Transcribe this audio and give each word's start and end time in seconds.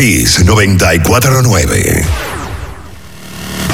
Kiss 0.00 0.42
949. 0.46 2.06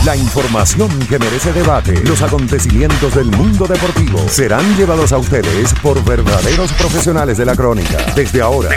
La 0.05 0.17
información 0.17 0.91
que 1.09 1.21
merece 1.21 1.53
debate, 1.53 2.03
los 2.03 2.21
acontecimientos 2.21 3.15
del 3.15 3.27
mundo 3.27 3.69
deportivo 3.69 4.19
serán 4.29 4.77
llevados 4.77 5.13
a 5.13 5.19
ustedes 5.19 5.73
por 5.75 6.03
verdaderos 6.03 6.73
profesionales 6.73 7.39
de 7.39 7.45
la 7.45 7.55
crónica. 7.55 7.99
Desde 8.17 8.43
ahora, 8.43 8.71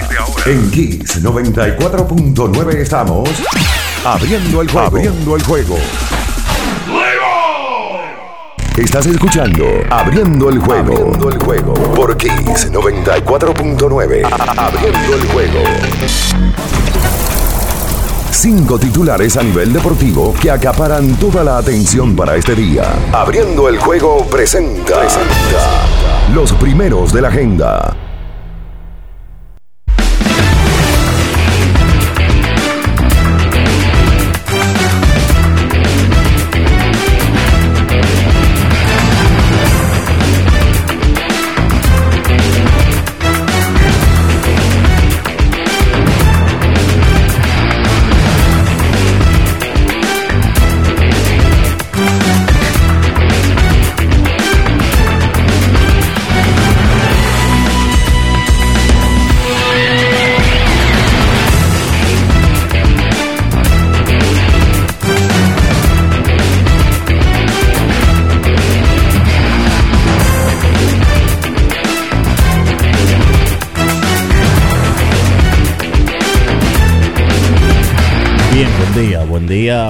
en 0.45 0.69
Kiss 0.69 1.23
94.9 1.23 2.75
estamos 2.75 3.27
abriendo 4.05 4.61
el 4.61 4.69
juego. 4.69 4.87
Abriendo 4.87 5.35
el 5.35 5.41
juego. 5.41 5.77
Estás 8.77 9.07
escuchando 9.07 9.65
Abriendo 9.89 10.49
el 10.51 10.59
juego. 10.59 10.93
Abriendo 10.93 11.29
el 11.29 11.39
juego 11.39 11.73
por 11.95 12.15
Kiss 12.15 12.71
94.9. 12.71 14.21
Abriendo 14.55 15.15
el 15.15 15.27
juego. 15.29 15.63
Cinco 18.31 18.77
titulares 18.79 19.37
a 19.37 19.43
nivel 19.43 19.73
deportivo 19.73 20.33
que 20.39 20.51
acaparan 20.51 21.15
toda 21.15 21.43
la 21.43 21.57
atención 21.57 22.15
para 22.15 22.35
este 22.35 22.55
día. 22.55 22.83
Abriendo 23.11 23.67
el 23.67 23.79
juego 23.79 24.25
presenta, 24.27 25.01
los 26.33 26.53
primeros 26.53 27.11
de 27.11 27.21
la 27.21 27.27
agenda. 27.29 28.08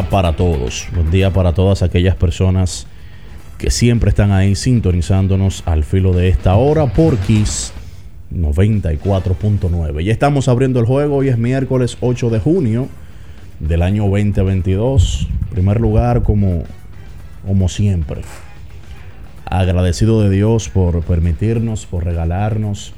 Para 0.10 0.34
todos, 0.34 0.90
buen 0.94 1.10
día 1.10 1.32
para 1.32 1.54
todas 1.54 1.84
aquellas 1.84 2.14
personas 2.14 2.86
que 3.58 3.72
siempre 3.72 4.10
están 4.10 4.34
ahí 4.34 4.54
sintonizándonos 4.54 5.64
al 5.66 5.86
filo 5.86 6.12
de 6.12 6.28
esta 6.28 6.56
hora 6.56 6.88
por 6.88 7.16
Kiss 7.20 7.72
94.9. 8.36 10.04
Ya 10.04 10.12
estamos 10.12 10.50
abriendo 10.50 10.82
el 10.82 10.86
juego, 10.86 11.16
hoy 11.16 11.30
es 11.30 11.38
miércoles 11.38 11.98
8 12.02 12.30
de 12.30 12.40
junio 12.40 12.90
del 13.62 13.82
año 13.82 14.04
2022. 14.04 15.30
primer 15.50 15.80
lugar, 15.80 16.24
como, 16.24 16.64
como 17.48 17.70
siempre, 17.70 18.24
agradecido 19.46 20.22
de 20.22 20.30
Dios 20.30 20.68
por 20.68 21.02
permitirnos, 21.04 21.86
por 21.86 22.04
regalarnos 22.04 22.92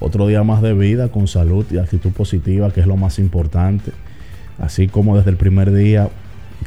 otro 0.00 0.26
día 0.26 0.42
más 0.42 0.62
de 0.62 0.74
vida 0.74 1.10
con 1.10 1.28
salud 1.28 1.64
y 1.70 1.78
actitud 1.78 2.10
positiva, 2.10 2.72
que 2.72 2.80
es 2.80 2.88
lo 2.88 2.96
más 2.96 3.20
importante 3.20 3.92
así 4.62 4.88
como 4.88 5.16
desde 5.16 5.30
el 5.30 5.36
primer 5.36 5.72
día 5.72 6.08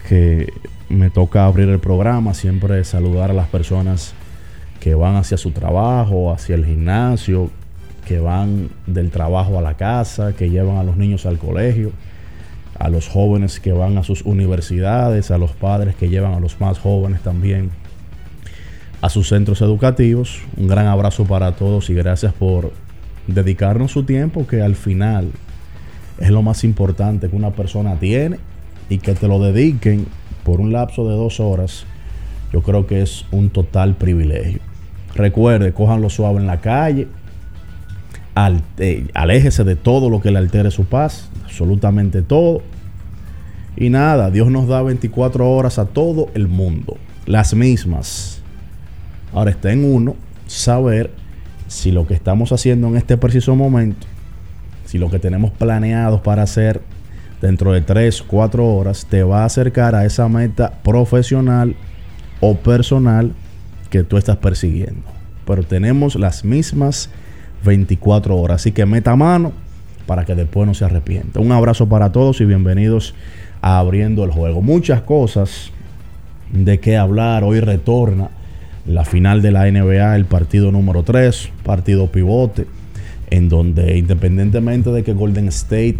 que 0.07 0.51
me 0.89 1.09
toca 1.09 1.45
abrir 1.45 1.69
el 1.69 1.79
programa, 1.79 2.33
siempre 2.33 2.83
saludar 2.83 3.31
a 3.31 3.33
las 3.33 3.47
personas 3.47 4.13
que 4.79 4.93
van 4.93 5.15
hacia 5.15 5.37
su 5.37 5.51
trabajo, 5.51 6.31
hacia 6.31 6.55
el 6.55 6.65
gimnasio, 6.65 7.49
que 8.05 8.19
van 8.19 8.69
del 8.85 9.09
trabajo 9.09 9.57
a 9.57 9.61
la 9.61 9.75
casa, 9.75 10.33
que 10.33 10.49
llevan 10.49 10.77
a 10.77 10.83
los 10.83 10.97
niños 10.97 11.25
al 11.25 11.39
colegio, 11.39 11.91
a 12.77 12.89
los 12.89 13.07
jóvenes 13.07 13.59
que 13.61 13.71
van 13.71 13.97
a 13.97 14.03
sus 14.03 14.23
universidades, 14.23 15.31
a 15.31 15.37
los 15.37 15.51
padres 15.53 15.95
que 15.95 16.09
llevan 16.09 16.33
a 16.33 16.39
los 16.39 16.59
más 16.59 16.77
jóvenes 16.77 17.21
también 17.21 17.71
a 19.01 19.09
sus 19.09 19.29
centros 19.29 19.61
educativos. 19.61 20.41
Un 20.57 20.67
gran 20.67 20.87
abrazo 20.87 21.23
para 21.23 21.53
todos 21.53 21.89
y 21.89 21.93
gracias 21.93 22.33
por 22.33 22.73
dedicarnos 23.27 23.91
su 23.91 24.03
tiempo 24.03 24.45
que 24.45 24.61
al 24.61 24.75
final 24.75 25.31
es 26.19 26.29
lo 26.29 26.41
más 26.41 26.63
importante 26.63 27.29
que 27.29 27.35
una 27.35 27.51
persona 27.51 27.95
tiene 27.95 28.37
y 28.89 28.99
que 28.99 29.13
te 29.13 29.27
lo 29.27 29.39
dediquen 29.39 30.07
por 30.43 30.61
un 30.61 30.71
lapso 30.71 31.07
de 31.07 31.15
dos 31.15 31.39
horas, 31.39 31.85
yo 32.53 32.61
creo 32.61 32.87
que 32.87 33.01
es 33.01 33.25
un 33.31 33.49
total 33.49 33.95
privilegio. 33.95 34.59
Recuerde, 35.15 35.73
lo 35.99 36.09
suave 36.09 36.39
en 36.39 36.47
la 36.47 36.61
calle, 36.61 37.07
eh, 38.77 39.07
aléjese 39.13 39.63
de 39.63 39.75
todo 39.75 40.09
lo 40.09 40.21
que 40.21 40.31
le 40.31 40.37
altere 40.37 40.71
su 40.71 40.85
paz, 40.85 41.29
absolutamente 41.43 42.21
todo. 42.21 42.61
Y 43.75 43.89
nada, 43.89 44.29
Dios 44.29 44.49
nos 44.49 44.67
da 44.67 44.81
24 44.81 45.49
horas 45.49 45.79
a 45.79 45.85
todo 45.85 46.29
el 46.33 46.47
mundo, 46.47 46.97
las 47.25 47.53
mismas. 47.53 48.41
Ahora 49.33 49.51
está 49.51 49.71
en 49.71 49.83
uno 49.83 50.15
saber 50.47 51.11
si 51.67 51.91
lo 51.91 52.07
que 52.07 52.13
estamos 52.13 52.51
haciendo 52.51 52.87
en 52.87 52.95
este 52.95 53.17
preciso 53.17 53.55
momento 53.55 54.05
si 54.95 54.99
lo 54.99 55.11
que 55.11 55.19
tenemos 55.19 55.51
planeado 55.51 56.23
para 56.23 56.43
hacer 56.43 56.79
dentro 57.41 57.73
de 57.73 57.81
3, 57.81 58.21
4 58.21 58.65
horas 58.65 59.05
te 59.09 59.23
va 59.23 59.41
a 59.41 59.45
acercar 59.45 59.93
a 59.93 60.05
esa 60.05 60.29
meta 60.29 60.71
profesional 60.83 61.75
o 62.39 62.55
personal 62.55 63.33
que 63.89 64.05
tú 64.05 64.15
estás 64.15 64.37
persiguiendo. 64.37 65.01
Pero 65.45 65.63
tenemos 65.63 66.15
las 66.15 66.45
mismas 66.45 67.09
24 67.65 68.37
horas. 68.37 68.61
Así 68.61 68.71
que 68.71 68.85
meta 68.85 69.17
mano 69.17 69.51
para 70.05 70.23
que 70.23 70.33
después 70.33 70.65
no 70.65 70.73
se 70.73 70.85
arrepienta. 70.85 71.41
Un 71.41 71.51
abrazo 71.51 71.89
para 71.89 72.13
todos 72.13 72.39
y 72.39 72.45
bienvenidos 72.45 73.15
a 73.61 73.79
Abriendo 73.79 74.23
el 74.23 74.31
Juego. 74.31 74.61
Muchas 74.61 75.01
cosas 75.01 75.71
de 76.53 76.79
qué 76.79 76.95
hablar. 76.95 77.43
Hoy 77.43 77.59
retorna 77.59 78.29
la 78.85 79.03
final 79.03 79.41
de 79.41 79.51
la 79.51 79.69
NBA, 79.69 80.15
el 80.15 80.23
partido 80.23 80.71
número 80.71 81.03
3, 81.03 81.51
partido 81.65 82.09
pivote 82.09 82.65
en 83.29 83.49
donde 83.49 83.97
independientemente 83.97 84.91
de 84.91 85.03
que 85.03 85.13
Golden 85.13 85.47
State 85.47 85.99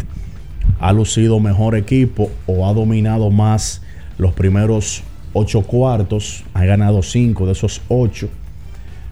ha 0.80 0.94
lucido 0.94 1.40
mejor 1.40 1.76
equipo 1.76 2.30
o 2.46 2.68
ha 2.68 2.74
dominado 2.74 3.32
más 3.32 3.82
los 4.18 4.34
primeros 4.34 5.04
ocho 5.34 5.62
cuartos, 5.62 6.44
ha 6.54 6.66
ganado 6.66 7.02
cinco 7.02 7.46
de 7.46 7.52
esos 7.52 7.82
ocho, 7.90 8.30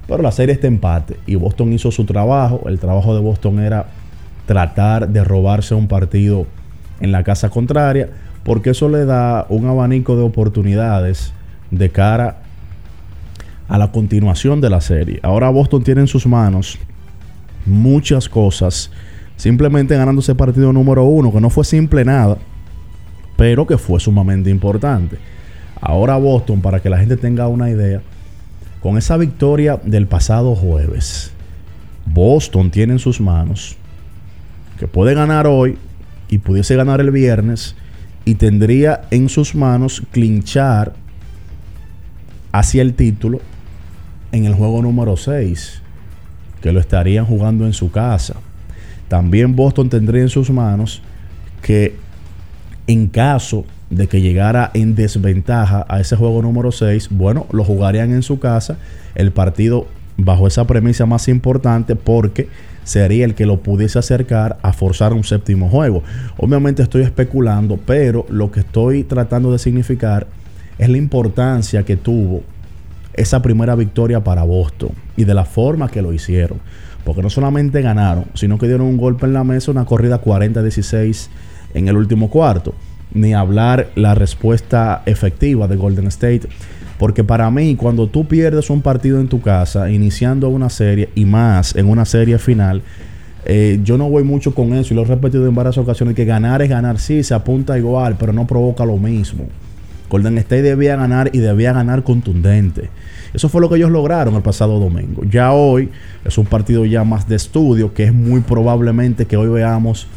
pero 0.08 0.24
la 0.24 0.32
serie 0.32 0.54
está 0.54 0.68
empate 0.68 1.18
y 1.26 1.36
Boston 1.36 1.74
hizo 1.74 1.92
su 1.92 2.06
trabajo. 2.06 2.64
El 2.68 2.80
trabajo 2.80 3.14
de 3.16 3.22
Boston 3.22 3.60
era 3.60 3.88
tratar 4.46 5.10
de 5.10 5.24
robarse 5.24 5.76
un 5.76 5.88
partido 5.88 6.46
en 7.00 7.12
la 7.12 7.24
casa 7.24 7.50
contraria, 7.50 8.10
porque 8.44 8.72
eso 8.72 8.90
le 8.90 9.06
da 9.06 9.46
un 9.50 9.66
abanico 9.66 10.16
de 10.16 10.24
oportunidades 10.24 11.34
de 11.72 11.90
cara 11.90 12.42
a 13.68 13.78
la 13.78 13.92
continuación 13.92 14.62
de 14.62 14.70
la 14.70 14.82
serie. 14.82 15.20
Ahora 15.24 15.50
Boston 15.50 15.84
tiene 15.84 16.02
en 16.02 16.08
sus 16.08 16.28
manos 16.28 16.78
muchas 17.66 18.30
cosas, 18.30 18.92
simplemente 19.38 19.96
ganando 19.96 20.22
ese 20.22 20.36
partido 20.36 20.74
número 20.74 21.04
uno, 21.04 21.32
que 21.32 21.42
no 21.42 21.50
fue 21.50 21.66
simple 21.66 22.06
nada, 22.06 22.38
pero 23.38 23.66
que 23.68 23.78
fue 23.78 24.00
sumamente 24.00 24.50
importante. 24.50 25.18
Ahora 25.80 26.18
Boston, 26.18 26.62
para 26.62 26.80
que 26.80 26.90
la 26.90 26.98
gente 26.98 27.18
tenga 27.18 27.48
una 27.48 27.70
idea, 27.70 28.02
con 28.82 28.98
esa 28.98 29.18
victoria 29.18 29.80
del 29.84 30.08
pasado 30.08 30.56
jueves, 30.56 31.32
Boston 32.06 32.70
tiene 32.72 32.94
en 32.94 33.00
sus 33.00 33.22
manos 33.22 33.78
que 34.78 34.88
puede 34.88 35.14
ganar 35.14 35.48
hoy 35.48 35.78
y 36.30 36.40
pudiese 36.40 36.76
ganar 36.76 37.00
el 37.00 37.12
viernes 37.12 37.76
y 38.26 38.36
tendría 38.36 39.04
en 39.12 39.30
sus 39.30 39.56
manos 39.56 40.02
clinchar 40.12 40.94
hacia 42.52 42.82
el 42.82 42.94
título 42.94 43.40
en 44.32 44.46
el 44.46 44.54
juego 44.54 44.82
número 44.82 45.16
6 45.16 45.83
que 46.64 46.72
lo 46.72 46.80
estarían 46.80 47.26
jugando 47.26 47.66
en 47.66 47.74
su 47.74 47.92
casa. 47.92 48.36
También 49.10 49.54
Boston 49.54 49.90
tendría 49.90 50.22
en 50.22 50.30
sus 50.30 50.50
manos 50.50 51.02
que 51.62 51.98
en 52.88 53.08
caso 53.08 53.66
de 53.90 54.08
que 54.08 54.22
llegara 54.22 54.72
en 54.74 54.96
desventaja 54.96 55.86
a 55.90 56.00
ese 56.00 56.16
juego 56.16 56.42
número 56.42 56.72
6, 56.72 57.10
bueno, 57.12 57.48
lo 57.52 57.66
jugarían 57.66 58.14
en 58.14 58.24
su 58.24 58.40
casa, 58.40 58.78
el 59.14 59.34
partido 59.34 59.88
bajo 60.16 60.48
esa 60.48 60.66
premisa 60.66 61.06
más 61.06 61.28
importante 61.28 61.98
porque 61.98 62.48
sería 62.86 63.26
el 63.26 63.36
que 63.36 63.46
lo 63.46 63.60
pudiese 63.60 64.00
acercar 64.00 64.58
a 64.62 64.72
forzar 64.72 65.12
un 65.12 65.26
séptimo 65.26 65.68
juego. 65.68 66.02
Obviamente 66.38 66.82
estoy 66.82 67.02
especulando, 67.02 67.78
pero 67.86 68.26
lo 68.30 68.52
que 68.52 68.62
estoy 68.62 69.04
tratando 69.04 69.52
de 69.52 69.60
significar 69.60 70.28
es 70.78 70.88
la 70.88 70.98
importancia 70.98 71.84
que 71.84 71.98
tuvo 71.98 72.42
esa 73.14 73.42
primera 73.42 73.76
victoria 73.76 74.24
para 74.24 74.44
Boston 74.44 74.92
y 75.16 75.26
de 75.26 75.34
la 75.34 75.46
forma 75.46 75.90
que 75.90 76.02
lo 76.02 76.14
hicieron. 76.14 76.60
Porque 77.04 77.22
no 77.22 77.30
solamente 77.30 77.82
ganaron, 77.82 78.26
sino 78.34 78.58
que 78.58 78.68
dieron 78.68 78.88
un 78.88 78.98
golpe 78.98 79.26
en 79.26 79.34
la 79.34 79.44
mesa, 79.44 79.72
una 79.72 79.86
corrida 79.86 80.22
40-16 80.22 81.28
en 81.74 81.88
el 81.88 81.98
último 81.98 82.30
cuarto. 82.30 82.74
Ni 83.14 83.34
hablar 83.34 83.90
la 83.96 84.16
respuesta 84.16 85.04
efectiva 85.06 85.68
de 85.68 85.76
Golden 85.76 86.08
State. 86.08 86.48
Porque 86.98 87.24
para 87.24 87.52
mí, 87.52 87.76
cuando 87.76 88.08
tú 88.08 88.26
pierdes 88.26 88.70
un 88.70 88.82
partido 88.82 89.20
en 89.20 89.28
tu 89.28 89.42
casa, 89.42 89.90
iniciando 89.90 90.50
una 90.50 90.70
serie 90.70 91.10
y 91.16 91.26
más 91.26 91.76
en 91.76 91.90
una 91.90 92.06
serie 92.06 92.38
final, 92.38 92.82
eh, 93.46 93.80
yo 93.84 93.98
no 93.98 94.10
voy 94.10 94.24
mucho 94.24 94.56
con 94.56 94.74
eso 94.74 94.94
y 94.94 94.96
lo 94.96 95.04
he 95.04 95.06
repetido 95.06 95.46
en 95.48 95.56
varias 95.56 95.78
ocasiones, 95.78 96.16
que 96.16 96.24
ganar 96.24 96.62
es 96.62 96.70
ganar, 96.70 97.00
sí, 97.00 97.24
se 97.24 97.34
apunta 97.34 97.78
igual, 97.78 98.16
pero 98.18 98.32
no 98.32 98.48
provoca 98.48 98.86
lo 98.86 98.98
mismo. 98.98 99.46
Golden 100.10 100.38
State 100.38 100.62
debía 100.62 100.96
ganar 100.96 101.32
y 101.34 101.40
debía 101.40 101.74
ganar 101.74 102.04
contundente. 102.04 102.90
Eso 103.34 103.50
fue 103.50 103.62
lo 103.62 103.70
que 103.70 103.78
ellos 103.78 103.92
lograron 103.92 104.36
el 104.36 104.42
pasado 104.42 104.80
domingo. 104.80 105.24
Ya 105.24 105.54
hoy 105.54 105.90
es 106.24 106.38
un 106.38 106.46
partido 106.46 106.86
ya 106.86 107.04
más 107.04 107.28
de 107.28 107.36
estudio, 107.36 107.94
que 107.94 108.04
es 108.06 108.14
muy 108.14 108.42
probablemente 108.42 109.26
que 109.26 109.38
hoy 109.38 109.48
veamos 109.48 110.08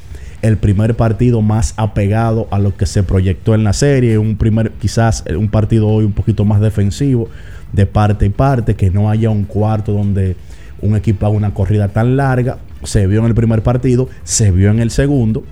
el 0.43 0.59
primer 0.59 0.95
partido 0.97 1.41
más 1.41 1.75
apegado 1.77 2.47
a 2.51 2.59
lo 2.59 2.77
que 2.77 2.87
se 2.87 3.03
proyectó 3.03 3.55
en 3.55 3.65
la 3.65 3.73
serie, 3.73 4.19
un 4.19 4.37
primer 4.37 4.73
quizás 4.73 5.25
un 5.37 5.49
partido 5.49 5.89
hoy 5.89 6.05
un 6.05 6.13
poquito 6.13 6.45
más 6.45 6.61
defensivo 6.61 7.29
de 7.73 7.87
parte 7.87 8.27
y 8.27 8.29
parte, 8.29 8.75
que 8.75 8.91
no 8.91 9.11
haya 9.11 9.31
un 9.31 9.45
cuarto 9.45 9.93
donde 9.93 10.37
un 10.81 10.95
equipo 10.95 11.27
haga 11.27 11.35
una 11.35 11.55
corrida 11.55 11.89
tan 11.89 12.17
larga, 12.17 12.59
se 12.83 13.07
vio 13.07 13.21
en 13.21 13.27
el 13.27 13.35
primer 13.35 13.63
partido, 13.63 14.09
se 14.25 14.51
vio 14.51 14.71
en 14.71 14.79
el 14.79 14.91
segundo. 14.91 15.43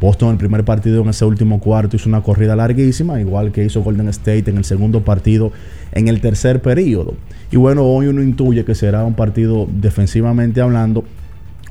Boston 0.00 0.28
en 0.28 0.32
el 0.34 0.38
primer 0.38 0.64
partido 0.64 1.02
en 1.02 1.08
ese 1.08 1.24
último 1.24 1.60
cuarto 1.60 1.96
hizo 1.96 2.08
una 2.08 2.22
corrida 2.22 2.54
larguísima, 2.54 3.20
igual 3.20 3.50
que 3.52 3.64
hizo 3.64 3.82
Golden 3.82 4.08
State 4.08 4.50
en 4.50 4.58
el 4.58 4.64
segundo 4.64 5.02
partido 5.04 5.52
en 5.92 6.08
el 6.08 6.20
tercer 6.20 6.62
periodo. 6.62 7.14
Y 7.50 7.56
bueno, 7.56 7.84
hoy 7.84 8.06
uno 8.06 8.22
intuye 8.22 8.64
que 8.64 8.74
será 8.74 9.04
un 9.04 9.14
partido 9.14 9.66
defensivamente 9.70 10.60
hablando 10.60 11.04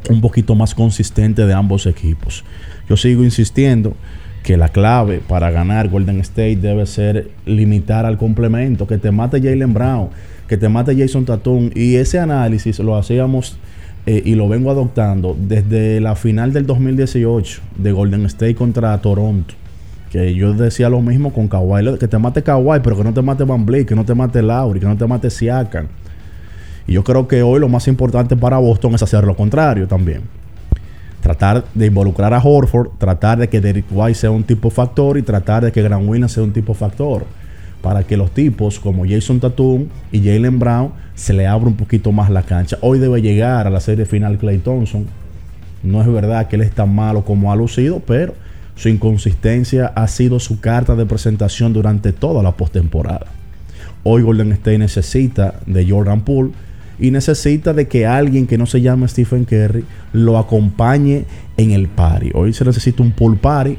un 0.09 0.21
poquito 0.21 0.56
más 0.56 0.75
consistente 0.75 1.45
de 1.45 1.53
ambos 1.53 1.85
equipos. 1.85 2.44
Yo 2.89 2.97
sigo 2.97 3.24
insistiendo 3.24 3.95
que 4.44 4.57
la 4.57 4.69
clave 4.69 5.21
para 5.27 5.51
ganar 5.51 5.89
Golden 5.89 6.19
State 6.21 6.57
debe 6.57 6.85
ser 6.85 7.31
limitar 7.45 8.06
al 8.06 8.18
complemento, 8.18 8.88
que 8.88 8.97
te 8.97 9.12
mate 9.12 9.41
Jalen 9.41 9.73
Brown, 9.73 10.09
que 10.47 10.57
te 10.57 10.69
mate 10.69 10.95
Jason 10.97 11.25
Tatum. 11.25 11.69
Y 11.75 11.95
ese 11.95 12.19
análisis 12.19 12.80
lo 12.80 12.95
hacíamos 12.95 13.57
eh, 14.07 14.21
y 14.24 14.36
lo 14.36 14.48
vengo 14.48 14.71
adoptando 14.71 15.36
desde 15.38 16.00
la 16.00 16.15
final 16.15 16.54
del 16.54 16.65
2018 16.65 17.62
de 17.77 17.92
Golden 17.92 18.25
State 18.27 18.56
contra 18.56 18.98
Toronto. 19.00 19.54
Que 20.09 20.33
yo 20.33 20.54
decía 20.54 20.88
lo 20.88 21.01
mismo 21.01 21.33
con 21.33 21.50
Kawhi, 21.50 21.98
que 22.00 22.07
te 22.07 22.18
mate 22.18 22.42
Kawhi, 22.42 22.80
pero 22.81 22.95
que 22.95 23.04
no 23.04 23.13
te 23.13 23.21
mate 23.21 23.44
Van 23.44 23.65
Vliet, 23.65 23.86
que 23.86 23.95
no 23.95 24.06
te 24.06 24.15
mate 24.15 24.42
Lauri, 24.42 24.80
que 24.80 24.86
no 24.86 24.95
te 24.95 25.06
mate 25.06 25.30
Siakam. 25.30 25.88
Y 26.88 26.94
yo 26.94 27.04
creo 27.04 27.27
que 27.27 27.44
hoy 27.44 27.59
lo 27.59 27.68
más 27.68 27.89
importante 27.89 28.38
para 28.38 28.57
Boston 28.59 28.95
es 28.95 29.04
hacer 29.04 29.25
lo 29.25 29.36
contrario 29.36 29.89
también. 29.89 30.21
Tratar 31.21 31.65
de 31.74 31.88
involucrar 31.88 32.33
a 32.33 32.42
Horford, 32.42 32.92
tratar 32.98 33.39
de 33.39 33.50
que 33.50 33.59
Derek 33.59 33.88
White 33.92 34.15
sea 34.19 34.31
un 34.31 34.44
tipo 34.44 34.69
factor 34.69 35.18
y 35.18 35.21
tratar 35.21 35.65
de 35.65 35.74
que 35.74 35.81
Grant 35.81 36.07
Williams 36.07 36.31
sea 36.31 36.44
un 36.44 36.54
tipo 36.54 36.74
factor. 36.74 37.25
Para 37.88 38.04
que 38.04 38.18
los 38.18 38.31
tipos 38.31 38.81
como 38.81 39.06
Jason 39.07 39.39
Tatum 39.39 39.86
y 40.12 40.19
Jalen 40.19 40.60
Brown 40.60 40.92
se 41.16 41.31
le 41.31 41.48
abra 41.48 41.69
un 41.69 41.78
poquito 41.78 42.12
más 42.12 42.30
la 42.30 42.44
cancha. 42.44 42.78
Hoy 42.81 43.00
debe 43.00 43.22
llegar 43.22 43.66
a 43.66 43.69
la 43.69 43.80
serie 43.80 44.06
final 44.06 44.38
Clay 44.38 44.57
Thompson. 44.57 45.06
No 45.84 46.01
es 46.01 46.07
verdad 46.12 46.50
que 46.50 46.57
él 46.57 46.63
es 46.63 46.72
tan 46.72 46.94
malo 46.94 47.24
como 47.24 47.50
ha 47.50 47.56
lucido, 47.56 48.01
pero 48.06 48.34
su 48.75 48.89
inconsistencia 48.89 49.94
ha 49.95 50.10
sido 50.10 50.42
su 50.42 50.60
carta 50.60 50.98
de 50.98 51.06
presentación 51.06 51.72
durante 51.72 52.12
toda 52.12 52.44
la 52.44 52.51
postemporada. 52.57 53.28
Hoy 54.04 54.22
Golden 54.22 54.51
State 54.51 54.80
necesita 54.80 55.54
de 55.66 55.90
Jordan 55.90 56.25
Poole 56.25 56.51
y 57.00 57.12
necesita 57.12 57.72
de 57.72 57.88
que 57.88 58.06
alguien 58.06 58.48
que 58.48 58.57
no 58.57 58.66
se 58.66 58.81
llame 58.81 59.07
Stephen 59.07 59.45
Curry 59.45 59.86
lo 60.12 60.38
acompañe 60.38 61.24
en 61.56 61.72
el 61.72 61.88
party. 61.88 62.31
Hoy 62.33 62.51
se 62.51 62.66
necesita 62.66 63.01
un 63.01 63.13
pool 63.13 63.38
party. 63.38 63.78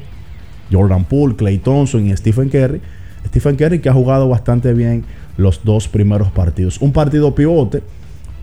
Jordan 0.71 1.05
Poole, 1.05 1.35
Clay 1.35 1.59
Thompson 1.59 2.07
y 2.07 2.17
Stephen 2.17 2.49
Curry. 2.49 2.81
Stephen 3.29 3.55
Curry 3.55 3.79
que 3.79 3.89
ha 3.89 3.93
jugado 3.93 4.27
bastante 4.27 4.73
bien 4.73 5.03
los 5.37 5.63
dos 5.63 5.87
primeros 5.87 6.31
partidos. 6.31 6.81
Un 6.81 6.91
partido 6.91 7.33
pivote 7.33 7.81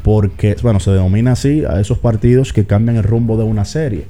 porque, 0.03 0.56
bueno, 0.62 0.81
se 0.81 0.93
denomina 0.93 1.33
así 1.33 1.65
a 1.65 1.81
esos 1.81 1.99
partidos 1.99 2.53
que 2.53 2.65
cambian 2.65 2.97
el 2.97 3.03
rumbo 3.03 3.37
de 3.37 3.44
una 3.44 3.65
serie. 3.65 4.05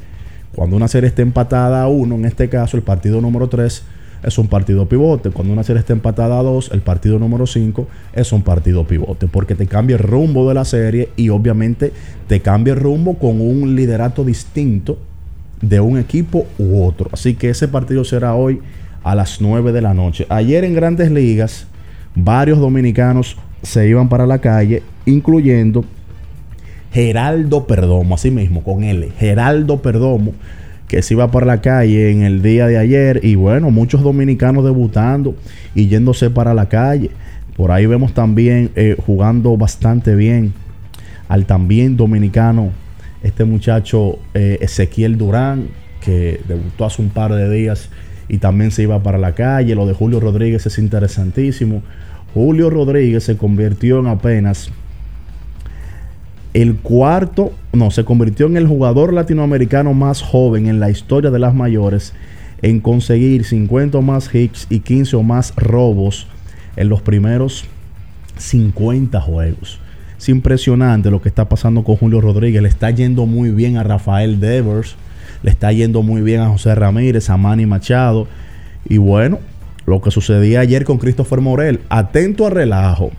Cuando 0.55 0.76
una 0.76 0.88
serie 0.88 1.08
está 1.08 1.23
empatada 1.23 1.82
a 1.82 1.88
uno, 1.88 2.14
en 2.17 2.26
este 2.26 2.49
caso 2.49 2.76
el 2.76 2.82
partido 2.82 3.20
número 3.20 3.49
3 3.49 3.82
es 4.23 4.38
un 4.38 4.49
partido 4.49 4.87
pivote. 4.87 5.31
Cuando 5.31 5.52
una 5.52 5.62
serie 5.62 5.81
está 5.81 5.93
empatada 5.93 6.38
a 6.38 6.43
2, 6.43 6.70
el 6.73 6.81
partido 6.81 7.19
número 7.19 7.46
5 7.46 7.87
es 8.14 8.32
un 8.32 8.43
partido 8.43 8.87
pivote. 8.87 9.26
Porque 9.26 9.55
te 9.55 9.67
cambia 9.67 9.96
el 9.96 10.02
rumbo 10.02 10.49
de 10.49 10.55
la 10.55 10.64
serie 10.64 11.11
y 11.17 11.28
obviamente 11.28 11.93
te 12.26 12.40
cambia 12.40 12.75
el 12.75 12.81
rumbo 12.81 13.19
con 13.19 13.40
un 13.40 13.75
liderato 13.75 14.25
distinto 14.25 14.99
de 15.61 15.81
un 15.81 15.99
equipo 15.99 16.46
u 16.58 16.84
otro. 16.84 17.08
Así 17.12 17.34
que 17.34 17.50
ese 17.50 17.69
partido 17.69 18.05
será 18.05 18.34
hoy 18.34 18.61
a 19.06 19.14
las 19.14 19.41
9 19.41 19.70
de 19.70 19.81
la 19.82 19.94
noche. 19.94 20.26
Ayer 20.29 20.64
en 20.64 20.75
grandes 20.75 21.12
ligas 21.12 21.69
varios 22.17 22.58
dominicanos 22.58 23.37
se 23.62 23.88
iban 23.88 24.08
para 24.08 24.26
la 24.26 24.41
calle, 24.41 24.82
incluyendo 25.05 25.85
Geraldo 26.93 27.69
Perdomo, 27.69 28.17
así 28.17 28.32
mismo, 28.32 28.64
con 28.64 28.82
L, 28.82 29.08
Geraldo 29.17 29.81
Perdomo, 29.81 30.32
que 30.88 31.03
se 31.03 31.14
iba 31.14 31.31
para 31.31 31.47
la 31.47 31.61
calle 31.61 32.11
en 32.11 32.23
el 32.23 32.43
día 32.43 32.67
de 32.67 32.79
ayer, 32.79 33.20
y 33.23 33.37
bueno, 33.37 33.70
muchos 33.70 34.03
dominicanos 34.03 34.64
debutando 34.64 35.37
y 35.76 35.87
yéndose 35.87 36.29
para 36.29 36.52
la 36.52 36.69
calle. 36.69 37.12
Por 37.56 37.70
ahí 37.70 37.87
vemos 37.87 38.12
también 38.12 38.73
eh, 38.75 38.97
jugando 39.06 39.56
bastante 39.56 40.17
bien 40.17 40.52
al 41.29 41.47
también 41.47 41.97
dominicano, 41.97 42.73
este 43.23 43.44
muchacho 43.44 44.19
eh, 44.35 44.59
Ezequiel 44.62 45.17
Durán, 45.17 45.69
que 46.00 46.41
debutó 46.49 46.87
hace 46.87 47.02
un 47.02 47.11
par 47.11 47.32
de 47.32 47.49
días 47.49 47.88
y 48.28 48.38
también 48.38 48.70
se 48.70 48.82
iba 48.82 49.02
para 49.02 49.19
la 49.19 49.32
calle. 49.32 49.75
Lo 49.75 49.87
de 49.87 49.94
Julio 49.94 50.20
Rodríguez 50.20 50.67
es 50.67 50.78
interesantísimo. 50.78 51.82
Julio 52.34 52.70
Rodríguez 52.70 53.25
se 53.25 53.37
convirtió 53.37 54.00
en 54.00 54.08
apenas 54.08 54.70
el 56.55 56.76
cuarto, 56.76 57.52
no, 57.73 57.90
se 57.90 58.05
convirtió 58.05 58.46
en 58.46 58.56
el 58.56 58.67
jugador 58.67 59.12
latinoamericano 59.12 59.93
más 59.93 60.23
joven 60.23 60.69
en 60.69 60.81
la 60.81 60.90
historia 60.90 61.31
de 61.31 61.38
las 61.38 61.55
mayores 61.55 62.14
en 62.62 62.81
conseguir 62.81 63.44
50 63.44 63.99
o 63.99 64.02
más 64.02 64.34
hits 64.34 64.67
y 64.70 64.81
15 64.81 65.17
o 65.17 65.23
más 65.23 65.55
robos 65.56 66.26
en 66.76 66.88
los 66.88 67.02
primeros 67.02 67.64
50 68.38 69.20
juegos. 69.20 69.81
Es 70.19 70.28
impresionante 70.28 71.11
lo 71.11 71.20
que 71.20 71.28
está 71.28 71.49
pasando 71.49 71.84
con 71.84 71.96
Julio 71.96 72.20
Rodríguez. 72.20 72.62
Le 72.62 72.69
está 72.69 72.90
yendo 72.90 73.26
muy 73.26 73.50
bien 73.50 73.76
a 73.76 73.82
Rafael 73.82 74.40
Devers. 74.40 74.96
Le 75.43 75.50
está 75.50 75.73
yendo 75.73 76.03
muy 76.03 76.23
bien 76.23 76.41
a 76.41 76.49
José 76.49 76.75
Ramírez, 76.75 77.31
a 77.31 77.37
Manny 77.37 77.67
Machado. 77.67 78.27
Y 78.88 78.99
bueno, 78.99 79.38
lo 79.87 80.00
que 80.00 80.11
sucedía 80.11 80.61
ayer 80.61 80.85
con 80.85 80.99
Christopher 80.99 81.40
Morel. 81.40 81.81
Atento 81.88 82.47
a 82.47 82.50
relajo. 82.50 83.11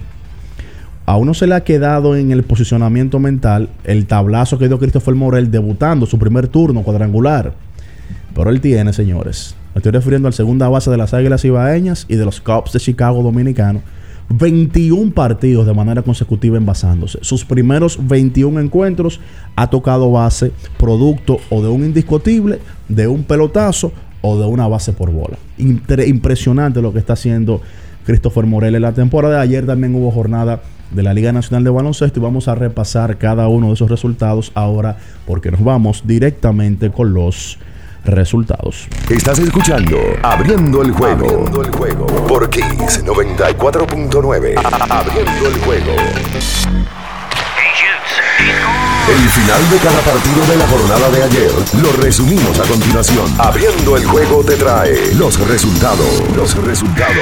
A 1.05 1.15
uno 1.15 1.33
se 1.33 1.47
le 1.47 1.55
ha 1.55 1.63
quedado 1.63 2.17
en 2.17 2.31
el 2.31 2.43
posicionamiento 2.43 3.17
mental 3.19 3.69
el 3.85 4.07
tablazo 4.07 4.59
que 4.59 4.67
dio 4.67 4.77
Christopher 4.77 5.15
Morel 5.15 5.49
debutando 5.49 6.05
su 6.05 6.19
primer 6.19 6.49
turno 6.49 6.83
cuadrangular. 6.83 7.53
Pero 8.35 8.49
él 8.49 8.59
tiene, 8.59 8.91
señores. 8.91 9.55
Me 9.73 9.79
estoy 9.79 9.93
refiriendo 9.93 10.27
al 10.27 10.33
segunda 10.33 10.67
base 10.67 10.91
de 10.91 10.97
las 10.97 11.13
Águilas 11.13 11.45
Ibaeñas 11.45 12.05
y 12.09 12.15
de 12.15 12.25
los 12.25 12.41
Cubs 12.41 12.73
de 12.73 12.79
Chicago 12.79 13.23
Dominicano. 13.23 13.81
21 14.29 15.11
partidos 15.11 15.65
de 15.65 15.73
manera 15.73 16.01
consecutiva 16.01 16.57
envasándose. 16.57 17.19
Sus 17.21 17.45
primeros 17.45 17.97
21 18.07 18.59
encuentros 18.59 19.19
ha 19.55 19.69
tocado 19.69 20.11
base 20.11 20.51
producto 20.77 21.39
o 21.49 21.61
de 21.61 21.69
un 21.69 21.85
indiscutible, 21.85 22.59
de 22.89 23.07
un 23.07 23.23
pelotazo 23.23 23.91
o 24.21 24.39
de 24.39 24.45
una 24.45 24.67
base 24.67 24.93
por 24.93 25.11
bola. 25.11 25.37
impresionante 25.57 26.81
lo 26.81 26.91
que 26.91 26.99
está 26.99 27.13
haciendo 27.13 27.61
Christopher 28.05 28.45
Morel 28.45 28.75
en 28.75 28.81
la 28.81 28.93
temporada. 28.93 29.37
de 29.37 29.41
Ayer 29.41 29.65
también 29.65 29.95
hubo 29.95 30.11
jornada 30.11 30.61
de 30.91 31.03
la 31.03 31.13
Liga 31.13 31.31
Nacional 31.31 31.63
de 31.63 31.69
Baloncesto 31.69 32.19
y 32.19 32.23
vamos 32.23 32.47
a 32.47 32.55
repasar 32.55 33.17
cada 33.17 33.47
uno 33.47 33.67
de 33.67 33.73
esos 33.73 33.89
resultados 33.89 34.51
ahora 34.55 34.97
porque 35.25 35.51
nos 35.51 35.63
vamos 35.63 36.03
directamente 36.05 36.89
con 36.89 37.13
los 37.13 37.59
resultados. 38.07 38.87
Estás 39.09 39.39
escuchando 39.39 39.97
Abriendo 40.23 40.81
el 40.81 40.91
juego. 40.91 41.25
Abriendo 41.25 41.61
el 41.61 41.71
juego 41.71 42.05
por 42.27 42.49
Kiss 42.49 43.03
94.9. 43.03 44.55
Abriendo 44.89 45.47
el 45.47 45.59
juego. 45.61 45.91
El 49.09 49.29
final 49.29 49.69
de 49.69 49.77
cada 49.77 49.99
partido 50.01 50.45
de 50.47 50.57
la 50.57 50.67
jornada 50.67 51.09
de 51.09 51.23
ayer 51.23 51.51
lo 51.81 51.91
resumimos 52.03 52.59
a 52.59 52.63
continuación. 52.63 53.33
Abriendo 53.37 53.95
el 53.95 54.05
juego 54.05 54.43
te 54.43 54.57
trae 54.57 55.13
los 55.15 55.39
resultados. 55.47 56.23
Los 56.35 56.55
resultados. 56.63 57.15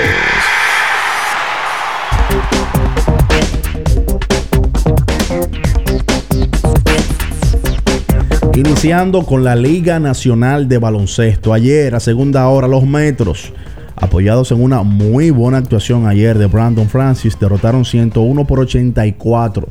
Iniciando 8.55 9.23
con 9.25 9.43
la 9.43 9.53
Liga 9.53 9.99
Nacional 9.99 10.69
de 10.69 10.77
Baloncesto. 10.77 11.51
Ayer, 11.51 11.93
a 11.93 11.99
segunda 11.99 12.47
hora, 12.47 12.69
los 12.69 12.85
Metros, 12.85 13.51
apoyados 13.97 14.49
en 14.53 14.63
una 14.63 14.81
muy 14.81 15.29
buena 15.29 15.57
actuación 15.57 16.07
ayer 16.07 16.37
de 16.37 16.45
Brandon 16.45 16.87
Francis, 16.87 17.37
derrotaron 17.37 17.83
101 17.83 18.47
por 18.47 18.61
84 18.61 19.67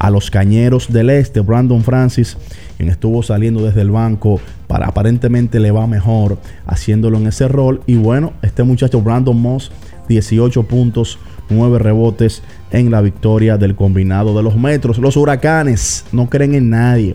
a 0.00 0.10
los 0.10 0.28
Cañeros 0.32 0.92
del 0.92 1.10
Este, 1.10 1.38
Brandon 1.38 1.84
Francis, 1.84 2.36
quien 2.76 2.88
estuvo 2.88 3.22
saliendo 3.22 3.64
desde 3.64 3.82
el 3.82 3.92
banco 3.92 4.40
para 4.66 4.88
aparentemente 4.88 5.60
le 5.60 5.70
va 5.70 5.86
mejor 5.86 6.38
haciéndolo 6.66 7.18
en 7.18 7.28
ese 7.28 7.46
rol. 7.46 7.80
Y 7.86 7.94
bueno, 7.94 8.32
este 8.42 8.64
muchacho 8.64 9.02
Brandon 9.02 9.40
Moss, 9.40 9.70
18 10.08 10.64
puntos, 10.64 11.20
9 11.48 11.78
rebotes 11.78 12.42
en 12.72 12.90
la 12.90 13.02
victoria 13.02 13.56
del 13.56 13.76
combinado 13.76 14.36
de 14.36 14.42
los 14.42 14.56
metros. 14.56 14.98
Los 14.98 15.16
huracanes 15.16 16.06
no 16.10 16.28
creen 16.28 16.56
en 16.56 16.70
nadie. 16.70 17.14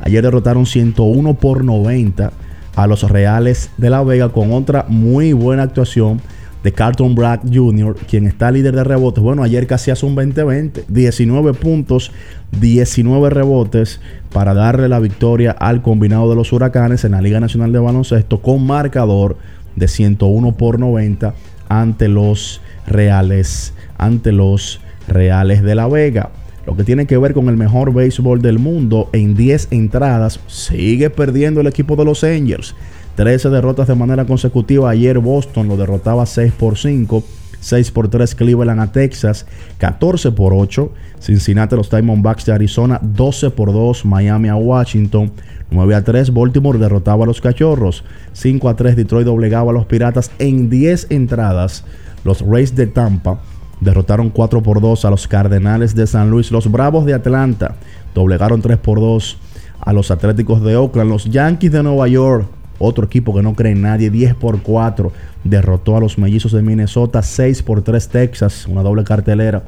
Ayer 0.00 0.22
derrotaron 0.22 0.66
101 0.66 1.34
por 1.34 1.64
90 1.64 2.32
a 2.76 2.86
los 2.86 3.02
Reales 3.10 3.70
de 3.76 3.90
La 3.90 4.02
Vega 4.02 4.28
con 4.30 4.52
otra 4.52 4.84
muy 4.88 5.32
buena 5.32 5.64
actuación 5.64 6.20
de 6.62 6.72
Carlton 6.72 7.14
Bragg 7.14 7.40
Jr., 7.52 7.96
quien 8.08 8.26
está 8.26 8.50
líder 8.50 8.74
de 8.74 8.84
rebotes. 8.84 9.22
Bueno, 9.22 9.42
ayer 9.42 9.66
casi 9.66 9.90
hace 9.90 10.06
un 10.06 10.16
20-20, 10.16 10.84
19 10.88 11.54
puntos, 11.54 12.12
19 12.60 13.30
rebotes 13.30 14.00
para 14.32 14.54
darle 14.54 14.88
la 14.88 14.98
victoria 14.98 15.52
al 15.52 15.82
combinado 15.82 16.28
de 16.28 16.36
los 16.36 16.52
Huracanes 16.52 17.04
en 17.04 17.12
la 17.12 17.22
Liga 17.22 17.40
Nacional 17.40 17.72
de 17.72 17.78
Baloncesto 17.78 18.40
con 18.42 18.66
marcador 18.66 19.36
de 19.76 19.88
101 19.88 20.52
por 20.56 20.78
90 20.78 21.34
ante 21.68 22.08
los 22.08 22.60
Reales, 22.86 23.74
ante 23.96 24.32
los 24.32 24.80
Reales 25.06 25.62
de 25.62 25.74
La 25.74 25.86
Vega. 25.86 26.30
Lo 26.68 26.76
que 26.76 26.84
tiene 26.84 27.06
que 27.06 27.16
ver 27.16 27.32
con 27.32 27.48
el 27.48 27.56
mejor 27.56 27.94
béisbol 27.94 28.42
del 28.42 28.58
mundo 28.58 29.08
en 29.14 29.34
10 29.34 29.68
entradas, 29.70 30.38
sigue 30.48 31.08
perdiendo 31.08 31.62
el 31.62 31.66
equipo 31.66 31.96
de 31.96 32.04
los 32.04 32.24
Angels. 32.24 32.74
13 33.14 33.48
derrotas 33.48 33.88
de 33.88 33.94
manera 33.94 34.26
consecutiva. 34.26 34.90
Ayer 34.90 35.18
Boston 35.18 35.66
lo 35.66 35.78
derrotaba 35.78 36.26
6 36.26 36.52
por 36.52 36.76
5. 36.76 37.24
6 37.60 37.90
por 37.90 38.08
3 38.08 38.34
Cleveland 38.34 38.80
a 38.82 38.92
Texas, 38.92 39.46
14 39.78 40.30
por 40.32 40.52
8 40.52 40.92
Cincinnati 41.18 41.74
los 41.74 41.90
Diamondbacks 41.90 42.44
de 42.44 42.52
Arizona, 42.52 43.00
12 43.02 43.50
por 43.50 43.72
2 43.72 44.04
Miami 44.04 44.48
a 44.48 44.54
Washington, 44.56 45.32
9 45.70 45.94
a 45.94 46.04
3 46.04 46.34
Baltimore 46.34 46.78
derrotaba 46.78 47.24
a 47.24 47.26
los 47.26 47.40
Cachorros, 47.40 48.04
5 48.34 48.68
a 48.68 48.76
3 48.76 48.94
Detroit 48.94 49.24
doblegaba 49.24 49.70
a 49.70 49.74
los 49.74 49.86
Piratas 49.86 50.30
en 50.38 50.68
10 50.68 51.06
entradas. 51.08 51.84
Los 52.24 52.42
Rays 52.42 52.76
de 52.76 52.86
Tampa 52.88 53.40
derrotaron 53.80 54.30
4 54.30 54.62
por 54.62 54.80
2 54.80 55.04
a 55.04 55.10
los 55.10 55.28
Cardenales 55.28 55.94
de 55.94 56.06
San 56.06 56.30
Luis, 56.30 56.50
los 56.50 56.70
Bravos 56.70 57.06
de 57.06 57.14
Atlanta 57.14 57.76
doblegaron 58.14 58.62
3 58.62 58.78
por 58.78 59.00
2 59.00 59.38
a 59.80 59.92
los 59.92 60.10
Atléticos 60.10 60.62
de 60.62 60.76
Oakland, 60.76 61.10
los 61.10 61.24
Yankees 61.26 61.72
de 61.72 61.82
Nueva 61.82 62.08
York 62.08 62.46
otro 62.78 63.04
equipo 63.04 63.34
que 63.34 63.42
no 63.42 63.54
cree 63.54 63.72
en 63.72 63.82
nadie, 63.82 64.10
10 64.10 64.34
por 64.36 64.62
4, 64.62 65.12
derrotó 65.44 65.96
a 65.96 66.00
los 66.00 66.16
mellizos 66.16 66.52
de 66.52 66.62
Minnesota, 66.62 67.22
6 67.22 67.62
por 67.62 67.82
3 67.82 68.08
Texas, 68.08 68.66
una 68.66 68.82
doble 68.82 69.04
cartelera. 69.04 69.64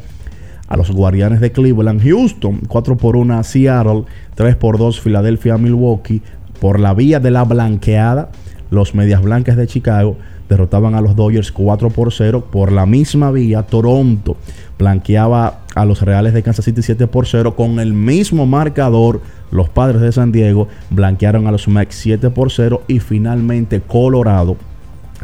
A 0.68 0.76
los 0.76 0.92
Guardianes 0.92 1.40
de 1.40 1.50
Cleveland, 1.50 2.00
Houston, 2.00 2.60
4 2.68 2.96
por 2.96 3.16
1 3.16 3.42
Seattle, 3.42 4.04
3 4.36 4.54
por 4.54 4.78
2 4.78 5.00
Filadelfia, 5.00 5.58
Milwaukee. 5.58 6.22
Por 6.60 6.78
la 6.78 6.94
vía 6.94 7.18
de 7.18 7.32
la 7.32 7.42
blanqueada, 7.42 8.30
los 8.70 8.94
Medias 8.94 9.20
Blancas 9.20 9.56
de 9.56 9.66
Chicago 9.66 10.16
derrotaban 10.50 10.94
a 10.94 11.00
los 11.00 11.16
Dodgers 11.16 11.50
4 11.52 11.88
por 11.88 12.12
0. 12.12 12.44
Por 12.50 12.72
la 12.72 12.84
misma 12.84 13.30
vía, 13.30 13.62
Toronto 13.62 14.36
blanqueaba 14.78 15.60
a 15.74 15.84
los 15.86 16.02
Reales 16.02 16.34
de 16.34 16.42
Kansas 16.42 16.64
City 16.64 16.82
7 16.82 17.06
por 17.06 17.26
0 17.26 17.54
con 17.54 17.78
el 17.80 17.92
mismo 17.92 18.46
marcador 18.46 19.20
los 19.50 19.68
padres 19.68 20.00
de 20.00 20.10
San 20.10 20.32
Diego 20.32 20.68
blanquearon 20.90 21.46
a 21.46 21.52
los 21.52 21.68
Mex 21.68 21.94
7 21.96 22.30
por 22.30 22.50
0 22.50 22.82
y 22.88 23.00
finalmente 23.00 23.80
Colorado 23.80 24.56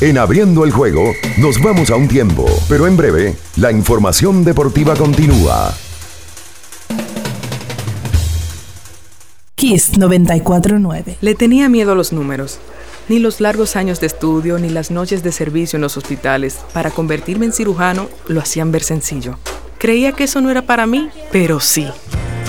En 0.00 0.18
abriendo 0.18 0.64
el 0.64 0.72
juego, 0.72 1.12
nos 1.38 1.62
vamos 1.62 1.90
a 1.90 1.96
un 1.96 2.08
tiempo, 2.08 2.44
pero 2.68 2.86
en 2.86 2.96
breve, 2.96 3.34
la 3.56 3.72
información 3.72 4.44
deportiva 4.44 4.94
continúa. 4.94 5.72
Kiss 9.54 9.96
949. 9.96 11.16
Le 11.22 11.34
tenía 11.34 11.70
miedo 11.70 11.92
a 11.92 11.94
los 11.94 12.12
números. 12.12 12.58
Ni 13.08 13.20
los 13.20 13.40
largos 13.40 13.74
años 13.74 14.00
de 14.00 14.06
estudio 14.06 14.58
ni 14.58 14.68
las 14.68 14.90
noches 14.90 15.22
de 15.22 15.32
servicio 15.32 15.78
en 15.78 15.80
los 15.80 15.96
hospitales 15.96 16.58
para 16.74 16.90
convertirme 16.90 17.46
en 17.46 17.52
cirujano 17.52 18.08
lo 18.28 18.40
hacían 18.40 18.70
ver 18.70 18.82
sencillo. 18.82 19.38
Creía 19.78 20.12
que 20.12 20.24
eso 20.24 20.42
no 20.42 20.50
era 20.50 20.62
para 20.62 20.86
mí, 20.86 21.08
pero 21.32 21.60
sí. 21.60 21.86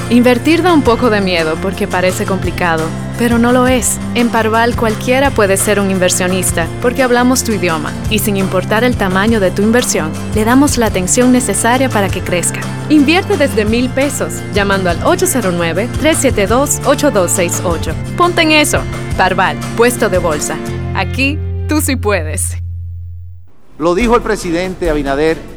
Invertir 0.09 0.63
da 0.63 0.71
un 0.71 0.83
poco 0.83 1.09
de 1.09 1.19
miedo 1.19 1.57
porque 1.61 1.85
parece 1.85 2.25
complicado, 2.25 2.85
pero 3.17 3.37
no 3.37 3.51
lo 3.51 3.67
es. 3.67 3.99
En 4.15 4.29
Parval 4.29 4.77
cualquiera 4.77 5.31
puede 5.31 5.57
ser 5.57 5.81
un 5.81 5.91
inversionista 5.91 6.65
porque 6.81 7.03
hablamos 7.03 7.43
tu 7.43 7.51
idioma 7.51 7.91
y 8.09 8.19
sin 8.19 8.37
importar 8.37 8.85
el 8.85 8.95
tamaño 8.95 9.41
de 9.41 9.51
tu 9.51 9.63
inversión, 9.63 10.13
le 10.33 10.45
damos 10.45 10.77
la 10.77 10.85
atención 10.85 11.33
necesaria 11.33 11.89
para 11.89 12.07
que 12.07 12.21
crezca. 12.21 12.61
Invierte 12.87 13.35
desde 13.35 13.65
mil 13.65 13.89
pesos 13.89 14.35
llamando 14.53 14.89
al 14.89 15.01
809-372-8268. 15.01 17.93
Ponte 18.15 18.43
en 18.43 18.53
eso. 18.53 18.79
Parval, 19.17 19.57
puesto 19.75 20.07
de 20.07 20.19
bolsa. 20.19 20.55
Aquí 20.95 21.37
tú 21.67 21.81
sí 21.81 21.97
puedes. 21.97 22.55
Lo 23.77 23.93
dijo 23.93 24.15
el 24.15 24.21
presidente 24.21 24.89
Abinader 24.89 25.56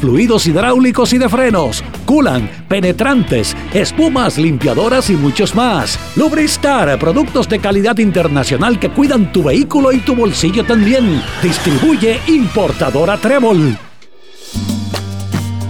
fluidos 0.00 0.46
hidráulicos 0.46 1.12
y 1.12 1.18
de 1.18 1.28
frenos, 1.28 1.82
culan, 2.06 2.50
penetrantes, 2.68 3.56
espumas, 3.72 4.38
limpiadoras 4.38 5.10
y 5.10 5.14
muchos 5.14 5.54
más. 5.54 5.98
Lubristar, 6.16 6.98
productos 6.98 7.48
de 7.48 7.58
calidad 7.58 7.98
internacional 7.98 8.78
que 8.78 8.90
cuidan 8.90 9.32
tu 9.32 9.44
vehículo 9.44 9.92
y 9.92 9.98
tu 9.98 10.14
bolsillo 10.14 10.64
también. 10.64 11.22
Distribuye 11.42 12.20
importadora 12.26 13.16
Trébol. 13.16 13.78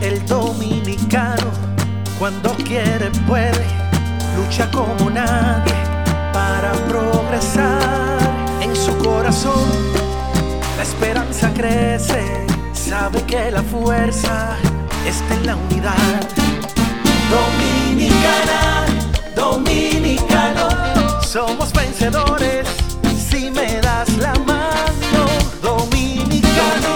El 0.00 0.26
dominicano, 0.26 1.50
cuando 2.18 2.50
quiere, 2.54 3.10
puede, 3.26 3.66
lucha 4.36 4.70
como 4.70 5.10
nadie 5.10 5.74
para 6.32 6.72
progresar. 6.88 8.18
En 8.60 8.74
su 8.74 8.96
corazón, 8.98 9.68
la 10.76 10.82
esperanza 10.82 11.52
crece 11.52 12.49
sabe 12.90 13.22
que 13.22 13.52
la 13.52 13.62
fuerza 13.62 14.56
está 15.06 15.34
en 15.34 15.46
la 15.46 15.54
unidad. 15.54 16.20
Dominicana, 17.30 18.84
dominicano, 19.36 20.68
somos 21.22 21.72
vencedores 21.72 22.66
si 23.30 23.48
me 23.52 23.80
das 23.80 24.08
la 24.18 24.34
mano. 24.44 25.22
Dominicano, 25.62 26.92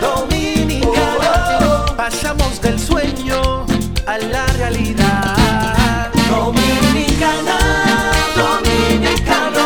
dominicano, 0.00 1.84
pasamos 1.98 2.58
del 2.62 2.80
sueño 2.80 3.66
a 4.06 4.16
la 4.16 4.46
realidad. 4.60 6.08
Dominicana, 6.30 7.58
dominicano. 8.34 9.64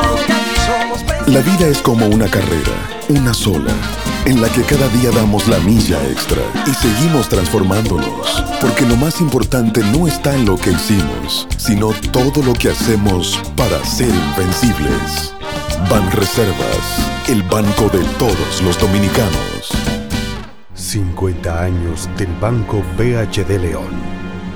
Somos 0.66 1.28
la 1.28 1.40
vida 1.42 1.68
es 1.68 1.78
como 1.78 2.06
una 2.06 2.26
carrera, 2.26 2.74
una 3.08 3.32
sola 3.32 3.72
en 4.26 4.40
la 4.40 4.48
que 4.48 4.62
cada 4.62 4.88
día 4.88 5.10
damos 5.10 5.46
la 5.48 5.58
milla 5.58 6.02
extra 6.08 6.42
y 6.66 6.70
seguimos 6.70 7.28
transformándonos, 7.28 8.42
porque 8.60 8.86
lo 8.86 8.96
más 8.96 9.20
importante 9.20 9.82
no 9.92 10.06
está 10.06 10.34
en 10.34 10.46
lo 10.46 10.56
que 10.56 10.70
hicimos, 10.70 11.46
sino 11.58 11.90
todo 12.10 12.42
lo 12.42 12.54
que 12.54 12.70
hacemos 12.70 13.38
para 13.56 13.84
ser 13.84 14.08
invencibles. 14.08 15.34
Ban 15.90 16.10
Reservas, 16.12 17.28
el 17.28 17.42
banco 17.42 17.90
de 17.90 18.02
todos 18.18 18.62
los 18.62 18.78
dominicanos. 18.78 19.70
50 20.74 21.62
años 21.62 22.08
del 22.16 22.32
Banco 22.40 22.82
BHD 22.96 23.60
León. 23.60 23.92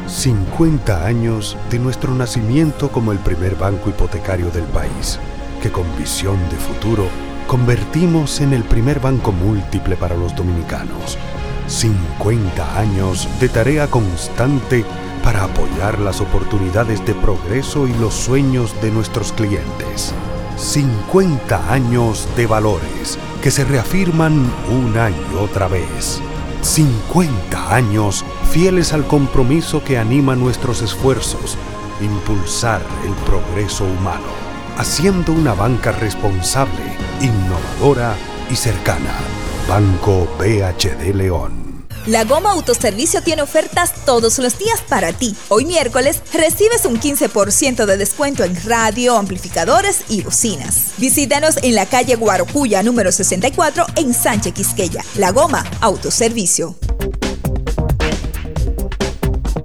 50 0.06 1.04
años 1.04 1.58
de 1.70 1.78
nuestro 1.78 2.14
nacimiento 2.14 2.90
como 2.90 3.12
el 3.12 3.18
primer 3.18 3.54
banco 3.56 3.90
hipotecario 3.90 4.50
del 4.50 4.64
país, 4.64 5.18
que 5.62 5.70
con 5.70 5.84
visión 5.98 6.38
de 6.48 6.56
futuro 6.56 7.27
convertimos 7.48 8.42
en 8.42 8.52
el 8.52 8.62
primer 8.62 9.00
banco 9.00 9.32
múltiple 9.32 9.96
para 9.96 10.14
los 10.14 10.36
dominicanos. 10.36 11.16
50 11.66 12.78
años 12.78 13.26
de 13.40 13.48
tarea 13.48 13.88
constante 13.88 14.84
para 15.24 15.44
apoyar 15.44 15.98
las 15.98 16.20
oportunidades 16.20 17.04
de 17.06 17.14
progreso 17.14 17.88
y 17.88 17.94
los 17.94 18.12
sueños 18.12 18.78
de 18.82 18.90
nuestros 18.90 19.32
clientes. 19.32 20.12
50 20.58 21.72
años 21.72 22.28
de 22.36 22.46
valores 22.46 23.18
que 23.42 23.50
se 23.50 23.64
reafirman 23.64 24.52
una 24.70 25.08
y 25.08 25.36
otra 25.40 25.68
vez. 25.68 26.20
50 26.60 27.74
años 27.74 28.26
fieles 28.50 28.92
al 28.92 29.06
compromiso 29.06 29.82
que 29.82 29.96
anima 29.96 30.36
nuestros 30.36 30.82
esfuerzos, 30.82 31.56
impulsar 32.02 32.82
el 33.06 33.12
progreso 33.24 33.84
humano, 33.84 34.28
haciendo 34.76 35.32
una 35.32 35.54
banca 35.54 35.92
responsable, 35.92 36.97
innovadora 37.20 38.16
y 38.50 38.56
cercana. 38.56 39.14
Banco 39.68 40.28
BHD 40.38 41.14
León. 41.14 41.68
La 42.06 42.24
Goma 42.24 42.52
Autoservicio 42.52 43.20
tiene 43.22 43.42
ofertas 43.42 43.92
todos 44.06 44.38
los 44.38 44.58
días 44.58 44.80
para 44.88 45.12
ti. 45.12 45.36
Hoy 45.48 45.66
miércoles 45.66 46.22
recibes 46.32 46.86
un 46.86 46.98
15% 46.98 47.84
de 47.84 47.96
descuento 47.98 48.44
en 48.44 48.56
radio, 48.64 49.18
amplificadores 49.18 50.04
y 50.08 50.22
bocinas. 50.22 50.92
Visítanos 50.96 51.58
en 51.62 51.74
la 51.74 51.84
calle 51.84 52.16
Guarocuya 52.16 52.82
número 52.82 53.12
64 53.12 53.84
en 53.96 54.14
Sánchez 54.14 54.54
Quisqueya. 54.54 55.04
La 55.16 55.32
Goma 55.32 55.64
Autoservicio. 55.82 56.76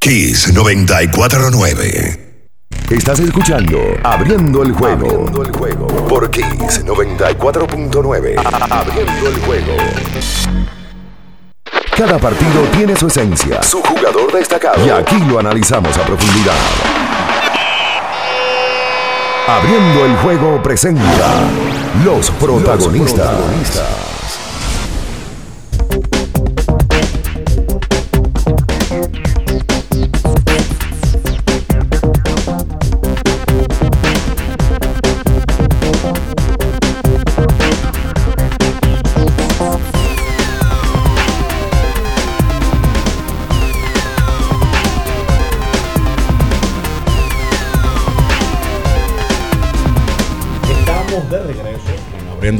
Kiss 0.00 0.52
949. 0.52 2.31
Estás 2.92 3.20
escuchando 3.20 3.78
Abriendo 4.04 4.62
el 4.62 4.72
juego. 4.72 5.06
Abriendo 5.06 5.42
el 5.42 5.50
juego. 5.56 5.86
Por 6.08 6.30
Kiss 6.30 6.84
94.9. 6.84 8.36
Abriendo 8.70 9.28
el 9.28 9.40
juego. 9.46 9.72
Cada 11.96 12.18
partido 12.18 12.62
tiene 12.76 12.94
su 12.94 13.06
esencia, 13.06 13.62
su 13.62 13.80
jugador 13.82 14.30
destacado. 14.30 14.86
Y 14.86 14.90
aquí 14.90 15.16
lo 15.26 15.38
analizamos 15.38 15.96
a 15.96 16.02
profundidad. 16.02 16.52
Abriendo 19.48 20.04
el 20.04 20.16
juego 20.16 20.62
presenta 20.62 21.40
los 22.04 22.30
protagonistas. 22.32 23.30
Estamos 23.30 24.21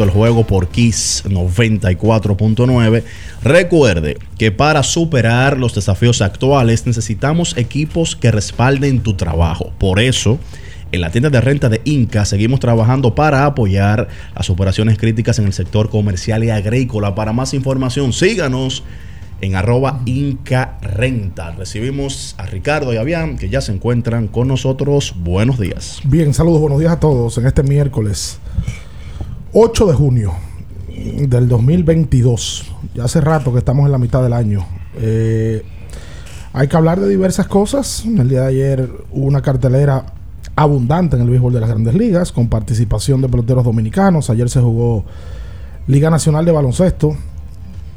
el 0.01 0.11
juego 0.11 0.47
por 0.47 0.69
Kiss 0.69 1.23
94.9. 1.27 3.03
Recuerde 3.43 4.17
que 4.39 4.51
para 4.51 4.83
superar 4.83 5.59
los 5.59 5.75
desafíos 5.75 6.23
actuales 6.23 6.87
necesitamos 6.87 7.57
equipos 7.59 8.17
que 8.17 8.31
respalden 8.31 9.01
tu 9.01 9.15
trabajo. 9.15 9.73
Por 9.79 10.01
eso, 10.01 10.39
en 10.93 11.03
la 11.03 11.11
tienda 11.11 11.29
de 11.29 11.41
renta 11.43 11.69
de 11.69 11.83
Inca 11.85 12.25
seguimos 12.25 12.61
trabajando 12.61 13.15
para 13.15 13.45
apoyar 13.45 14.09
las 14.35 14.49
operaciones 14.49 14.97
críticas 14.97 15.39
en 15.39 15.45
el 15.45 15.53
sector 15.53 15.91
comercial 15.91 16.43
y 16.43 16.51
agrícola. 16.51 17.15
Para 17.15 17.35
más 17.35 17.53
información, 17.53 18.15
síganos 18.15 18.83
en 19.43 19.57
arroba 19.57 20.01
Inca 20.07 20.79
Renta. 20.81 21.51
Recibimos 21.51 22.35
a 22.39 22.47
Ricardo 22.47 22.95
y 22.95 22.97
a 22.97 23.37
que 23.37 23.51
ya 23.51 23.61
se 23.61 23.73
encuentran 23.73 24.29
con 24.29 24.49
nosotros. 24.49 25.15
Buenos 25.19 25.59
días. 25.59 26.01
Bien, 26.05 26.33
saludos, 26.33 26.61
buenos 26.63 26.81
días 26.81 26.93
a 26.93 27.01
todos 27.01 27.37
en 27.37 27.47
este 27.47 27.63
miércoles 27.63 28.39
8 29.55 29.87
de 29.87 29.93
junio 29.93 30.33
del 31.29 31.47
2022. 31.47 32.73
Ya 32.95 33.05
hace 33.05 33.21
rato 33.21 33.53
que 33.53 33.59
estamos 33.59 33.85
en 33.85 33.93
la 33.93 33.99
mitad 33.99 34.23
del 34.23 34.33
año. 34.33 34.65
Eh, 34.97 35.63
hay 36.55 36.69
que 36.69 36.77
hablar 36.77 36.99
de 37.01 37.07
diversas 37.07 37.49
cosas. 37.49 38.03
El 38.07 38.31
día 38.31 38.43
de 38.43 38.47
ayer 38.47 38.91
hubo 39.11 39.27
una 39.27 39.43
cartelera 39.43 40.07
abundante 40.57 41.17
en 41.17 41.23
el 41.23 41.29
béisbol 41.29 41.53
de 41.53 41.61
las 41.61 41.69
grandes 41.69 41.95
ligas, 41.95 42.33
con 42.33 42.49
participación 42.49 43.21
de 43.21 43.29
peloteros 43.29 43.63
dominicanos. 43.63 44.31
Ayer 44.31 44.49
se 44.49 44.61
jugó 44.61 45.05
Liga 45.87 46.09
Nacional 46.09 46.47
de 46.47 46.53
Baloncesto. 46.53 47.15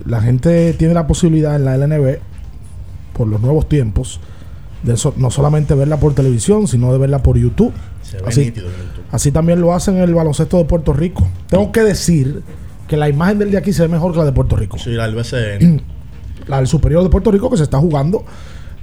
La 0.06 0.22
gente 0.22 0.74
tiene 0.74 0.94
la 0.94 1.08
posibilidad 1.08 1.56
en 1.56 1.64
la 1.64 1.78
LNB, 1.78 2.18
por 3.14 3.28
los 3.28 3.40
nuevos 3.40 3.70
tiempos, 3.70 4.20
de 4.84 4.98
no 5.16 5.32
solamente 5.32 5.74
verla 5.74 6.02
por 6.02 6.14
televisión, 6.14 6.68
sino 6.68 6.92
de 6.92 6.98
verla 6.98 7.24
por 7.24 7.38
YouTube. 7.38 7.72
Se 8.10 8.18
ve 8.18 8.24
Así, 8.28 8.46
nítido 8.46 8.68
así 9.12 9.32
también 9.32 9.60
lo 9.62 9.74
hacen 9.74 9.98
en 9.98 10.04
el 10.04 10.14
baloncesto 10.14 10.58
de 10.58 10.66
Puerto 10.66 10.94
Rico. 10.94 11.28
Tengo 11.48 11.72
que 11.72 11.82
decir 11.82 12.44
que 12.88 12.98
la 12.98 13.10
imagen 13.10 13.40
del 13.40 13.52
de 13.52 13.58
aquí 13.58 13.74
se 13.74 13.82
ve 13.84 13.88
mejor 13.88 14.12
que 14.12 14.20
la 14.20 14.26
de 14.26 14.32
Puerto 14.32 14.56
Rico. 14.56 14.78
Sí, 14.78 14.92
la 14.92 15.08
del 15.08 15.16
BCN. 15.16 15.82
la 16.48 16.58
del 16.58 16.68
superior 16.68 17.04
de 17.04 17.10
Puerto 17.10 17.32
Rico 17.32 17.50
que 17.50 17.58
se 17.58 17.64
está 17.64 17.80
jugando 17.80 18.24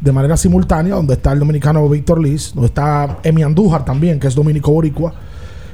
de 0.01 0.11
manera 0.11 0.37
simultánea, 0.37 0.97
donde 0.97 1.15
está 1.15 1.33
el 1.33 1.39
dominicano 1.39 1.89
Víctor 1.89 2.21
Liz, 2.21 2.53
donde 2.55 2.67
está 2.67 3.19
Emi 3.23 3.45
Andújar 3.45 3.85
también, 3.85 4.19
que 4.19 4.27
es 4.27 4.35
dominico 4.35 4.73
boricua, 4.73 5.15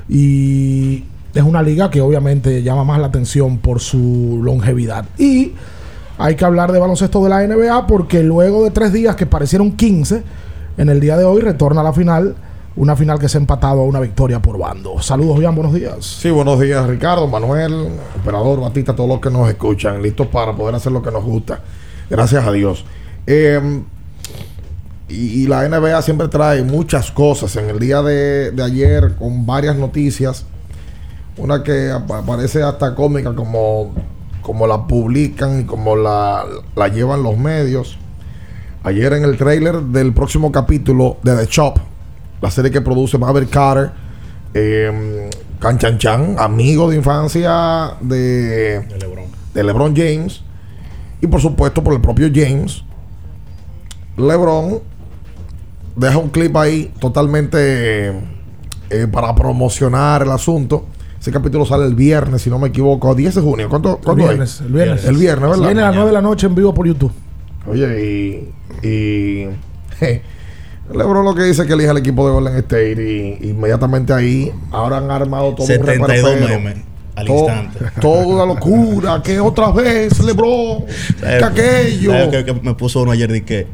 y 0.06 1.04
es 1.34 1.42
una 1.42 1.62
liga 1.62 1.90
que 1.90 2.02
obviamente 2.02 2.62
llama 2.62 2.84
más 2.84 3.00
la 3.00 3.06
atención 3.06 3.56
por 3.56 3.80
su 3.80 4.40
longevidad. 4.42 5.06
Y 5.16 5.52
hay 6.18 6.34
que 6.34 6.44
hablar 6.44 6.72
de 6.72 6.78
baloncesto 6.78 7.22
de 7.24 7.30
la 7.30 7.46
NBA 7.46 7.86
porque 7.86 8.22
luego 8.22 8.64
de 8.64 8.70
tres 8.70 8.92
días 8.92 9.16
que 9.16 9.24
parecieron 9.24 9.72
15, 9.72 10.22
en 10.76 10.88
el 10.90 11.00
día 11.00 11.16
de 11.16 11.24
hoy 11.24 11.40
retorna 11.40 11.80
a 11.80 11.84
la 11.84 11.92
final, 11.94 12.34
una 12.76 12.94
final 12.96 13.18
que 13.18 13.28
se 13.28 13.38
ha 13.38 13.40
empatado 13.40 13.80
a 13.80 13.84
una 13.84 14.00
victoria 14.00 14.40
por 14.40 14.58
bando. 14.58 15.00
Saludos, 15.02 15.38
bien, 15.38 15.54
buenos 15.54 15.74
días. 15.74 16.04
Sí, 16.04 16.30
buenos 16.30 16.60
días, 16.60 16.86
Ricardo, 16.86 17.26
Manuel, 17.26 17.88
operador, 18.20 18.60
Batista, 18.60 18.94
todos 18.94 19.08
los 19.08 19.20
que 19.20 19.30
nos 19.30 19.48
escuchan, 19.48 20.00
listos 20.02 20.26
para 20.28 20.54
poder 20.54 20.74
hacer 20.74 20.92
lo 20.92 21.02
que 21.02 21.10
nos 21.10 21.24
gusta. 21.24 21.60
Gracias 22.08 22.46
a 22.46 22.52
Dios. 22.52 22.84
Eh, 23.26 23.82
y, 25.08 25.46
la 25.46 25.66
NBA 25.66 26.02
siempre 26.02 26.28
trae 26.28 26.62
muchas 26.62 27.10
cosas. 27.10 27.56
En 27.56 27.70
el 27.70 27.78
día 27.78 28.02
de, 28.02 28.52
ayer, 28.62 29.14
con 29.16 29.46
varias 29.46 29.76
noticias, 29.76 30.44
una 31.36 31.62
que 31.62 31.92
parece 32.26 32.62
hasta 32.62 32.94
cómica, 32.94 33.34
como, 33.34 33.92
como 34.42 34.66
la 34.66 34.86
publican 34.86 35.60
y 35.60 35.64
como 35.64 35.96
la, 35.96 36.44
la 36.76 36.88
llevan 36.88 37.22
los 37.22 37.38
medios. 37.38 37.98
Ayer 38.82 39.14
en 39.14 39.24
el 39.24 39.36
trailer 39.36 39.80
del 39.80 40.12
próximo 40.12 40.52
capítulo 40.52 41.16
de 41.22 41.36
The 41.36 41.46
Shop, 41.46 41.78
la 42.40 42.50
serie 42.50 42.70
que 42.70 42.80
produce 42.80 43.18
Maverick 43.18 43.50
Carter, 43.50 43.90
eh, 44.54 45.30
Canchanchan, 45.58 46.36
amigo 46.38 46.90
de 46.90 46.96
infancia 46.96 47.94
de, 48.00 48.86
de 49.54 49.64
LeBron 49.64 49.94
James, 49.94 50.42
y 51.20 51.26
por 51.26 51.40
supuesto 51.40 51.82
por 51.82 51.94
el 51.94 52.00
propio 52.00 52.28
James, 52.32 52.84
LeBron 54.16 54.80
deja 55.96 56.18
un 56.18 56.28
clip 56.30 56.56
ahí 56.56 56.92
totalmente 57.00 58.10
eh, 58.10 59.06
para 59.10 59.34
promocionar 59.34 60.22
el 60.22 60.30
asunto. 60.30 60.86
Ese 61.20 61.32
capítulo 61.32 61.66
sale 61.66 61.84
el 61.84 61.94
viernes, 61.96 62.42
si 62.42 62.50
no 62.50 62.58
me 62.60 62.68
equivoco, 62.68 63.12
10 63.14 63.34
de 63.34 63.40
junio. 63.40 63.68
¿Cuánto, 63.68 63.96
El 63.98 64.04
cuándo 64.04 64.24
viernes, 64.24 64.54
es? 64.54 64.60
el 64.60 64.72
viernes. 64.72 65.04
El 65.04 65.16
viernes, 65.16 65.50
¿verdad? 65.50 65.66
Viene 65.66 65.80
a 65.82 65.86
las 65.86 65.94
9 65.96 66.08
de 66.10 66.14
la 66.14 66.22
noche 66.22 66.46
en 66.46 66.54
vivo 66.54 66.72
por 66.72 66.86
YouTube. 66.86 67.12
Oye, 67.66 68.50
y. 68.82 68.86
y 68.86 69.48
Lebron 70.94 71.24
lo 71.24 71.34
que 71.34 71.42
dice 71.44 71.66
que 71.66 71.72
elija 71.74 71.90
el 71.92 71.98
equipo 71.98 72.26
de 72.26 72.32
Golden 72.32 72.56
State 72.56 73.38
y 73.42 73.48
inmediatamente 73.50 74.12
ahí 74.12 74.52
ahora 74.70 74.98
han 74.98 75.10
armado 75.10 75.54
todo 75.54 75.66
72 75.66 76.34
un 76.34 76.44
memes 76.48 76.76
al 77.14 77.26
To- 77.26 77.32
instante. 77.34 77.78
Toda 78.00 78.46
locura, 78.46 79.20
que 79.22 79.40
otra 79.40 79.70
vez 79.72 80.18
Lebron, 80.22 80.84
que 81.20 81.44
aquello. 81.44 82.12
¿Sabes 82.12 82.28
qué- 82.28 82.44
qué 82.44 82.54
me 82.62 82.74
puso 82.74 83.02
uno 83.02 83.10
ayer 83.12 83.30
de 83.30 83.44
que 83.44 83.66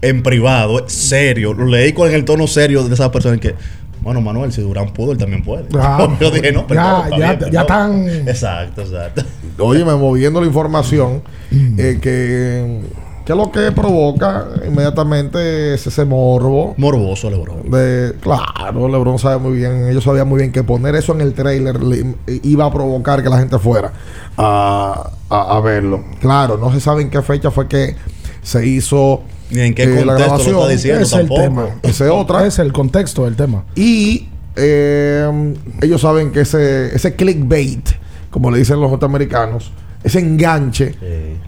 en 0.00 0.22
privado, 0.22 0.84
serio, 0.88 1.52
lo 1.54 1.66
leí 1.66 1.92
con 1.92 2.10
el 2.12 2.24
tono 2.24 2.46
serio 2.46 2.84
de 2.84 2.94
esa 2.94 3.10
persona 3.10 3.36
que 3.38 3.54
bueno, 4.00 4.20
Manuel, 4.20 4.52
si 4.52 4.62
Durán 4.62 4.92
pudo, 4.92 5.10
él 5.10 5.18
también 5.18 5.42
puede. 5.42 5.64
Ah, 5.76 6.08
Yo 6.20 6.30
dije, 6.30 6.52
no, 6.52 6.66
perdón, 6.68 6.84
ya- 6.86 7.02
está 7.04 7.18
ya- 7.18 7.34
bien, 7.34 7.52
ya 7.52 7.66
perdón. 7.66 8.08
están- 8.08 8.28
Exacto, 8.28 8.82
exacto. 8.82 9.22
Oye, 9.58 9.84
me 9.84 9.94
moviendo 9.96 10.40
la 10.40 10.46
información 10.46 11.20
eh, 11.50 11.98
que, 12.00 12.80
que 13.28 13.34
lo 13.34 13.52
que 13.52 13.70
provoca 13.72 14.46
inmediatamente 14.66 15.74
es 15.74 15.86
ese 15.86 16.06
morbo. 16.06 16.72
Morboso, 16.78 17.28
Lebron. 17.30 17.70
De, 17.70 18.14
claro, 18.20 18.88
Lebron 18.88 19.18
sabe 19.18 19.36
muy 19.38 19.58
bien, 19.58 19.86
ellos 19.86 20.02
sabían 20.04 20.26
muy 20.26 20.38
bien 20.38 20.50
que 20.50 20.64
poner 20.64 20.94
eso 20.96 21.12
en 21.12 21.20
el 21.20 21.34
trailer 21.34 21.82
le- 21.82 22.14
iba 22.42 22.64
a 22.64 22.72
provocar 22.72 23.22
que 23.22 23.28
la 23.28 23.38
gente 23.38 23.58
fuera 23.58 23.92
a, 24.38 25.10
a- 25.28 25.56
a 25.56 25.60
verlo. 25.60 26.02
Claro, 26.20 26.56
no 26.56 26.72
se 26.72 26.80
sabe 26.80 27.02
en 27.02 27.10
qué 27.10 27.20
fecha 27.20 27.50
fue 27.50 27.68
que 27.68 27.96
se 28.42 28.66
hizo 28.66 29.20
Ni 29.50 29.60
en 29.60 29.74
qué 29.74 29.82
eh, 29.82 30.04
la 30.06 30.14
contexto 30.14 30.16
lo 30.16 30.16
grabación. 30.16 30.56
está 30.56 30.68
diciendo 30.68 31.02
es 31.02 31.12
el 31.12 31.18
tampoco. 31.18 31.40
tema. 31.42 31.66
Esa 31.82 32.04
es 32.06 32.10
otra. 32.10 32.46
Es 32.46 32.58
el 32.58 32.72
contexto 32.72 33.24
del 33.26 33.36
tema. 33.36 33.64
Y 33.76 34.26
eh, 34.56 35.54
ellos 35.82 36.00
saben 36.00 36.32
que 36.32 36.40
ese, 36.40 36.94
ese 36.96 37.14
clickbait, 37.14 37.90
como 38.30 38.50
le 38.50 38.56
dicen 38.58 38.80
los 38.80 38.90
norteamericanos, 38.90 39.70
ese 40.02 40.20
enganche, 40.20 40.94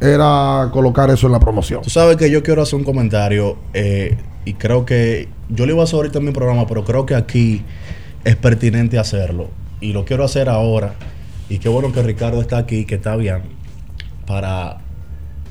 era 0.00 0.68
colocar 0.72 1.10
eso 1.10 1.26
en 1.26 1.32
la 1.32 1.40
promoción. 1.40 1.82
Tú 1.82 1.90
sabes 1.90 2.16
que 2.16 2.30
yo 2.30 2.42
quiero 2.42 2.62
hacer 2.62 2.78
un 2.78 2.84
comentario 2.84 3.58
eh, 3.74 4.16
y 4.44 4.54
creo 4.54 4.84
que 4.84 5.28
yo 5.48 5.66
lo 5.66 5.72
iba 5.72 5.82
a 5.82 5.84
hacer 5.84 5.96
ahorita 5.96 6.18
en 6.18 6.24
mi 6.24 6.32
programa, 6.32 6.66
pero 6.66 6.84
creo 6.84 7.06
que 7.06 7.14
aquí 7.14 7.62
es 8.24 8.36
pertinente 8.36 8.98
hacerlo 8.98 9.50
y 9.80 9.92
lo 9.92 10.04
quiero 10.04 10.24
hacer 10.24 10.48
ahora. 10.48 10.94
Y 11.48 11.58
qué 11.58 11.68
bueno 11.68 11.92
que 11.92 12.02
Ricardo 12.02 12.40
está 12.40 12.58
aquí, 12.58 12.84
que 12.84 12.96
está 12.96 13.16
bien, 13.16 13.42
para 14.26 14.78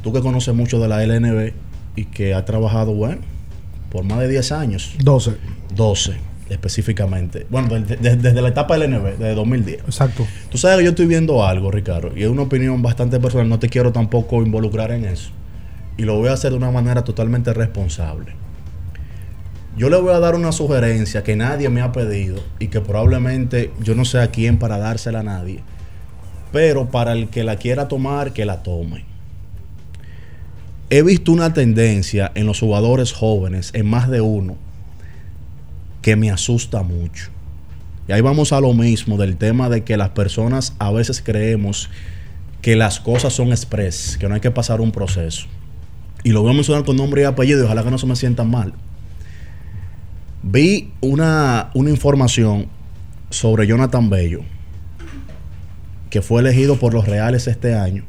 tú 0.01 0.13
que 0.13 0.21
conoces 0.21 0.53
mucho 0.53 0.79
de 0.79 0.88
la 0.88 1.05
LNB 1.05 1.53
y 1.95 2.05
que 2.05 2.33
ha 2.33 2.45
trabajado, 2.45 2.93
bueno, 2.93 3.21
por 3.91 4.03
más 4.03 4.19
de 4.19 4.29
10 4.29 4.51
años, 4.51 4.95
12. 5.03 5.38
12 5.75 6.28
específicamente. 6.49 7.45
Bueno, 7.49 7.67
de- 7.79 7.95
de- 7.97 8.15
desde 8.15 8.41
la 8.41 8.49
etapa 8.49 8.75
LNB, 8.77 9.17
desde 9.17 9.35
2010. 9.35 9.81
Exacto. 9.85 10.25
Tú 10.49 10.57
sabes 10.57 10.77
que 10.79 10.83
yo 10.85 10.89
estoy 10.91 11.05
viendo 11.07 11.45
algo, 11.45 11.71
Ricardo, 11.71 12.12
y 12.15 12.23
es 12.23 12.29
una 12.29 12.43
opinión 12.43 12.81
bastante 12.81 13.19
personal, 13.19 13.47
no 13.49 13.59
te 13.59 13.69
quiero 13.69 13.91
tampoco 13.91 14.41
involucrar 14.43 14.91
en 14.91 15.05
eso. 15.05 15.31
Y 15.97 16.03
lo 16.03 16.17
voy 16.17 16.29
a 16.29 16.33
hacer 16.33 16.51
de 16.51 16.57
una 16.57 16.71
manera 16.71 17.03
totalmente 17.03 17.53
responsable. 17.53 18.33
Yo 19.77 19.89
le 19.89 19.97
voy 19.97 20.13
a 20.13 20.19
dar 20.19 20.35
una 20.35 20.51
sugerencia 20.51 21.23
que 21.23 21.35
nadie 21.35 21.69
me 21.69 21.81
ha 21.81 21.91
pedido 21.91 22.41
y 22.59 22.67
que 22.67 22.81
probablemente 22.81 23.71
yo 23.81 23.95
no 23.95 24.03
sé 24.03 24.19
a 24.19 24.27
quién 24.31 24.57
para 24.59 24.77
dársela 24.77 25.19
a 25.19 25.23
nadie, 25.23 25.62
pero 26.51 26.89
para 26.89 27.13
el 27.13 27.29
que 27.29 27.43
la 27.43 27.55
quiera 27.57 27.88
tomar, 27.88 28.33
que 28.33 28.45
la 28.45 28.63
tome. 28.63 29.05
He 30.89 31.03
visto 31.03 31.31
una 31.31 31.53
tendencia 31.53 32.31
en 32.33 32.45
los 32.47 32.59
jugadores 32.59 33.13
jóvenes, 33.13 33.69
en 33.73 33.85
más 33.85 34.09
de 34.09 34.21
uno, 34.21 34.57
que 36.09 36.15
me 36.15 36.31
asusta 36.31 36.81
mucho. 36.81 37.29
Y 38.07 38.13
ahí 38.13 38.21
vamos 38.21 38.51
a 38.51 38.59
lo 38.59 38.73
mismo 38.73 39.15
del 39.15 39.37
tema 39.37 39.69
de 39.69 39.83
que 39.83 39.95
las 39.95 40.09
personas 40.09 40.73
a 40.79 40.91
veces 40.91 41.21
creemos 41.23 41.87
que 42.63 42.75
las 42.75 42.99
cosas 42.99 43.31
son 43.31 43.49
express, 43.49 44.17
que 44.17 44.27
no 44.27 44.33
hay 44.33 44.41
que 44.41 44.49
pasar 44.49 44.81
un 44.81 44.91
proceso. 44.91 45.45
Y 46.23 46.31
lo 46.31 46.41
voy 46.41 46.49
a 46.49 46.55
mencionar 46.55 46.83
con 46.83 46.95
nombre 46.95 47.21
y 47.21 47.25
apellido 47.25 47.63
ojalá 47.63 47.83
que 47.83 47.91
no 47.91 47.99
se 47.99 48.07
me 48.07 48.15
sientan 48.15 48.49
mal. 48.49 48.73
Vi 50.41 50.91
una, 50.99 51.69
una 51.75 51.91
información 51.91 52.69
sobre 53.29 53.67
Jonathan 53.67 54.09
Bello, 54.09 54.39
que 56.09 56.23
fue 56.23 56.41
elegido 56.41 56.77
por 56.77 56.95
los 56.95 57.07
Reales 57.07 57.45
este 57.45 57.75
año, 57.75 58.03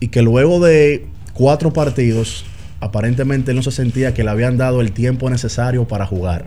y 0.00 0.08
que 0.08 0.22
luego 0.22 0.58
de 0.58 1.06
cuatro 1.32 1.72
partidos, 1.72 2.44
aparentemente 2.80 3.54
no 3.54 3.62
se 3.62 3.70
sentía 3.70 4.14
que 4.14 4.24
le 4.24 4.30
habían 4.30 4.56
dado 4.56 4.80
el 4.80 4.90
tiempo 4.90 5.30
necesario 5.30 5.86
para 5.86 6.06
jugar 6.06 6.46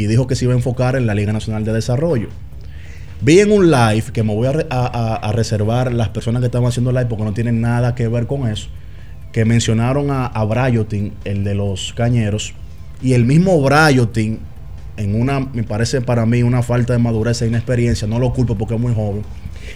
y 0.00 0.06
dijo 0.06 0.26
que 0.26 0.34
se 0.34 0.46
iba 0.46 0.54
a 0.54 0.56
enfocar 0.56 0.96
en 0.96 1.06
la 1.06 1.14
Liga 1.14 1.32
Nacional 1.32 1.64
de 1.64 1.72
Desarrollo. 1.74 2.28
Vi 3.20 3.40
en 3.40 3.52
un 3.52 3.70
live 3.70 4.04
que 4.14 4.22
me 4.22 4.34
voy 4.34 4.46
a, 4.46 4.52
re- 4.52 4.66
a- 4.70 4.86
a- 4.86 5.16
a 5.16 5.32
reservar 5.32 5.92
las 5.92 6.08
personas 6.08 6.40
que 6.40 6.46
estaban 6.46 6.66
haciendo 6.68 6.90
live 6.90 7.04
porque 7.06 7.24
no 7.24 7.34
tienen 7.34 7.60
nada 7.60 7.94
que 7.94 8.08
ver 8.08 8.26
con 8.26 8.48
eso, 8.48 8.68
que 9.32 9.44
mencionaron 9.44 10.10
a, 10.10 10.24
a 10.26 10.44
Bryotin, 10.44 11.12
el 11.24 11.44
de 11.44 11.54
los 11.54 11.92
cañeros, 11.94 12.54
y 13.02 13.12
el 13.12 13.26
mismo 13.26 13.60
Bryotin, 13.60 14.38
en 14.96 15.20
una, 15.20 15.40
me 15.40 15.64
parece 15.64 16.00
para 16.00 16.24
mí 16.24 16.42
una 16.42 16.62
falta 16.62 16.94
de 16.94 16.98
madurez 16.98 17.42
e 17.42 17.46
inexperiencia, 17.46 18.08
no 18.08 18.18
lo 18.18 18.32
culpo 18.32 18.56
porque 18.56 18.74
es 18.76 18.80
muy 18.80 18.94
joven. 18.94 19.22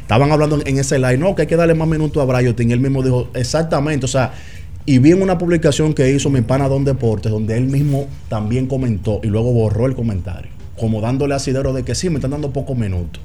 Estaban 0.00 0.32
hablando 0.32 0.58
en, 0.64 0.78
ese 0.78 0.98
live, 0.98 1.18
no, 1.18 1.34
que 1.34 1.42
hay 1.42 1.48
que 1.48 1.56
darle 1.56 1.74
más 1.74 1.86
minutos 1.86 2.22
a 2.22 2.24
Bryotin, 2.24 2.70
él 2.70 2.80
mismo 2.80 3.02
dijo, 3.02 3.28
exactamente, 3.34 4.06
o 4.06 4.08
sea, 4.08 4.32
y 4.86 4.98
vi 4.98 5.12
en 5.12 5.22
una 5.22 5.38
publicación 5.38 5.94
que 5.94 6.10
hizo 6.12 6.30
mi 6.30 6.42
pana 6.42 6.68
Don 6.68 6.84
Deportes, 6.84 7.32
donde 7.32 7.56
él 7.56 7.66
mismo 7.66 8.06
también 8.28 8.66
comentó 8.66 9.20
y 9.22 9.28
luego 9.28 9.52
borró 9.52 9.86
el 9.86 9.94
comentario, 9.94 10.50
como 10.78 11.00
dándole 11.00 11.34
asidero 11.34 11.72
de 11.72 11.84
que 11.84 11.94
sí, 11.94 12.10
me 12.10 12.16
están 12.16 12.32
dando 12.32 12.52
pocos 12.52 12.76
minutos. 12.76 13.22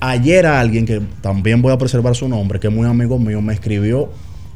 Ayer 0.00 0.46
alguien, 0.46 0.86
que 0.86 1.00
también 1.20 1.62
voy 1.62 1.72
a 1.72 1.78
preservar 1.78 2.16
su 2.16 2.28
nombre, 2.28 2.58
que 2.58 2.68
es 2.68 2.72
muy 2.72 2.86
amigo 2.86 3.18
mío, 3.18 3.40
me 3.42 3.52
escribió 3.52 4.08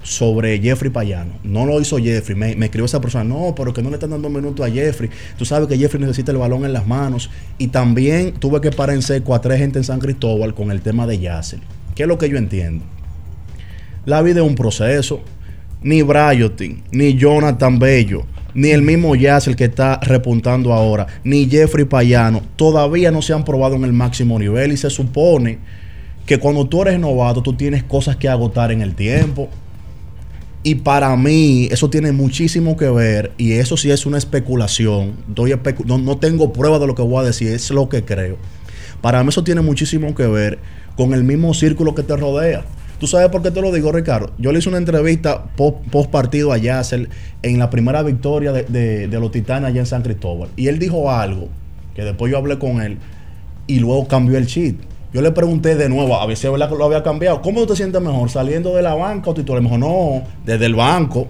sobre 0.03 0.59
Jeffrey 0.61 0.91
Payano. 0.91 1.33
No 1.43 1.67
lo 1.67 1.81
hizo 1.81 1.99
Jeffrey, 1.99 2.37
me, 2.37 2.51
escribió 2.53 2.85
esa 2.85 3.01
persona, 3.01 3.25
no, 3.25 3.55
pero 3.55 3.73
que 3.73 3.83
no 3.83 3.89
le 3.89 3.97
están 3.97 4.11
dando 4.11 4.29
minutos 4.29 4.65
a 4.65 4.71
Jeffrey. 4.71 5.11
Tú 5.37 5.45
sabes 5.45 5.67
que 5.69 5.77
Jeffrey 5.77 6.01
necesita 6.01 6.31
el 6.31 6.39
balón 6.39 6.65
en 6.65 6.73
las 6.73 6.87
manos. 6.87 7.31
Y 7.59 7.69
también 7.69 8.33
tuve 8.33 8.61
que 8.61 8.71
parar 8.71 8.97
en 8.97 9.33
a 9.33 9.41
tres 9.41 9.59
gente 9.59 9.79
en 9.79 9.85
San 9.85 9.99
Cristóbal 10.01 10.55
con 10.55 10.71
el 10.71 10.83
tema 10.83 11.07
de 11.07 11.19
Yacel. 11.19 11.61
¿Qué 11.95 12.03
es 12.03 12.09
lo 12.09 12.19
que 12.19 12.29
yo 12.29 12.37
entiendo? 12.37 12.85
La 14.05 14.21
vida 14.21 14.41
es 14.41 14.47
un 14.47 14.55
proceso. 14.55 15.23
Ni 15.85 16.03
Bryotin, 16.03 16.83
ni 16.91 17.15
Jonathan 17.15 17.79
Bello, 17.79 18.25
ni 18.55 18.71
el 18.71 18.83
mismo 18.83 19.15
Yacel 19.15 19.55
que 19.55 19.65
está 19.65 20.01
repuntando 20.01 20.73
ahora, 20.73 21.07
ni 21.23 21.47
Jeffrey 21.47 21.85
Payano, 21.85 22.43
todavía 22.57 23.11
no 23.11 23.23
se 23.23 23.35
han 23.35 23.45
probado 23.45 23.77
en 23.77 23.85
el 23.85 23.93
máximo 23.93 24.39
nivel 24.39 24.73
y 24.73 24.77
se 24.77 24.91
supone 24.91 25.59
que 26.27 26.39
cuando 26.39 26.67
tú 26.67 26.83
eres 26.83 26.99
novato 26.99 27.43
tú 27.43 27.53
tienes 27.53 27.85
cosas 27.85 28.17
que 28.17 28.29
agotar 28.29 28.73
en 28.73 28.81
el 28.81 28.95
tiempo. 28.95 29.49
Y 30.63 30.77
para 30.77 31.15
mí 31.17 31.69
eso 31.71 31.91
tiene 31.91 32.13
muchísimo 32.13 32.79
que 32.79 32.89
ver 32.89 33.33
y 33.37 33.53
eso 33.53 33.77
sí 33.77 33.91
es 33.91 34.07
una 34.07 34.17
especulación. 34.17 35.13
No, 35.85 35.99
no 35.99 36.17
tengo 36.17 36.55
prueba 36.55 36.79
de 36.79 36.87
lo 36.87 36.95
que 36.95 37.03
voy 37.03 37.23
a 37.23 37.27
decir, 37.27 37.49
es 37.49 37.71
lo 37.71 37.91
que 37.91 38.03
creo. 38.03 38.39
Para 39.03 39.23
mí 39.23 39.29
eso 39.29 39.45
tiene 39.45 39.61
muchísimo 39.61 40.15
que 40.15 40.27
ver 40.27 40.59
con 40.97 41.13
el 41.13 41.25
mismo 41.25 41.53
círculo 41.53 41.95
que 41.95 42.03
te 42.03 42.17
rodea. 42.17 42.65
¿Tú 43.05 43.09
sabes 43.09 43.29
por 43.29 43.43
qué 43.43 43.51
te 43.51 43.61
lo 43.61 43.71
digo, 43.71 43.93
Ricardo? 43.93 44.31
Yo 44.39 44.51
le 44.51 44.61
hice 44.61 44.71
una 44.71 44.79
entrevista 44.79 45.45
post, 45.57 46.09
partido 46.11 46.53
a 46.53 46.57
Yasser 46.57 47.11
en 47.43 47.59
la 47.59 47.69
primera 47.69 48.03
victoria 48.03 48.51
de, 48.51 49.09
los 49.21 49.31
Titanes 49.31 49.69
allá 49.69 49.81
en 49.81 49.85
San 49.85 50.01
Cristóbal. 50.01 50.49
Y 50.57 50.69
él 50.69 50.79
dijo 50.79 51.11
algo 51.11 51.49
que 51.95 52.03
después 52.03 52.33
yo 52.33 52.39
hablé 52.39 52.59
con 52.59 52.81
él 52.81 52.97
y 53.67 53.79
luego 53.79 54.09
cambió 54.09 54.39
el 54.39 54.47
cheat. 54.47 54.77
Yo 55.13 55.21
le 55.21 55.33
pregunté 55.33 55.77
de 55.77 55.91
nuevo, 55.91 56.19
a 56.19 56.25
ver 56.25 56.39
si 56.39 56.47
es 56.47 56.53
que 56.55 56.59
lo 56.59 56.85
había 56.87 57.03
cambiado. 57.03 57.43
¿Cómo 57.43 57.61
tú 57.61 57.67
te 57.67 57.77
sientes 57.77 58.01
mejor? 58.01 58.31
¿Saliendo 58.31 58.75
de 58.75 58.81
la 58.81 58.95
banca 58.95 59.29
o 59.29 59.35
titular? 59.35 59.61
Me 59.61 59.69
dijo, 59.69 59.77
no, 59.77 60.23
desde 60.47 60.65
el 60.65 60.75
banco. 60.75 61.29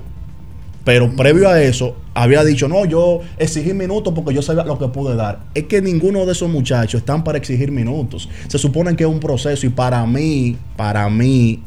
Pero 0.85 1.11
previo 1.17 1.49
a 1.49 1.63
eso, 1.63 1.97
había 2.13 2.45
dicho, 2.45 2.69
no, 2.69 2.85
yo 2.85 3.21
exigí 3.39 3.73
minutos 3.73 4.13
porque 4.15 4.35
yo 4.35 4.43
sabía 4.43 4.65
lo 4.65 4.79
que 4.79 4.89
pude 4.89 5.17
dar. 5.17 5.41
Es 5.55 5.65
que 5.65 5.81
ninguno 5.81 6.27
de 6.27 6.33
esos 6.33 6.51
muchachos 6.51 7.01
están 7.01 7.25
para 7.25 7.39
exigir 7.39 7.73
minutos. 7.73 8.29
Se 8.49 8.59
supone 8.59 8.95
que 8.95 9.05
es 9.05 9.11
un 9.11 9.21
proceso 9.21 9.67
y 9.67 9.71
para 9.71 10.05
mí, 10.05 10.59
para 10.77 11.09
mí, 11.09 11.63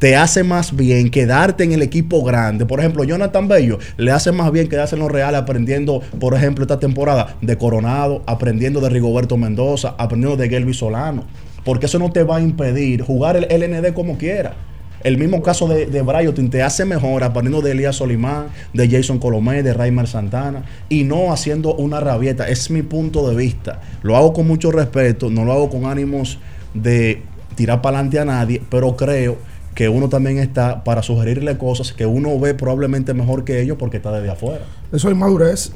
te 0.00 0.16
hace 0.16 0.42
más 0.42 0.74
bien 0.74 1.10
quedarte 1.10 1.62
en 1.62 1.72
el 1.72 1.82
equipo 1.82 2.24
grande. 2.24 2.64
Por 2.64 2.80
ejemplo, 2.80 3.04
Jonathan 3.04 3.46
Bello 3.46 3.78
le 3.98 4.10
hace 4.10 4.32
más 4.32 4.50
bien 4.50 4.66
quedarse 4.66 4.96
en 4.96 5.02
los 5.02 5.12
reales 5.12 5.38
aprendiendo, 5.38 6.00
por 6.18 6.34
ejemplo, 6.34 6.64
esta 6.64 6.80
temporada 6.80 7.36
de 7.42 7.58
Coronado, 7.58 8.22
aprendiendo 8.26 8.80
de 8.80 8.88
Rigoberto 8.88 9.36
Mendoza, 9.36 9.94
aprendiendo 9.98 10.38
de 10.38 10.48
Gelby 10.48 10.72
Solano. 10.72 11.24
Porque 11.66 11.84
eso 11.84 11.98
no 11.98 12.10
te 12.10 12.24
va 12.24 12.36
a 12.36 12.40
impedir 12.40 13.02
jugar 13.02 13.36
el 13.36 13.46
LND 13.50 13.92
como 13.92 14.16
quiera. 14.16 14.54
El 15.02 15.18
mismo 15.18 15.42
caso 15.42 15.66
de, 15.66 15.86
de 15.86 16.02
Bryotin 16.02 16.50
te 16.50 16.62
hace 16.62 16.84
mejor 16.84 17.24
aprendiendo 17.24 17.62
de 17.62 17.72
Elías 17.72 17.96
Solimán, 17.96 18.48
de 18.74 18.88
Jason 18.88 19.18
Colomé, 19.18 19.62
de 19.62 19.72
Raymer 19.72 20.06
Santana 20.06 20.64
y 20.88 21.04
no 21.04 21.32
haciendo 21.32 21.74
una 21.74 22.00
rabieta. 22.00 22.48
Es 22.48 22.70
mi 22.70 22.82
punto 22.82 23.28
de 23.28 23.36
vista. 23.36 23.80
Lo 24.02 24.16
hago 24.16 24.32
con 24.32 24.46
mucho 24.46 24.70
respeto, 24.70 25.30
no 25.30 25.44
lo 25.44 25.52
hago 25.52 25.70
con 25.70 25.86
ánimos 25.86 26.38
de 26.74 27.22
tirar 27.54 27.82
para 27.82 27.98
adelante 27.98 28.18
a 28.18 28.24
nadie, 28.24 28.62
pero 28.70 28.96
creo 28.96 29.38
que 29.74 29.88
uno 29.88 30.08
también 30.08 30.38
está 30.38 30.84
para 30.84 31.02
sugerirle 31.02 31.56
cosas 31.56 31.92
que 31.92 32.04
uno 32.04 32.38
ve 32.38 32.54
probablemente 32.54 33.14
mejor 33.14 33.44
que 33.44 33.62
ellos 33.62 33.76
porque 33.78 33.98
está 33.98 34.12
desde 34.12 34.30
afuera. 34.30 34.64
Eso 34.92 35.08
es 35.08 35.14
inmadurez. 35.14 35.72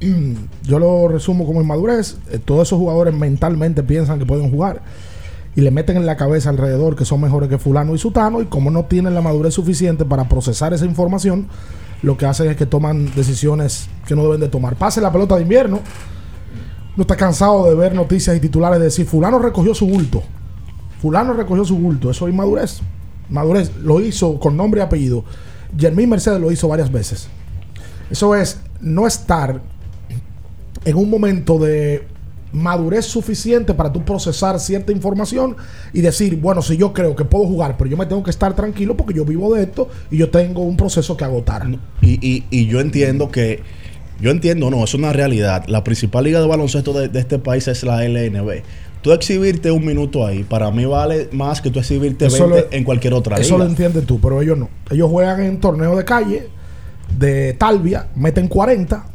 Yo 0.64 0.78
lo 0.78 1.08
resumo 1.08 1.46
como 1.46 1.62
inmadurez. 1.62 2.18
Eh, 2.30 2.38
todos 2.44 2.68
esos 2.68 2.78
jugadores 2.78 3.14
mentalmente 3.14 3.82
piensan 3.82 4.18
que 4.18 4.26
pueden 4.26 4.50
jugar 4.50 4.82
y 5.58 5.60
le 5.60 5.72
meten 5.72 5.96
en 5.96 6.06
la 6.06 6.16
cabeza 6.16 6.50
alrededor 6.50 6.94
que 6.94 7.04
son 7.04 7.20
mejores 7.20 7.48
que 7.48 7.58
fulano 7.58 7.92
y 7.92 7.98
sutano 7.98 8.40
y 8.40 8.44
como 8.44 8.70
no 8.70 8.84
tienen 8.84 9.12
la 9.12 9.22
madurez 9.22 9.54
suficiente 9.54 10.04
para 10.04 10.28
procesar 10.28 10.72
esa 10.72 10.84
información, 10.84 11.48
lo 12.00 12.16
que 12.16 12.26
hacen 12.26 12.48
es 12.48 12.56
que 12.56 12.64
toman 12.64 13.12
decisiones 13.16 13.88
que 14.06 14.14
no 14.14 14.22
deben 14.22 14.38
de 14.38 14.46
tomar. 14.46 14.76
Pase 14.76 15.00
la 15.00 15.10
pelota 15.10 15.34
de 15.34 15.42
invierno. 15.42 15.80
No 16.94 17.02
está 17.02 17.16
cansado 17.16 17.68
de 17.68 17.74
ver 17.74 17.92
noticias 17.92 18.36
y 18.36 18.40
titulares 18.40 18.78
de 18.78 18.84
decir 18.84 19.04
fulano 19.04 19.40
recogió 19.40 19.74
su 19.74 19.88
bulto. 19.88 20.22
Fulano 21.02 21.32
recogió 21.32 21.64
su 21.64 21.76
bulto. 21.76 22.08
Eso 22.08 22.28
es 22.28 22.32
inmadurez. 22.32 22.78
Madurez 23.28 23.74
lo 23.78 24.00
hizo 24.00 24.38
con 24.38 24.56
nombre 24.56 24.80
y 24.80 24.84
apellido. 24.84 25.24
Jermín 25.76 26.08
Mercedes 26.08 26.40
lo 26.40 26.52
hizo 26.52 26.68
varias 26.68 26.92
veces. 26.92 27.26
Eso 28.12 28.36
es 28.36 28.60
no 28.80 29.08
estar 29.08 29.60
en 30.84 30.96
un 30.96 31.10
momento 31.10 31.58
de 31.58 32.06
madurez 32.52 33.04
suficiente 33.04 33.74
para 33.74 33.92
tú 33.92 34.04
procesar 34.04 34.58
cierta 34.60 34.90
información 34.92 35.56
y 35.92 36.00
decir, 36.00 36.36
bueno, 36.36 36.62
si 36.62 36.76
yo 36.76 36.92
creo 36.92 37.14
que 37.14 37.24
puedo 37.24 37.44
jugar, 37.46 37.76
pero 37.76 37.90
yo 37.90 37.96
me 37.96 38.06
tengo 38.06 38.22
que 38.22 38.30
estar 38.30 38.54
tranquilo 38.54 38.96
porque 38.96 39.14
yo 39.14 39.24
vivo 39.24 39.54
de 39.54 39.64
esto 39.64 39.88
y 40.10 40.16
yo 40.16 40.30
tengo 40.30 40.62
un 40.62 40.76
proceso 40.76 41.16
que 41.16 41.24
agotar. 41.24 41.66
Y, 42.00 42.26
y, 42.26 42.44
y 42.50 42.66
yo 42.66 42.80
entiendo 42.80 43.30
que, 43.30 43.62
yo 44.20 44.30
entiendo, 44.30 44.70
no, 44.70 44.82
es 44.84 44.94
una 44.94 45.12
realidad. 45.12 45.64
La 45.68 45.84
principal 45.84 46.24
liga 46.24 46.40
de 46.40 46.46
baloncesto 46.46 46.92
de, 46.92 47.08
de 47.08 47.20
este 47.20 47.38
país 47.38 47.68
es 47.68 47.82
la 47.84 48.02
LNB. 48.08 48.62
Tú 49.02 49.12
exhibirte 49.12 49.70
un 49.70 49.84
minuto 49.86 50.26
ahí, 50.26 50.42
para 50.42 50.70
mí 50.72 50.84
vale 50.84 51.28
más 51.32 51.60
que 51.60 51.70
tú 51.70 51.78
exhibirte 51.78 52.26
Eso 52.26 52.48
20 52.48 52.68
lo- 52.70 52.76
en 52.76 52.82
cualquier 52.84 53.14
otra 53.14 53.36
Eso 53.36 53.54
liga. 53.54 53.64
lo 53.64 53.70
entiendes 53.70 54.06
tú, 54.06 54.18
pero 54.20 54.42
ellos 54.42 54.58
no. 54.58 54.68
Ellos 54.90 55.08
juegan 55.10 55.40
en 55.42 55.60
torneo 55.60 55.96
de 55.96 56.04
calle, 56.04 56.48
de 57.16 57.52
Talvia, 57.52 58.08
meten 58.16 58.48
40. 58.48 59.06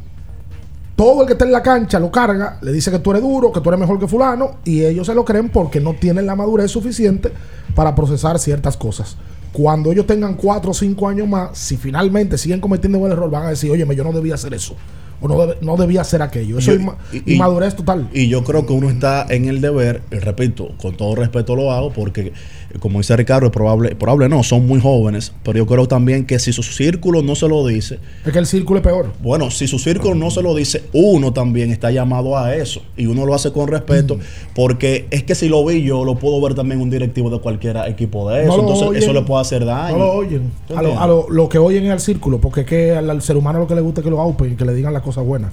Todo 0.96 1.22
el 1.22 1.26
que 1.26 1.32
está 1.32 1.44
en 1.44 1.52
la 1.52 1.62
cancha 1.62 1.98
lo 1.98 2.10
carga, 2.10 2.58
le 2.62 2.70
dice 2.70 2.90
que 2.90 3.00
tú 3.00 3.10
eres 3.10 3.22
duro, 3.22 3.50
que 3.50 3.60
tú 3.60 3.68
eres 3.68 3.80
mejor 3.80 3.98
que 3.98 4.06
fulano, 4.06 4.58
y 4.64 4.84
ellos 4.84 5.06
se 5.06 5.14
lo 5.14 5.24
creen 5.24 5.48
porque 5.48 5.80
no 5.80 5.94
tienen 5.94 6.26
la 6.26 6.36
madurez 6.36 6.70
suficiente 6.70 7.32
para 7.74 7.94
procesar 7.94 8.38
ciertas 8.38 8.76
cosas. 8.76 9.16
Cuando 9.52 9.90
ellos 9.90 10.06
tengan 10.06 10.34
4 10.34 10.70
o 10.70 10.74
5 10.74 11.08
años 11.08 11.28
más, 11.28 11.58
si 11.58 11.76
finalmente 11.76 12.38
siguen 12.38 12.60
cometiendo 12.60 13.04
el 13.06 13.12
error, 13.12 13.30
van 13.30 13.46
a 13.46 13.50
decir, 13.50 13.70
oye, 13.70 13.86
yo 13.96 14.04
no 14.04 14.12
debía 14.12 14.34
hacer 14.34 14.54
eso, 14.54 14.76
o 15.20 15.28
no, 15.28 15.54
no 15.60 15.76
debía 15.76 16.00
hacer 16.00 16.22
aquello. 16.22 16.58
Eso 16.58 16.72
es 16.72 16.80
inmadurez 17.26 17.74
total. 17.74 18.08
Y 18.12 18.28
yo 18.28 18.44
creo 18.44 18.66
que 18.66 18.72
uno 18.72 18.88
está 18.88 19.26
en 19.28 19.46
el 19.46 19.60
deber, 19.60 20.02
y 20.12 20.16
repito, 20.16 20.70
con 20.80 20.96
todo 20.96 21.16
respeto 21.16 21.56
lo 21.56 21.72
hago, 21.72 21.92
porque 21.92 22.32
como 22.80 22.98
dice 22.98 23.16
Ricardo, 23.16 23.50
probable, 23.50 23.94
probable 23.94 24.28
no, 24.28 24.42
son 24.42 24.66
muy 24.66 24.80
jóvenes, 24.80 25.32
pero 25.42 25.58
yo 25.58 25.66
creo 25.66 25.86
también 25.88 26.26
que 26.26 26.38
si 26.38 26.52
su 26.52 26.62
círculo 26.62 27.22
no 27.22 27.34
se 27.34 27.48
lo 27.48 27.66
dice, 27.66 27.98
Es 28.26 28.32
que 28.32 28.38
el 28.38 28.46
círculo 28.46 28.80
es 28.80 28.84
peor. 28.84 29.12
bueno, 29.22 29.50
si 29.50 29.66
su 29.68 29.78
círculo 29.78 30.14
no 30.14 30.30
se 30.30 30.42
lo 30.42 30.54
dice, 30.54 30.82
uno 30.92 31.32
también 31.32 31.70
está 31.70 31.90
llamado 31.90 32.36
a 32.36 32.54
eso. 32.54 32.82
Y 32.96 33.06
uno 33.06 33.26
lo 33.26 33.34
hace 33.34 33.52
con 33.52 33.68
respeto, 33.68 34.18
porque 34.54 35.06
es 35.10 35.22
que 35.24 35.34
si 35.34 35.48
lo 35.48 35.64
vi 35.64 35.82
yo, 35.82 36.04
lo 36.04 36.16
puedo 36.16 36.40
ver 36.40 36.54
también 36.54 36.80
un 36.80 36.90
directivo 36.90 37.30
de 37.30 37.38
cualquier 37.38 37.76
equipo 37.86 38.28
de 38.30 38.42
eso. 38.44 38.54
No 38.56 38.60
Entonces, 38.62 38.88
oyen. 38.88 39.02
eso 39.02 39.12
le 39.12 39.22
puede 39.22 39.40
hacer 39.42 39.64
daño. 39.64 39.96
No 39.98 40.04
lo 40.04 40.12
oyen. 40.12 40.50
¿Tú 40.68 40.76
A 40.76 40.82
lo, 40.82 40.98
a 41.00 41.06
lo- 41.06 41.26
lo 41.30 41.48
que 41.48 41.58
oyen 41.58 41.84
es 41.86 41.92
al 41.92 42.00
círculo, 42.00 42.40
porque 42.40 42.62
es 42.62 42.66
que 42.66 42.92
al, 42.92 43.08
al 43.08 43.22
ser 43.22 43.36
humano 43.36 43.58
lo 43.60 43.66
que 43.66 43.74
le 43.74 43.80
gusta 43.80 44.00
es 44.00 44.04
que 44.04 44.10
lo 44.10 44.20
aupen 44.20 44.52
y 44.52 44.56
que 44.56 44.64
le 44.64 44.74
digan 44.74 44.92
las 44.92 45.02
cosas 45.02 45.24
buenas, 45.24 45.52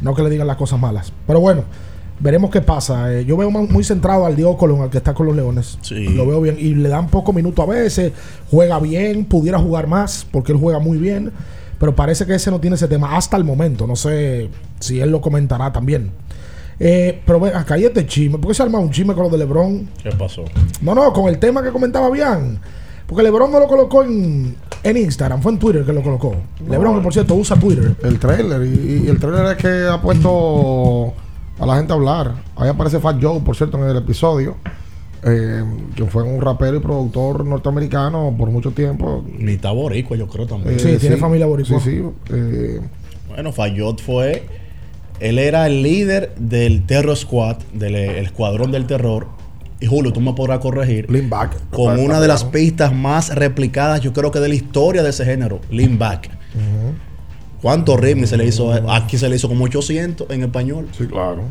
no 0.00 0.14
que 0.14 0.22
le 0.22 0.30
digan 0.30 0.46
las 0.46 0.56
cosas 0.56 0.78
malas. 0.80 1.12
Pero 1.26 1.40
bueno, 1.40 1.64
veremos 2.22 2.50
qué 2.50 2.60
pasa. 2.60 3.12
Eh, 3.12 3.24
yo 3.24 3.36
veo 3.36 3.50
muy 3.50 3.84
centrado 3.84 4.24
al 4.24 4.36
Diego 4.36 4.56
Colón, 4.56 4.80
al 4.80 4.90
que 4.90 4.98
está 4.98 5.12
con 5.12 5.26
los 5.26 5.36
Leones. 5.36 5.78
Sí. 5.82 6.08
Lo 6.08 6.26
veo 6.26 6.40
bien 6.40 6.56
y 6.58 6.74
le 6.74 6.88
dan 6.88 7.08
poco 7.08 7.32
minuto 7.32 7.62
a 7.62 7.66
veces, 7.66 8.12
juega 8.50 8.78
bien, 8.78 9.24
pudiera 9.24 9.58
jugar 9.58 9.88
más, 9.88 10.26
porque 10.30 10.52
él 10.52 10.58
juega 10.58 10.78
muy 10.78 10.98
bien. 10.98 11.32
Pero 11.78 11.96
parece 11.96 12.24
que 12.24 12.34
ese 12.34 12.50
no 12.50 12.60
tiene 12.60 12.76
ese 12.76 12.86
tema 12.86 13.16
hasta 13.16 13.36
el 13.36 13.42
momento. 13.42 13.88
No 13.88 13.96
sé 13.96 14.48
si 14.78 15.00
él 15.00 15.10
lo 15.10 15.20
comentará 15.20 15.72
también. 15.72 16.12
Eh, 16.78 17.20
pero 17.26 17.40
ve, 17.40 17.50
acá 17.50 17.74
hay 17.74 17.84
este 17.84 18.06
chisme. 18.06 18.38
¿Por 18.38 18.48
qué 18.48 18.54
se 18.54 18.62
arma 18.62 18.78
un 18.78 18.90
chisme 18.90 19.14
con 19.14 19.24
lo 19.24 19.30
de 19.30 19.38
Lebron? 19.38 19.88
¿Qué 20.00 20.10
pasó? 20.12 20.44
No, 20.80 20.94
no, 20.94 21.12
con 21.12 21.28
el 21.28 21.38
tema 21.38 21.60
que 21.60 21.70
comentaba 21.70 22.08
bien. 22.10 22.60
Porque 23.04 23.24
LeBron 23.24 23.50
no 23.50 23.58
lo 23.58 23.66
colocó 23.66 24.04
en, 24.04 24.56
en 24.82 24.96
Instagram, 24.96 25.42
fue 25.42 25.52
en 25.52 25.58
Twitter 25.58 25.84
que 25.84 25.92
lo 25.92 26.02
colocó. 26.02 26.34
LeBron, 26.66 26.96
que 26.96 27.02
por 27.02 27.12
cierto, 27.12 27.34
usa 27.34 27.58
Twitter. 27.58 27.94
El 28.02 28.18
trailer. 28.18 28.62
Y, 28.64 29.02
y 29.04 29.08
el 29.08 29.18
trailer 29.18 29.46
es 29.48 29.56
que 29.56 29.86
ha 29.86 30.00
puesto 30.00 31.12
a 31.62 31.66
la 31.66 31.76
gente 31.76 31.92
a 31.92 31.96
hablar. 31.96 32.34
Ahí 32.56 32.68
aparece 32.68 32.98
Fat 33.00 33.16
Joe, 33.22 33.40
por 33.40 33.56
cierto, 33.56 33.78
en 33.82 33.88
el 33.88 33.96
episodio. 33.96 34.56
eh, 35.24 35.62
que 35.94 36.04
fue 36.06 36.24
un 36.24 36.40
rapero 36.40 36.76
y 36.76 36.80
productor 36.80 37.44
norteamericano 37.46 38.34
por 38.36 38.50
mucho 38.50 38.72
tiempo. 38.72 39.24
Ni 39.38 39.52
está 39.52 39.70
boricua, 39.70 40.16
yo 40.16 40.26
creo 40.26 40.46
también. 40.46 40.74
Eh, 40.74 40.78
Sí, 40.80 40.96
tiene 40.98 41.16
familia 41.16 41.46
boricua. 41.46 41.78
Sí, 41.80 41.90
sí. 42.00 42.02
eh, 42.34 42.80
Bueno, 43.28 43.52
Fayot 43.52 44.02
fue. 44.02 44.46
Él 45.20 45.38
era 45.38 45.66
el 45.68 45.84
líder 45.84 46.34
del 46.36 46.84
Terror 46.84 47.16
Squad, 47.16 47.58
del 47.72 47.94
el 47.94 48.24
escuadrón 48.24 48.72
del 48.72 48.86
terror. 48.86 49.28
Y 49.78 49.86
Julio, 49.86 50.12
tú 50.12 50.20
me 50.20 50.32
podrás 50.32 50.58
corregir. 50.58 51.08
Lean 51.08 51.30
Back. 51.30 51.70
Con 51.70 52.00
una 52.00 52.20
de 52.20 52.26
las 52.26 52.42
pistas 52.44 52.92
más 52.92 53.32
replicadas, 53.34 54.00
yo 54.00 54.12
creo 54.12 54.32
que 54.32 54.40
de 54.40 54.48
la 54.48 54.54
historia 54.56 55.04
de 55.04 55.10
ese 55.10 55.24
género, 55.24 55.60
Lean 55.70 55.98
Back. 55.98 56.30
¿Cuántos 57.62 57.98
remix 58.00 58.30
se 58.30 58.36
le 58.36 58.44
hizo? 58.44 58.72
Aquí 58.90 59.16
se 59.16 59.28
le 59.28 59.36
hizo 59.36 59.48
como 59.48 59.64
800 59.64 60.28
en 60.30 60.42
español. 60.42 60.88
Sí, 60.98 61.06
claro. 61.06 61.44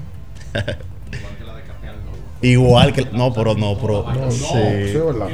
Igual 2.41 2.91
que. 2.91 3.06
No, 3.13 3.34
pero 3.34 3.56
no, 3.56 3.78
pero. 3.80 4.06
sí. 4.30 4.45
sí, 4.45 4.58
es 4.58 5.06
verdad. 5.06 5.28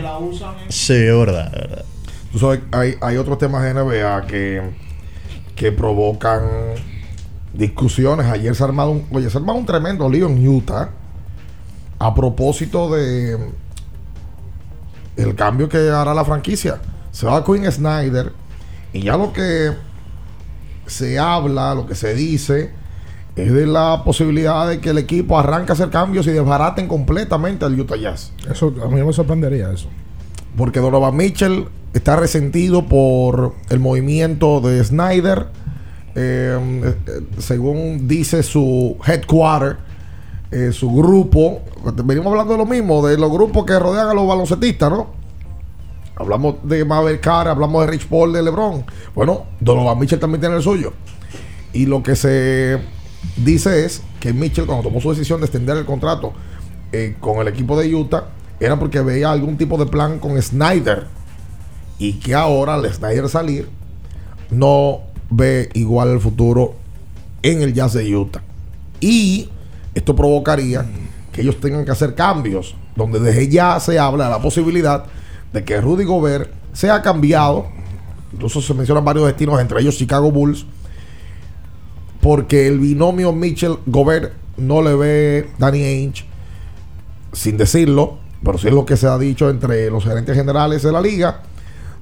Sí, 0.69 0.93
es 0.93 1.17
verdad, 1.17 1.47
es 1.47 1.61
verdad. 1.61 1.85
Tú 2.31 2.39
sabes, 2.39 2.59
hay, 2.71 2.95
hay 3.01 3.17
otros 3.17 3.39
temas 3.39 3.63
de 3.63 3.73
NBA 3.73 4.27
que, 4.27 4.61
que 5.55 5.71
provocan 5.71 6.43
discusiones. 7.53 8.27
Ayer 8.27 8.53
se 8.53 8.63
ha 8.63 8.67
armado 8.67 8.91
un, 8.91 9.07
oye, 9.11 9.29
se 9.31 9.37
ha 9.37 9.39
armado 9.39 9.57
un 9.57 9.65
tremendo 9.65 10.07
lío 10.07 10.27
en 10.27 10.47
Utah 10.47 10.91
a 11.97 12.13
propósito 12.13 12.91
de 12.91 13.51
el 15.15 15.35
cambio 15.35 15.67
que 15.67 15.89
hará 15.89 16.13
la 16.13 16.23
franquicia. 16.23 16.79
Se 17.11 17.25
va 17.25 17.37
a 17.37 17.43
Quinn 17.43 17.71
Snyder 17.71 18.31
y 18.93 19.01
ya 19.01 19.17
lo 19.17 19.33
que 19.33 19.71
se 20.87 21.19
habla, 21.19 21.75
lo 21.75 21.85
que 21.85 21.95
se 21.95 22.13
dice 22.13 22.71
es 23.35 23.53
de 23.53 23.67
la 23.67 24.01
posibilidad 24.03 24.67
de 24.67 24.79
que 24.79 24.89
el 24.89 24.97
equipo 24.97 25.37
arranque 25.37 25.71
a 25.71 25.73
hacer 25.73 25.89
cambios 25.89 26.25
y 26.25 26.31
desbaraten 26.31 26.87
completamente 26.87 27.65
al 27.65 27.79
Utah 27.79 27.95
Jazz. 27.95 28.33
Eso 28.49 28.73
a 28.83 28.87
mí 28.87 29.01
me 29.01 29.13
sorprendería 29.13 29.71
eso. 29.71 29.89
Porque 30.57 30.79
Donovan 30.79 31.15
Mitchell 31.15 31.67
está 31.93 32.15
resentido 32.15 32.87
por 32.87 33.53
el 33.69 33.79
movimiento 33.79 34.59
de 34.59 34.83
Snyder. 34.83 35.47
Eh, 36.15 36.59
eh, 37.05 37.21
según 37.37 38.07
dice 38.07 38.41
su 38.41 38.97
headquarter, 39.05 39.77
eh, 40.49 40.71
su 40.71 40.91
grupo. 40.91 41.61
Venimos 42.05 42.31
hablando 42.31 42.53
de 42.53 42.57
lo 42.57 42.65
mismo, 42.65 43.05
de 43.05 43.19
los 43.19 43.31
grupos 43.31 43.65
que 43.65 43.77
rodean 43.77 44.09
a 44.09 44.13
los 44.15 44.27
baloncetistas, 44.27 44.89
¿no? 44.89 45.16
Hablamos 46.19 46.55
de 46.63 46.83
Mabel 46.83 47.19
Carr, 47.19 47.47
hablamos 47.47 47.85
de 47.85 47.91
Rich 47.91 48.07
Paul, 48.07 48.33
de 48.33 48.41
LeBron. 48.41 48.83
Bueno, 49.13 49.45
Donovan 49.59 49.99
Mitchell 49.99 50.19
también 50.19 50.41
tiene 50.41 50.55
el 50.55 50.63
suyo. 50.63 50.93
Y 51.73 51.85
lo 51.85 52.01
que 52.01 52.15
se 52.15 52.79
dice 53.35 53.85
es 53.85 54.01
que 54.19 54.33
Mitchell, 54.33 54.65
cuando 54.65 54.83
tomó 54.83 54.99
su 54.99 55.11
decisión 55.11 55.39
de 55.39 55.45
extender 55.45 55.77
el 55.77 55.85
contrato 55.85 56.33
eh, 56.91 57.15
con 57.19 57.37
el 57.37 57.47
equipo 57.47 57.79
de 57.79 57.93
Utah, 57.93 58.29
era 58.59 58.79
porque 58.79 58.99
veía 59.01 59.31
algún 59.31 59.57
tipo 59.57 59.77
de 59.77 59.85
plan 59.85 60.17
con 60.17 60.41
Snyder. 60.41 61.05
Y 61.99 62.13
que 62.13 62.33
ahora 62.33 62.75
al 62.75 62.91
Snyder 62.91 63.29
salir, 63.29 63.69
no 64.49 65.01
ve 65.29 65.69
igual 65.73 66.09
el 66.09 66.19
futuro 66.19 66.75
en 67.43 67.61
el 67.61 67.73
Jazz 67.73 67.93
de 67.93 68.15
Utah. 68.15 68.41
Y 68.99 69.49
esto 69.93 70.15
provocaría 70.15 70.85
que 71.31 71.41
ellos 71.41 71.59
tengan 71.59 71.85
que 71.85 71.91
hacer 71.91 72.15
cambios, 72.15 72.75
donde 72.95 73.19
desde 73.19 73.49
ya 73.49 73.79
se 73.79 73.99
habla 73.99 74.29
la 74.29 74.41
posibilidad 74.41 75.05
de 75.53 75.63
que 75.63 75.81
Rudy 75.81 76.03
Gobert 76.03 76.51
sea 76.73 77.01
cambiado. 77.01 77.67
Incluso 78.33 78.61
se 78.61 78.73
mencionan 78.73 79.05
varios 79.05 79.25
destinos, 79.25 79.59
entre 79.59 79.81
ellos 79.81 79.97
Chicago 79.97 80.31
Bulls, 80.31 80.65
porque 82.21 82.67
el 82.67 82.79
binomio 82.79 83.31
Mitchell-Gobert 83.31 84.33
no 84.57 84.81
le 84.81 84.95
ve 84.95 85.49
Danny 85.57 85.83
Ainge, 85.83 86.25
sin 87.31 87.57
decirlo, 87.57 88.17
pero 88.43 88.57
sí 88.57 88.67
es 88.67 88.73
lo 88.73 88.85
que 88.85 88.97
se 88.97 89.07
ha 89.07 89.17
dicho 89.17 89.49
entre 89.49 89.89
los 89.89 90.03
gerentes 90.03 90.35
generales 90.35 90.83
de 90.83 90.91
la 90.91 91.01
liga, 91.01 91.41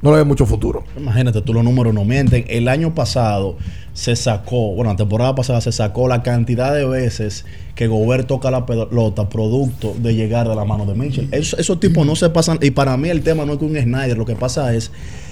no 0.06 0.12
le 0.12 0.18
ve 0.18 0.24
mucho 0.24 0.46
futuro. 0.46 0.84
Imagínate, 0.96 1.42
tú 1.42 1.52
los 1.52 1.64
números 1.64 1.92
no 1.92 2.06
mienten. 2.06 2.46
El 2.48 2.68
año 2.68 2.94
pasado 2.94 3.58
se 3.94 4.16
sacó, 4.16 4.76
bueno, 4.76 4.92
la 4.92 4.98
temporada 4.98 5.34
pasada 5.34 5.62
se 5.62 5.72
sacó 5.72 6.08
la 6.08 6.22
cantidad 6.22 6.76
de 6.76 6.86
veces 6.86 7.44
que 7.74 7.88
Gobert 7.88 8.28
toca 8.28 8.52
la 8.52 8.68
pelota 8.68 9.30
producto 9.30 9.96
de 9.98 10.14
llegar 10.14 10.48
de 10.48 10.56
la 10.56 10.64
mano 10.64 10.86
de 10.86 10.94
Mitchell. 10.94 11.28
Esos, 11.32 11.60
esos 11.60 11.80
tipos 11.80 12.06
no 12.06 12.16
se 12.16 12.30
pasan. 12.30 12.60
Y 12.62 12.70
para 12.70 12.96
mí 12.98 13.10
el 13.10 13.24
tema 13.24 13.46
no 13.46 13.54
es 13.54 13.58
con 13.58 13.70
Snyder. 13.70 14.16
Lo 14.16 14.26
que 14.26 14.36
pasa 14.36 14.76
es 14.76 14.92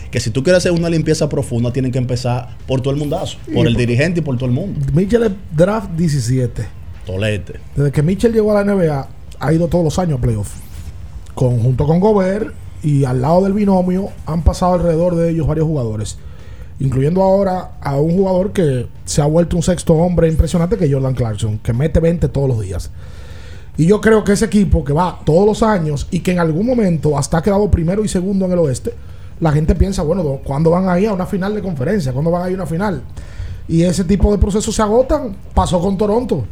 que 0.09 0.19
si 0.19 0.31
tú 0.31 0.41
quieres 0.41 0.57
hacer 0.57 0.71
una 0.71 0.89
limpieza 0.89 1.29
profunda, 1.29 1.71
tienen 1.71 1.91
que 1.91 1.99
empezar 1.99 2.57
por 2.65 2.81
todo 2.81 2.95
el 2.95 2.99
mundazo. 2.99 3.37
Por 3.53 3.67
el 3.67 3.75
dirigente 3.75 4.21
y 4.21 4.23
por 4.23 4.37
todo 4.37 4.47
el 4.47 4.53
mundo. 4.53 4.79
Mitchell 4.91 5.21
es 5.21 5.31
draft 5.55 5.91
17. 5.91 6.65
Tolete. 7.05 7.59
Desde 7.75 7.91
que 7.91 8.01
Mitchell 8.01 8.33
llegó 8.33 8.57
a 8.57 8.63
la 8.63 8.73
NBA, 8.73 9.07
ha 9.39 9.53
ido 9.53 9.67
todos 9.67 9.83
los 9.83 9.99
años 9.99 10.17
a 10.17 10.21
playoff. 10.21 10.51
Con, 11.35 11.59
junto 11.59 11.85
con 11.85 11.99
Gobert 11.99 12.63
y 12.83 13.05
al 13.05 13.21
lado 13.21 13.43
del 13.43 13.53
binomio 13.53 14.09
han 14.25 14.43
pasado 14.43 14.73
alrededor 14.73 15.15
de 15.15 15.31
ellos 15.31 15.47
varios 15.47 15.65
jugadores, 15.65 16.17
incluyendo 16.79 17.23
ahora 17.23 17.71
a 17.81 17.95
un 17.95 18.11
jugador 18.11 18.51
que 18.51 18.87
se 19.05 19.21
ha 19.21 19.25
vuelto 19.25 19.55
un 19.55 19.63
sexto 19.63 19.93
hombre 19.93 20.27
impresionante 20.27 20.77
que 20.77 20.85
es 20.85 20.93
Jordan 20.93 21.15
Clarkson, 21.15 21.59
que 21.59 21.71
mete 21.73 22.01
20 22.01 22.27
todos 22.27 22.49
los 22.49 22.59
días. 22.59 22.91
Y 23.77 23.87
yo 23.87 24.01
creo 24.01 24.23
que 24.23 24.33
ese 24.33 24.45
equipo 24.45 24.83
que 24.83 24.93
va 24.93 25.21
todos 25.25 25.47
los 25.47 25.63
años 25.63 26.07
y 26.11 26.19
que 26.19 26.31
en 26.31 26.39
algún 26.39 26.67
momento 26.67 27.17
hasta 27.17 27.37
ha 27.37 27.41
quedado 27.41 27.71
primero 27.71 28.03
y 28.03 28.07
segundo 28.07 28.45
en 28.45 28.51
el 28.51 28.59
oeste, 28.59 28.93
la 29.39 29.51
gente 29.51 29.73
piensa, 29.73 30.03
bueno, 30.03 30.23
¿cuándo 30.43 30.69
van 30.69 30.87
a 30.89 30.99
ir 30.99 31.07
a 31.07 31.13
una 31.13 31.25
final 31.25 31.55
de 31.55 31.61
conferencia? 31.61 32.11
¿Cuándo 32.13 32.29
van 32.29 32.43
a 32.43 32.49
ir 32.49 32.55
a 32.55 32.57
una 32.57 32.65
final? 32.67 33.01
Y 33.67 33.83
ese 33.83 34.03
tipo 34.03 34.31
de 34.31 34.37
procesos 34.37 34.75
se 34.75 34.81
agotan. 34.81 35.35
Pasó 35.53 35.79
con 35.79 35.97
Toronto. 35.97 36.45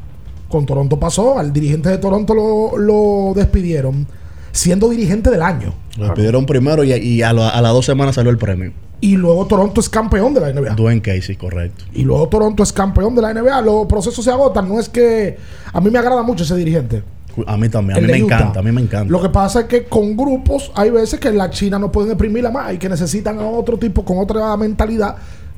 Con 0.49 0.65
Toronto 0.65 0.99
pasó. 0.99 1.37
Al 1.37 1.53
dirigente 1.53 1.89
de 1.89 1.99
Toronto 1.99 2.33
lo, 2.33 2.77
lo 2.77 3.33
despidieron 3.35 4.07
siendo 4.51 4.89
dirigente 4.89 5.29
del 5.29 5.41
año. 5.41 5.73
Lo 5.97 6.05
despidieron 6.05 6.45
primero 6.45 6.83
y, 6.83 6.93
y 6.93 7.21
a, 7.21 7.33
la- 7.33 7.49
a 7.49 7.61
las 7.61 7.73
dos 7.73 7.85
semanas 7.85 8.15
salió 8.15 8.31
el 8.31 8.37
premio. 8.37 8.71
Y 9.03 9.17
luego 9.17 9.47
Toronto 9.47 9.81
es 9.81 9.89
campeón 9.89 10.33
de 10.33 10.41
la 10.41 10.53
NBA. 10.53 10.75
Dwayne 10.75 11.01
Casey, 11.01 11.35
correcto. 11.35 11.85
Y 11.93 12.03
luego 12.03 12.27
Toronto 12.29 12.61
es 12.61 12.71
campeón 12.71 13.15
de 13.15 13.21
la 13.23 13.33
NBA. 13.33 13.61
Los 13.61 13.87
procesos 13.87 14.23
se 14.23 14.29
agotan. 14.29 14.69
No 14.69 14.79
es 14.79 14.89
que. 14.89 15.37
A 15.73 15.81
mí 15.81 15.89
me 15.89 15.97
agrada 15.97 16.21
mucho 16.21 16.43
ese 16.43 16.55
dirigente. 16.55 17.01
A 17.47 17.55
mí 17.57 17.67
también, 17.69 17.97
a 17.97 18.01
mí 18.01 18.07
me 18.07 18.21
Utah. 18.23 18.35
encanta, 18.35 18.59
a 18.59 18.63
mí 18.63 18.71
me 18.73 18.81
encanta. 18.81 19.09
Lo 19.09 19.21
que 19.21 19.29
pasa 19.29 19.61
es 19.61 19.65
que 19.67 19.85
con 19.85 20.15
grupos 20.17 20.69
hay 20.75 20.89
veces 20.91 21.17
que 21.19 21.31
la 21.31 21.49
China 21.49 21.79
no 21.79 21.89
pueden 21.91 22.11
exprimirla 22.11 22.51
más 22.51 22.73
y 22.73 22.77
que 22.77 22.89
necesitan 22.89 23.39
a 23.39 23.47
otro 23.47 23.77
tipo 23.77 24.03
con 24.03 24.19
otra 24.19 24.55
mentalidad 24.57 25.15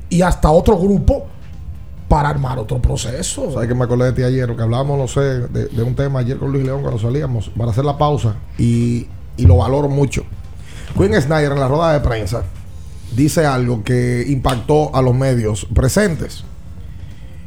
y 0.08 0.22
hasta 0.22 0.50
otro 0.50 0.78
grupo 0.78 1.26
para 2.08 2.28
armar 2.28 2.58
otro 2.58 2.80
proceso. 2.80 3.52
¿Sabes 3.52 3.68
que 3.68 3.74
me 3.74 3.84
acordé 3.84 4.06
de 4.06 4.12
ti 4.12 4.22
ayer? 4.22 4.54
Que 4.54 4.62
hablábamos, 4.62 4.98
no 4.98 5.08
sé, 5.08 5.20
de, 5.20 5.82
un 5.82 5.94
tema 5.94 6.20
ayer 6.20 6.36
con 6.36 6.52
Luis 6.52 6.64
León 6.64 6.82
cuando 6.82 6.98
salíamos 7.00 7.50
para 7.50 7.70
hacer 7.70 7.84
la 7.84 7.98
pausa 7.98 8.36
y, 8.58 9.08
y 9.36 9.46
lo 9.46 9.56
valoro 9.56 9.88
mucho. 9.88 10.24
Quinn 10.96 11.20
Snyder 11.20 11.52
en 11.52 11.60
la 11.60 11.68
rueda 11.68 11.92
de 11.92 12.00
prensa 12.00 12.44
dice 13.14 13.46
algo 13.46 13.82
que 13.82 14.24
impactó 14.28 14.94
a 14.94 15.02
los 15.02 15.14
medios 15.14 15.66
presentes. 15.74 16.44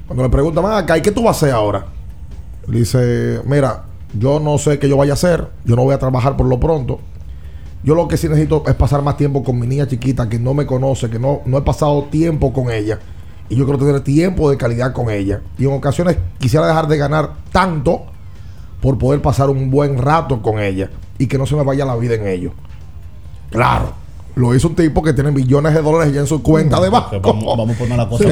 Cuando 0.06 0.24
le 0.24 0.30
preguntan, 0.30 0.66
"Ah, 0.66 0.80
acá, 0.80 0.98
¿y 0.98 1.02
qué 1.02 1.12
tú 1.12 1.24
vas 1.24 1.36
a 1.36 1.46
hacer 1.46 1.52
ahora? 1.54 1.86
Le 2.68 2.80
dice, 2.80 3.42
mira, 3.46 3.86
yo 4.18 4.40
no 4.40 4.58
sé 4.58 4.80
qué 4.80 4.90
yo 4.90 4.98
vaya 4.98 5.14
a 5.14 5.16
hacer, 5.16 5.48
yo 5.66 5.76
no 5.76 5.84
voy 5.84 5.94
a 5.94 6.00
trabajar 6.00 6.38
por 6.38 6.48
lo 6.48 6.60
pronto. 6.60 7.00
Yo 7.84 7.96
lo 7.96 8.08
que 8.08 8.18
sí 8.18 8.28
necesito 8.28 8.64
es 8.68 8.76
pasar 8.76 9.02
más 9.02 9.18
tiempo 9.18 9.44
con 9.44 9.60
mi 9.60 9.68
niña 9.68 9.88
chiquita 9.88 10.28
que 10.28 10.40
no 10.40 10.54
me 10.54 10.66
conoce, 10.66 11.10
que 11.10 11.20
no, 11.20 11.42
no 11.46 11.58
he 11.58 11.62
pasado 11.62 12.04
tiempo 12.06 12.52
con 12.52 12.72
ella. 12.72 13.00
Y 13.50 13.56
yo 13.56 13.64
quiero 13.66 13.80
tener 13.80 14.02
tiempo 14.02 14.50
de 14.50 14.58
calidad 14.58 14.94
con 14.94 15.10
ella. 15.10 15.42
Y 15.58 15.66
en 15.66 15.74
ocasiones 15.74 16.18
quisiera 16.40 16.68
dejar 16.68 16.88
de 16.88 16.98
ganar 16.98 17.32
tanto 17.52 18.04
por 18.82 18.98
poder 18.98 19.22
pasar 19.22 19.50
un 19.50 19.72
buen 19.72 19.98
rato 19.98 20.42
con 20.42 20.60
ella 20.60 20.90
y 21.18 21.28
que 21.28 21.38
no 21.38 21.46
se 21.46 21.56
me 21.56 21.64
vaya 21.64 21.86
la 21.86 21.96
vida 21.96 22.16
en 22.16 22.28
ello. 22.28 22.52
Claro, 23.50 23.94
lo 24.36 24.54
hizo 24.54 24.68
un 24.68 24.76
tipo 24.76 25.02
que 25.02 25.14
tiene 25.14 25.32
millones 25.32 25.74
de 25.74 25.82
dólares 25.82 26.14
ya 26.14 26.20
en 26.20 26.28
su 26.28 26.44
cuenta 26.44 26.80
de 26.82 26.90
banco. 26.90 27.20
Vamos, 27.22 27.58
vamos 27.58 27.76
a 27.76 27.80
poner 27.80 27.98
la 27.98 28.08
cosa 28.10 28.24
Sí, 28.24 28.30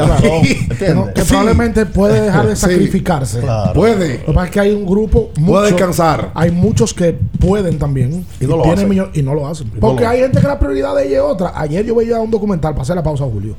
claro. 0.77 1.13
Que, 1.15 1.23
probablemente 1.23 1.85
puede 1.87 2.21
dejar 2.21 2.47
de 2.47 2.55
Sí. 2.55 2.61
sacrificarse. 2.61 3.39
Claro. 3.39 3.73
Puede. 3.73 4.19
Lo 4.19 4.25
que 4.27 4.33
pasa 4.33 4.45
es 4.45 4.51
que 4.51 4.59
hay 4.59 4.71
un 4.73 4.85
grupo. 4.85 5.29
Puede 5.33 5.41
mucho- 5.45 5.61
descansar. 5.61 6.31
Hay 6.35 6.51
muchos 6.51 6.93
que 6.93 7.13
pueden 7.39 7.79
también. 7.79 8.25
Y 8.39 8.45
no 8.45 8.57
lo 8.57 8.63
tienen 8.63 8.91
hacen. 8.99 9.11
y 9.13 9.21
no 9.23 9.33
lo 9.33 9.47
hacen. 9.47 9.71
no 9.73 9.79
Porque 9.79 10.03
lo 10.03 10.09
hay 10.09 10.19
gente 10.19 10.41
que 10.41 10.47
la 10.47 10.59
prioridad 10.59 10.93
de 10.95 11.07
ella 11.07 11.17
es 11.17 11.23
otra. 11.23 11.53
Ayer 11.55 11.85
yo 11.85 11.95
veía 11.95 12.19
un 12.19 12.29
documental, 12.29 12.75
pasé 12.75 12.93
la 12.93 13.01
pausa, 13.01 13.23
Julio. 13.23 13.55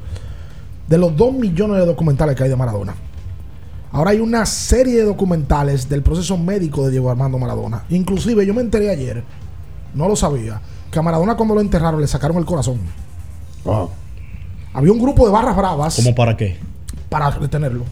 De 0.88 0.98
los 0.98 1.16
dos 1.16 1.32
millones 1.32 1.78
de 1.78 1.86
documentales 1.86 2.36
que 2.36 2.44
hay 2.44 2.48
de 2.48 2.56
Maradona. 2.56 2.94
Ahora 3.92 4.10
hay 4.10 4.20
una 4.20 4.44
serie 4.46 4.96
de 4.98 5.04
documentales 5.04 5.88
del 5.88 6.02
proceso 6.02 6.36
médico 6.36 6.84
de 6.84 6.90
Diego 6.90 7.10
Armando 7.10 7.38
Maradona. 7.38 7.84
Inclusive 7.88 8.44
yo 8.44 8.52
me 8.52 8.60
enteré 8.60 8.90
ayer, 8.90 9.24
no 9.94 10.08
lo 10.08 10.14
sabía, 10.16 10.60
que 10.90 10.98
a 10.98 11.02
Maradona 11.02 11.36
cuando 11.36 11.54
lo 11.54 11.60
enterraron 11.60 12.00
le 12.00 12.06
sacaron 12.06 12.36
el 12.36 12.44
corazón. 12.44 12.78
Había 14.74 14.92
un 14.92 15.00
grupo 15.00 15.24
de 15.26 15.32
barras 15.32 15.56
bravas 15.56 15.96
¿Cómo 15.96 16.14
para 16.14 16.36
qué? 16.36 16.56
para 17.08 17.30
retenerlo. 17.30 17.84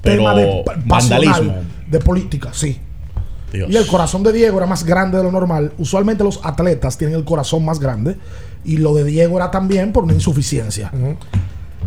Pero 0.00 0.16
Tema 0.16 0.34
de 0.34 0.64
vandalismo. 0.86 1.54
de 1.88 1.98
política, 2.00 2.50
sí. 2.52 2.78
Dios. 3.52 3.70
Y 3.70 3.76
el 3.76 3.86
corazón 3.86 4.22
de 4.22 4.32
Diego 4.32 4.56
era 4.56 4.66
más 4.66 4.82
grande 4.84 5.18
de 5.18 5.24
lo 5.24 5.30
normal. 5.30 5.72
Usualmente 5.78 6.24
los 6.24 6.40
atletas 6.42 6.96
tienen 6.96 7.16
el 7.16 7.24
corazón 7.24 7.64
más 7.64 7.78
grande. 7.78 8.16
Y 8.64 8.78
lo 8.78 8.94
de 8.94 9.04
Diego 9.04 9.36
era 9.36 9.50
también 9.50 9.92
por 9.92 10.04
una 10.04 10.14
insuficiencia. 10.14 10.90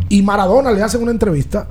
Y 0.10 0.22
Maradona 0.22 0.72
le 0.72 0.84
hacen 0.84 1.02
una 1.02 1.12
entrevista 1.12 1.68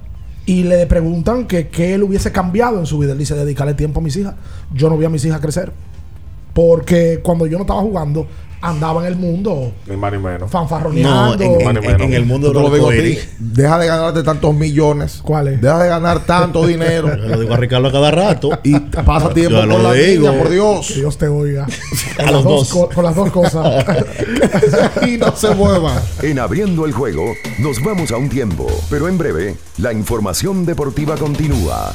y 0.47 0.65
le 0.65 0.87
preguntan 0.87 1.47
que 1.47 1.69
qué 1.69 1.95
él 1.95 2.03
hubiese 2.03 2.33
cambiado 2.33 2.79
en 2.79 2.87
su 2.87 2.99
vida. 2.99 3.13
Él 3.13 3.19
dice, 3.19 3.35
dedicarle 3.35 3.75
tiempo 3.75 4.01
a 4.01 4.03
mis 4.03 4.17
hijas. 4.17 4.35
Yo 4.73 4.89
no 4.91 4.99
vi 4.99 5.05
a 5.05 5.09
mis 5.09 5.25
hijas 5.25 5.41
crecer. 5.41 5.73
Porque 6.53 7.21
cuando 7.23 7.47
yo 7.47 7.59
no 7.59 7.63
estaba 7.65 7.81
jugando, 7.81 8.27
andaba 8.67 9.03
en 9.03 9.13
el 9.13 9.17
mundo 9.17 9.73
Ni 9.87 9.97
más 9.97 10.13
ni 10.13 10.19
menos. 10.19 10.51
fanfarroneando. 10.51 11.37
No, 11.37 11.43
en- 11.71 11.77
en- 11.85 12.01
en 12.01 12.15
el 12.15 12.25
mundo 12.25 12.49
Yo 12.49 12.53
te 12.55 12.59
lo 12.61 12.65
del 12.71 12.75
digo 12.75 12.89
a 12.89 12.93
ti. 12.93 12.97
arcoíris. 12.99 13.29
Deja 13.39 13.79
de 13.79 13.87
ganarte 13.87 14.23
tantos 14.23 14.55
millones. 14.55 15.21
¿Cuáles? 15.23 15.61
Deja 15.61 15.83
de 15.83 15.89
ganar 15.89 16.25
tanto 16.25 16.67
dinero. 16.67 17.15
Yo 17.17 17.29
lo 17.29 17.41
digo 17.41 17.55
a 17.55 17.57
Ricardo 17.59 17.89
a 17.89 17.93
cada 17.93 18.11
rato. 18.11 18.51
Y 18.63 18.79
pasa 18.79 19.33
tiempo 19.35 19.59
con 19.61 19.83
la 19.83 19.93
digo. 19.93 20.29
niña, 20.31 20.39
por 20.43 20.51
Dios. 20.51 20.89
Que 20.89 20.95
Dios 20.95 21.19
te 21.19 21.29
oiga. 21.29 21.67
Con 22.17 22.29
A 22.29 22.31
las 22.31 22.45
los 22.45 22.45
dos. 22.45 22.69
co- 22.69 22.89
con 22.95 23.05
las 23.05 23.15
dos 23.17 23.31
cosas. 23.31 23.85
y 25.07 25.17
no 25.17 25.35
se 25.37 25.55
mueva. 25.55 26.01
En 26.23 26.39
abriendo 26.39 26.87
el 26.87 26.93
juego, 26.93 27.25
nos 27.59 27.83
vamos 27.83 28.11
a 28.13 28.17
un 28.17 28.29
tiempo, 28.29 28.67
pero 28.89 29.09
en 29.09 29.19
breve, 29.19 29.57
la 29.79 29.93
información 29.93 30.65
deportiva 30.65 31.17
continúa. 31.17 31.95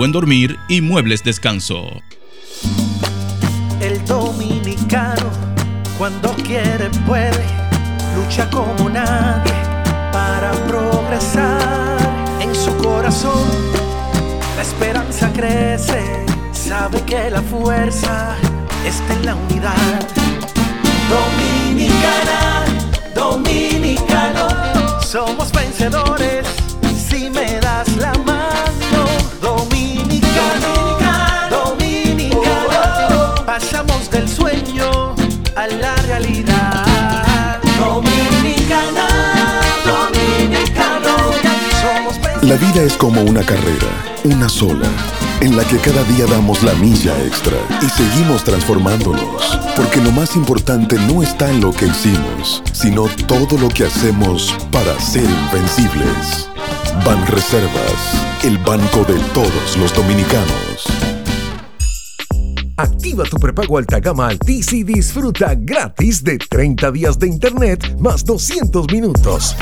buen 0.00 0.12
dormir 0.12 0.58
y 0.66 0.80
muebles 0.80 1.22
descanso. 1.22 1.90
El 3.82 4.02
dominicano, 4.06 5.28
cuando 5.98 6.32
quiere, 6.36 6.88
puede, 7.06 7.44
lucha 8.16 8.48
como 8.48 8.88
nadie 8.88 9.52
para 10.10 10.52
progresar. 10.66 11.98
En 12.40 12.54
su 12.54 12.74
corazón, 12.78 13.46
la 14.56 14.62
esperanza 14.62 15.30
crece, 15.34 16.24
sabe 16.52 17.02
que 17.02 17.28
la 17.28 17.42
fuerza 17.42 18.36
está 18.86 19.12
en 19.12 19.26
la 19.26 19.34
unidad. 19.34 20.08
Dominicana, 21.10 22.64
dominicano, 23.14 24.48
somos 25.02 25.52
vencedores 25.52 26.46
si 26.96 27.28
me 27.28 27.60
das 27.60 27.94
la 27.98 28.14
mano. 28.24 28.59
La 42.42 42.56
vida 42.56 42.82
es 42.82 42.96
como 42.96 43.20
una 43.20 43.44
carrera, 43.44 43.86
una 44.24 44.48
sola, 44.48 44.88
en 45.42 45.58
la 45.58 45.64
que 45.64 45.76
cada 45.76 46.02
día 46.04 46.24
damos 46.24 46.62
la 46.62 46.72
milla 46.74 47.14
extra 47.22 47.58
y 47.82 47.86
seguimos 47.90 48.44
transformándonos, 48.44 49.60
porque 49.76 50.00
lo 50.00 50.10
más 50.12 50.34
importante 50.36 50.96
no 51.00 51.22
está 51.22 51.50
en 51.50 51.60
lo 51.60 51.70
que 51.70 51.86
hicimos, 51.86 52.62
sino 52.72 53.08
todo 53.26 53.58
lo 53.58 53.68
que 53.68 53.84
hacemos 53.84 54.56
para 54.72 54.98
ser 54.98 55.24
invencibles. 55.24 56.48
Ban 57.04 57.26
Reservas, 57.26 58.24
el 58.42 58.56
banco 58.56 59.04
de 59.04 59.20
todos 59.34 59.76
los 59.76 59.94
dominicanos. 59.94 60.86
Activa 62.78 63.24
tu 63.24 63.36
prepago 63.36 63.76
alta 63.76 64.00
gama 64.00 64.28
Altis 64.28 64.72
y 64.72 64.82
disfruta 64.82 65.54
gratis 65.54 66.24
de 66.24 66.38
30 66.38 66.90
días 66.90 67.18
de 67.18 67.28
internet 67.28 67.96
más 67.98 68.24
200 68.24 68.90
minutos. 68.90 69.54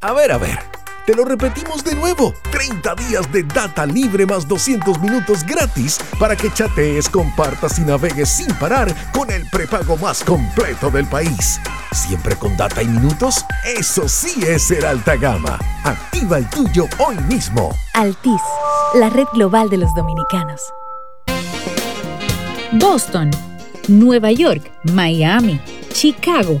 A 0.00 0.14
ver, 0.14 0.32
a 0.32 0.38
ver. 0.38 0.79
Te 1.10 1.16
lo 1.16 1.24
repetimos 1.24 1.82
de 1.82 1.96
nuevo. 1.96 2.32
30 2.52 2.94
días 2.94 3.32
de 3.32 3.42
data 3.42 3.84
libre 3.84 4.26
más 4.26 4.46
200 4.46 5.00
minutos 5.00 5.44
gratis 5.44 5.98
para 6.20 6.36
que 6.36 6.52
chatees, 6.52 7.08
compartas 7.08 7.80
y 7.80 7.82
navegues 7.82 8.28
sin 8.28 8.46
parar 8.60 8.94
con 9.12 9.28
el 9.28 9.44
prepago 9.50 9.96
más 9.96 10.22
completo 10.22 10.88
del 10.88 11.06
país. 11.06 11.60
Siempre 11.90 12.36
con 12.36 12.56
data 12.56 12.80
y 12.80 12.86
minutos. 12.86 13.44
Eso 13.64 14.08
sí 14.08 14.40
es 14.46 14.62
ser 14.62 14.86
alta 14.86 15.16
gama. 15.16 15.58
Activa 15.82 16.38
el 16.38 16.48
tuyo 16.48 16.84
hoy 17.04 17.16
mismo. 17.22 17.74
Altis, 17.94 18.40
la 18.94 19.10
red 19.10 19.26
global 19.34 19.68
de 19.68 19.78
los 19.78 19.92
dominicanos. 19.96 20.62
Boston, 22.70 23.32
Nueva 23.88 24.30
York, 24.30 24.70
Miami, 24.84 25.60
Chicago. 25.92 26.60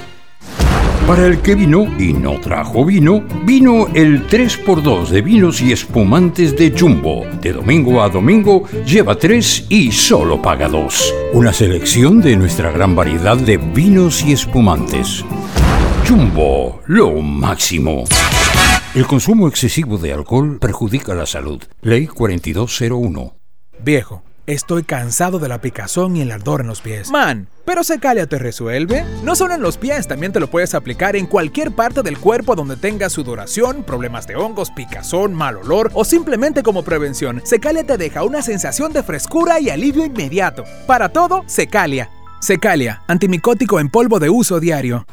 Para 1.07 1.25
el 1.25 1.41
que 1.41 1.55
vino 1.55 1.83
y 1.99 2.13
no 2.13 2.39
trajo 2.39 2.85
vino, 2.85 3.23
vino 3.43 3.87
el 3.93 4.27
3x2 4.27 5.09
de 5.09 5.21
vinos 5.21 5.61
y 5.61 5.73
espumantes 5.73 6.55
de 6.55 6.71
Jumbo. 6.77 7.25
De 7.41 7.51
domingo 7.51 8.01
a 8.01 8.09
domingo 8.09 8.63
lleva 8.85 9.15
3 9.15 9.65
y 9.69 9.91
solo 9.91 10.41
paga 10.41 10.69
2. 10.69 11.13
Una 11.33 11.51
selección 11.51 12.21
de 12.21 12.37
nuestra 12.37 12.71
gran 12.71 12.95
variedad 12.95 13.35
de 13.35 13.57
vinos 13.57 14.23
y 14.23 14.31
espumantes. 14.31 15.25
Jumbo, 16.07 16.81
lo 16.85 17.11
máximo. 17.21 18.05
El 18.93 19.05
consumo 19.05 19.47
excesivo 19.47 19.97
de 19.97 20.13
alcohol 20.13 20.59
perjudica 20.59 21.13
la 21.13 21.25
salud. 21.25 21.61
Ley 21.81 22.07
4201. 22.07 23.33
Viejo, 23.83 24.23
estoy 24.53 24.83
cansado 24.83 25.39
de 25.39 25.47
la 25.47 25.61
picazón 25.61 26.15
y 26.15 26.21
el 26.21 26.31
ardor 26.31 26.61
en 26.61 26.67
los 26.67 26.81
pies. 26.81 27.09
Man, 27.09 27.47
pero 27.65 27.83
Secalia 27.83 28.27
te 28.27 28.37
resuelve. 28.37 29.05
No 29.23 29.35
solo 29.35 29.53
en 29.53 29.61
los 29.61 29.77
pies, 29.77 30.07
también 30.07 30.33
te 30.33 30.39
lo 30.39 30.49
puedes 30.49 30.73
aplicar 30.75 31.15
en 31.15 31.25
cualquier 31.25 31.71
parte 31.71 32.01
del 32.01 32.17
cuerpo 32.17 32.55
donde 32.55 32.75
tengas 32.75 33.13
sudoración, 33.13 33.83
problemas 33.83 34.27
de 34.27 34.35
hongos, 34.35 34.71
picazón, 34.71 35.33
mal 35.33 35.57
olor 35.57 35.89
o 35.93 36.03
simplemente 36.03 36.63
como 36.63 36.83
prevención. 36.83 37.41
Secalia 37.45 37.85
te 37.85 37.97
deja 37.97 38.23
una 38.23 38.41
sensación 38.41 38.91
de 38.91 39.03
frescura 39.03 39.59
y 39.59 39.69
alivio 39.69 40.05
inmediato. 40.05 40.65
Para 40.85 41.09
todo, 41.09 41.43
Secalia. 41.47 42.09
Secalia, 42.39 43.03
antimicótico 43.07 43.79
en 43.79 43.89
polvo 43.89 44.19
de 44.19 44.29
uso 44.29 44.59
diario. 44.59 45.05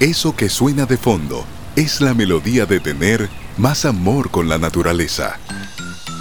Eso 0.00 0.34
que 0.34 0.48
suena 0.48 0.86
de 0.86 0.96
fondo 0.96 1.44
es 1.76 2.00
la 2.00 2.14
melodía 2.14 2.66
de 2.66 2.80
tener 2.80 3.28
más 3.58 3.84
amor 3.84 4.30
con 4.30 4.48
la 4.48 4.58
naturaleza. 4.58 5.38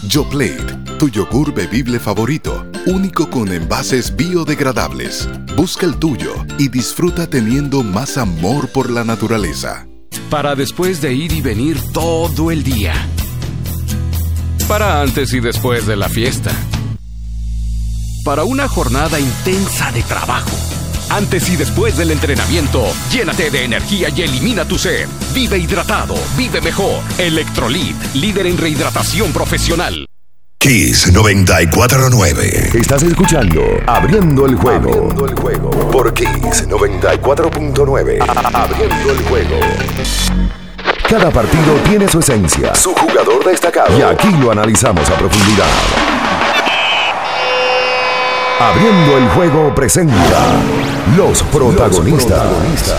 YoPlate, 0.03 0.97
tu 0.99 1.09
yogur 1.09 1.53
bebible 1.53 1.99
favorito, 1.99 2.65
único 2.85 3.29
con 3.29 3.51
envases 3.51 4.15
biodegradables. 4.15 5.27
Busca 5.55 5.85
el 5.85 5.97
tuyo 5.97 6.33
y 6.57 6.69
disfruta 6.69 7.27
teniendo 7.27 7.83
más 7.83 8.17
amor 8.17 8.69
por 8.69 8.89
la 8.91 9.03
naturaleza. 9.03 9.87
Para 10.29 10.55
después 10.55 11.01
de 11.01 11.13
ir 11.13 11.31
y 11.31 11.41
venir 11.41 11.79
todo 11.93 12.51
el 12.51 12.63
día. 12.63 12.93
Para 14.67 15.01
antes 15.01 15.33
y 15.33 15.39
después 15.39 15.87
de 15.87 15.95
la 15.95 16.09
fiesta. 16.09 16.51
Para 18.23 18.43
una 18.43 18.67
jornada 18.67 19.19
intensa 19.19 19.91
de 19.91 20.03
trabajo. 20.03 20.76
Antes 21.10 21.49
y 21.49 21.55
después 21.55 21.95
del 21.97 22.12
entrenamiento, 22.12 22.86
llénate 23.10 23.49
de 23.49 23.64
energía 23.64 24.10
y 24.10 24.22
elimina 24.24 24.66
tu 24.66 24.78
sed. 24.78 25.08
Vive 25.34 25.58
hidratado, 25.58 26.16
vive 26.38 26.60
mejor. 26.60 27.01
Electrolit, 27.18 27.95
líder 28.14 28.47
en 28.47 28.58
rehidratación 28.58 29.32
profesional. 29.32 30.05
Kiss 30.60 31.12
949. 31.14 32.72
Estás 32.74 33.03
escuchando 33.03 33.62
Abriendo 33.86 34.47
el 34.47 34.55
juego. 34.55 34.89
Abriendo 34.89 35.26
el 35.28 35.36
juego. 35.36 35.70
Por 35.91 36.14
Kiss 36.14 36.68
94.9. 36.68 38.20
Abriendo 38.53 39.12
el 39.12 39.22
juego. 39.24 39.60
Cada 41.08 41.32
partido 41.32 41.74
tiene 41.88 42.10
su 42.10 42.20
esencia, 42.20 42.76
su 42.76 42.93
jugador 42.93 43.45
destacado. 43.45 43.97
Y 43.97 44.01
aquí 44.01 44.30
lo 44.41 44.51
analizamos 44.51 45.10
a 45.10 45.16
profundidad. 45.16 45.68
Abriendo 48.60 49.18
el 49.20 49.30
juego 49.30 49.76
presenta 49.76 50.16
los 51.16 51.43
protagonistas. 51.43 52.41
Abriendo 52.41 52.97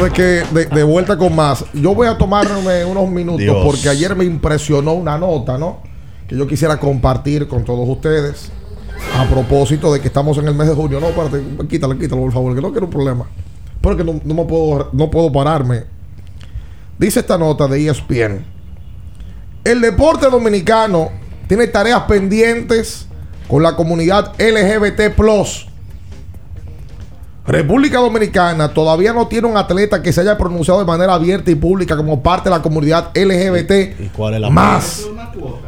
sabes 0.00 0.12
que 0.14 0.54
de, 0.54 0.66
de 0.66 0.82
vuelta 0.82 1.16
con 1.16 1.34
más. 1.34 1.64
Yo 1.74 1.94
voy 1.94 2.08
a 2.08 2.16
tomarme 2.16 2.84
unos 2.84 3.08
minutos 3.08 3.40
Dios. 3.40 3.64
porque 3.64 3.88
ayer 3.88 4.16
me 4.16 4.24
impresionó 4.24 4.94
una 4.94 5.18
nota, 5.18 5.58
¿no? 5.58 5.78
Que 6.26 6.36
yo 6.36 6.46
quisiera 6.46 6.78
compartir 6.78 7.46
con 7.48 7.64
todos 7.64 7.88
ustedes. 7.88 8.50
A 9.16 9.24
propósito 9.28 9.92
de 9.92 10.00
que 10.00 10.08
estamos 10.08 10.36
en 10.38 10.46
el 10.46 10.54
mes 10.54 10.68
de 10.68 10.74
junio. 10.74 11.00
No, 11.00 11.08
espérate, 11.08 11.42
quítalo, 11.68 11.98
quítalo, 11.98 12.22
por 12.22 12.32
favor, 12.32 12.54
que 12.54 12.60
no 12.60 12.70
quiero 12.70 12.86
un 12.86 12.92
problema. 12.92 13.26
Pero 13.80 13.96
que 13.96 14.04
no, 14.04 14.20
no 14.24 14.34
me 14.34 14.44
puedo, 14.44 14.90
no 14.92 15.10
puedo 15.10 15.32
pararme. 15.32 15.84
Dice 16.98 17.20
esta 17.20 17.38
nota 17.38 17.66
de 17.66 17.88
ESPN. 17.88 18.44
El 19.64 19.80
deporte 19.80 20.28
dominicano 20.28 21.10
tiene 21.48 21.66
tareas 21.66 22.02
pendientes 22.02 23.06
con 23.48 23.62
la 23.62 23.74
comunidad 23.74 24.34
LGBT. 24.38 25.14
República 27.46 27.98
Dominicana 27.98 28.68
todavía 28.72 29.12
no 29.12 29.26
tiene 29.26 29.48
un 29.48 29.56
atleta 29.56 30.02
que 30.02 30.12
se 30.12 30.20
haya 30.20 30.36
pronunciado 30.38 30.78
de 30.80 30.86
manera 30.86 31.14
abierta 31.14 31.50
y 31.50 31.54
pública 31.54 31.96
como 31.96 32.22
parte 32.22 32.48
de 32.48 32.56
la 32.56 32.62
comunidad 32.62 33.10
LGBT. 33.14 34.00
¿Y 34.00 34.08
cuál 34.14 34.34
es 34.34 34.40
la 34.40 34.50
Más. 34.50 35.06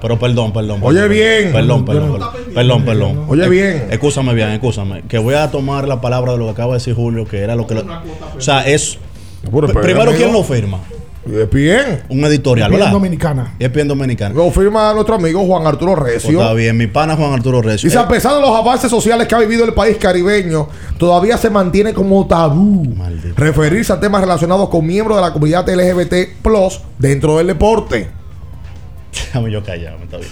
Pero 0.01 0.19
perdón, 0.19 0.53
perdón. 0.53 0.81
Oye, 0.83 0.99
perdón, 1.01 1.11
bien. 1.11 1.53
Perdón, 1.53 1.85
perdón, 1.85 2.13
perdón. 2.13 2.31
Perdón, 2.55 2.85
perdón. 2.85 3.25
Oye, 3.29 3.45
Eh, 3.45 3.49
bien. 3.49 3.87
Escúchame 3.91 4.35
bien, 4.35 4.51
escúchame. 4.51 5.03
Que 5.09 5.19
voy 5.19 5.35
a 5.35 5.51
tomar 5.51 5.89
la 5.89 6.01
palabra 6.01 6.33
de 6.33 6.39
lo 6.39 6.45
que 6.47 6.51
acaba 6.53 6.75
de 6.75 6.79
decir 6.79 6.95
Julio, 6.95 7.27
que 7.27 7.39
era 7.41 7.57
lo 7.57 7.67
que. 7.67 7.75
lo- 7.75 7.83
o 8.37 8.41
sea, 8.41 8.63
es. 8.67 8.99
Primero. 9.83 10.13
¿quién 10.13 10.33
lo 10.33 10.45
firma? 10.45 10.79
ESPN. 11.25 12.03
Un 12.09 12.25
editorial, 12.25 12.69
Bien 12.71 12.81
¿verdad? 12.81 12.93
dominicana. 12.93 13.55
ESPN 13.59 13.89
Dominicana. 13.89 14.35
Lo 14.35 14.51
firma 14.51 14.93
nuestro 14.93 15.15
amigo 15.15 15.45
Juan 15.47 15.67
Arturo 15.67 15.95
Pues 15.95 16.15
Recio. 16.15 16.41
está 16.41 16.53
bien, 16.55 16.77
mi 16.77 16.87
pana 16.89 17.15
Juan 17.17 17.33
Arturo 17.33 17.63
Recio. 17.63 17.89
Dice, 17.89 17.99
Eh, 17.99 18.03
a 18.03 18.09
pesar 18.09 18.35
de 18.35 18.41
los 18.41 18.51
avances 18.51 18.91
sociales 18.91 19.29
que 19.29 19.35
ha 19.35 19.39
vivido 19.39 19.65
el 19.65 19.73
país 19.73 19.97
caribeño, 19.99 20.69
todavía 20.99 21.37
se 21.39 21.49
mantiene 21.51 21.93
como 21.95 22.27
tabú 22.27 22.95
referirse 23.37 23.93
a 23.93 24.01
temas 24.01 24.21
relacionados 24.21 24.69
con 24.69 24.85
miembros 24.87 25.17
de 25.19 25.23
la 25.23 25.33
comunidad 25.33 25.69
LGBT 25.69 26.35
dentro 26.99 27.39
del 27.39 27.47
deporte. 27.47 28.09
Déjame 29.13 29.51
yo 29.53 29.63
callado, 29.63 29.99
está 30.03 30.17
bien. 30.17 30.29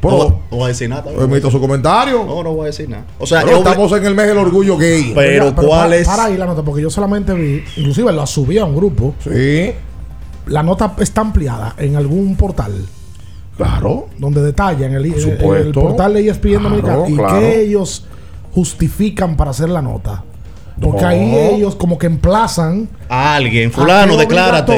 Pero- 0.00 0.16
no, 0.18 0.28
no 0.50 0.56
voy 0.56 0.64
a 0.64 0.68
decir 0.68 0.88
nada. 0.88 1.10
Emito 1.12 1.48
su 1.50 1.60
comentario. 1.60 2.24
No, 2.24 2.42
no 2.42 2.52
voy 2.54 2.64
a 2.64 2.66
decir 2.66 2.88
nada. 2.88 3.04
O 3.20 3.26
sea, 3.26 3.42
Pero 3.44 3.58
estamos 3.58 3.92
en 3.92 4.04
el 4.04 4.14
mes 4.16 4.26
del 4.26 4.38
orgullo 4.38 4.76
gay. 4.76 5.12
Pero, 5.14 5.50
Ya, 5.50 5.54
¿cuál 5.54 5.90
pa- 5.90 5.96
es? 5.96 6.06
Para 6.08 6.24
ahí 6.24 6.36
la 6.36 6.46
nota, 6.46 6.62
porque 6.62 6.82
yo 6.82 6.90
solamente 6.90 7.32
vi, 7.34 7.62
inclusive 7.76 8.12
la 8.12 8.26
subí 8.26 8.58
a 8.58 8.64
un 8.64 8.74
grupo. 8.74 9.14
Sí. 9.22 9.72
La 10.46 10.62
nota 10.62 10.94
está 10.98 11.20
ampliada 11.20 11.74
en 11.78 11.96
algún 11.96 12.36
portal. 12.36 12.72
Claro. 13.56 14.08
Donde 14.18 14.42
detallan 14.42 14.94
el, 14.94 15.04
el- 15.06 15.54
el 15.56 15.72
portal 15.72 16.14
de 16.14 16.28
ESPN 16.28 16.50
Claro, 16.58 16.68
Dominicana 16.70 17.08
y 17.08 17.14
claro. 17.16 17.38
que 17.40 17.60
ellos 17.62 18.04
justifican 18.54 19.36
para 19.36 19.50
hacer 19.50 19.68
la 19.68 19.82
nota. 19.82 20.24
Porque 20.80 21.02
No. 21.02 21.06
ahí 21.08 21.36
ellos 21.54 21.74
como 21.76 21.98
que 21.98 22.06
emplazan 22.06 22.88
A 23.08 23.34
alguien, 23.36 23.70
fulano, 23.70 24.16
declárate. 24.16 24.74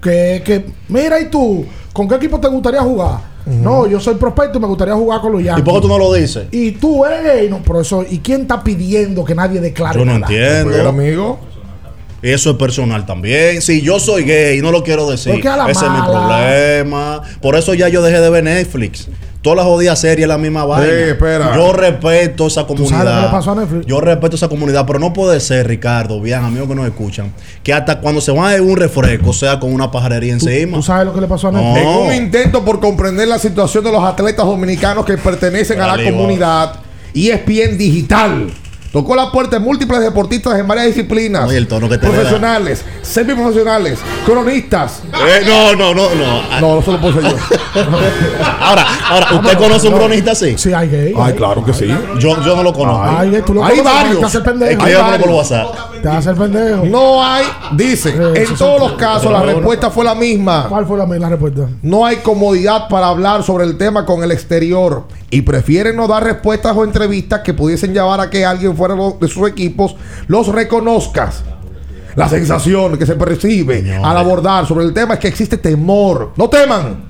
Que, 0.00 0.42
que, 0.44 0.66
mira, 0.88 1.20
¿y 1.20 1.30
tú? 1.30 1.64
¿Con 1.92 2.08
qué 2.08 2.16
equipo 2.16 2.38
te 2.40 2.48
gustaría 2.48 2.80
jugar? 2.82 3.32
No, 3.46 3.86
yo 3.86 3.98
soy 3.98 4.14
prospecto 4.14 4.58
y 4.58 4.60
me 4.60 4.66
gustaría 4.68 4.94
jugar 4.94 5.20
con 5.20 5.32
los 5.32 5.42
Yankees. 5.42 5.62
¿Y 5.62 5.64
por 5.64 5.74
qué 5.74 5.80
tú 5.80 5.88
no 5.88 5.98
lo 5.98 6.12
dices? 6.12 6.46
Y 6.52 6.72
tú 6.72 7.04
eres 7.04 7.24
gay, 7.24 7.48
no, 7.50 7.58
por 7.58 7.80
eso. 7.80 8.04
¿Y 8.08 8.18
quién 8.18 8.42
está 8.42 8.62
pidiendo 8.62 9.24
que 9.24 9.34
nadie 9.34 9.60
declare 9.60 9.98
Yo 9.98 10.04
no 10.04 10.18
nada? 10.18 10.32
entiendo. 10.32 10.88
amigo. 10.88 11.38
Y 12.22 12.30
eso 12.30 12.50
es 12.50 12.56
personal 12.56 13.04
también. 13.04 13.60
Si 13.62 13.80
yo 13.82 13.98
soy 13.98 14.24
gay 14.24 14.58
y 14.58 14.62
no 14.62 14.70
lo 14.70 14.84
quiero 14.84 15.10
decir, 15.10 15.32
ese 15.34 15.84
es 15.86 15.90
mi 15.90 16.00
problema. 16.02 17.22
Por 17.40 17.56
eso 17.56 17.74
ya 17.74 17.88
yo 17.88 18.02
dejé 18.02 18.20
de 18.20 18.30
ver 18.30 18.44
Netflix. 18.44 19.08
Todas 19.42 19.56
las 19.56 19.66
jodidas 19.66 19.98
series 19.98 20.28
la 20.28 20.38
misma 20.38 20.64
vaina. 20.64 20.86
espera. 21.10 21.56
Yo 21.56 21.72
respeto 21.72 22.46
esa 22.46 22.60
sabes 22.60 22.68
lo 22.78 22.86
comunidad. 22.86 23.16
que 23.18 23.26
le 23.26 23.32
pasó 23.32 23.50
a 23.50 23.54
Netflix? 23.56 23.86
Yo 23.86 24.00
respeto 24.00 24.36
esa 24.36 24.46
comunidad, 24.48 24.86
pero 24.86 25.00
no 25.00 25.12
puede 25.12 25.40
ser, 25.40 25.66
Ricardo, 25.66 26.20
bien, 26.20 26.44
amigos 26.44 26.68
que 26.68 26.76
nos 26.76 26.86
escuchan, 26.86 27.32
que 27.64 27.72
hasta 27.72 27.98
cuando 27.98 28.20
se 28.20 28.30
van 28.30 28.56
a 28.56 28.62
un 28.62 28.76
refresco 28.76 29.32
sea 29.32 29.58
con 29.58 29.72
una 29.74 29.90
pajarería 29.90 30.32
encima. 30.32 30.76
¿Tú 30.76 30.82
sabes 30.84 31.06
lo 31.06 31.12
que 31.12 31.22
le 31.22 31.26
pasó 31.26 31.48
a 31.48 31.50
No. 31.52 31.74
Netflix? 31.74 31.82
En 31.90 32.06
un 32.06 32.14
intento 32.14 32.64
por 32.64 32.78
comprender 32.78 33.26
la 33.26 33.40
situación 33.40 33.82
de 33.82 33.90
los 33.90 34.04
atletas 34.04 34.46
dominicanos 34.46 35.04
que 35.04 35.18
pertenecen 35.18 35.80
a 35.80 35.96
la 35.96 36.04
comunidad, 36.04 36.74
E 37.12 37.32
ESPN 37.32 37.76
Digital 37.76 38.46
tocó 38.92 39.16
la 39.16 39.30
puerta 39.32 39.58
de 39.58 39.64
múltiples 39.64 40.00
deportistas 40.00 40.58
en 40.58 40.68
varias 40.68 40.86
disciplinas. 40.88 41.48
Oye, 41.48 41.58
el 41.58 41.66
tono 41.68 41.88
que 41.88 41.98
te 41.98 42.06
profesionales, 42.06 42.84
semiprofesionales, 43.02 43.98
cronistas. 44.26 45.00
Eh, 45.12 45.42
no, 45.46 45.74
no, 45.74 45.94
no, 45.94 46.08
no. 46.14 46.60
No, 46.60 46.78
eso 46.80 46.92
lo 46.92 47.00
puse 47.00 47.20
yo. 47.22 47.28
Ahora, 48.60 48.86
ahora, 49.08 49.26
¿usted 49.34 49.58
conoce 49.58 49.88
un 49.88 49.94
cronista 49.94 50.32
así? 50.32 50.56
Sí, 50.56 50.72
hay 50.72 50.88
gay. 50.88 51.14
Ay, 51.18 51.32
claro 51.34 51.64
que 51.64 51.72
sí. 51.72 51.86
Yo, 52.18 52.40
yo 52.44 52.54
no 52.56 52.62
lo 52.62 52.72
conozco. 52.72 53.02
Hay 53.02 53.30
gay, 53.30 53.42
tú 53.42 53.54
lo 53.54 53.64
Hay 53.64 53.78
conoces, 53.78 53.94
varios. 54.02 54.20
Te 54.20 54.26
hace 54.26 54.40
pendejo. 54.40 54.82
Hay 54.82 54.92
Escríbamelo 54.92 55.10
varios. 55.10 55.26
por 55.26 55.36
WhatsApp. 55.36 56.02
Te 56.02 56.08
hace 56.08 56.30
el 56.30 56.36
pendejo. 56.36 56.84
No 56.86 57.24
hay, 57.24 57.44
dice, 57.72 58.10
Eh, 58.10 58.44
en 58.48 58.54
todos 58.56 58.80
los 58.80 58.92
casos 58.92 59.32
la 59.32 59.42
respuesta 59.42 59.90
fue 59.90 60.04
la 60.04 60.14
misma. 60.14 60.66
¿Cuál 60.68 60.86
fue 60.86 60.98
la, 60.98 61.06
la 61.06 61.28
respuesta? 61.30 61.68
No 61.82 62.04
hay 62.04 62.16
comodidad 62.16 62.88
para 62.88 63.08
hablar 63.08 63.42
sobre 63.42 63.64
el 63.64 63.76
tema 63.78 64.04
con 64.04 64.22
el 64.22 64.30
exterior 64.32 65.04
y 65.30 65.42
prefieren 65.42 65.96
no 65.96 66.06
dar 66.06 66.22
respuestas 66.24 66.76
o 66.76 66.84
entrevistas 66.84 67.40
que 67.40 67.54
pudiesen 67.54 67.94
llevar 67.94 68.20
a 68.20 68.28
que 68.30 68.44
alguien 68.44 68.76
fuera 68.76 68.81
lo- 68.90 69.16
de 69.20 69.28
sus 69.28 69.48
equipos 69.48 69.94
los 70.26 70.48
reconozcas. 70.48 71.42
La 72.16 72.28
sensación 72.28 72.98
que 72.98 73.06
se 73.06 73.14
percibe 73.14 73.94
al 74.02 74.16
abordar 74.18 74.66
sobre 74.66 74.84
el 74.84 74.92
tema 74.92 75.14
es 75.14 75.20
que 75.20 75.28
existe 75.28 75.56
temor. 75.56 76.32
No 76.36 76.48
teman 76.50 77.04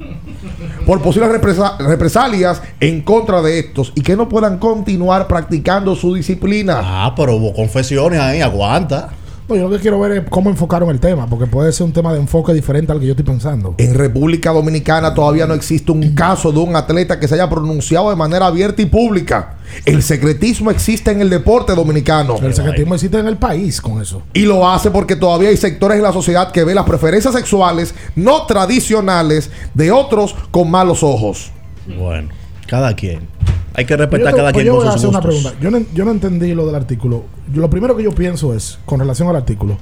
por 0.87 1.01
posibles 1.01 1.31
represa- 1.31 1.77
represalias 1.79 2.62
en 2.79 3.03
contra 3.03 3.43
de 3.43 3.59
estos 3.59 3.93
y 3.97 4.03
que 4.03 4.14
no 4.16 4.29
puedan 4.29 4.59
continuar 4.59 5.27
practicando 5.27 5.97
su 5.97 6.14
disciplina. 6.14 6.81
Ah, 6.83 7.12
pero 7.16 7.35
hubo 7.35 7.53
confesiones 7.53 8.20
ahí, 8.20 8.41
aguanta. 8.41 9.11
No, 9.49 9.57
yo 9.57 9.68
lo 9.68 9.76
que 9.76 9.82
quiero 9.82 9.99
ver 9.99 10.12
es 10.12 10.22
cómo 10.30 10.51
enfocaron 10.51 10.88
el 10.90 11.01
tema, 11.01 11.26
porque 11.26 11.47
puede 11.47 11.72
ser 11.72 11.86
un 11.86 11.93
tema 11.93 12.12
de 12.12 12.20
enfoque 12.20 12.55
diferente 12.55 12.93
al 12.93 13.01
que 13.01 13.07
yo 13.07 13.12
estoy 13.12 13.24
pensando. 13.24 13.74
En 13.78 13.95
República 13.95 14.51
Dominicana 14.53 15.12
todavía 15.14 15.47
no 15.47 15.55
existe 15.55 15.90
un 15.90 16.14
caso 16.14 16.53
de 16.53 16.61
un 16.61 16.76
atleta 16.76 17.18
que 17.18 17.26
se 17.26 17.34
haya 17.34 17.51
pronunciado 17.51 18.11
de 18.11 18.16
manera 18.16 18.47
abierta 18.47 18.82
y 18.82 18.86
pública. 18.86 19.57
El 19.84 20.03
secretismo 20.03 20.70
existe 20.70 21.11
en 21.11 21.20
el 21.20 21.30
deporte 21.30 21.74
dominicano. 21.74 22.36
El 22.40 22.55
secretismo 22.55 22.95
existe 22.95 23.18
en 23.18 23.26
el 23.26 23.36
país 23.36 23.80
con 23.80 24.01
eso. 24.01 24.22
Y 24.32 24.43
lo 24.43 24.68
hace 24.68 24.90
porque 24.90 25.16
todavía 25.16 25.49
hay 25.49 25.57
sectores 25.57 25.97
en 25.97 26.05
la 26.05 26.12
sociedad 26.12 26.53
que 26.53 26.64
ven 26.64 26.76
las 26.76 26.84
preferencias 26.86 27.34
sexuales 27.34 27.95
no 28.14 28.47
tradicionales 28.47 29.51
de 29.74 29.90
otros 29.90 30.36
con 30.51 30.70
malos 30.70 31.03
ojos. 31.03 31.51
Bueno, 31.86 32.28
cada 32.68 32.95
quien. 32.95 33.26
Hay 33.75 33.85
que 33.87 33.93
yo, 33.93 33.97
respetar 33.97 34.33
te- 34.33 34.37
cada 34.39 34.53
quien 34.53 34.66
yo 34.66 34.77
con 34.77 34.87
a 34.87 34.93
sus 34.93 34.97
hacer 34.97 35.09
una 35.11 35.20
gustos. 35.20 35.43
pregunta. 35.43 35.62
Yo 35.62 35.70
no, 35.70 35.87
yo 35.95 36.05
no 36.05 36.11
entendí 36.11 36.55
lo 36.55 36.66
del 36.66 36.75
artículo. 36.75 37.25
Yo- 37.53 37.61
lo 37.61 37.70
primero 37.70 37.97
que 37.97 38.03
yo 38.03 38.12
pienso 38.12 38.55
es, 38.55 38.79
con 38.85 39.01
relación 39.01 39.29
al 39.29 39.37
artículo, 39.37 39.79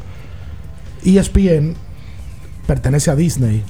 ESPN 1.04 1.74
pertenece 2.66 3.10
a 3.10 3.16
Disney. 3.16 3.62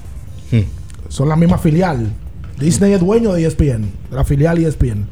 Hmm. 0.50 0.60
Son 1.08 1.28
la 1.28 1.36
misma 1.36 1.58
filial. 1.58 2.12
Disney 2.58 2.92
es 2.92 3.00
dueño 3.00 3.32
de 3.32 3.44
ESPN, 3.46 3.90
la 4.10 4.24
filial 4.24 4.58
ESPN. 4.58 5.06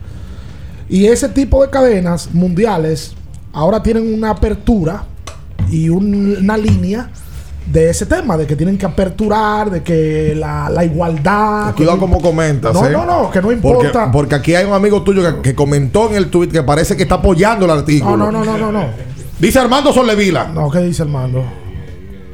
Y 0.89 1.07
ese 1.07 1.29
tipo 1.29 1.63
de 1.63 1.71
cadenas 1.71 2.35
mundiales 2.35 3.15
ahora 3.53 3.83
tienen 3.83 4.13
una 4.15 4.31
apertura 4.31 5.05
y 5.71 5.89
un- 5.89 6.37
una 6.39 6.57
línea 6.57 7.11
de 7.71 7.91
ese 7.91 8.07
tema, 8.07 8.37
de 8.37 8.47
que 8.47 8.57
tienen 8.57 8.79
que 8.79 8.87
aperturar, 8.87 9.71
de 9.71 9.83
que 9.83 10.35
la, 10.35 10.71
la 10.71 10.85
igualdad... 10.85 11.75
Cuidado 11.75 11.97
que- 11.97 12.01
como 12.01 12.21
comentas. 12.21 12.73
No, 12.75 12.87
¿eh? 12.87 12.91
no, 12.91 13.05
no, 13.05 13.31
que 13.31 13.43
no 13.43 13.53
importa. 13.53 14.11
porque 14.11 14.35
aquí 14.35 14.55
hay 14.55 14.65
un 14.65 14.73
amigo 14.73 15.03
tuyo 15.03 15.23
que, 15.37 15.43
que 15.43 15.55
comentó 15.55 16.09
en 16.09 16.17
el 16.17 16.31
tweet 16.31 16.49
que 16.49 16.63
parece 16.63 16.97
que 16.97 17.03
está 17.03 17.17
apoyando 17.17 17.67
el 17.67 17.73
artículo. 17.73 18.17
No, 18.17 18.33
no, 18.33 18.45
no, 18.45 18.57
no, 18.57 18.59
no, 18.59 18.73
no. 18.73 18.85
Dice 19.39 19.59
Armando 19.59 19.93
Sollevila. 19.93 20.49
No, 20.49 20.71
¿qué 20.71 20.79
dice 20.81 21.03
Armando? 21.03 21.45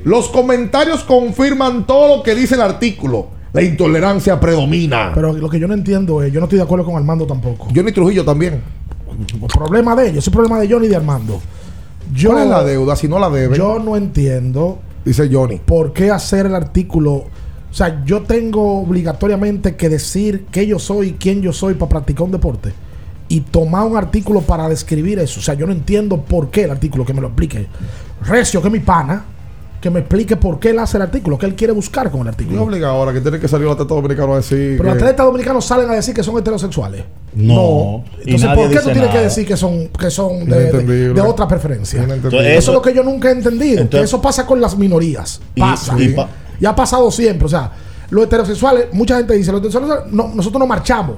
Los 0.05 0.29
comentarios 0.29 1.03
confirman 1.03 1.87
todo 1.87 2.17
lo 2.19 2.23
que 2.23 2.35
dice 2.35 2.55
el 2.55 2.61
artículo. 2.61 3.29
La 3.53 3.63
intolerancia 3.63 4.39
predomina. 4.39 5.13
Pero 5.15 5.33
lo 5.33 5.49
que 5.49 5.59
yo 5.59 5.67
no 5.69 5.75
entiendo 5.75 6.23
es, 6.23 6.33
yo 6.33 6.41
no 6.41 6.47
estoy 6.47 6.59
de 6.59 6.65
acuerdo 6.65 6.85
con 6.85 6.97
Armando 6.97 7.27
tampoco. 7.27 7.69
Johnny 7.75 7.93
Trujillo 7.93 8.25
también. 8.25 8.63
El 9.41 9.47
problema 9.49 9.95
de 9.95 10.09
ellos, 10.09 10.19
es 10.19 10.27
el 10.27 10.33
problema 10.33 10.59
de 10.59 10.69
Johnny 10.69 10.87
y 10.87 10.91
de 10.91 10.97
Armando. 10.97 11.41
Yo, 12.13 12.31
¿Cuál 12.31 12.43
es 12.45 12.49
la 12.51 12.65
deuda 12.65 12.97
si 12.97 13.07
no 13.09 13.19
la 13.19 13.31
debe? 13.31 13.57
Yo 13.57 13.79
no 13.79 13.97
entiendo 13.97 14.79
Dice 15.05 15.29
Johnny. 15.31 15.61
por 15.65 15.93
qué 15.93 16.11
hacer 16.11 16.47
el 16.47 16.55
artículo. 16.55 17.13
O 17.13 17.77
sea, 17.77 18.05
yo 18.05 18.23
tengo 18.23 18.81
obligatoriamente 18.81 19.77
que 19.77 19.89
decir 19.89 20.47
qué 20.51 20.67
yo 20.67 20.79
soy, 20.79 21.15
quién 21.15 21.43
yo 21.43 21.53
soy 21.53 21.75
para 21.75 21.89
practicar 21.89 22.23
un 22.23 22.31
deporte. 22.31 22.73
Y 23.29 23.41
tomar 23.41 23.87
un 23.87 23.97
artículo 23.97 24.43
para 24.43 24.69
describir 24.69 25.19
eso. 25.19 25.41
O 25.41 25.43
sea, 25.43 25.55
yo 25.55 25.67
no 25.67 25.73
entiendo 25.73 26.23
por 26.23 26.51
qué 26.51 26.65
el 26.65 26.71
artículo, 26.71 27.05
que 27.05 27.15
me 27.15 27.21
lo 27.21 27.29
explique. 27.29 27.67
Recio, 28.23 28.63
que 28.63 28.71
mi 28.71 28.81
pana, 28.81 29.25
que 29.85 29.91
me 29.91 30.01
explique 30.01 30.37
por 30.37 30.59
qué 30.59 30.71
él 30.71 30.79
hace 30.79 30.97
el 30.97 31.03
artículo, 31.03 31.37
qué 31.37 31.45
él 31.45 31.55
quiere 31.55 31.75
buscar 31.75 32.11
con 32.11 32.21
el 32.21 32.25
No 32.27 32.31
artículo. 32.31 32.63
obliga 32.63 32.89
ahora 32.89 33.13
que 33.13 33.21
tiene 33.21 33.39
que 33.39 33.47
salir 33.47 33.67
el 33.67 33.73
atleta 33.75 33.93
dominicano 33.95 34.33
a 34.33 34.37
decir. 34.37 34.79
Pero 34.79 34.85
los 34.85 34.97
que- 34.97 35.03
atletas 35.05 35.27
dominicanos 35.27 35.63
salen 35.67 35.91
a 35.91 35.93
decir 35.93 36.15
que 36.15 36.23
son 36.23 36.39
heterosexuales. 36.39 37.05
No. 37.35 38.03
Entonces, 38.25 38.49
¿por 38.55 38.71
qué 38.71 38.79
tú 38.79 38.91
tienes 38.93 39.11
que 39.11 39.19
decir 39.19 39.47
que 39.47 39.57
son, 39.59 39.89
que 39.89 40.11
son 40.11 40.47
de, 40.47 40.73
de- 40.73 41.13
de 41.13 41.21
otra 41.21 41.47
preferencia? 41.47 42.03
Eso, 42.03 42.29
Eso- 42.41 42.71
es 42.71 42.75
lo 42.75 42.81
que 42.81 42.95
yo 42.95 43.03
nunca 43.05 43.29
he 43.29 43.33
entendido. 43.33 43.87
que 43.91 44.01
eso 44.01 44.23
pasa 44.23 44.47
con 44.47 44.59
las 44.59 44.79
minorías. 44.79 45.43
Y- 45.55 45.61
Pasa. 45.61 45.95
y 46.01 46.09
pa- 46.15 46.29
y 46.59 46.65
ha 46.65 46.75
pasado 46.75 47.11
siempre. 47.11 47.45
O 47.45 47.51
sea, 47.51 47.71
los 48.09 48.25
heterosexuales, 48.25 48.87
mucha 48.93 49.19
gente 49.19 49.35
dice, 49.35 49.53
los 49.53 49.61
heterosexuales, 49.61 50.11
no, 50.13 50.31
nosotros 50.35 50.59
no 50.59 50.67
marchamos. 50.67 51.17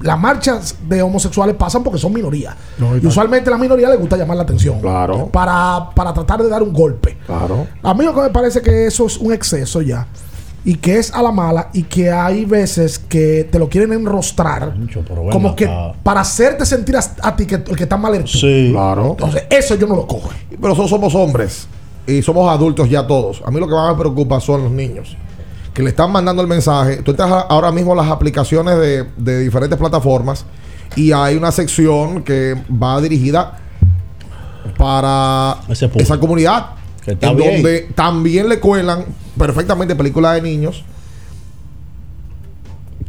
Las 0.00 0.18
marchas 0.18 0.76
de 0.86 1.02
homosexuales 1.02 1.56
pasan 1.56 1.82
porque 1.82 1.98
son 1.98 2.12
minorías. 2.12 2.54
No, 2.78 2.96
y 2.96 3.06
usualmente 3.06 3.48
a 3.48 3.52
la 3.52 3.58
minoría 3.58 3.88
le 3.88 3.96
gusta 3.96 4.16
llamar 4.16 4.36
la 4.36 4.42
atención. 4.42 4.80
Claro. 4.80 5.28
Para, 5.28 5.90
para 5.94 6.12
tratar 6.12 6.42
de 6.42 6.48
dar 6.48 6.62
un 6.62 6.72
golpe. 6.72 7.16
Claro. 7.26 7.66
A 7.82 7.94
mí 7.94 8.04
lo 8.04 8.14
que 8.14 8.20
me 8.20 8.30
parece 8.30 8.60
que 8.60 8.86
eso 8.86 9.06
es 9.06 9.16
un 9.16 9.32
exceso 9.32 9.80
ya. 9.82 10.06
Y 10.66 10.76
que 10.76 10.98
es 10.98 11.12
a 11.12 11.22
la 11.22 11.30
mala. 11.30 11.68
Y 11.72 11.82
que 11.82 12.10
hay 12.10 12.44
veces 12.44 12.98
que 12.98 13.48
te 13.50 13.58
lo 13.58 13.68
quieren 13.68 13.92
enrostrar. 13.92 14.74
pero 15.06 15.22
ven 15.22 15.30
como 15.30 15.54
que 15.54 15.68
para 16.02 16.20
hacerte 16.20 16.64
sentir 16.64 16.96
a, 16.96 17.00
a 17.22 17.36
ti 17.36 17.46
que 17.46 17.56
el 17.56 17.76
que 17.76 17.82
está 17.82 17.96
mal 17.96 18.18
tú. 18.22 18.28
Sí. 18.28 18.70
Claro. 18.72 19.10
Entonces, 19.10 19.44
eso 19.50 19.74
yo 19.74 19.86
no 19.86 19.96
lo 19.96 20.06
cojo. 20.06 20.30
Pero 20.48 20.68
nosotros 20.68 20.90
somos 20.90 21.14
hombres 21.14 21.66
y 22.06 22.22
somos 22.22 22.50
adultos 22.50 22.88
ya 22.88 23.06
todos. 23.06 23.42
A 23.44 23.50
mí 23.50 23.60
lo 23.60 23.66
que 23.66 23.74
más 23.74 23.92
me 23.94 23.98
preocupa 24.00 24.40
son 24.40 24.64
los 24.64 24.72
niños. 24.72 25.16
Que 25.74 25.82
le 25.82 25.90
están 25.90 26.10
mandando 26.12 26.40
el 26.40 26.48
mensaje. 26.48 26.98
Tú 27.02 27.10
estás 27.10 27.30
ahora 27.48 27.72
mismo 27.72 27.94
las 27.94 28.08
aplicaciones 28.08 28.78
de, 28.78 29.04
de 29.16 29.40
diferentes 29.40 29.76
plataformas 29.78 30.44
y 30.96 31.10
hay 31.12 31.36
una 31.36 31.50
sección 31.50 32.22
que 32.22 32.54
va 32.70 33.00
dirigida 33.00 33.58
para 34.78 35.56
esa 35.68 36.18
comunidad. 36.18 36.66
Que 37.04 37.12
está 37.12 37.30
en 37.30 37.36
bien. 37.36 37.54
donde 37.54 37.80
también 37.94 38.48
le 38.48 38.60
cuelan 38.60 39.04
perfectamente 39.36 39.94
películas 39.96 40.34
de 40.36 40.42
niños. 40.42 40.84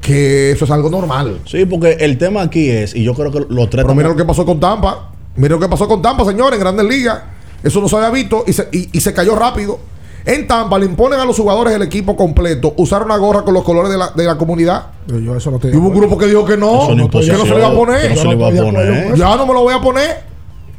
Que 0.01 0.51
eso 0.51 0.65
es 0.65 0.71
algo 0.71 0.89
normal. 0.89 1.39
Sí, 1.45 1.65
porque 1.65 1.93
el 1.99 2.17
tema 2.17 2.41
aquí 2.41 2.69
es, 2.69 2.95
y 2.95 3.03
yo 3.03 3.13
creo 3.13 3.31
que 3.31 3.39
lo 3.39 3.47
Pero 3.47 3.69
tratan. 3.69 3.95
mira 3.95 4.09
lo 4.09 4.15
que 4.15 4.25
pasó 4.25 4.45
con 4.45 4.59
Tampa. 4.59 5.11
Mira 5.35 5.55
lo 5.55 5.59
que 5.59 5.67
pasó 5.67 5.87
con 5.87 6.01
Tampa, 6.01 6.25
señores, 6.25 6.57
en 6.57 6.59
Grandes 6.61 6.85
Ligas. 6.85 7.21
Eso 7.63 7.81
no 7.81 7.87
se 7.89 7.95
había 7.95 8.09
visto 8.09 8.43
y 8.45 8.53
se, 8.53 8.69
y- 8.71 8.89
y 8.91 9.01
se 9.01 9.13
cayó 9.13 9.35
rápido. 9.35 9.79
En 10.25 10.47
Tampa 10.47 10.79
le 10.79 10.85
imponen 10.87 11.19
a 11.19 11.25
los 11.25 11.37
jugadores 11.37 11.71
del 11.73 11.83
equipo 11.83 12.15
completo 12.15 12.73
usar 12.77 13.03
una 13.03 13.15
gorra 13.17 13.43
con 13.43 13.53
los 13.53 13.63
colores 13.63 13.91
de 13.91 13.97
la, 13.97 14.09
de 14.09 14.23
la 14.23 14.37
comunidad. 14.37 14.87
Yo, 15.07 15.35
eso 15.35 15.51
no 15.51 15.59
Y 15.61 15.75
hubo 15.75 15.89
un 15.89 15.95
grupo 15.95 16.17
que 16.17 16.25
dijo 16.25 16.43
que 16.45 16.57
no, 16.57 16.87
que 16.87 16.95
no 16.95 17.09
se 17.11 17.19
le 17.19 17.25
iba 17.27 17.67
a 17.67 17.69
que 17.69 17.75
no 17.75 17.75
poner. 17.75 18.17
se 18.17 18.27
le 18.27 18.33
iba 18.33 18.47
a 18.47 18.51
poner. 18.51 19.15
Ya 19.15 19.35
no 19.35 19.45
me 19.45 19.53
lo 19.53 19.61
voy 19.61 19.73
a 19.75 19.79
poner. 19.81 20.23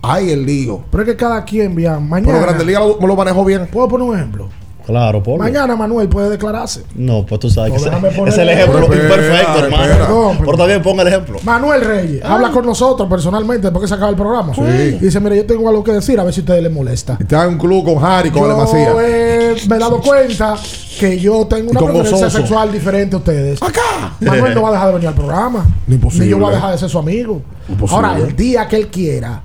Ay, 0.03 0.31
el 0.31 0.45
lío. 0.45 0.81
Pero 0.91 1.05
es 1.05 1.09
que 1.11 1.17
cada 1.17 1.45
quien, 1.45 1.75
bien, 1.75 1.93
Pero 1.93 2.01
mañana. 2.01 2.41
Grandes 2.41 2.67
Ligas 2.67 2.83
lo, 2.87 2.99
me 3.01 3.07
lo 3.07 3.15
manejo 3.17 3.45
bien. 3.45 3.69
¿Puedo 3.69 3.89
poner 3.89 4.09
un 4.09 4.17
ejemplo? 4.17 4.49
Claro, 4.87 5.23
por 5.23 5.39
Mañana 5.39 5.75
Manuel 5.75 6.09
puede 6.09 6.31
declararse. 6.31 6.85
No, 6.95 7.27
pues 7.27 7.41
tú 7.41 7.51
sabes 7.51 7.73
que 7.73 7.79
ese- 7.79 7.89
es 8.29 8.39
el 8.39 8.49
ejemplo 8.49 8.85
imperfecto, 8.85 9.59
hermano. 9.65 10.33
Pero 10.39 10.57
también 10.57 10.83
ponga 10.83 11.03
el 11.03 11.09
ejemplo. 11.09 11.39
Manuel 11.43 11.81
Reyes 11.83 12.25
habla 12.25 12.51
con 12.53 12.65
nosotros 12.65 13.09
personalmente 13.09 13.63
después 13.67 13.83
que 13.83 13.89
se 13.89 13.95
acaba 13.95 14.11
el 14.11 14.17
programa. 14.17 14.55
Sí. 14.55 14.61
Y 14.63 14.93
dice: 14.99 15.19
Mire, 15.21 15.37
yo 15.39 15.47
tengo 15.47 15.69
algo 15.69 15.83
que 15.83 15.93
decir, 15.93 16.19
a 16.21 16.25
ver 16.25 16.33
si 16.33 16.41
a 16.41 16.43
ustedes 16.45 16.63
les 16.63 16.73
molesta. 16.73 17.17
Está 17.21 17.45
en 17.45 17.51
un 17.51 17.59
club 17.59 17.85
con 17.85 18.05
Harry, 18.05 18.31
con 18.31 18.45
Alemacía. 18.45 18.93
eh, 19.03 19.57
me 19.69 19.77
he 19.77 19.79
dado 19.79 20.01
cuenta 20.01 20.55
que 21.01 21.19
yo 21.19 21.47
tengo 21.47 21.73
una 21.73 21.81
preferencia 21.81 22.17
Gozoso. 22.17 22.37
sexual 22.39 22.73
diferente 22.73 23.17
a 23.17 23.19
ustedes. 23.19 23.63
¡Acá! 23.63 24.15
Manuel 24.21 24.55
no 24.55 24.63
va 24.63 24.69
a 24.69 24.73
dejar 24.73 24.87
de 24.89 24.93
venir 24.95 25.09
al 25.09 25.15
programa. 25.15 25.67
Imposible. 25.89 26.25
Ni 26.27 26.31
yo 26.31 26.39
voy 26.39 26.53
a 26.53 26.55
dejar 26.55 26.73
de 26.73 26.79
ser 26.79 26.89
su 26.89 26.99
amigo. 26.99 27.43
Imposible. 27.69 28.07
Ahora, 28.09 28.19
el 28.25 28.37
día 28.37 28.67
que 28.69 28.77
él 28.77 28.87
quiera 28.89 29.43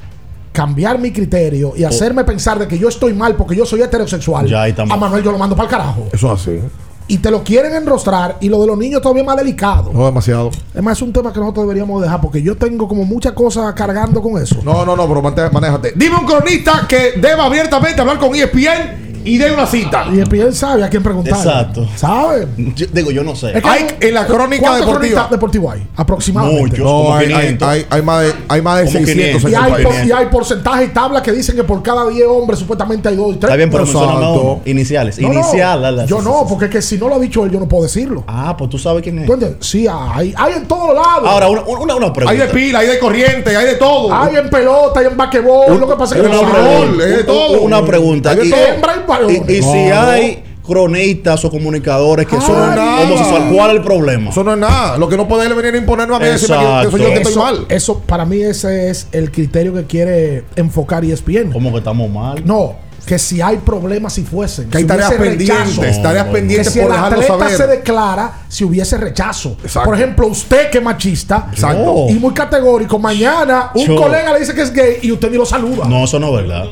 cambiar 0.52 1.00
mi 1.00 1.12
criterio 1.12 1.74
y 1.76 1.84
hacerme 1.84 2.24
pensar 2.24 2.60
de 2.60 2.68
que 2.68 2.78
yo 2.78 2.90
estoy 2.90 3.14
mal 3.14 3.36
porque 3.36 3.56
yo 3.56 3.66
soy 3.66 3.82
heterosexual, 3.82 4.48
Ya, 4.48 4.64
a 4.64 4.98
Manuel 4.98 5.24
yo 5.24 5.32
lo 5.32 5.38
mando 5.38 5.56
para 5.56 5.68
el 5.68 5.72
carajo. 5.72 6.08
Eso 6.12 6.34
es 6.34 6.42
así. 6.42 6.60
Y 7.08 7.18
te 7.18 7.30
lo 7.30 7.44
quieren 7.44 7.74
enrostrar 7.76 8.38
y 8.40 8.48
lo 8.48 8.62
de 8.62 8.68
los 8.68 8.78
niños 8.78 9.02
todavía 9.02 9.24
es 9.24 9.28
más 9.28 9.36
delicado. 9.36 9.92
No 9.92 10.06
demasiado. 10.06 10.50
Es 10.74 10.82
más, 10.82 10.98
es 10.98 11.02
un 11.02 11.12
tema 11.12 11.34
que 11.34 11.40
nosotros 11.40 11.66
deberíamos 11.66 12.02
dejar 12.02 12.22
porque 12.22 12.42
yo 12.42 12.56
tengo 12.56 12.88
como 12.88 13.04
muchas 13.04 13.34
cosas 13.34 13.74
cargando 13.74 14.22
con 14.22 14.42
eso. 14.42 14.58
No, 14.64 14.86
no, 14.86 14.96
no, 14.96 15.08
pero 15.08 15.22
manéjate. 15.52 15.94
Dime 15.96 16.18
un 16.18 16.26
cronista 16.26 16.86
que 16.88 17.14
deba 17.18 17.46
abiertamente 17.46 18.00
hablar 18.00 18.18
con 18.18 18.34
ESPN 18.34 19.11
y 19.26 19.38
dé 19.38 19.52
una 19.52 19.66
cita. 19.66 20.06
Y 20.14 20.20
el 20.20 20.56
sabe 20.56 20.84
a 20.84 20.90
quién 20.90 21.04
preguntar. 21.04 21.34
Exacto. 21.38 21.88
¿Sabe? 21.96 22.48
Yo- 22.76 22.88
digo, 22.92 23.12
yo 23.12 23.24
no 23.24 23.36
sé. 23.36 23.58
Es 23.58 23.64
que 23.64 23.70
Hay 23.70 23.88
en 24.00 24.14
la 24.14 24.26
crónica 24.26 24.62
¿cuántos 24.64 24.88
deportiva. 24.88 25.28
deportivos 25.30 25.74
hay? 25.76 25.88
Aproximadamente. 25.96 26.62
Muchos, 26.62 26.80
No, 26.80 27.14
hay, 27.16 27.28
hay, 27.28 27.34
500. 27.42 27.68
hay, 27.68 27.86
hay 27.90 28.02
más 28.02 28.22
de, 28.24 28.34
hay 28.48 28.62
más 28.62 28.78
de 28.80 28.86
Como 28.86 29.06
600 29.06 29.44
en 29.46 29.52
Y 29.52 29.56
hay, 29.56 29.84
por- 29.84 29.94
y 30.08 30.12
hay 30.12 30.26
porcentajes 30.28 30.90
y 30.90 30.92
tablas 30.92 31.22
que 31.22 31.32
dicen 31.32 31.56
que 31.56 31.64
por 31.64 31.82
cada 31.84 32.08
10 32.10 32.26
hombres 32.28 32.60
supuestamente 32.60 33.10
hay 33.10 33.16
2 33.16 33.28
y 33.36 33.38
3. 33.38 33.44
Está 33.44 33.56
bien, 33.56 33.70
pero 33.70 33.84
uno. 33.84 34.62
Iniciales. 34.66 35.82
La- 35.82 35.92
la- 35.92 36.06
Yo 36.06 36.22
no, 36.22 36.46
porque 36.48 36.66
es 36.66 36.72
que 36.72 36.82
si 36.82 36.98
no 36.98 37.08
lo 37.08 37.16
ha 37.16 37.20
dicho 37.20 37.46
él, 37.46 37.52
yo 37.52 37.60
no 37.60 37.68
puedo 37.68 37.84
decirlo. 37.84 38.24
Ah, 38.28 38.56
pues 38.58 38.70
tú 38.70 38.78
sabes 38.78 39.02
quién 39.04 39.20
es. 39.20 39.26
¿Tú 39.26 39.34
entiendes? 39.34 39.66
Sí, 39.66 39.88
hay, 39.90 40.34
hay 40.38 40.54
en 40.54 40.68
todos 40.68 40.94
lados. 40.94 41.28
Ahora, 41.30 41.50
una, 41.50 41.62
una, 41.64 41.96
una 41.96 42.14
pregunta. 42.14 42.32
Hay 42.32 42.38
de 42.48 42.54
pila, 42.54 42.80
hay 42.80 42.88
de 42.88 43.00
corriente, 43.00 43.56
hay 43.56 43.66
de 43.66 43.76
todo. 43.76 44.14
hay 44.14 44.36
en 44.36 44.50
pelota, 44.50 45.00
hay 45.00 45.06
en 45.08 45.18
basquetbol. 45.18 45.80
Lo 45.80 45.88
que 45.88 45.96
pasa 45.96 46.16
es 46.16 46.22
que 46.22 46.28
no 46.30 47.02
es 47.04 47.18
de 47.18 47.24
todo. 47.24 47.62
Una 47.62 47.86
pregunta. 47.86 48.32
Hay 48.32 48.38
de 48.38 48.50
todo. 48.50 48.82
Y 49.30 49.34
y- 49.54 49.58
y 49.58 49.62
si 49.62 49.86
No, 49.90 50.02
hay 50.02 50.44
cronistas 50.66 51.44
o 51.44 51.50
comunicadores 51.52 52.28
que 52.28 52.40
son 52.40 52.56
nada. 52.58 53.02
homosexuales, 53.02 53.54
¿cuál 53.54 53.70
es 53.72 53.76
el 53.78 53.82
problema? 53.84 54.30
Eso 54.30 54.44
no 54.44 54.54
es 54.54 54.60
nada. 54.60 54.98
Lo 54.98 55.10
que 55.10 55.18
no 55.18 55.28
puede 55.28 55.48
él 55.48 55.54
venir 55.54 55.74
a 55.74 55.78
imponerme 55.78 56.16
a 56.16 56.20
mí 56.20 56.26
es 56.26 56.34
decirme 56.42 56.58
que- 56.58 56.86
que 56.86 56.92
soy 56.92 57.02
yo 57.02 57.08
estoy 57.08 57.32
Eso, 57.32 57.40
mal. 57.44 57.66
eso, 57.70 58.00
para 58.00 58.26
mí, 58.26 58.42
ese 58.42 58.90
es 58.90 59.08
el 59.12 59.32
criterio 59.32 59.74
que 59.74 59.86
quiere 59.86 60.44
enfocar 60.56 61.04
E 61.04 61.12
ESPN. 61.12 61.52
¿Cómo 61.52 61.72
que 61.72 61.80
estamos 61.80 62.10
mal? 62.10 62.42
No, 62.46 62.76
que 63.06 63.18
si 63.18 63.42
hay 63.42 63.58
problemas, 63.58 64.14
si 64.14 64.22
fuesen. 64.22 64.70
Que 64.70 64.78
hay 64.78 64.84
si 64.84 64.88
tareas 64.88 65.12
pendientes, 65.14 65.78
rechazo. 65.78 66.02
tareas 66.04 66.26
que 66.28 66.32
pendientes 66.32 66.72
si 66.74 66.80
por 66.80 66.90
el 66.90 66.94
dejarlo 66.94 67.18
atleta 67.22 67.40
saber. 67.40 67.58
se 67.58 67.68
declara 67.68 68.34
si 68.48 68.64
hubiese 68.64 68.98
rechazo. 68.98 69.58
Exacto. 69.64 69.90
Por 69.90 69.96
ejemplo, 69.96 70.28
usted 70.28 70.70
que 70.70 70.78
es 70.78 70.84
machista 70.84 71.48
Exacto. 71.52 72.06
y 72.08 72.14
muy 72.14 72.34
categórico, 72.34 73.00
mañana 73.00 73.72
un 73.74 73.88
Yo- 73.88 73.96
colega 73.96 74.32
le 74.34 74.40
dice 74.40 74.54
que 74.54 74.62
es 74.62 74.72
gay 74.72 74.98
y 75.02 75.12
usted 75.12 75.32
ni 75.32 75.38
lo 75.38 75.46
saluda. 75.48 75.86
No, 75.90 76.04
eso 76.06 76.20
no 76.20 76.28
es 76.30 76.44
verdad. 76.48 76.66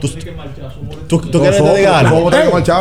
¿Tú, 0.00 0.08
tú, 1.20 1.30
tú 1.30 1.40
quieres 1.40 1.60
que 1.60 1.68
te 1.68 1.76
diga 1.78 1.98
algo? 1.98 2.30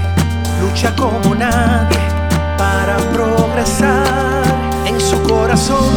Lucha 0.61 0.95
como 0.95 1.33
nadie 1.33 1.97
para 2.55 2.95
progresar. 3.11 4.43
En 4.85 5.01
su 5.01 5.21
corazón, 5.23 5.95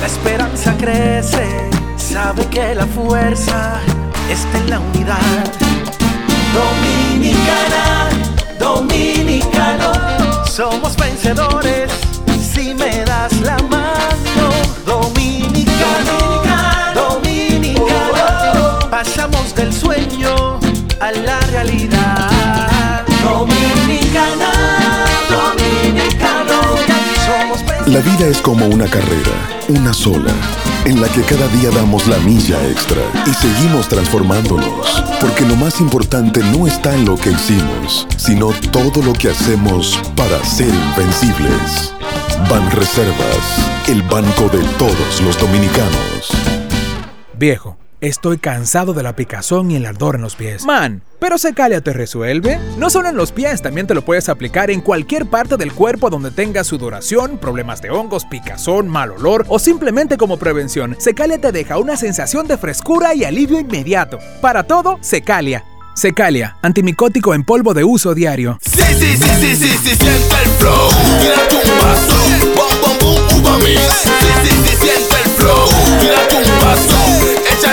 la 0.00 0.06
esperanza 0.06 0.74
crece. 0.78 1.68
Sabe 1.96 2.46
que 2.46 2.74
la 2.74 2.86
fuerza 2.86 3.78
está 4.30 4.58
en 4.58 4.70
la 4.70 4.80
unidad. 4.80 5.44
Dominicana, 6.54 8.08
dominicano, 8.58 9.92
somos 10.46 10.96
vencedores 10.96 11.92
si 12.40 12.74
me 12.74 13.04
das 13.04 13.38
la 13.42 13.58
mano. 13.68 14.46
Dominicano, 14.86 16.42
dominicano, 16.94 18.78
pasamos 18.90 19.54
del 19.54 19.72
sueño 19.72 20.58
a 21.00 21.12
la 21.12 21.38
realidad. 21.52 22.19
La 27.90 27.98
vida 27.98 28.28
es 28.28 28.40
como 28.40 28.66
una 28.68 28.86
carrera, 28.86 29.58
una 29.68 29.92
sola, 29.92 30.32
en 30.84 31.00
la 31.00 31.08
que 31.08 31.22
cada 31.22 31.48
día 31.48 31.70
damos 31.70 32.06
la 32.06 32.18
milla 32.18 32.64
extra 32.68 33.02
y 33.26 33.34
seguimos 33.34 33.88
transformándonos, 33.88 35.02
porque 35.20 35.44
lo 35.44 35.56
más 35.56 35.80
importante 35.80 36.38
no 36.56 36.68
está 36.68 36.94
en 36.94 37.04
lo 37.04 37.16
que 37.16 37.32
hicimos, 37.32 38.06
sino 38.16 38.52
todo 38.70 39.02
lo 39.02 39.12
que 39.12 39.30
hacemos 39.30 39.98
para 40.14 40.38
ser 40.44 40.72
invencibles. 40.72 41.92
Ban 42.48 42.70
Reservas, 42.70 43.88
el 43.88 44.02
banco 44.02 44.48
de 44.56 44.62
todos 44.78 45.20
los 45.22 45.36
dominicanos. 45.40 46.30
Viejo, 47.36 47.76
estoy 48.00 48.38
cansado 48.38 48.92
de 48.92 49.02
la 49.02 49.16
picazón 49.16 49.70
y 49.70 49.76
el 49.76 49.86
ardor 49.86 50.16
en 50.16 50.22
los 50.22 50.36
pies. 50.36 50.64
Man, 50.64 51.02
¿pero 51.18 51.38
Secalia 51.38 51.80
te 51.80 51.92
resuelve? 51.92 52.58
No 52.78 52.90
solo 52.90 53.08
en 53.08 53.16
los 53.16 53.32
pies, 53.32 53.62
también 53.62 53.86
te 53.86 53.94
lo 53.94 54.02
puedes 54.02 54.28
aplicar 54.28 54.70
en 54.70 54.80
cualquier 54.80 55.26
parte 55.26 55.56
del 55.56 55.72
cuerpo 55.72 56.10
donde 56.10 56.30
tengas 56.30 56.66
sudoración, 56.66 57.38
problemas 57.38 57.82
de 57.82 57.90
hongos, 57.90 58.24
picazón, 58.24 58.88
mal 58.88 59.12
olor 59.12 59.44
o 59.48 59.58
simplemente 59.58 60.16
como 60.16 60.38
prevención. 60.38 60.96
Secalia 60.98 61.40
te 61.40 61.52
deja 61.52 61.78
una 61.78 61.96
sensación 61.96 62.46
de 62.46 62.58
frescura 62.58 63.14
y 63.14 63.24
alivio 63.24 63.60
inmediato. 63.60 64.18
Para 64.40 64.64
todo, 64.64 64.98
Secalia. 65.00 65.64
Secalia, 65.94 66.56
antimicótico 66.62 67.34
en 67.34 67.44
polvo 67.44 67.74
de 67.74 67.84
uso 67.84 68.14
diario. 68.14 68.58
Sí, 68.62 68.80
sí, 68.98 69.16
sí, 69.16 69.28
sí, 69.40 69.56
sí, 69.56 69.68
sí, 69.68 69.88
siente 69.88 70.34
el 70.44 70.50
flow. 70.58 70.88
Tírate 71.20 71.56
un 71.56 71.78
paso. 71.78 72.14
Bom, 72.56 72.74
bom, 72.80 72.98
boom, 73.00 73.42
uva 73.42 73.58
mix. 73.58 73.80
Sí, 74.02 74.10
sí, 74.42 74.50
sí, 74.64 74.76
siente 74.80 75.14
el 75.24 75.30
flow. 75.32 75.68
Tírate 76.00 76.36
un 76.36 76.58
paso. 76.60 76.99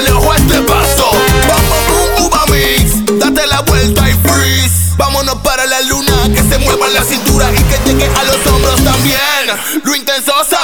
A 0.07 0.35
este 0.35 0.61
paso. 0.61 1.11
Bom, 1.47 1.63
boom, 1.69 2.25
uva 2.25 2.45
mix. 2.47 3.19
Date 3.19 3.45
la 3.47 3.61
vuelta 3.61 4.09
y 4.09 4.13
freeze. 4.27 4.95
Vámonos 4.97 5.35
para 5.43 5.65
la 5.65 5.81
luna. 5.81 6.29
Que 6.33 6.41
se 6.49 6.57
mueva 6.59 6.87
la 6.89 7.03
cintura 7.03 7.51
y 7.51 7.61
que 7.63 7.77
llegue 7.85 8.05
a 8.05 8.23
los 8.23 8.47
hombros 8.47 8.83
también. 8.83 9.21
Lo 9.83 9.95
intenso 9.95 10.31
sabe 10.49 10.56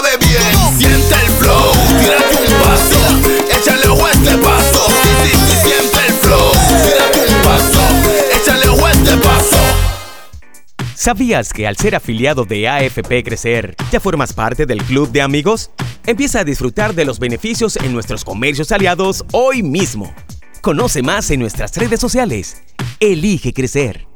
¿Sabías 11.04 11.52
que 11.52 11.68
al 11.68 11.76
ser 11.76 11.96
afiliado 11.96 12.46
de 12.46 12.70
AFP 12.70 13.26
Crecer, 13.26 13.76
ya 13.92 14.00
formas 14.00 14.32
parte 14.32 14.66
del 14.66 14.82
club 14.82 15.12
de 15.12 15.22
amigos? 15.22 15.70
Empieza 16.06 16.40
a 16.40 16.44
disfrutar 16.46 16.96
de 16.96 17.04
los 17.04 17.20
beneficios 17.20 17.76
en 17.76 17.92
nuestros 17.92 18.24
comercios 18.24 18.72
aliados 18.72 19.26
hoy 19.34 19.64
mismo. 19.64 20.16
Conoce 20.62 21.04
más 21.04 21.30
en 21.32 21.42
nuestras 21.42 21.76
redes 21.76 22.00
sociales. 22.00 22.64
Elige 23.02 23.52
crecer. 23.52 24.08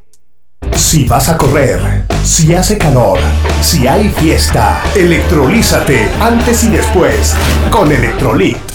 Si 0.77 1.03
vas 1.03 1.27
a 1.27 1.37
correr, 1.37 2.05
si 2.23 2.53
hace 2.53 2.77
calor, 2.77 3.19
si 3.61 3.85
hay 3.85 4.07
fiesta, 4.07 4.81
electrolízate 4.95 6.07
antes 6.21 6.63
y 6.63 6.69
después 6.69 7.35
con 7.69 7.91
Electrolit. 7.91 8.66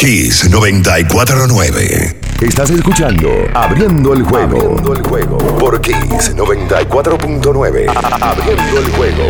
Kiss 0.00 0.48
949. 0.48 2.20
Estás 2.40 2.70
escuchando 2.70 3.28
Abriendo 3.52 4.14
el 4.14 4.22
juego. 4.22 4.56
Abriendo 4.56 4.94
el 4.94 5.02
juego 5.02 5.36
por 5.58 5.78
Kiss 5.82 6.34
94.9. 6.34 7.86
Abriendo 8.22 8.78
el 8.78 8.90
juego. 8.92 9.24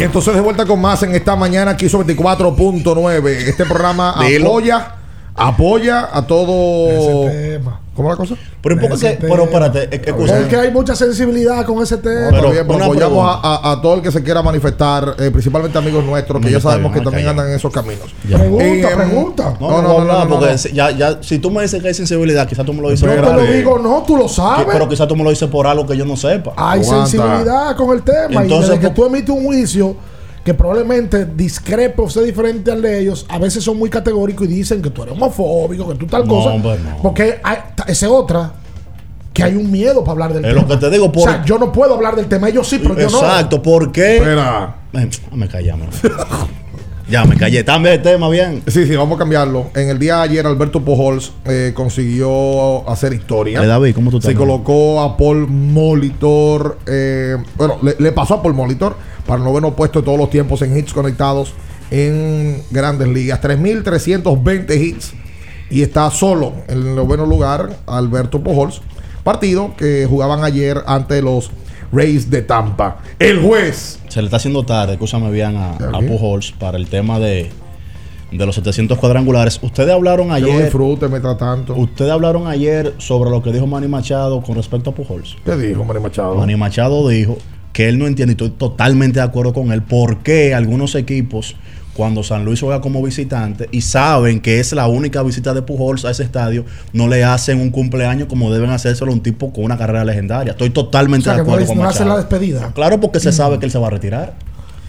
Y 0.00 0.02
entonces 0.02 0.34
de 0.34 0.40
vuelta 0.40 0.64
con 0.64 0.80
más 0.80 1.02
en 1.02 1.14
esta 1.14 1.36
mañana 1.36 1.72
aquí 1.72 1.86
sobre 1.86 2.16
24.9. 2.16 3.28
Este 3.28 3.66
programa 3.66 4.14
Dilo. 4.26 4.46
apoya, 4.46 4.94
apoya 5.36 6.08
a 6.10 6.26
todo. 6.26 7.28
¿Cómo 8.00 8.12
es 8.14 8.18
la 8.18 8.24
cosa? 8.24 8.40
Pero 8.62 8.74
un 8.76 8.80
poco 8.80 8.98
que, 8.98 9.18
pero 9.20 9.42
espérate, 9.44 9.88
es 9.94 10.00
que 10.00 10.14
Porque 10.14 10.56
hay 10.56 10.70
mucha 10.70 10.96
sensibilidad 10.96 11.66
con 11.66 11.82
ese 11.82 11.98
tema. 11.98 12.28
Pero, 12.30 12.50
bien, 12.50 12.66
pero 12.66 12.84
apoyamos 12.84 13.26
a, 13.28 13.40
a- 13.68 13.72
a 13.72 13.82
todo 13.82 13.96
el 13.96 14.00
que 14.02 14.10
se 14.10 14.22
quiera 14.22 14.40
manifestar, 14.42 15.16
eh, 15.18 15.30
principalmente 15.30 15.76
amigos 15.76 16.02
nuestros, 16.02 16.40
que 16.40 16.46
No, 16.46 16.52
ya 16.52 16.60
sabemos 16.60 16.92
bien, 16.92 17.04
que 17.04 17.10
también 17.10 17.28
andan 17.28 17.48
en 17.50 17.56
esos 17.56 17.70
caminos. 17.70 18.06
Pregunta, 18.26 18.64
Eh, 18.64 18.96
pregunta. 18.96 19.54
No, 19.60 19.82
no, 19.82 20.02
no, 20.04 20.24
no, 20.24 20.28
porque 20.38 20.56
si- 20.56 20.72
Ya, 20.72 20.90
ya, 20.92 21.22
si 21.22 21.38
tú 21.38 21.50
me 21.50 21.60
dices 21.60 21.82
que 21.82 21.88
hay 21.88 21.94
sensibilidad, 21.94 22.48
quizás 22.48 22.64
tú 22.64 22.72
me 22.72 22.80
lo 22.80 22.88
dices 22.88 23.06
Yo 23.06 23.14
por 23.14 23.24
te 23.26 23.32
lo 23.34 23.40
algo. 23.42 23.52
digo, 23.52 23.78
no, 23.78 24.02
tú 24.06 24.16
lo 24.16 24.28
sabes. 24.28 24.66
Pero 24.72 24.88
quizás 24.88 25.06
tú 25.06 25.14
me 25.14 25.24
lo 25.24 25.28
dices 25.30 25.48
por 25.50 25.66
algo 25.66 25.86
que 25.86 25.94
yo 25.96 26.06
no 26.06 26.16
sepa. 26.16 26.52
Hay 26.56 26.82
sensibilidad 26.82 27.76
con 27.76 27.90
el 27.94 28.02
tema. 28.02 28.42
Entonces, 28.42 28.68
y 28.70 28.78
desde 28.78 28.88
que 28.88 28.94
tú 28.94 29.04
emites 29.04 29.28
un 29.30 29.44
juicio 29.44 29.94
que 30.50 30.54
probablemente 30.54 31.26
discrepe 31.26 32.02
o 32.02 32.10
sea 32.10 32.22
diferente 32.22 32.72
al 32.72 32.82
de 32.82 32.98
ellos, 32.98 33.24
a 33.28 33.38
veces 33.38 33.62
son 33.62 33.78
muy 33.78 33.88
categóricos 33.88 34.48
y 34.48 34.50
dicen 34.50 34.82
que 34.82 34.90
tú 34.90 35.04
eres 35.04 35.14
homofóbico, 35.14 35.88
que 35.90 35.94
tú 35.94 36.06
tal 36.06 36.26
No, 36.26 36.34
cosa. 36.34 36.50
hombre, 36.50 36.76
no. 36.82 36.96
Porque 37.02 37.38
hay, 37.44 37.58
esa 37.86 38.06
es 38.06 38.10
otra. 38.12 38.52
Que 39.32 39.44
hay 39.44 39.54
un 39.54 39.70
miedo 39.70 40.00
para 40.00 40.10
hablar 40.12 40.32
del 40.34 40.44
Es 40.44 40.50
tema. 40.50 40.62
lo 40.62 40.68
que 40.68 40.76
te 40.76 40.90
digo, 40.90 41.12
por- 41.12 41.28
O 41.28 41.32
sea, 41.32 41.44
yo 41.44 41.56
no 41.56 41.70
puedo 41.70 41.94
hablar 41.94 42.16
del 42.16 42.26
tema, 42.26 42.48
ellos 42.48 42.66
sí, 42.68 42.80
pero 42.82 42.98
yo 42.98 43.08
no. 43.10 43.18
Exacto, 43.18 43.62
¿por 43.62 43.92
qué? 43.92 44.16
Espera. 44.16 44.74
Eh, 44.92 45.08
me 45.32 45.46
callé. 45.46 45.72
Ya 47.08 47.24
me 47.24 47.36
callé. 47.36 47.64
También 47.64 47.96
el 47.96 48.02
tema, 48.02 48.28
bien. 48.28 48.62
Sí, 48.68 48.86
sí, 48.86 48.94
vamos 48.94 49.16
a 49.16 49.18
cambiarlo. 49.18 49.66
En 49.74 49.88
el 49.88 49.98
día 49.98 50.18
de 50.18 50.22
ayer, 50.22 50.46
Alberto 50.46 50.80
Pujols 50.84 51.32
eh, 51.44 51.72
consiguió 51.74 52.88
hacer 52.88 53.12
historia. 53.12 53.60
Eh, 53.62 53.66
David, 53.66 53.96
¿cómo 53.96 54.10
tú 54.12 54.18
estás? 54.18 54.30
Se 54.30 54.36
colocó 54.38 55.00
a 55.00 55.16
Paul 55.16 55.48
Molitor. 55.48 56.78
eh, 56.86 57.36
bueno, 57.56 57.78
le, 57.82 57.96
le 57.98 58.12
pasó 58.12 58.34
a 58.34 58.42
Paul 58.42 58.54
Molitor 58.54 58.94
para 59.30 59.38
el 59.38 59.44
noveno 59.44 59.76
puesto 59.76 60.00
de 60.00 60.06
todos 60.06 60.18
los 60.18 60.28
tiempos 60.28 60.60
en 60.62 60.76
hits 60.76 60.92
conectados 60.92 61.52
en 61.92 62.64
grandes 62.72 63.06
ligas. 63.06 63.40
3.320 63.40 64.76
hits. 64.76 65.12
Y 65.70 65.82
está 65.82 66.10
solo 66.10 66.52
en 66.66 66.78
el 66.78 66.96
noveno 66.96 67.26
lugar 67.26 67.76
Alberto 67.86 68.42
Pujols. 68.42 68.82
Partido 69.22 69.76
que 69.76 70.04
jugaban 70.10 70.42
ayer 70.42 70.82
ante 70.84 71.22
los 71.22 71.52
Rays 71.92 72.28
de 72.28 72.42
Tampa. 72.42 73.02
El 73.20 73.40
juez. 73.40 74.00
Se 74.08 74.20
le 74.20 74.24
está 74.26 74.38
haciendo 74.38 74.64
tarde, 74.64 74.94
escúchame 74.94 75.30
bien 75.30 75.56
a, 75.56 75.74
a. 75.74 76.00
Pujols 76.00 76.50
para 76.50 76.76
el 76.76 76.88
tema 76.88 77.20
de, 77.20 77.52
de 78.32 78.46
los 78.46 78.56
700 78.56 78.98
cuadrangulares. 78.98 79.60
Ustedes 79.62 79.92
hablaron 79.94 80.32
ayer. 80.32 80.64
disfrute 80.64 81.06
mientras 81.06 81.38
tanto. 81.38 81.76
Ustedes 81.76 82.10
hablaron 82.10 82.48
ayer 82.48 82.96
sobre 82.98 83.30
lo 83.30 83.44
que 83.44 83.52
dijo 83.52 83.68
Manny 83.68 83.86
Machado 83.86 84.42
con 84.42 84.56
respecto 84.56 84.90
a 84.90 84.92
Pujols. 84.92 85.36
¿Qué 85.44 85.56
dijo 85.56 85.84
Manny 85.84 86.00
Machado? 86.00 86.34
Manny 86.34 86.56
Machado 86.56 87.06
dijo 87.08 87.38
que 87.80 87.88
él 87.88 87.98
no 87.98 88.06
entiende, 88.06 88.32
y 88.32 88.34
estoy 88.34 88.50
totalmente 88.50 89.20
de 89.20 89.24
acuerdo 89.24 89.54
con 89.54 89.72
él, 89.72 89.80
por 89.80 90.18
qué 90.18 90.54
algunos 90.54 90.94
equipos, 90.94 91.56
cuando 91.94 92.22
San 92.22 92.44
Luis 92.44 92.60
juega 92.60 92.82
como 92.82 93.02
visitante 93.02 93.70
y 93.72 93.80
saben 93.80 94.40
que 94.40 94.60
es 94.60 94.74
la 94.74 94.86
única 94.86 95.22
visita 95.22 95.54
de 95.54 95.62
Pujols 95.62 96.04
a 96.04 96.10
ese 96.10 96.22
estadio, 96.22 96.66
no 96.92 97.08
le 97.08 97.24
hacen 97.24 97.58
un 97.58 97.70
cumpleaños 97.70 98.28
como 98.28 98.52
deben 98.52 98.68
hacérselo 98.68 99.12
a 99.12 99.14
un 99.14 99.22
tipo 99.22 99.50
con 99.50 99.64
una 99.64 99.78
carrera 99.78 100.04
legendaria. 100.04 100.50
Estoy 100.50 100.68
O 100.68 100.72
totalmente 100.74 101.24
sea, 101.24 101.36
de 101.36 101.40
acuerdo 101.40 101.66
con 101.66 101.78
no 101.78 101.84
la 101.90 102.16
despedida. 102.18 102.70
Claro, 102.74 103.00
porque 103.00 103.18
se 103.18 103.32
sabe 103.32 103.58
que 103.58 103.64
él 103.64 103.72
se 103.72 103.78
va 103.78 103.86
a 103.86 103.90
retirar. 103.90 104.34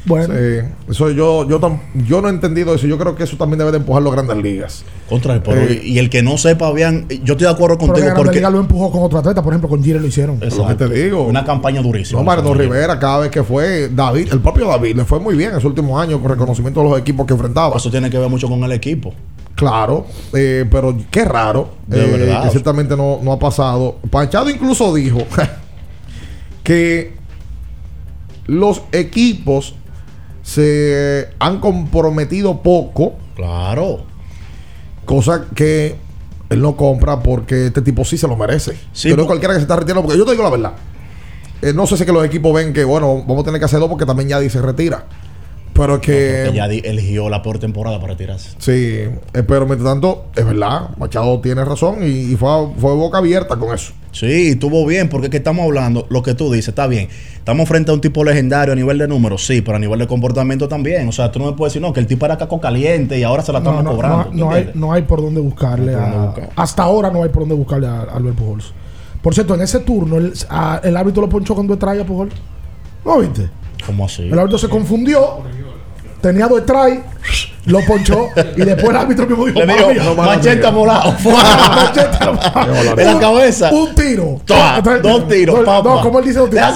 Bueno. 0.03 0.33
Sí, 0.33 0.65
eso 0.89 1.11
yo, 1.11 1.47
yo, 1.47 1.59
tam- 1.59 1.79
yo 2.07 2.21
no 2.21 2.27
he 2.27 2.31
entendido 2.31 2.73
eso. 2.73 2.87
Yo 2.87 2.97
creo 2.97 3.15
que 3.15 3.23
eso 3.23 3.37
también 3.37 3.59
debe 3.59 3.69
de 3.71 3.77
empujar 3.77 4.01
las 4.01 4.11
grandes 4.13 4.37
ligas. 4.37 4.83
Contra 5.07 5.35
el 5.35 5.41
pero, 5.43 5.61
Eh. 5.61 5.79
y 5.83 5.99
el 5.99 6.09
que 6.09 6.23
no 6.23 6.37
sepa, 6.39 6.71
bien, 6.71 7.05
yo 7.23 7.33
estoy 7.33 7.45
de 7.45 7.49
acuerdo 7.49 7.77
Pero 7.77 7.87
contigo 7.87 8.05
Grande 8.07 8.23
porque 8.23 8.37
Liga 8.37 8.49
lo 8.49 8.59
empujó 8.59 8.91
con 8.91 9.03
otro 9.03 9.19
atleta, 9.19 9.43
por 9.43 9.53
ejemplo, 9.53 9.69
con 9.69 9.83
Gire 9.83 9.99
lo 9.99 10.07
hicieron. 10.07 10.39
Es 10.41 10.57
lo 10.57 10.67
que 10.67 10.73
te 10.75 10.89
digo. 10.89 11.23
una 11.27 11.45
campaña 11.45 11.81
durísima. 11.83 12.23
No, 12.23 12.41
Luis. 12.41 12.57
Rivera, 12.57 12.97
cada 12.97 13.19
vez 13.19 13.29
que 13.31 13.43
fue 13.43 13.89
David, 13.89 14.29
el 14.31 14.39
propio 14.39 14.67
David, 14.67 14.95
le 14.95 15.05
fue 15.05 15.19
muy 15.19 15.35
bien 15.35 15.49
en 15.51 15.55
sus 15.57 15.65
últimos 15.65 16.01
años 16.01 16.19
con 16.19 16.31
reconocimiento 16.31 16.81
de 16.81 16.89
los 16.89 16.99
equipos 16.99 17.27
que 17.27 17.33
enfrentaba. 17.33 17.77
Eso 17.77 17.91
tiene 17.91 18.09
que 18.09 18.17
ver 18.17 18.29
mucho 18.29 18.47
con 18.49 18.63
el 18.63 18.71
equipo. 18.71 19.13
Claro, 19.53 20.07
eh, 20.33 20.65
pero 20.71 20.97
qué 21.11 21.25
raro. 21.25 21.69
De 21.85 22.03
eh, 22.03 22.17
verdad. 22.17 22.43
que 22.45 22.49
ciertamente 22.49 22.97
no, 22.97 23.19
no 23.21 23.33
ha 23.33 23.37
pasado. 23.37 23.97
Panchado 24.09 24.49
incluso 24.49 24.91
dijo 24.95 25.19
que 26.63 27.13
los 28.47 28.81
equipos 28.91 29.75
se 30.53 31.29
han 31.39 31.59
comprometido 31.59 32.61
poco. 32.61 33.13
Claro. 33.35 34.01
Cosa 35.05 35.45
que 35.55 35.95
él 36.49 36.61
no 36.61 36.75
compra 36.75 37.21
porque 37.21 37.67
este 37.67 37.81
tipo 37.81 38.03
sí 38.03 38.17
se 38.17 38.27
lo 38.27 38.35
merece. 38.35 38.77
Sí, 38.91 39.09
Pero 39.09 39.25
cualquiera 39.25 39.53
que 39.53 39.59
se 39.59 39.63
está 39.63 39.77
retirando. 39.77 40.03
Porque 40.03 40.17
yo 40.17 40.25
te 40.25 40.31
digo 40.31 40.43
la 40.43 40.49
verdad. 40.49 40.73
Eh, 41.61 41.73
no 41.73 41.87
sé 41.87 41.95
si 41.95 42.03
es 42.03 42.07
que 42.07 42.13
los 42.13 42.25
equipos 42.25 42.53
ven 42.53 42.73
que, 42.73 42.83
bueno, 42.83 43.23
vamos 43.25 43.41
a 43.41 43.45
tener 43.45 43.59
que 43.59 43.65
hacer 43.65 43.79
dos 43.79 43.89
porque 43.89 44.05
también 44.05 44.29
Yadi 44.29 44.49
se 44.49 44.61
retira. 44.61 45.05
Pero 45.74 46.01
que. 46.01 46.47
Ella 46.47 46.67
di- 46.67 46.82
eligió 46.84 47.30
la 47.30 47.41
por 47.41 47.57
temporada 47.59 47.99
para 47.99 48.13
retirarse. 48.13 48.49
Sí, 48.57 48.72
eh, 48.72 49.43
pero 49.47 49.65
mientras 49.65 49.89
tanto, 49.89 50.26
es 50.36 50.45
verdad, 50.45 50.89
Machado 50.97 51.39
tiene 51.39 51.63
razón 51.63 52.03
y, 52.03 52.34
y 52.34 52.36
fue, 52.36 52.49
fue 52.78 52.93
boca 52.93 53.19
abierta 53.19 53.55
con 53.57 53.74
eso. 53.74 53.93
Sí, 54.11 54.49
estuvo 54.49 54.86
bien, 54.86 55.07
porque 55.07 55.28
es 55.28 55.32
que 55.32 55.38
estamos 55.38 55.63
hablando, 55.63 56.05
lo 56.09 56.22
que 56.22 56.34
tú 56.34 56.51
dices, 56.51 56.69
está 56.69 56.86
bien. 56.88 57.07
Estamos 57.38 57.67
frente 57.69 57.89
a 57.91 57.93
un 57.93 58.01
tipo 58.01 58.24
legendario 58.26 58.74
a 58.74 58.76
nivel 58.76 58.97
de 58.97 59.07
números, 59.07 59.45
sí, 59.47 59.61
pero 59.61 59.78
a 59.78 59.80
nivel 59.80 59.97
de 59.99 60.07
comportamiento 60.07 60.67
también. 60.67 61.07
O 61.07 61.11
sea, 61.13 61.32
tú 61.32 61.39
no 61.39 61.45
me 61.45 61.53
puedes 61.53 61.72
decir, 61.74 61.82
no, 61.82 61.93
que 61.93 62.01
el 62.01 62.07
tipo 62.07 62.26
era 62.26 62.38
caco 62.38 62.59
caliente 62.59 63.17
y 63.17 63.24
ahora 63.24 63.41
se 63.41 63.53
la 63.53 63.61
No, 63.61 63.69
estamos 63.72 63.84
no, 63.86 63.91
cobrando. 63.91 64.17
no, 64.26 64.30
¿tú 64.32 64.38
no 64.38 64.51
hay, 64.51 64.72
no 64.76 64.91
hay 64.93 65.01
por 65.03 65.22
dónde 65.22 65.39
buscarle. 65.39 65.93
No 65.93 65.97
por 65.99 66.03
a- 66.07 66.11
dónde 66.11 66.28
buscar. 66.28 66.49
hasta 66.57 66.84
ahora 66.84 67.09
no 67.09 67.24
hay 67.24 67.30
por 67.30 67.43
dónde 67.43 67.55
buscarle 67.55 67.88
a, 67.88 68.01
a 68.01 68.03
Albert 68.17 68.36
Pujols. 68.36 68.74
Por 69.22 69.34
cierto, 69.34 69.55
en 69.55 69.61
ese 69.61 69.80
turno, 69.80 70.17
el, 70.17 70.34
a- 70.49 70.82
el 70.84 70.97
árbitro 70.97 71.22
lo 71.22 71.30
ponchó 71.30 71.55
cuando 71.55 71.78
trae 71.78 72.01
a 72.01 72.05
Pujols. 72.05 72.34
¿No 73.05 73.19
viste? 73.19 73.49
¿Cómo 73.86 74.05
así? 74.05 74.24
El 74.24 74.38
árbitro 74.38 74.57
se 74.59 74.67
confundió. 74.67 75.39
Tenía 76.22 76.47
dos 76.47 76.65
try, 76.65 77.01
lo 77.65 77.80
ponchó 77.86 78.30
y 78.55 78.61
después 78.61 78.89
el 78.89 78.95
árbitro 78.95 79.28
mismo 79.28 79.45
dijo: 79.47 80.15
machete 80.15 80.69
volado. 80.69 81.15
Machete 81.24 82.26
volado. 82.26 82.99
En 82.99 83.05
la 83.05 83.19
cabeza. 83.19 83.72
Un 83.72 83.95
tiro. 83.95 84.41
Toa, 84.45 84.82
dos 84.82 85.28
tiros, 85.28 85.59
No, 85.59 85.65
papá. 85.65 85.89
No, 85.89 86.01
como 86.01 86.19
él 86.19 86.26
dice 86.26 86.39
dos 86.39 86.49
tiros. 86.49 86.76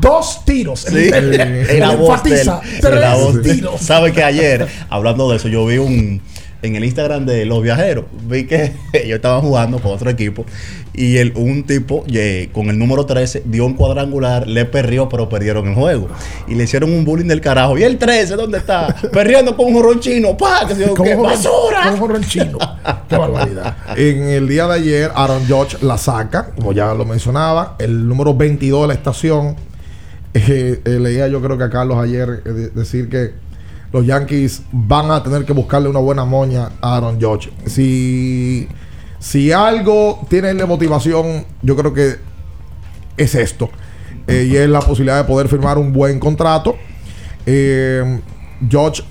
Dos 0.00 0.44
tiros. 0.44 0.80
Sí. 0.80 1.08
Él. 1.12 1.34
enfatiza. 1.82 2.60
En 2.62 2.80
Tres 2.80 3.00
la 3.00 3.14
voz 3.14 3.42
tiros. 3.42 3.80
Sabe 3.80 4.12
que 4.12 4.22
ayer, 4.22 4.66
hablando 4.90 5.30
de 5.30 5.36
eso, 5.36 5.48
yo 5.48 5.64
vi 5.66 5.78
un 5.78 6.20
en 6.66 6.76
el 6.76 6.84
Instagram 6.84 7.26
de 7.26 7.44
los 7.44 7.62
viajeros, 7.62 8.04
vi 8.28 8.44
que 8.46 8.72
ellos 8.92 9.16
estaban 9.16 9.40
jugando 9.42 9.78
con 9.78 9.92
otro 9.92 10.10
equipo 10.10 10.44
y 10.92 11.16
el, 11.18 11.32
un 11.36 11.64
tipo 11.64 12.04
con 12.52 12.70
el 12.70 12.78
número 12.78 13.04
13 13.04 13.42
dio 13.46 13.66
un 13.66 13.74
cuadrangular, 13.74 14.46
le 14.46 14.64
perrió, 14.64 15.08
pero 15.08 15.28
perdieron 15.28 15.66
el 15.68 15.74
juego. 15.74 16.08
Y 16.46 16.54
le 16.54 16.64
hicieron 16.64 16.92
un 16.92 17.04
bullying 17.04 17.26
del 17.26 17.40
carajo. 17.40 17.76
¿Y 17.76 17.82
el 17.82 17.98
13 17.98 18.36
dónde 18.36 18.58
está? 18.58 18.94
Perriendo 19.12 19.56
con 19.56 19.66
un 19.66 19.74
jorrón 19.74 19.98
chino. 20.00 20.36
Como 20.36 21.04
¿qué? 21.04 21.16
jorrón- 21.16 21.22
¡Basura! 21.22 21.80
como 21.82 21.92
un 21.94 21.98
jorrón 22.00 22.22
chino. 22.24 22.58
Qué 23.08 23.16
barbaridad. 23.16 23.76
En 23.96 24.22
el 24.28 24.46
día 24.48 24.66
de 24.68 24.74
ayer, 24.74 25.10
Aaron 25.14 25.44
George 25.46 25.78
la 25.82 25.98
saca, 25.98 26.50
como 26.54 26.72
ya 26.72 26.94
lo 26.94 27.04
mencionaba, 27.04 27.74
el 27.80 28.06
número 28.06 28.34
22 28.34 28.82
de 28.82 28.88
la 28.88 28.94
estación. 28.94 29.56
Eh, 30.36 30.80
eh, 30.84 30.90
leía 31.00 31.28
yo 31.28 31.40
creo 31.40 31.56
que 31.56 31.62
a 31.64 31.70
Carlos 31.70 31.96
ayer 31.98 32.42
eh, 32.44 32.48
de- 32.50 32.68
decir 32.70 33.08
que 33.08 33.30
los 33.94 34.04
Yankees 34.04 34.62
van 34.72 35.12
a 35.12 35.22
tener 35.22 35.44
que 35.44 35.52
buscarle 35.52 35.88
una 35.88 36.00
buena 36.00 36.24
moña 36.24 36.68
a 36.80 36.96
Aaron 36.96 37.20
Judge. 37.22 37.52
Si, 37.64 38.66
si 39.20 39.52
algo 39.52 40.26
tiene 40.28 40.52
la 40.52 40.66
motivación, 40.66 41.44
yo 41.62 41.76
creo 41.76 41.94
que 41.94 42.16
es 43.16 43.36
esto. 43.36 43.70
Eh, 44.26 44.48
y 44.50 44.56
es 44.56 44.68
la 44.68 44.80
posibilidad 44.80 45.18
de 45.18 45.24
poder 45.24 45.46
firmar 45.46 45.78
un 45.78 45.92
buen 45.92 46.18
contrato. 46.18 46.74
Eh, 47.46 48.20
Judge 48.68 49.04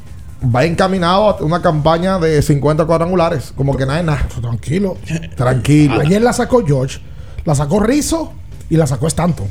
va 0.54 0.66
encaminado 0.66 1.30
a 1.30 1.44
una 1.46 1.62
campaña 1.62 2.20
de 2.20 2.42
50 2.42 2.84
cuadrangulares. 2.84 3.54
Como 3.56 3.78
que 3.78 3.86
nada 3.86 4.00
es 4.02 4.06
nada. 4.06 4.28
Tranquilo. 4.42 4.98
Tranquilo. 5.38 6.02
Ayer 6.02 6.22
la 6.22 6.34
sacó 6.34 6.62
George, 6.66 7.00
la 7.46 7.56
sacó 7.56 7.80
Rizzo 7.80 8.34
y 8.70 8.76
la 8.76 8.86
sacó 8.86 9.08
Stanton. 9.08 9.48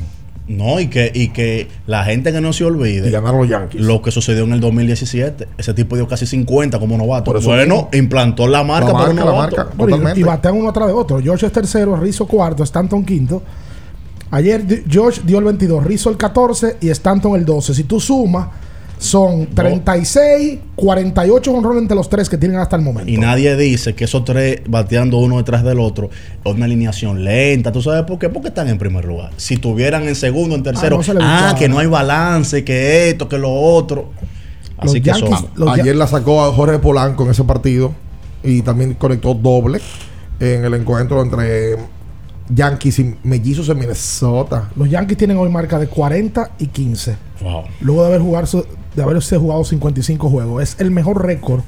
No, 0.57 0.79
y 0.79 0.87
que, 0.87 1.11
y 1.13 1.29
que 1.29 1.67
la 1.87 2.03
gente 2.05 2.31
que 2.31 2.41
no 2.41 2.53
se 2.53 2.63
olvide. 2.65 3.07
Y 3.07 3.11
ganaron 3.11 3.39
los 3.41 3.49
Yankees. 3.49 3.81
Lo 3.81 4.01
que 4.01 4.11
sucedió 4.11 4.43
en 4.43 4.53
el 4.53 4.59
2017. 4.59 5.47
Ese 5.57 5.73
tipo 5.73 5.95
dio 5.95 6.07
casi 6.07 6.25
50 6.25 6.79
como 6.79 6.97
novato. 6.97 7.25
Por 7.25 7.37
eso 7.37 7.47
bueno, 7.49 7.75
mismo. 7.75 7.89
implantó 7.93 8.47
la 8.47 8.63
marca, 8.63 8.87
La 8.87 8.93
para 8.93 9.09
un 9.09 9.15
marca, 9.15 9.25
la 9.25 9.31
novato. 9.35 9.55
marca. 9.57 9.71
Bueno, 9.75 10.13
y- 10.15 10.19
y 10.19 10.23
batean 10.23 10.55
uno 10.55 10.69
atrás 10.69 10.87
de 10.87 10.93
otro. 10.93 11.19
George 11.21 11.45
es 11.45 11.51
tercero, 11.51 11.95
Rizzo 11.97 12.25
cuarto, 12.27 12.63
Stanton 12.63 13.03
quinto. 13.03 13.41
Ayer 14.31 14.83
George 14.89 15.21
dio 15.23 15.37
el 15.39 15.45
22, 15.45 15.83
Rizzo 15.83 16.09
el 16.09 16.17
14 16.17 16.77
y 16.81 16.89
Stanton 16.89 17.35
el 17.35 17.45
12. 17.45 17.73
Si 17.75 17.83
tú 17.83 17.99
sumas, 17.99 18.47
son 19.03 19.47
36, 19.47 20.59
48 20.75 21.51
honrones 21.51 21.81
entre 21.81 21.95
los 21.95 22.09
tres 22.09 22.29
que 22.29 22.37
tienen 22.37 22.57
hasta 22.57 22.77
el 22.77 22.81
momento. 22.81 23.11
Y 23.11 23.17
nadie 23.17 23.55
dice 23.57 23.93
que 23.95 24.05
esos 24.05 24.23
tres 24.23 24.61
bateando 24.65 25.17
uno 25.17 25.37
detrás 25.37 25.63
del 25.63 25.79
otro 25.79 26.09
es 26.43 26.53
una 26.53 26.65
alineación 26.65 27.23
lenta. 27.23 27.71
¿Tú 27.73 27.81
sabes 27.81 28.03
por 28.03 28.17
qué? 28.17 28.29
Porque 28.29 28.47
están 28.47 28.69
en 28.69 28.77
primer 28.77 29.03
lugar. 29.03 29.31
Si 29.35 29.57
tuvieran 29.57 30.07
en 30.07 30.15
segundo, 30.15 30.55
en 30.55 30.63
tercero, 30.63 30.95
Ah, 30.95 30.97
no 30.97 31.03
se 31.03 31.13
le 31.13 31.19
ah, 31.21 31.55
que 31.59 31.67
no 31.67 31.79
hay 31.79 31.87
balance, 31.87 32.63
que 32.63 33.09
esto, 33.09 33.27
que 33.27 33.37
lo 33.37 33.51
otro. 33.51 34.11
Así 34.77 35.01
que 35.01 35.09
eso. 35.09 35.27
Ayer 35.67 35.95
la 35.97 36.07
sacó 36.07 36.43
a 36.43 36.53
Jorge 36.53 36.79
Polanco 36.79 37.25
en 37.25 37.31
ese 37.31 37.43
partido 37.43 37.93
y 38.41 38.61
también 38.61 38.93
conectó 38.93 39.33
doble 39.33 39.81
en 40.39 40.63
el 40.63 40.73
encuentro 40.75 41.21
entre 41.21 41.75
Yankees 42.49 42.99
y 42.99 43.15
Mellizos 43.23 43.67
en 43.67 43.79
Minnesota. 43.79 44.69
Los 44.77 44.89
Yankees 44.89 45.17
tienen 45.17 45.37
hoy 45.37 45.49
marca 45.49 45.77
de 45.77 45.87
40 45.87 46.51
y 46.59 46.67
15. 46.67 47.32
Wow. 47.43 47.63
Luego 47.81 48.01
de 48.03 48.07
haber 48.07 48.21
jugar 48.21 48.47
su- 48.47 48.65
de 48.95 49.03
haberse 49.03 49.37
jugado 49.37 49.63
55 49.63 50.29
juegos. 50.29 50.63
Es 50.63 50.75
el 50.79 50.91
mejor 50.91 51.25
récord. 51.25 51.61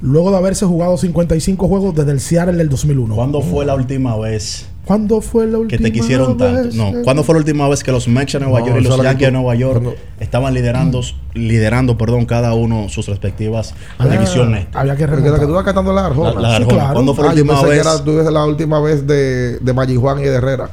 Luego 0.00 0.30
de 0.30 0.36
haberse 0.36 0.64
jugado 0.64 0.96
55 0.96 1.66
juegos 1.66 1.94
desde 1.94 2.12
el 2.12 2.20
Seattle 2.20 2.56
del 2.56 2.68
2001. 2.68 3.14
¿Cuándo 3.16 3.40
fue 3.40 3.64
la 3.66 3.74
última 3.74 4.16
vez 4.16 4.66
¿Cuándo 4.84 5.20
fue 5.20 5.44
la 5.46 5.52
que 5.52 5.56
última 5.58 5.82
te 5.82 5.92
quisieron 5.92 6.36
tanto? 6.38 6.62
vez 6.62 6.74
No, 6.74 6.92
que- 6.92 7.02
¿cuándo 7.02 7.22
fue 7.24 7.34
la 7.34 7.40
última 7.40 7.68
vez 7.68 7.82
que 7.84 7.90
los 7.92 8.08
Mets 8.08 8.32
de 8.32 8.40
Nueva 8.40 8.60
No, 8.60 8.66
York 8.68 8.78
y 8.80 8.84
los 8.84 8.96
que 8.96 9.02
Yankees 9.02 9.26
de 9.26 9.32
Nueva 9.32 9.54
York 9.56 9.82
cuando- 9.82 10.00
estaban 10.20 10.54
liderando, 10.54 11.00
liderando, 11.34 11.98
perdón, 11.98 12.24
cada 12.26 12.54
uno 12.54 12.88
sus 12.88 13.06
respectivas 13.08 13.74
divisiones? 14.10 14.66
Había 14.72 14.96
que 14.96 15.06
Porque 15.06 15.28
la 15.28 15.38
que 15.40 15.46
tú 15.46 15.52
vas 15.52 15.64
cantando 15.64 15.92
la 15.92 16.06
Arjona. 16.06 16.32
La- 16.34 16.40
la 16.40 16.56
Arjona. 16.56 16.74
claro. 16.74 16.92
¿Cuándo 16.94 17.14
fue 17.14 17.24
la 17.24 17.30
Ah, 17.30 17.34
última 17.34 17.52
pensé 17.54 17.64
que 17.66 17.70
vez? 17.70 17.80
era 17.86 18.04
tú 18.04 18.30
la 18.30 18.44
última 18.46 18.80
vez 18.80 19.06
de, 19.06 19.58
de 19.58 19.96
Juan 19.96 20.20
y 20.20 20.22
de 20.22 20.34
Herrera. 20.36 20.70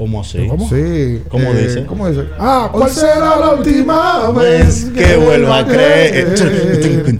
¿Cómo 0.00 0.22
así? 0.22 0.46
¿Cómo? 0.48 0.66
Sí. 0.66 1.22
¿Cómo 1.28 1.50
eh, 1.52 1.62
dice? 1.66 1.84
¿Cómo 1.84 2.08
dice? 2.08 2.24
Ah, 2.38 2.70
¿cuál 2.72 2.88
será 2.90 3.36
la 3.38 3.50
última 3.50 4.30
vez 4.30 4.86
que 4.96 5.16
vuelva 5.16 5.58
a 5.58 5.66
creer 5.66 6.32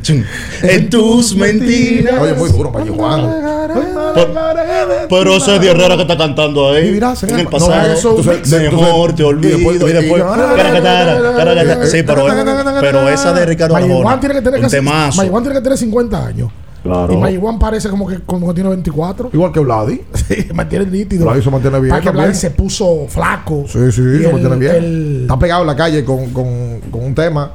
chun, 0.00 0.24
en 0.62 0.88
tus 0.88 1.36
mentiras. 1.36 2.14
Oye, 2.18 2.32
muy 2.32 2.48
duro, 2.48 2.70
Maggi 2.70 2.88
Juan. 2.88 3.30
Pero 5.10 5.36
ese 5.36 5.56
es 5.56 5.60
de 5.60 5.70
Herrera 5.70 5.96
que 5.96 6.02
está 6.02 6.16
cantando 6.16 6.70
ahí. 6.70 6.84
Vivirás 6.84 7.22
en 7.24 7.38
el 7.38 7.44
no, 7.44 7.50
pasado. 7.50 7.92
eso- 7.92 8.16
entonces- 8.18 8.72
Mejor 8.72 9.14
te 9.14 9.24
olvido. 9.24 9.58
Y 9.58 9.92
después. 9.92 10.22
Sí, 11.90 12.02
pero, 12.02 12.26
pero 12.80 13.08
esa 13.10 13.34
de 13.34 13.44
Ricardo 13.44 13.76
Arjona. 13.76 13.94
Juan 14.04 14.20
tiene 14.20 14.34
que 14.36 14.40
tener 14.40 14.58
Un 14.58 14.64
casi- 14.64 14.76
temazo. 14.76 15.16
Magic 15.18 15.30
Juan 15.30 15.42
tiene 15.42 15.58
que 15.58 15.62
tener 15.64 15.78
50 15.78 16.26
años. 16.26 16.50
Claro. 16.82 17.12
Y 17.12 17.16
Magic 17.16 17.40
Juan 17.40 17.58
parece 17.58 17.88
como 17.90 18.06
que, 18.06 18.20
como 18.20 18.48
que 18.48 18.54
tiene 18.54 18.70
24. 18.70 19.30
Igual 19.32 19.52
que 19.52 19.60
Vladi. 19.60 20.00
Sí, 20.14 20.46
mantiene 20.54 20.86
nítido. 20.86 21.24
Vladi 21.26 21.42
se 21.42 21.50
mantiene 21.50 21.80
bien 21.80 21.90
Para. 21.94 22.10
Vladi 22.10 22.34
se 22.34 22.50
puso 22.50 23.06
flaco. 23.08 23.64
Sí, 23.66 23.78
sí, 23.92 24.00
Y 24.00 24.18
se 24.18 24.26
el- 24.26 24.32
mantiene 24.32 24.56
bien. 24.56 24.74
el- 24.76 25.18
Está 25.22 25.38
pegado 25.38 25.60
en 25.62 25.66
la 25.66 25.76
calle 25.76 26.04
con, 26.04 26.30
con, 26.30 26.80
con 26.90 27.04
un 27.04 27.14
tema. 27.14 27.52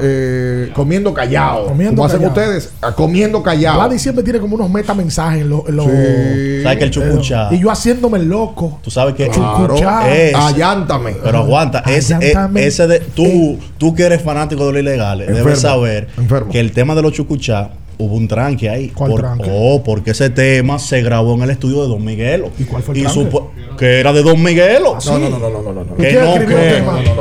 eh, 0.00 0.70
comiendo 0.74 1.12
callado. 1.12 1.66
Comiendo 1.66 1.96
como 1.96 2.06
hacen 2.06 2.20
callado. 2.22 2.40
ustedes, 2.40 2.72
a 2.80 2.92
comiendo 2.92 3.42
callado. 3.42 3.76
Vladi 3.80 3.98
siempre 3.98 4.24
tiene 4.24 4.38
como 4.40 4.54
unos 4.54 4.70
metamensajes 4.70 5.42
en 5.42 5.50
los. 5.50 5.68
los- 5.68 5.84
Sí. 5.84 6.62
¿Sabes 6.62 6.78
que 6.78 6.84
el 6.84 6.90
chucuchá? 6.90 7.48
Y 7.52 7.58
yo 7.60 7.70
haciéndome 7.70 8.18
el 8.18 8.26
loco. 8.28 8.78
Tú 8.82 8.90
sabes 8.90 9.14
que 9.14 9.28
Claro. 9.28 9.66
Chucuchá. 9.66 10.10
es- 10.16 10.34
Allántame. 10.34 11.16
Pero 11.22 11.38
aguanta, 11.38 11.80
ese, 11.80 12.14
Allántame. 12.14 12.64
ese 12.66 12.86
de 12.86 13.00
tú, 13.00 13.58
tú 13.76 13.94
que 13.94 14.04
eres 14.04 14.22
fanático 14.22 14.64
de 14.66 14.72
lo 14.72 14.78
ilegal, 14.78 15.20
Enfermo, 15.20 15.44
debes 15.44 15.60
saber 15.60 16.08
enfermo. 16.16 16.50
que 16.50 16.60
el 16.60 16.72
tema 16.72 16.94
de 16.94 17.02
los 17.02 17.12
chucuchá 17.12 17.70
hubo 18.04 18.16
un 18.16 18.28
tranque 18.28 18.68
ahí. 18.68 18.88
¿Cuál 18.88 19.14
tranque? 19.14 19.50
Oh, 19.52 19.82
porque 19.84 20.10
ese 20.12 20.30
tema 20.30 20.78
se 20.78 21.02
grabó 21.02 21.34
en 21.34 21.42
el 21.42 21.50
estudio 21.50 21.82
de 21.82 21.88
Don 21.88 22.04
Miguelo. 22.04 22.50
¿Y 22.58 22.64
cuál 22.64 22.82
fue 22.82 22.94
el 22.96 23.02
tranque? 23.02 23.20
supo- 23.20 23.50
que 23.78 24.00
era 24.00 24.12
de 24.12 24.22
Don 24.22 24.42
Miguelo. 24.42 24.96
No, 25.04 25.18
no, 25.18 25.30
no, 25.30 25.38
no, 25.38 25.50
no, 25.50 25.62
no, 25.62 25.72
no. 25.72 25.84
no. 25.84 25.96
Que 25.96 26.12
no, 26.14 26.34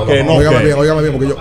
que, 0.07 0.23
no, 0.23 0.36
Óigame 0.36 0.63
bien, 0.65 0.77
óigame 0.77 1.01
bien, 1.01 1.13
porque 1.13 1.27
yo. 1.29 1.36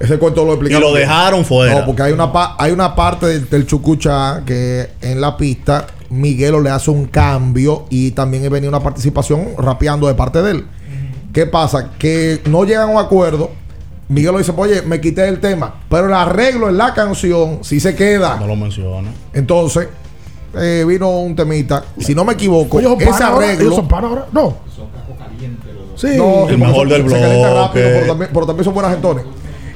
Ese 0.00 0.16
cuento 0.16 0.42
lo 0.44 0.50
y 0.50 0.54
explicaron. 0.54 0.82
lo 0.82 0.94
bien. 0.94 1.08
dejaron 1.08 1.44
fuera. 1.44 1.80
No, 1.80 1.86
porque 1.86 2.02
hay 2.02 2.12
una, 2.12 2.32
pa- 2.32 2.54
hay 2.58 2.70
una 2.70 2.94
parte 2.94 3.26
del, 3.26 3.48
del 3.50 3.66
Chucucha 3.66 4.42
que 4.46 4.88
en 5.02 5.20
la 5.20 5.36
pista 5.36 5.88
Miguelo 6.10 6.60
le 6.60 6.70
hace 6.70 6.90
un 6.92 7.06
cambio 7.06 7.84
y 7.90 8.12
también 8.12 8.48
venía 8.50 8.68
una 8.68 8.80
participación 8.80 9.48
rapeando 9.58 10.06
de 10.06 10.14
parte 10.14 10.40
de 10.42 10.52
él. 10.52 10.66
¿Qué 11.32 11.46
pasa? 11.46 11.90
Que 11.98 12.40
no 12.48 12.64
llegan 12.64 12.88
a 12.90 12.92
un 12.92 12.98
acuerdo. 12.98 13.50
Miguelo 14.08 14.38
dice, 14.38 14.52
oye, 14.56 14.82
me 14.82 15.00
quité 15.00 15.28
el 15.28 15.38
tema, 15.38 15.74
pero 15.90 16.06
el 16.06 16.14
arreglo 16.14 16.68
en 16.70 16.78
la 16.78 16.94
canción 16.94 17.58
sí 17.62 17.78
se 17.80 17.94
queda. 17.94 18.36
no 18.40 18.46
lo 18.46 18.56
menciona. 18.56 19.10
Entonces, 19.34 19.88
eh, 20.58 20.84
vino 20.88 21.10
un 21.20 21.36
temita. 21.36 21.84
Si 21.98 22.14
no 22.14 22.24
me 22.24 22.32
equivoco, 22.32 22.80
Ellos 22.80 22.92
son 22.92 23.02
ese 23.02 23.22
ahora. 23.22 23.46
Ellos 23.46 23.56
arreglo. 23.58 23.76
son 23.76 23.88
panas 23.88 24.10
ahora. 24.10 24.26
No. 24.32 24.56
Sí. 25.96 26.08
No, 26.16 26.48
El 26.48 26.58
mejor 26.58 26.88
del 26.88 27.08
se 27.08 27.20
calienta 27.20 27.54
rápido, 27.54 27.88
pero 27.92 28.06
también, 28.06 28.30
pero 28.32 28.46
también 28.46 28.64
son 28.64 28.74
buenas 28.74 28.92
gentones. 28.92 29.24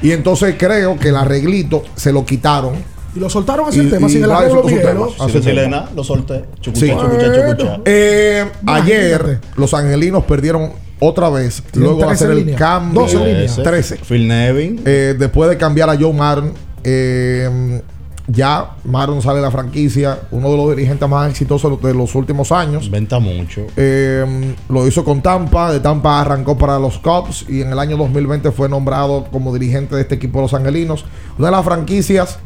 Y 0.00 0.12
entonces 0.12 0.54
creo 0.58 0.98
que 0.98 1.08
el 1.08 1.16
arreglito 1.16 1.82
se 1.96 2.12
lo 2.12 2.24
quitaron. 2.24 2.74
Y 3.14 3.18
lo 3.20 3.28
soltaron 3.28 3.68
así 3.68 3.80
el 3.80 3.90
tema 3.90 4.06
y 4.06 4.10
sin 4.10 4.22
el 4.22 4.28
Vladi 4.28 4.44
arreglo 4.46 4.62
de 4.62 4.62
soltó 4.62 4.68
su 4.70 4.74
Miguelo. 4.86 5.06
tema. 5.06 5.28
Si 5.28 5.38
Así 5.38 5.46
mismo. 5.52 5.68
nada, 5.70 5.90
lo 5.94 6.04
solté. 6.04 6.44
Chucuchá, 6.60 6.86
Sí. 6.86 6.90
chucuchá, 6.92 7.34
chucuchá. 7.34 7.80
Eh, 7.84 8.44
ayer 8.66 9.40
los 9.56 9.74
angelinos 9.74 10.24
perdieron 10.24 10.72
otra 11.02 11.28
vez. 11.28 11.62
Luego 11.74 11.96
de 11.96 12.06
13 12.06 12.12
hacer 12.14 12.30
el 12.30 12.38
líneas. 12.38 12.58
cambio. 12.58 13.00
12 13.02 13.16
líneas. 13.18 13.60
13. 13.62 13.96
Phil 14.08 14.28
Nevin. 14.28 14.80
Eh, 14.84 15.14
después 15.18 15.50
de 15.50 15.56
cambiar 15.56 15.90
a 15.90 15.96
Joe 15.96 16.12
Maron, 16.12 16.52
eh, 16.84 17.82
ya 18.28 18.76
Maron 18.84 19.20
sale 19.20 19.36
de 19.36 19.42
la 19.42 19.50
franquicia, 19.50 20.20
uno 20.30 20.50
de 20.50 20.56
los 20.56 20.70
dirigentes 20.70 21.08
más 21.08 21.28
exitosos 21.28 21.82
de 21.82 21.92
los 21.92 22.14
últimos 22.14 22.52
años. 22.52 22.88
Venta 22.88 23.18
mucho. 23.18 23.66
Eh, 23.76 24.54
lo 24.68 24.86
hizo 24.86 25.04
con 25.04 25.20
Tampa, 25.20 25.72
de 25.72 25.80
Tampa 25.80 26.20
arrancó 26.20 26.56
para 26.56 26.78
los 26.78 26.98
Cubs 26.98 27.44
y 27.48 27.62
en 27.62 27.72
el 27.72 27.78
año 27.78 27.96
2020 27.96 28.52
fue 28.52 28.68
nombrado 28.68 29.26
como 29.32 29.52
dirigente 29.52 29.96
de 29.96 30.02
este 30.02 30.14
equipo 30.14 30.38
de 30.38 30.42
los 30.44 30.54
Angelinos. 30.54 31.04
Una 31.36 31.48
de 31.48 31.52
las 31.52 31.64
franquicias 31.64 32.38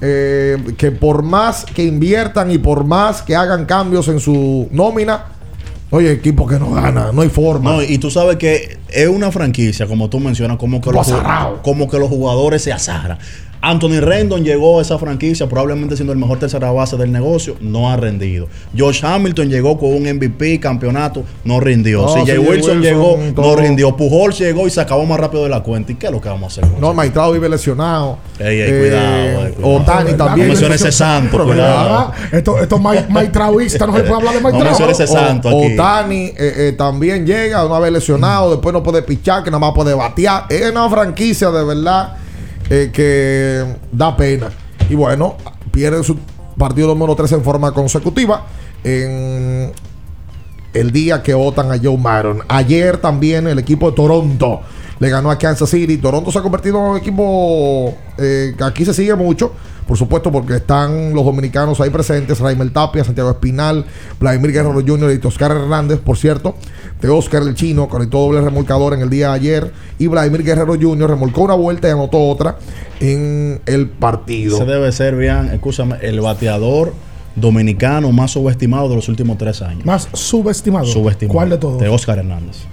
eh, 0.00 0.58
que 0.76 0.90
por 0.90 1.22
más 1.22 1.64
que 1.64 1.84
inviertan 1.84 2.50
y 2.50 2.58
por 2.58 2.84
más 2.84 3.22
que 3.22 3.36
hagan 3.36 3.64
cambios 3.64 4.08
en 4.08 4.18
su 4.18 4.68
nómina, 4.72 5.26
oye, 5.94 6.10
equipo 6.10 6.46
que 6.46 6.58
no 6.58 6.72
gana, 6.72 7.12
no 7.12 7.22
hay 7.22 7.28
forma. 7.28 7.72
No, 7.72 7.82
y 7.82 7.98
tú 7.98 8.10
sabes 8.10 8.36
que 8.36 8.78
es 8.90 9.08
una 9.08 9.30
franquicia, 9.30 9.86
como 9.86 10.10
tú 10.10 10.18
mencionas, 10.18 10.56
como 10.56 10.80
que, 10.80 10.90
Como 10.90 10.98
los, 11.02 11.60
como 11.62 11.88
que 11.88 11.98
los 11.98 12.08
jugadores 12.08 12.62
se 12.62 12.72
azaran. 12.72 13.18
Anthony 13.70 14.00
Rendon 14.00 14.44
llegó 14.44 14.78
a 14.78 14.82
esa 14.82 14.98
franquicia 14.98 15.48
probablemente 15.48 15.96
siendo 15.96 16.12
el 16.12 16.18
mejor 16.18 16.38
tercera 16.38 16.70
base 16.70 16.96
del 16.96 17.10
negocio, 17.10 17.56
no 17.60 17.90
ha 17.90 17.96
rendido. 17.96 18.46
George 18.76 19.06
Hamilton 19.06 19.48
llegó 19.48 19.78
con 19.78 19.94
un 19.94 20.02
MVP, 20.02 20.60
campeonato, 20.60 21.24
no 21.44 21.60
rindió. 21.60 22.02
No, 22.02 22.08
CJ 22.14 22.24
CJ 22.24 22.38
Wilson, 22.38 22.50
Wilson, 22.50 22.82
llegó, 22.82 23.18
no 23.36 23.56
rindió. 23.56 23.96
Pujols 23.96 24.38
llegó 24.38 24.66
y 24.66 24.70
se 24.70 24.80
acabó 24.80 25.06
más 25.06 25.18
rápido 25.18 25.44
de 25.44 25.48
la 25.48 25.62
cuenta. 25.62 25.92
¿Y 25.92 25.94
qué 25.94 26.06
es 26.06 26.12
lo 26.12 26.20
que 26.20 26.28
vamos 26.28 26.58
a 26.58 26.60
hacer? 26.60 26.78
No? 26.78 26.92
Maitrao 26.92 27.32
vive 27.32 27.48
lesionado. 27.48 28.18
Ey, 28.38 28.60
ey, 28.60 28.70
cuidado, 28.80 29.54
cuidado. 29.54 29.76
Otani 29.82 30.12
también. 30.14 30.46
No 30.48 30.52
menciones 30.52 30.80
ese 30.82 30.92
santo, 30.92 31.44
cuidado. 31.44 31.88
Ah, 31.90 32.12
Esto, 32.32 32.58
esto 32.58 32.78
mai- 32.78 33.08
maitraoísta, 33.08 33.86
no 33.86 33.94
se 33.96 34.00
puede 34.00 34.14
hablar 34.14 34.34
de 34.34 34.40
No 34.40 34.48
maitrao. 34.50 34.64
menciones 34.64 35.00
ese 35.00 35.12
santo 35.12 35.48
aquí. 35.48 35.72
Otani 35.74 36.24
eh, 36.26 36.34
eh, 36.38 36.74
también 36.76 37.26
llega 37.26 37.64
una 37.64 37.78
vez 37.78 37.92
lesionado, 37.92 38.50
después 38.50 38.72
no 38.72 38.82
puede 38.82 39.02
pichar, 39.02 39.42
que 39.42 39.50
nada 39.50 39.60
más 39.60 39.72
puede 39.74 39.94
batear. 39.94 40.44
Es 40.50 40.70
una 40.70 40.88
franquicia 40.90 41.50
de 41.50 41.64
verdad 41.64 42.16
eh, 42.70 42.90
que 42.92 43.64
da 43.92 44.16
pena. 44.16 44.50
Y 44.88 44.94
bueno, 44.94 45.36
pierde 45.70 46.02
su 46.04 46.16
partido 46.58 46.88
número 46.88 47.14
3 47.14 47.32
en 47.32 47.42
forma 47.42 47.72
consecutiva. 47.72 48.46
En 48.82 49.72
el 50.74 50.90
día 50.90 51.22
que 51.22 51.34
votan 51.34 51.72
a 51.72 51.78
Joe 51.78 51.96
Maron. 51.96 52.40
Ayer 52.48 52.98
también 52.98 53.46
el 53.46 53.58
equipo 53.58 53.90
de 53.90 53.96
Toronto 53.96 54.60
le 54.98 55.08
ganó 55.08 55.30
a 55.30 55.38
Kansas 55.38 55.70
City. 55.70 55.96
Toronto 55.98 56.30
se 56.30 56.38
ha 56.38 56.42
convertido 56.42 56.78
en 56.78 56.84
un 56.84 56.96
equipo 56.96 57.94
eh, 58.18 58.54
que 58.56 58.64
aquí 58.64 58.84
se 58.84 58.92
sigue 58.92 59.14
mucho 59.14 59.52
Por 59.86 59.98
supuesto, 59.98 60.32
porque 60.32 60.56
están 60.56 61.14
los 61.14 61.24
dominicanos 61.24 61.80
ahí 61.80 61.90
presentes, 61.90 62.40
Raimel 62.40 62.72
Tapia, 62.72 63.04
Santiago 63.04 63.30
Espinal, 63.30 63.84
Vladimir 64.18 64.52
Guerrero 64.52 64.82
Jr. 64.86 65.20
y 65.22 65.26
Oscar 65.26 65.50
Hernández, 65.50 66.00
por 66.00 66.16
cierto, 66.16 66.54
de 67.00 67.08
Oscar 67.10 67.42
el 67.42 67.54
Chino, 67.54 67.88
conectó 67.88 68.20
doble 68.20 68.40
remolcador 68.40 68.94
en 68.94 69.00
el 69.00 69.10
día 69.10 69.28
de 69.28 69.34
ayer, 69.34 69.72
y 69.98 70.06
Vladimir 70.06 70.42
Guerrero 70.42 70.74
Jr. 70.80 71.10
remolcó 71.10 71.42
una 71.42 71.54
vuelta 71.54 71.88
y 71.88 71.90
anotó 71.90 72.18
otra 72.18 72.56
en 73.00 73.60
el 73.66 73.88
partido. 73.88 74.56
Ese 74.56 74.64
debe 74.64 74.90
ser, 74.92 75.16
bien, 75.16 75.50
escúchame, 75.52 75.96
el 76.00 76.20
bateador 76.20 76.94
dominicano 77.36 78.12
más 78.12 78.30
subestimado 78.30 78.88
de 78.88 78.96
los 78.96 79.08
últimos 79.08 79.36
tres 79.38 79.60
años. 79.60 79.84
Más 79.84 80.08
subestimado. 80.12 80.86
Subestimado. 80.86 81.34
¿Cuál 81.34 81.50
de 81.50 81.58
todos? 81.58 81.80
De 81.80 81.88
Oscar 81.88 82.18
Hernández. 82.18 82.64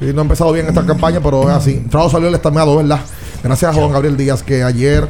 Y 0.00 0.06
no 0.06 0.20
ha 0.20 0.22
empezado 0.22 0.52
bien 0.52 0.66
esta 0.66 0.84
campaña, 0.84 1.20
pero 1.22 1.44
es 1.44 1.56
así. 1.56 1.84
Trabajo 1.90 2.10
salió 2.10 2.28
el 2.28 2.34
estimado, 2.34 2.76
¿verdad? 2.76 3.00
Gracias 3.42 3.70
a 3.70 3.74
Juan 3.74 3.92
Gabriel 3.92 4.16
Díaz, 4.16 4.42
que 4.42 4.62
ayer. 4.62 5.08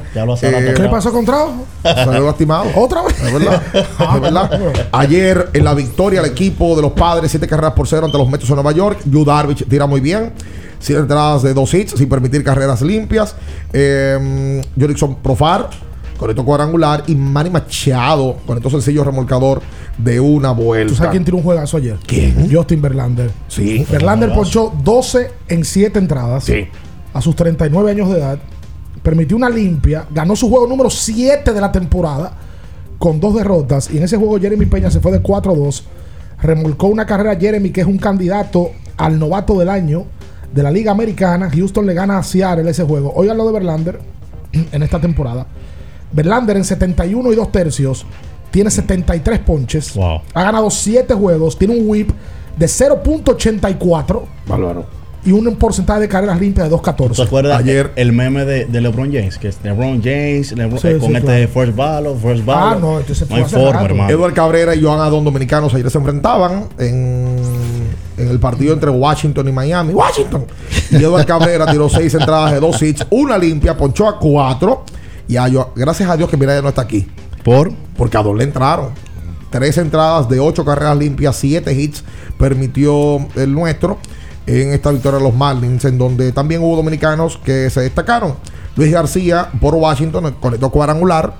eh, 0.59 0.74
¿Qué 0.76 0.89
pasó 0.89 1.12
con 1.12 1.24
Trabajo? 1.24 1.64
Salió 1.82 2.24
lastimado. 2.26 2.66
¿Otra 2.76 3.03
vez? 3.03 3.20
Es 3.20 3.32
verdad. 3.32 3.62
Es 4.14 4.20
verdad. 4.20 4.61
Ayer 4.93 5.49
en 5.55 5.64
la 5.64 5.74
victoria 5.74 6.20
el 6.20 6.26
equipo 6.26 6.76
de 6.76 6.82
los 6.82 6.93
padres, 6.93 7.30
siete 7.30 7.49
carreras 7.49 7.72
por 7.72 7.89
cero 7.89 8.05
ante 8.07 8.18
los 8.18 8.28
Mets 8.28 8.47
de 8.47 8.55
Nueva 8.55 8.72
York. 8.72 9.01
Yu 9.07 9.24
Darvish 9.24 9.66
tira 9.68 9.87
muy 9.87 10.01
bien. 10.01 10.32
Siete 10.78 11.01
entradas 11.01 11.43
de 11.43 11.55
dos 11.55 11.72
hits 11.72 11.95
sin 11.97 12.09
permitir 12.09 12.45
carreras 12.45 12.82
limpias. 12.82 13.34
Eh, 13.72 14.62
Jorickson 14.78 15.16
Profar 15.16 15.70
conectó 16.16 16.44
cuadrangular. 16.44 17.04
Y 17.06 17.14
Manny 17.14 17.50
Machado 17.50 18.36
conectó 18.46 18.70
sencillo 18.70 19.04
remolcador 19.04 19.62
de 19.98 20.20
una 20.20 20.50
vuelta. 20.52 20.92
¿Tú 20.92 20.96
sabes 20.96 21.12
quién 21.12 21.24
tiró 21.24 21.38
un 21.38 21.42
juegazo 21.42 21.76
ayer? 21.76 21.98
¿Quién? 22.06 22.48
Justin 22.50 22.82
Verlander. 22.82 23.30
Sí. 23.48 23.86
Verlander 23.90 24.32
ponchó 24.34 24.72
12 24.82 25.30
en 25.48 25.64
7 25.64 25.98
entradas. 25.98 26.44
Sí. 26.44 26.66
A 27.12 27.20
sus 27.20 27.34
39 27.36 27.90
años 27.90 28.10
de 28.10 28.18
edad. 28.18 28.38
Permitió 29.02 29.36
una 29.36 29.48
limpia. 29.48 30.06
Ganó 30.10 30.36
su 30.36 30.48
juego 30.48 30.66
número 30.66 30.90
7 30.90 31.52
de 31.52 31.60
la 31.60 31.72
temporada. 31.72 32.32
Con 32.98 33.20
dos 33.20 33.34
derrotas. 33.34 33.90
Y 33.90 33.98
en 33.98 34.04
ese 34.04 34.16
juego 34.16 34.38
Jeremy 34.38 34.66
Peña 34.66 34.90
se 34.90 35.00
fue 35.00 35.12
de 35.12 35.22
4-2. 35.22 35.82
Remolcó 36.42 36.88
una 36.88 37.06
carrera 37.06 37.36
Jeremy, 37.36 37.70
que 37.70 37.80
es 37.80 37.86
un 37.86 37.98
candidato 37.98 38.70
al 38.96 39.18
novato 39.18 39.58
del 39.58 39.68
año 39.68 40.04
de 40.52 40.62
la 40.62 40.70
Liga 40.70 40.92
Americana. 40.92 41.50
Houston 41.50 41.86
le 41.86 41.94
gana 41.94 42.18
a 42.18 42.22
Seattle 42.22 42.68
ese 42.70 42.84
juego. 42.84 43.12
Oigan 43.14 43.36
lo 43.36 43.46
de 43.46 43.52
Verlander 43.52 44.00
en 44.72 44.82
esta 44.82 45.00
temporada. 45.00 45.46
Verlander 46.12 46.57
en 46.57 46.64
71 46.64 47.32
y 47.32 47.36
2 47.36 47.52
tercios 47.52 48.07
tiene 48.50 48.70
73 48.70 49.38
ponches. 49.40 49.94
Ha 50.34 50.42
ganado 50.42 50.70
7 50.70 51.12
juegos. 51.14 51.59
Tiene 51.59 51.78
un 51.78 51.88
whip 51.88 52.11
de 52.57 52.66
0.84. 52.66 54.22
Bárbaro. 54.46 54.86
Y 55.24 55.32
un 55.32 55.57
porcentaje 55.57 56.00
de 56.02 56.09
carreras 56.09 56.40
limpias 56.40 56.70
de 56.70 56.76
2.14. 56.76 57.16
¿Te 57.16 57.22
acuerdas 57.22 57.59
ayer 57.59 57.90
el 57.96 58.12
meme 58.12 58.44
de, 58.44 58.66
de 58.66 58.80
LeBron 58.80 59.12
James? 59.12 59.36
Que 59.38 59.48
es 59.48 59.59
LeBron 59.64 60.00
James 60.00 60.54
LeBron- 60.57 60.78
Sí, 60.80 60.86
eh, 60.88 60.98
con 60.98 61.09
sí, 61.11 61.14
este 61.16 61.26
claro. 61.26 61.48
first 61.48 61.74
ballot, 61.76 62.16
first 62.22 62.42
Ah, 62.42 62.54
ballot. 62.54 62.80
no, 62.80 63.00
entonces 63.00 63.28
no 63.28 63.34
hay 63.36 63.44
forma, 63.44 63.72
rato. 63.72 63.84
hermano. 63.86 64.11
Eduard 64.11 64.32
Cabrera 64.34 64.74
y 64.76 64.82
Joan 64.84 65.00
Adón 65.00 65.24
dominicanos 65.24 65.74
ayer 65.74 65.90
se 65.90 65.98
enfrentaban 65.98 66.68
en, 66.78 67.38
en 68.18 68.28
el 68.28 68.38
partido 68.38 68.72
entre 68.72 68.88
Washington 68.90 69.48
y 69.48 69.52
Miami. 69.52 69.92
¡Washington! 69.94 70.44
Y 70.92 70.96
Eduard 70.96 71.26
Cabrera 71.26 71.66
tiró 71.66 71.88
seis 71.88 72.14
entradas 72.14 72.52
de 72.52 72.61
dos 72.61 72.80
hits, 72.80 73.04
una 73.11 73.36
limpia, 73.36 73.76
ponchó 73.76 74.09
a 74.09 74.20
cuatro. 74.20 74.84
Y 75.28 75.36
a 75.36 75.48
Yo- 75.48 75.72
gracias 75.76 76.08
a 76.08 76.16
Dios 76.16 76.28
que 76.30 76.36
Miraya 76.36 76.62
no 76.62 76.68
está 76.68 76.82
aquí. 76.82 77.08
¿Por? 77.44 77.72
Porque 77.96 78.16
a 78.16 78.22
dos 78.22 78.36
le 78.36 78.44
entraron. 78.44 78.90
Tres 79.50 79.78
entradas 79.78 80.28
de 80.28 80.40
ocho 80.40 80.64
carreras 80.64 80.96
limpias, 80.96 81.36
siete 81.36 81.72
hits 81.72 82.04
permitió 82.38 83.18
el 83.36 83.52
nuestro 83.52 83.98
en 84.46 84.72
esta 84.72 84.90
victoria 84.90 85.18
de 85.18 85.24
los 85.24 85.34
Marlins, 85.34 85.84
en 85.84 85.98
donde 85.98 86.30
también 86.32 86.62
hubo 86.62 86.76
dominicanos 86.76 87.38
que 87.38 87.70
se 87.70 87.80
destacaron. 87.80 88.34
Luis 88.76 88.92
García 88.92 89.48
por 89.60 89.74
Washington 89.74 90.36
conectó 90.40 90.70
cuadrangular. 90.70 91.34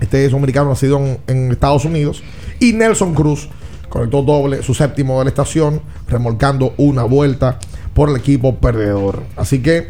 Este 0.00 0.24
es 0.24 0.32
un 0.32 0.38
americano 0.38 0.70
nacido 0.70 0.98
en, 0.98 1.18
en 1.26 1.50
Estados 1.50 1.84
Unidos. 1.84 2.22
Y 2.58 2.72
Nelson 2.74 3.14
Cruz 3.14 3.48
conectó 3.88 4.22
doble, 4.22 4.62
su 4.62 4.74
séptimo 4.74 5.18
de 5.18 5.24
la 5.24 5.30
estación, 5.30 5.80
remolcando 6.08 6.74
una 6.76 7.02
vuelta 7.04 7.58
por 7.94 8.08
el 8.10 8.16
equipo 8.16 8.56
perdedor. 8.56 9.22
Así 9.36 9.60
que 9.62 9.88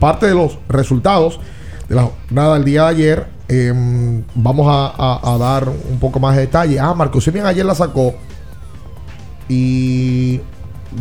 parte 0.00 0.26
de 0.26 0.34
los 0.34 0.58
resultados 0.68 1.38
la 1.94 2.04
jornada 2.04 2.54
del 2.54 2.64
día 2.64 2.82
de 2.82 2.88
ayer, 2.88 3.26
em, 3.48 4.22
vamos 4.34 4.66
a, 4.68 5.36
dar 5.38 5.68
un 5.68 5.98
poco 5.98 6.18
más 6.20 6.34
de 6.34 6.42
detalle. 6.42 6.80
Ah, 6.80 6.94
Marcos 6.94 7.30
bien 7.32 7.46
ayer 7.46 7.64
la 7.64 7.74
sacó. 7.74 8.14
Y 9.48 10.40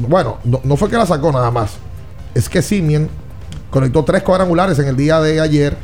bueno, 0.08 0.38
no, 0.44 0.60
no 0.64 0.78
fue 0.78 0.90
que 0.90 0.98
la 0.98 1.06
sacó 1.06 1.32
nada 1.32 1.52
más. 1.52 1.78
Es 2.34 2.50
que 2.50 2.62
Simien 2.62 3.10
conectó 3.70 4.04
tres 4.04 4.24
cuadrangulares 4.24 4.78
en 4.80 4.88
el 4.88 4.98
día 4.98 5.20
de 5.22 5.40
ayer, 5.40 5.78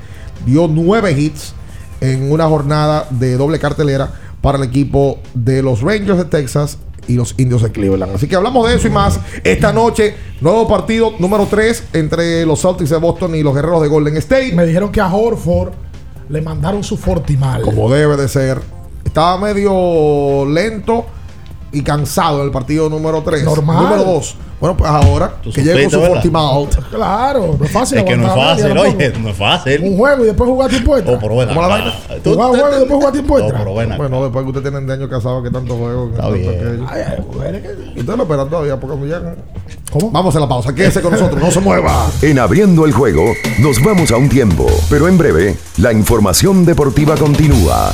dio 0.46 0.68
nueve 0.68 1.14
hits 1.14 1.54
en 2.02 2.32
una 2.32 2.46
jornada 2.48 3.08
de 3.10 3.38
doble 3.38 3.60
cartelera 3.60 4.12
para 4.42 4.58
el 4.58 4.64
equipo 4.64 5.20
de 5.34 5.64
los 5.64 5.82
Rangers 5.82 6.18
de 6.18 6.26
Texas 6.26 6.78
y 7.08 7.14
los 7.14 7.36
Indios 7.38 7.64
de 7.64 7.72
Cleveland. 7.72 8.16
Así 8.16 8.28
que 8.28 8.36
hablamos 8.36 8.68
de 8.68 8.76
eso 8.76 8.88
y 8.88 8.92
más 8.92 9.20
esta 9.44 9.74
noche. 9.74 10.16
Nuevo 10.42 10.68
partido 10.68 11.14
número 11.20 11.48
3 11.50 11.86
entre 11.94 12.46
los 12.46 12.62
Celtics 12.62 12.90
de 12.90 12.98
Boston 12.98 13.36
y 13.36 13.44
los 13.44 13.56
Guerreros 13.56 13.82
de 13.82 13.88
Golden 13.88 14.18
State. 14.18 14.54
Me 14.54 14.66
dijeron 14.66 14.92
que 14.92 15.02
a 15.02 15.14
Horford 15.14 15.74
le 16.30 16.42
mandaron 16.42 16.84
su 16.84 16.98
Fortimal. 16.98 17.62
Como 17.62 17.90
debe 17.90 18.18
de 18.18 18.28
ser. 18.28 18.62
Estaba 19.04 19.38
medio 19.38 20.46
lento 20.46 21.06
y 21.72 21.82
cansado 21.82 22.40
en 22.40 22.46
el 22.46 22.52
partido 22.52 22.90
número 22.90 23.22
3. 23.24 23.44
Normal. 23.44 23.84
Número 23.84 24.04
2. 24.04 24.36
Bueno, 24.60 24.76
pues 24.76 24.90
ahora 24.90 25.34
que 25.44 25.62
llegue 25.62 25.84
con 25.84 25.92
su 25.92 26.00
¿verdad? 26.00 26.14
Fortimal. 26.16 26.68
Claro, 26.90 27.56
no 27.60 27.66
es 27.66 27.72
fácil. 27.72 28.00
Es 28.00 28.04
que 28.06 28.18
no 28.18 28.26
es 28.28 28.34
fácil, 28.34 28.74
nadie, 28.74 28.96
oye, 28.96 29.14
no 29.20 29.30
es 29.30 29.38
fácil. 29.38 29.82
Un 29.84 29.98
juego 29.98 30.24
y 30.24 30.26
después 30.28 30.50
jugar 30.50 30.70
tiempo 30.72 30.98
extra. 30.98 31.16
Oh, 31.16 31.20
pero 31.22 31.38
ven 31.38 31.48
¿Cómo 31.50 31.62
la 31.62 31.68
acá. 31.68 31.76
vaina? 32.08 32.24
Tú- 32.24 32.34
Jugar 32.34 32.50
un 32.50 32.60
juego 32.60 32.76
y 32.76 32.80
después 32.80 32.98
jugar 32.98 33.12
tiempo 33.14 33.34
No, 33.38 33.44
extra. 33.44 33.60
pero 33.60 33.76
ven 33.76 33.92
acá. 33.92 33.98
Bueno, 33.98 34.24
después 34.24 34.44
que 34.46 34.50
usted 34.50 34.62
tiene 34.64 34.82
de 34.82 34.94
años 34.94 35.10
casado, 35.10 35.44
que 35.44 35.52
tanto 35.52 35.76
juego. 35.78 36.06
que 36.08 36.12
Está 36.16 36.24
tanto 36.24 36.38
bien. 36.38 36.84
Ustedes 37.98 38.18
lo 38.18 38.24
esperan 38.24 38.50
todavía 38.50 38.80
porque 38.80 38.96
me 38.98 39.06
llegan. 39.06 39.36
¿Cómo? 39.92 40.10
Vamos 40.12 40.36
a 40.36 40.40
la 40.40 40.48
pausa. 40.50 40.74
Quédese 40.74 41.02
con 41.02 41.12
nosotros. 41.12 41.40
No 41.40 41.52
se 41.52 41.60
mueva. 41.60 42.08
En 42.24 42.40
abriendo 42.40 42.86
el 42.86 42.94
juego, 42.94 43.34
nos 43.60 43.84
vamos 43.84 44.12
a 44.12 44.18
un 44.18 44.28
tiempo, 44.30 44.66
pero 44.90 45.08
en 45.08 45.18
breve, 45.20 45.56
la 45.78 45.92
información 45.94 46.66
deportiva 46.66 47.16
continúa. 47.16 47.94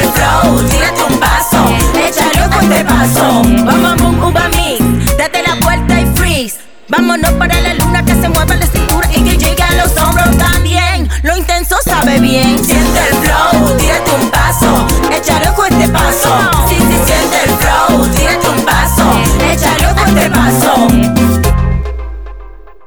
el 0.00 0.08
flow, 0.10 0.62
tírate 0.68 1.02
un 1.02 1.20
vaso, 1.20 1.64
échale 1.94 2.46
ojo 2.46 2.60
este 2.60 2.84
paso. 2.84 3.42
Vamos 3.64 4.00
a 4.00 4.04
un 4.04 4.22
Uba 4.22 4.48
Mix, 4.48 5.16
date 5.16 5.42
la 5.42 5.54
vuelta 5.62 6.00
y 6.00 6.06
freeze. 6.16 6.58
Vámonos 6.88 7.32
para 7.32 7.60
la 7.60 7.74
luna 7.74 8.04
que 8.04 8.14
se 8.14 8.28
mueva 8.28 8.54
la 8.56 8.66
cintura 8.66 9.08
y 9.12 9.22
que 9.22 9.36
llegue 9.36 9.62
a 9.62 9.72
los 9.72 9.96
hombros 9.96 10.36
también. 10.36 11.08
Lo 11.22 11.36
intenso 11.36 11.76
sabe 11.84 12.20
bien. 12.20 12.64
Siente 12.64 13.00
el 13.10 13.16
flow, 13.16 13.76
tírate 13.76 14.10
un 14.20 14.30
paso, 14.30 14.86
échale 15.10 15.48
ojo 15.48 15.64
este 15.64 15.88
paso. 15.88 16.38
Si 16.68 16.74
sí, 16.74 16.80
sí, 16.80 17.00
siente 17.04 17.44
el 17.44 17.50
flow, 17.56 18.06
tírate 18.08 18.48
un 18.48 18.64
paso, 18.64 19.04
échale 19.50 19.86
ojo 19.86 20.04
este 20.06 20.30
paso. 20.30 21.25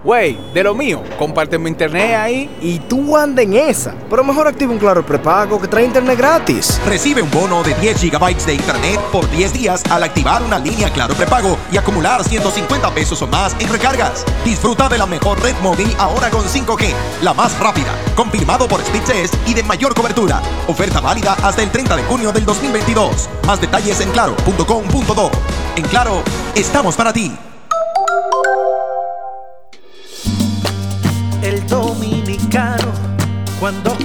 Güey, 0.09 0.39
de 0.55 0.63
lo 0.63 0.73
mío, 0.73 1.03
comparte 1.19 1.59
mi 1.59 1.69
internet 1.69 2.15
ahí. 2.15 2.49
Y 2.63 2.79
tú 2.79 3.15
andas 3.15 3.45
en 3.45 3.53
esa. 3.53 3.93
Pero 4.09 4.23
mejor 4.23 4.47
activa 4.47 4.73
un 4.73 4.79
claro 4.79 5.05
prepago 5.05 5.61
que 5.61 5.67
trae 5.67 5.85
internet 5.85 6.17
gratis. 6.17 6.81
Recibe 6.87 7.21
un 7.21 7.29
bono 7.29 7.61
de 7.61 7.75
10 7.75 8.01
GB 8.05 8.35
de 8.43 8.55
internet 8.55 8.99
por 9.11 9.29
10 9.29 9.53
días 9.53 9.83
al 9.91 10.01
activar 10.01 10.41
una 10.41 10.57
línea 10.57 10.89
Claro 10.89 11.13
Prepago 11.13 11.55
y 11.71 11.77
acumular 11.77 12.23
150 12.23 12.91
pesos 12.95 13.21
o 13.21 13.27
más 13.27 13.55
en 13.59 13.69
recargas. 13.71 14.25
Disfruta 14.43 14.89
de 14.89 14.97
la 14.97 15.05
mejor 15.05 15.39
red 15.43 15.53
móvil 15.61 15.95
ahora 15.99 16.31
con 16.31 16.43
5G, 16.43 16.91
la 17.21 17.35
más 17.35 17.59
rápida, 17.59 17.93
confirmado 18.15 18.67
por 18.67 18.81
Speedtest 18.81 19.35
y 19.47 19.53
de 19.53 19.61
mayor 19.61 19.93
cobertura. 19.93 20.41
Oferta 20.67 21.01
válida 21.01 21.37
hasta 21.43 21.61
el 21.61 21.69
30 21.69 21.97
de 21.97 22.03
junio 22.05 22.31
del 22.31 22.45
2022. 22.45 23.29
Más 23.45 23.61
detalles 23.61 24.01
en 24.01 24.09
claro.com.do. 24.09 25.31
En 25.75 25.83
Claro, 25.83 26.23
estamos 26.55 26.95
para 26.95 27.13
ti. 27.13 27.31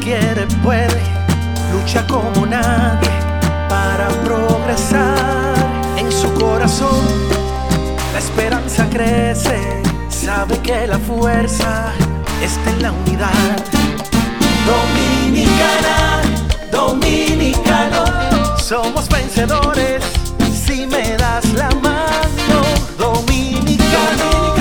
Quiere, 0.04 0.46
puede, 0.62 1.00
lucha 1.72 2.06
como 2.06 2.44
nadie 2.44 3.08
para 3.70 4.08
progresar. 4.22 5.54
En 5.96 6.12
su 6.12 6.32
corazón, 6.34 7.06
la 8.12 8.18
esperanza 8.18 8.86
crece, 8.90 9.82
sabe 10.10 10.58
que 10.58 10.86
la 10.86 10.98
fuerza 10.98 11.90
está 12.42 12.70
en 12.70 12.82
la 12.82 12.92
unidad. 12.92 13.56
Dominicana, 14.66 16.20
dominicano, 16.70 18.04
somos 18.58 19.08
vencedores 19.08 20.04
si 20.52 20.86
me 20.86 21.16
das 21.16 21.50
la 21.54 21.70
mano. 21.80 22.60
Dominicano, 22.98 24.54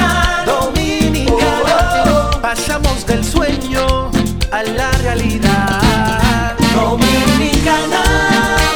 dominicano, 0.45 2.41
pasamos 2.41 3.05
del 3.05 3.25
sueño 3.25 4.12
la 4.75 4.91
realidad. 4.91 6.55
Dominicana, 6.73 8.03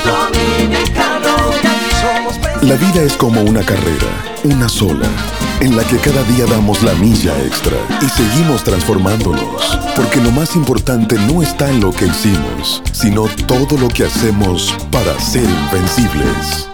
dominicano, 0.06 1.52
La 2.62 2.76
vida 2.76 3.02
es 3.04 3.14
como 3.14 3.42
una 3.42 3.64
carrera, 3.64 4.08
una 4.44 4.70
sola, 4.70 5.08
en 5.62 5.76
la 5.76 5.84
que 5.84 5.98
cada 5.98 6.24
día 6.24 6.46
damos 6.46 6.84
la 6.84 6.94
milla 6.96 7.34
extra 7.44 7.78
y 8.02 8.10
seguimos 8.10 8.64
transformándonos, 8.64 9.80
porque 9.96 10.22
lo 10.22 10.32
más 10.32 10.56
importante 10.56 11.16
no 11.16 11.42
está 11.42 11.70
en 11.70 11.82
lo 11.82 11.92
que 11.92 12.08
hicimos, 12.08 12.82
sino 12.92 13.24
todo 13.48 13.78
lo 13.78 13.88
que 13.88 14.06
hacemos 14.06 14.74
para 14.92 15.20
ser 15.20 15.46
invencibles. 15.46 16.70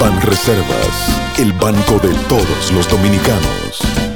Ban 0.00 0.20
Reservas, 0.22 1.38
el 1.38 1.52
banco 1.52 1.98
de 1.98 2.14
todos 2.28 2.72
los 2.72 2.88
dominicanos. 2.88 4.11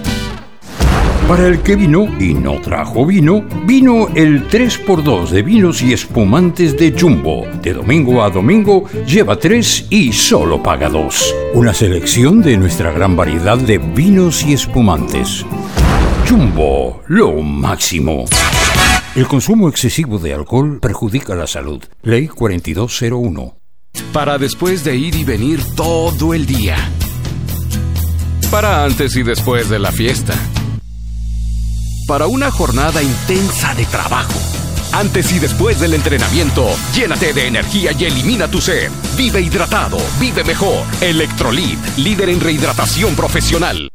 Para 1.28 1.48
el 1.48 1.60
que 1.60 1.74
vino 1.74 2.06
y 2.20 2.34
no 2.34 2.60
trajo 2.60 3.04
vino, 3.04 3.44
vino 3.64 4.06
el 4.14 4.48
3x2 4.48 5.30
de 5.30 5.42
vinos 5.42 5.82
y 5.82 5.92
espumantes 5.92 6.78
de 6.78 6.94
Jumbo. 6.96 7.44
De 7.60 7.72
domingo 7.72 8.22
a 8.22 8.30
domingo 8.30 8.84
lleva 9.04 9.36
3 9.36 9.86
y 9.90 10.12
solo 10.12 10.62
paga 10.62 10.88
2. 10.88 11.34
Una 11.54 11.74
selección 11.74 12.42
de 12.42 12.56
nuestra 12.56 12.92
gran 12.92 13.16
variedad 13.16 13.58
de 13.58 13.78
vinos 13.78 14.44
y 14.44 14.52
espumantes. 14.52 15.44
Jumbo, 16.30 17.02
lo 17.08 17.32
máximo. 17.42 18.26
El 19.16 19.26
consumo 19.26 19.68
excesivo 19.68 20.20
de 20.20 20.32
alcohol 20.32 20.78
perjudica 20.80 21.34
la 21.34 21.48
salud. 21.48 21.82
Ley 22.04 22.28
4201. 22.28 23.56
Para 24.12 24.38
después 24.38 24.84
de 24.84 24.94
ir 24.94 25.16
y 25.16 25.24
venir 25.24 25.60
todo 25.74 26.34
el 26.34 26.46
día. 26.46 26.76
Para 28.48 28.84
antes 28.84 29.16
y 29.16 29.24
después 29.24 29.68
de 29.68 29.80
la 29.80 29.90
fiesta 29.90 30.34
para 32.06 32.26
una 32.26 32.50
jornada 32.50 33.02
intensa 33.02 33.74
de 33.74 33.84
trabajo. 33.86 34.38
Antes 34.92 35.32
y 35.32 35.38
después 35.38 35.80
del 35.80 35.94
entrenamiento, 35.94 36.68
llénate 36.94 37.32
de 37.32 37.48
energía 37.48 37.92
y 37.92 38.04
elimina 38.04 38.48
tu 38.48 38.60
sed. 38.60 38.90
Vive 39.16 39.40
hidratado, 39.40 39.98
vive 40.18 40.44
mejor. 40.44 40.84
Electrolit, 41.00 41.78
líder 41.98 42.30
en 42.30 42.40
rehidratación 42.40 43.14
profesional. 43.14 43.90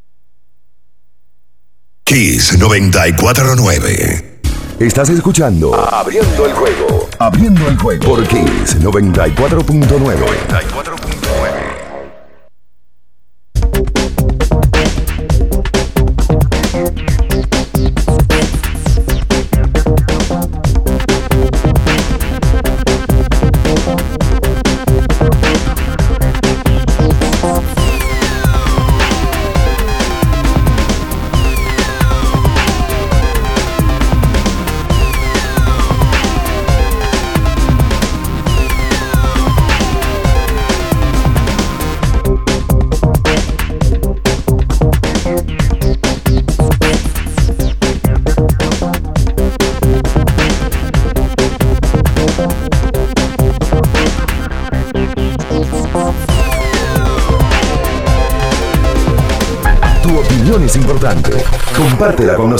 Kiss 2.04 2.58
949. 2.58 4.32
Estás 4.78 5.08
escuchando 5.10 5.74
Abriendo 5.74 6.44
el 6.44 6.52
juego. 6.52 7.08
Abriendo 7.18 7.68
el 7.68 7.78
juego 7.78 8.04
por 8.04 8.26
Kiss 8.26 8.78
94.9. 8.80 9.86
94 9.88 11.01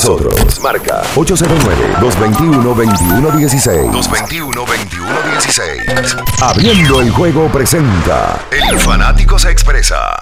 nosotros. 0.03 0.59
Marca 0.61 1.03
809-221-2116. 1.15 3.93
221-2116. 3.93 6.43
Abriendo 6.43 7.01
el 7.01 7.13
juego 7.13 7.49
presenta. 7.49 8.41
El 8.51 8.81
fanático 8.81 9.39
se 9.39 9.53
expresa. 9.53 10.22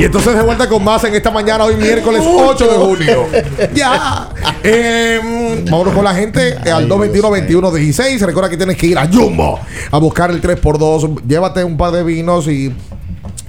Y 0.00 0.04
entonces 0.04 0.34
de 0.34 0.42
vuelta 0.42 0.68
con 0.68 0.82
más 0.82 1.04
en 1.04 1.14
esta 1.14 1.30
mañana, 1.30 1.64
hoy 1.64 1.76
miércoles 1.76 2.22
8 2.26 2.66
de 2.66 2.78
junio. 2.78 3.26
ya. 3.74 4.30
Eh, 4.62 5.64
vámonos 5.70 5.94
con 5.94 6.04
la 6.04 6.14
gente 6.14 6.56
eh, 6.64 6.70
al 6.70 6.88
221-2116. 6.88 8.20
Recuerda 8.20 8.48
que 8.48 8.56
tienes 8.56 8.76
que 8.76 8.86
ir 8.86 8.98
a 8.98 9.06
Jumbo 9.06 9.58
a 9.90 9.98
buscar 9.98 10.30
el 10.30 10.40
3x2. 10.40 11.22
Llévate 11.26 11.64
un 11.64 11.76
par 11.76 11.92
de 11.92 12.02
vinos 12.02 12.46
y 12.48 12.72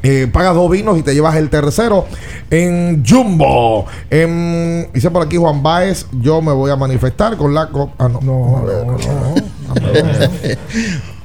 eh, 0.03 0.27
pagas 0.31 0.55
dos 0.55 0.69
vinos 0.69 0.97
y 0.97 1.03
te 1.03 1.13
llevas 1.13 1.35
el 1.35 1.49
tercero 1.49 2.05
en 2.49 3.03
Jumbo. 3.07 3.85
Em, 4.09 4.91
dice 4.91 5.09
por 5.11 5.23
aquí 5.25 5.37
Juan 5.37 5.63
Baez, 5.63 6.05
yo 6.21 6.41
me 6.41 6.51
voy 6.51 6.71
a 6.71 6.75
manifestar 6.75 7.37
con 7.37 7.53
la... 7.53 7.67
co- 7.69 7.91
ah, 7.97 8.09
no. 8.09 8.19
No, 8.21 8.65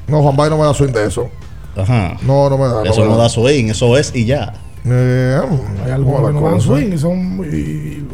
no, 0.09 0.23
Juan 0.23 0.37
Baez 0.37 0.51
no 0.51 0.59
me 0.59 0.65
da 0.65 0.75
swing 0.75 0.93
de 0.93 1.07
eso. 1.07 1.29
Ajá. 1.77 2.17
No, 2.23 2.49
no 2.49 2.57
me 2.59 2.69
da. 2.69 2.83
Eso 2.85 3.01
me 3.03 3.09
no 3.09 3.17
da 3.17 3.29
swing, 3.29 3.69
eso 3.71 3.97
es 3.99 4.15
y 4.15 4.25
ya. 4.25 4.55
Eh, 4.89 5.41
Hay 5.85 5.91
algunos 5.91 6.27
que 6.29 6.33
no 6.35 6.51
dan 6.51 6.61
swing 6.61 6.93
y 6.93 6.99
son 6.99 7.37
muy. 7.37 8.07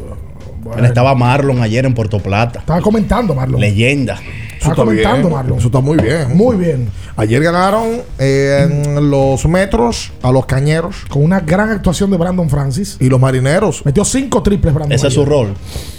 Él 0.78 0.85
estaba 0.85 1.15
Marlon 1.15 1.61
ayer 1.61 1.85
en 1.85 1.93
Puerto 1.93 2.19
Plata. 2.20 2.61
Estaba 2.61 2.81
comentando, 2.81 3.35
Marlon. 3.35 3.61
Leyenda. 3.61 4.19
Estaba 4.57 4.77
comentando, 4.77 5.28
Marlon. 5.28 5.59
Eso 5.59 5.66
está 5.66 5.81
muy 5.81 5.99
bien. 5.99 6.35
Muy 6.36 6.57
bien. 6.57 6.89
Ayer 7.16 7.43
ganaron 7.43 8.01
eh, 8.19 8.61
en 8.94 9.11
los 9.11 9.44
metros 9.47 10.12
a 10.23 10.31
los 10.31 10.47
cañeros. 10.47 11.05
Con 11.11 11.24
una 11.24 11.40
gran 11.40 11.69
actuación 11.70 12.11
de 12.12 12.16
Brandon 12.16 12.49
Francis. 12.49 12.97
Y 13.01 13.09
los 13.09 13.20
marineros. 13.20 13.85
Metió 13.85 14.05
cinco 14.05 14.43
triples, 14.43 14.73
Brandon. 14.73 14.93
Ese 14.93 15.09
es 15.09 15.15
su 15.15 15.24
rol. 15.27 15.53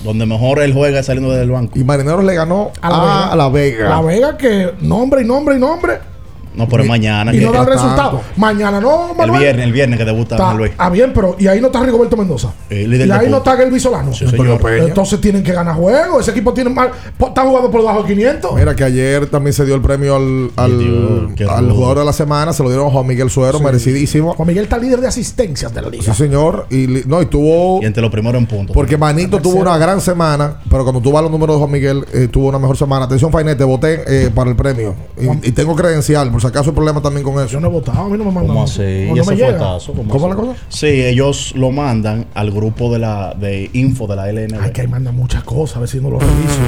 Donde 0.04 0.26
mejor 0.26 0.60
él 0.62 0.74
juega 0.74 1.04
saliendo 1.04 1.32
del 1.34 1.52
banco. 1.52 1.78
Y 1.78 1.84
marineros 1.84 2.24
le 2.24 2.34
ganó 2.34 2.72
A 2.82 2.90
la 2.90 2.98
Vega. 3.00 3.32
a 3.32 3.36
La 3.36 3.50
Vega. 3.50 3.90
La 3.90 4.02
Vega 4.02 4.38
que 4.38 4.72
nombre 4.80 5.22
y 5.22 5.26
nombre 5.26 5.56
y 5.58 5.60
nombre. 5.60 6.13
No, 6.56 6.68
pero 6.68 6.84
es 6.84 6.90
mañana. 6.90 7.34
Y 7.36 7.40
no 7.40 7.52
da 7.52 7.62
el 7.62 7.68
resultado. 7.68 8.22
Mañana 8.38 8.80
no, 8.80 9.12
El 9.12 9.18
Manuel. 9.18 9.40
viernes, 9.42 9.66
el 9.66 9.72
viernes 9.74 10.00
que 10.00 10.06
debuta 10.06 10.36
Está- 10.36 10.54
Luis. 10.54 10.72
ah, 10.78 10.90
bien, 10.90 11.12
pero 11.14 11.36
y 11.40 11.48
ahí 11.48 11.60
no 11.62 11.68
está 11.68 11.82
Rigoberto 11.84 12.16
Mendoza. 12.18 12.54
Eh, 12.70 12.88
líder 12.88 13.08
y 13.08 13.12
ahí 13.12 13.30
no 13.30 13.38
está 13.38 13.56
Gelby 13.58 13.80
Solano. 13.80 14.14
Sí, 14.14 14.28
señor. 14.28 14.60
Entonces 14.72 15.20
tienen 15.22 15.44
que 15.44 15.52
ganar 15.54 15.76
juegos. 15.76 16.22
Ese 16.22 16.32
equipo 16.32 16.54
tiene 16.54 16.70
mal. 16.70 16.92
Está 17.20 17.42
jugando 17.44 17.70
por 17.72 17.82
debajo 17.82 18.04
de 18.04 18.10
500. 18.14 18.56
Mira 18.56 18.76
que 18.76 18.84
ayer 18.84 19.26
también 19.28 19.54
se 19.54 19.66
dio 19.66 19.76
el 19.76 19.82
premio 19.82 20.16
al, 20.16 20.52
al, 20.56 21.72
jugador 21.72 22.00
de 22.00 22.06
la 22.06 22.14
semana, 22.14 22.54
se 22.54 22.64
lo 22.64 22.70
dieron 22.70 22.88
a 22.88 22.92
Juan 22.92 23.08
Miguel 23.08 23.30
Suero, 23.30 23.58
Sí. 23.58 23.64
merecidísimo. 23.64 24.34
Juan 24.34 24.48
Miguel 24.48 24.64
está 24.66 24.78
líder 24.78 25.02
de 25.02 25.08
asistencias 25.08 25.74
de 25.74 25.82
la 25.82 25.90
liga. 25.90 26.04
Sí, 26.04 26.14
señor. 26.14 26.68
Y, 26.70 27.04
no, 27.08 27.22
y 27.22 27.26
tuvo. 27.26 27.82
Y 27.82 27.86
entre 27.86 28.02
los 28.02 28.12
primeros 28.12 28.40
en 28.40 28.48
punto. 28.48 28.74
Porque 28.74 28.98
Manito 28.98 29.40
tuvo 29.42 29.60
una 29.60 29.78
gran 29.78 30.02
semana, 30.02 30.58
pero 30.70 30.84
cuando 30.84 31.02
tú 31.02 31.12
vas 31.12 31.20
a 31.20 31.24
los 31.24 31.32
números 31.32 31.56
de 31.56 31.60
Juan 31.60 31.72
Miguel, 31.72 32.06
eh, 32.14 32.28
tuvo 32.32 32.50
una 32.50 32.60
mejor 32.60 32.78
semana. 32.78 33.06
Atención, 33.06 33.32
Fainete, 33.32 33.64
voté 33.64 34.04
eh, 34.08 34.30
para 34.34 34.50
el 34.50 34.56
premio. 34.56 34.94
Y, 35.20 35.50
y 35.50 35.52
tengo 35.52 35.76
credencial, 35.76 36.32
por 36.32 36.42
si 36.44 36.48
acaso 36.48 36.70
hay 36.70 36.76
problema 36.76 37.02
también 37.02 37.24
con 37.24 37.34
eso. 37.36 37.48
Yo 37.48 37.60
no 37.60 37.68
he 37.68 37.72
votado, 37.72 38.02
a 38.02 38.10
mí 38.10 38.18
no 38.18 38.26
me 38.26 38.32
mandan. 38.32 38.48
¿Cómo 38.48 38.64
así? 38.64 38.82
O 38.82 38.84
¿Y 38.84 39.14
no 39.14 39.22
ese 39.22 39.32
me 39.32 39.36
llega. 39.38 39.48
fuetazo? 39.58 39.94
¿Cómo, 39.94 40.10
¿Cómo 40.12 40.28
la 40.30 40.36
cosa? 40.36 40.54
Sí, 40.70 40.88
ellos 40.88 41.54
lo 41.56 41.72
mandan 41.72 42.26
al 42.34 42.52
grupo 42.52 42.92
de 42.94 43.00
la 43.00 43.34
de 43.34 43.70
info 43.74 44.06
de 44.08 44.16
la 44.16 44.32
LNB. 44.32 44.60
Ay, 44.62 44.72
que 44.72 44.82
ahí 44.82 44.88
mandan 44.88 45.16
muchas 45.16 45.44
cosas, 45.44 45.78
a 45.78 45.80
ver 45.82 45.90
si 45.90 46.00
no 46.00 46.10
lo 46.12 46.20
reviso. 46.20 46.60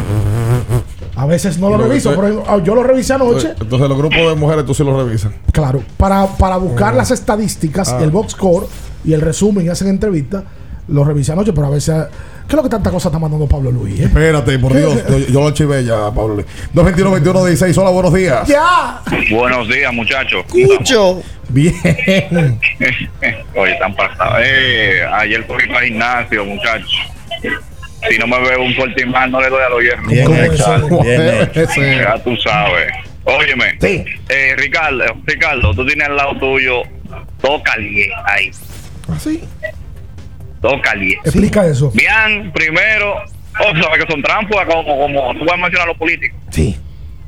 A 1.15 1.25
veces 1.25 1.57
no 1.59 1.69
lo 1.69 1.77
lo- 1.77 1.87
reviso, 1.87 2.13
pero 2.15 2.43
ah, 2.47 2.57
yo 2.63 2.75
lo 2.75 2.83
revisé 2.83 3.13
anoche. 3.13 3.53
Entonces, 3.59 3.87
los 3.87 3.97
grupos 3.97 4.17
de 4.17 4.35
mujeres 4.35 4.65
tú 4.65 4.73
sí 4.73 4.83
los 4.83 4.97
revisas. 5.05 5.31
Claro, 5.51 5.81
para, 5.97 6.25
para 6.37 6.57
buscar 6.57 6.95
las 6.95 7.11
estadísticas, 7.11 7.89
Ah. 7.93 7.99
el 8.03 8.11
box 8.11 8.33
score 8.33 8.67
y 9.05 9.13
el 9.13 9.21
resumen 9.21 9.65
y 9.65 9.69
hacen 9.69 9.87
entrevistas, 9.87 10.43
lo 10.87 11.03
revisé 11.03 11.31
anoche, 11.31 11.53
pero 11.53 11.67
a 11.67 11.69
veces. 11.69 11.95
¿Qué 12.47 12.51
es 12.51 12.57
lo 12.57 12.63
que 12.63 12.69
tanta 12.69 12.91
cosa 12.91 13.07
está 13.09 13.17
mandando 13.17 13.47
Pablo 13.47 13.71
Luis? 13.71 13.99
eh? 13.99 14.03
Espérate, 14.05 14.59
por 14.59 14.73
Dios. 14.75 15.03
Yo, 15.09 15.17
yo 15.17 15.39
lo 15.41 15.47
archivé 15.47 15.83
ya, 15.83 16.11
Pablo. 16.11 16.43
221-21-16. 16.75 17.77
Hola, 17.77 17.89
buenos 17.89 18.13
días. 18.13 18.47
¡Ya! 18.47 19.01
Buenos 19.31 19.67
días, 19.67 19.91
muchachos. 19.93 20.45
Cucho. 20.49 21.21
Bien. 21.49 21.73
Oye, 23.55 23.71
están 23.73 23.95
pasados. 23.95 24.37
Eh, 24.43 25.01
ayer 25.13 25.43
fui 25.45 25.65
para 25.67 25.79
el 25.81 25.87
gimnasio, 25.89 26.45
muchachos. 26.45 26.91
Si 28.09 28.17
no 28.19 28.27
me 28.27 28.39
veo 28.39 28.61
un 28.61 28.75
fortimán, 28.75 29.31
no 29.31 29.41
le 29.41 29.49
doy 29.49 29.63
a 29.63 29.69
los 29.69 29.81
hierros. 29.81 30.07
Bien 30.07 30.25
¿Cómo 30.25 30.39
hecho, 30.43 31.01
bien 31.01 31.21
hecho. 31.55 31.81
Ya 31.81 32.23
tú 32.23 32.35
sabes. 32.37 32.93
Óyeme. 33.23 33.77
Eh, 33.81 34.55
Ricardo, 34.57 35.03
Ricardo, 35.25 35.73
tú 35.73 35.83
tienes 35.85 36.07
al 36.07 36.15
lado 36.15 36.37
tuyo 36.37 36.83
dos 37.41 37.61
calientes 37.63 38.15
ahí. 38.27 38.51
¿Ah, 39.09 39.17
sí? 39.19 39.43
Dos 40.65 40.81
calientes. 40.81 41.27
Explica 41.27 41.63
eso. 41.67 41.91
Bien, 41.91 42.51
primero, 42.51 43.17
oh, 43.17 43.83
sabes 43.83 44.03
que 44.03 44.11
son 44.11 44.23
trampas, 44.23 44.65
como, 44.65 44.97
como 44.97 45.33
tú 45.35 45.45
vas 45.45 45.53
a 45.53 45.57
mencionar 45.57 45.81
a 45.81 45.85
los 45.91 45.97
políticos. 45.97 46.39
Sí. 46.49 46.75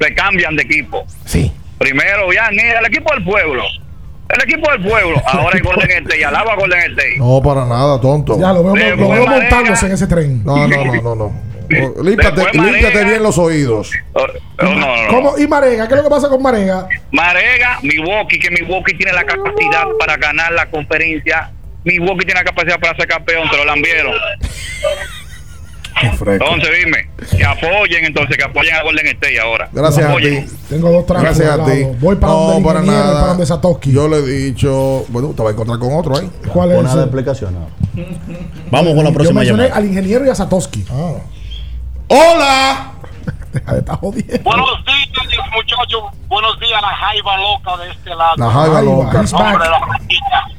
Se 0.01 0.15
cambian 0.15 0.55
de 0.55 0.63
equipo. 0.63 1.05
Sí. 1.25 1.51
Primero, 1.77 2.29
bien, 2.29 2.43
mira, 2.51 2.79
el 2.79 2.85
equipo 2.87 3.13
del 3.13 3.23
pueblo. 3.23 3.63
El 4.29 4.41
equipo 4.41 4.71
del 4.71 4.81
pueblo. 4.81 5.21
Ahora 5.27 5.55
es 5.55 5.63
Golden 5.63 5.91
State. 5.91 6.25
Alaba 6.25 6.53
a 6.53 6.55
Golden 6.55 6.79
State. 6.79 7.17
No, 7.19 7.39
para 7.43 7.65
nada, 7.65 8.01
tonto. 8.01 8.39
Ya 8.39 8.51
lo 8.53 8.63
veo, 8.63 8.73
De 8.73 8.95
lo 8.95 9.09
veo 9.09 9.27
montándose 9.27 9.85
en 9.85 9.91
ese 9.91 10.07
tren. 10.07 10.43
No, 10.43 10.67
no, 10.67 10.85
no, 10.85 11.01
no. 11.01 11.15
no. 11.15 11.47
Oh, 11.69 12.01
Límpiate, 12.01 12.43
límpiate 12.53 13.03
bien 13.03 13.21
los 13.21 13.37
oídos. 13.37 13.91
Oh, 14.13 14.21
oh, 14.21 14.63
no, 14.63 14.75
no, 14.75 15.03
no. 15.03 15.09
¿Cómo? 15.09 15.37
¿Y 15.37 15.47
Marega? 15.47 15.85
¿Qué 15.87 15.95
es 15.95 15.97
lo 15.97 16.03
que 16.05 16.09
pasa 16.09 16.29
con 16.29 16.41
Marega? 16.41 16.87
Marega, 17.11 17.79
Milwaukee, 17.83 18.39
que 18.39 18.49
Milwaukee 18.49 18.95
tiene 18.95 19.11
la 19.11 19.25
capacidad 19.25 19.85
para 19.99 20.15
ganar 20.15 20.53
la 20.53 20.69
conferencia. 20.71 21.51
Milwaukee 21.87 22.25
tiene 22.25 22.41
la 22.41 22.43
capacidad 22.43 22.79
para 22.79 22.95
ser 22.95 23.07
campeón, 23.07 23.49
te 23.49 23.57
lo 23.57 23.65
lambieron. 23.65 24.13
Entonces, 25.99 26.69
dime, 26.85 27.09
que 27.35 27.43
apoyen, 27.43 28.05
entonces, 28.05 28.37
que 28.37 28.43
apoyen 28.43 28.75
a 28.75 28.83
Golden 28.83 29.07
State 29.07 29.39
ahora. 29.39 29.69
Gracias 29.71 30.05
a 30.07 30.15
ti. 30.17 30.45
Tengo 30.69 30.91
dos 30.91 31.05
trancos 31.05 31.23
Gracias 31.23 31.59
a 31.59 31.65
ti. 31.65 31.85
Voy 31.99 32.15
para 32.17 32.33
no, 32.33 32.39
donde 32.39 32.67
para 32.67 32.81
nada. 32.81 33.13
para 33.13 33.27
donde 33.29 33.45
Satoshi. 33.45 33.91
Yo 33.91 34.07
le 34.07 34.17
he 34.17 34.21
dicho, 34.21 35.05
bueno, 35.09 35.29
te 35.29 35.41
vas 35.41 35.51
a 35.51 35.53
encontrar 35.53 35.79
con 35.79 35.95
otro 35.95 36.17
ahí. 36.17 36.29
¿Cuál 36.53 36.71
es 36.73 36.85
ese? 36.85 36.95
la 36.97 37.01
explicación. 37.03 37.55
Vamos 38.71 38.93
con 38.93 39.03
la 39.03 39.11
próxima 39.11 39.43
llamada. 39.43 39.73
al 39.73 39.85
ingeniero 39.85 40.25
y 40.25 40.29
a 40.29 40.35
Satoshi. 40.35 40.85
¡Hola! 42.09 42.91
Deja 43.53 43.73
de 43.73 43.79
estar 43.79 43.97
jodiendo. 43.97 44.43
Buenos 44.43 44.85
días, 44.85 45.47
muchachos. 45.53 46.03
Buenos 46.27 46.59
días, 46.59 46.81
la 46.81 46.89
jaiba 46.89 47.37
loca 47.37 47.77
de 47.77 47.89
este 47.89 48.09
lado. 48.11 48.35
La 48.37 48.51
jaiba 48.51 48.81
loca. 48.81 49.19
Hombre, 49.19 49.67
la. 49.67 50.56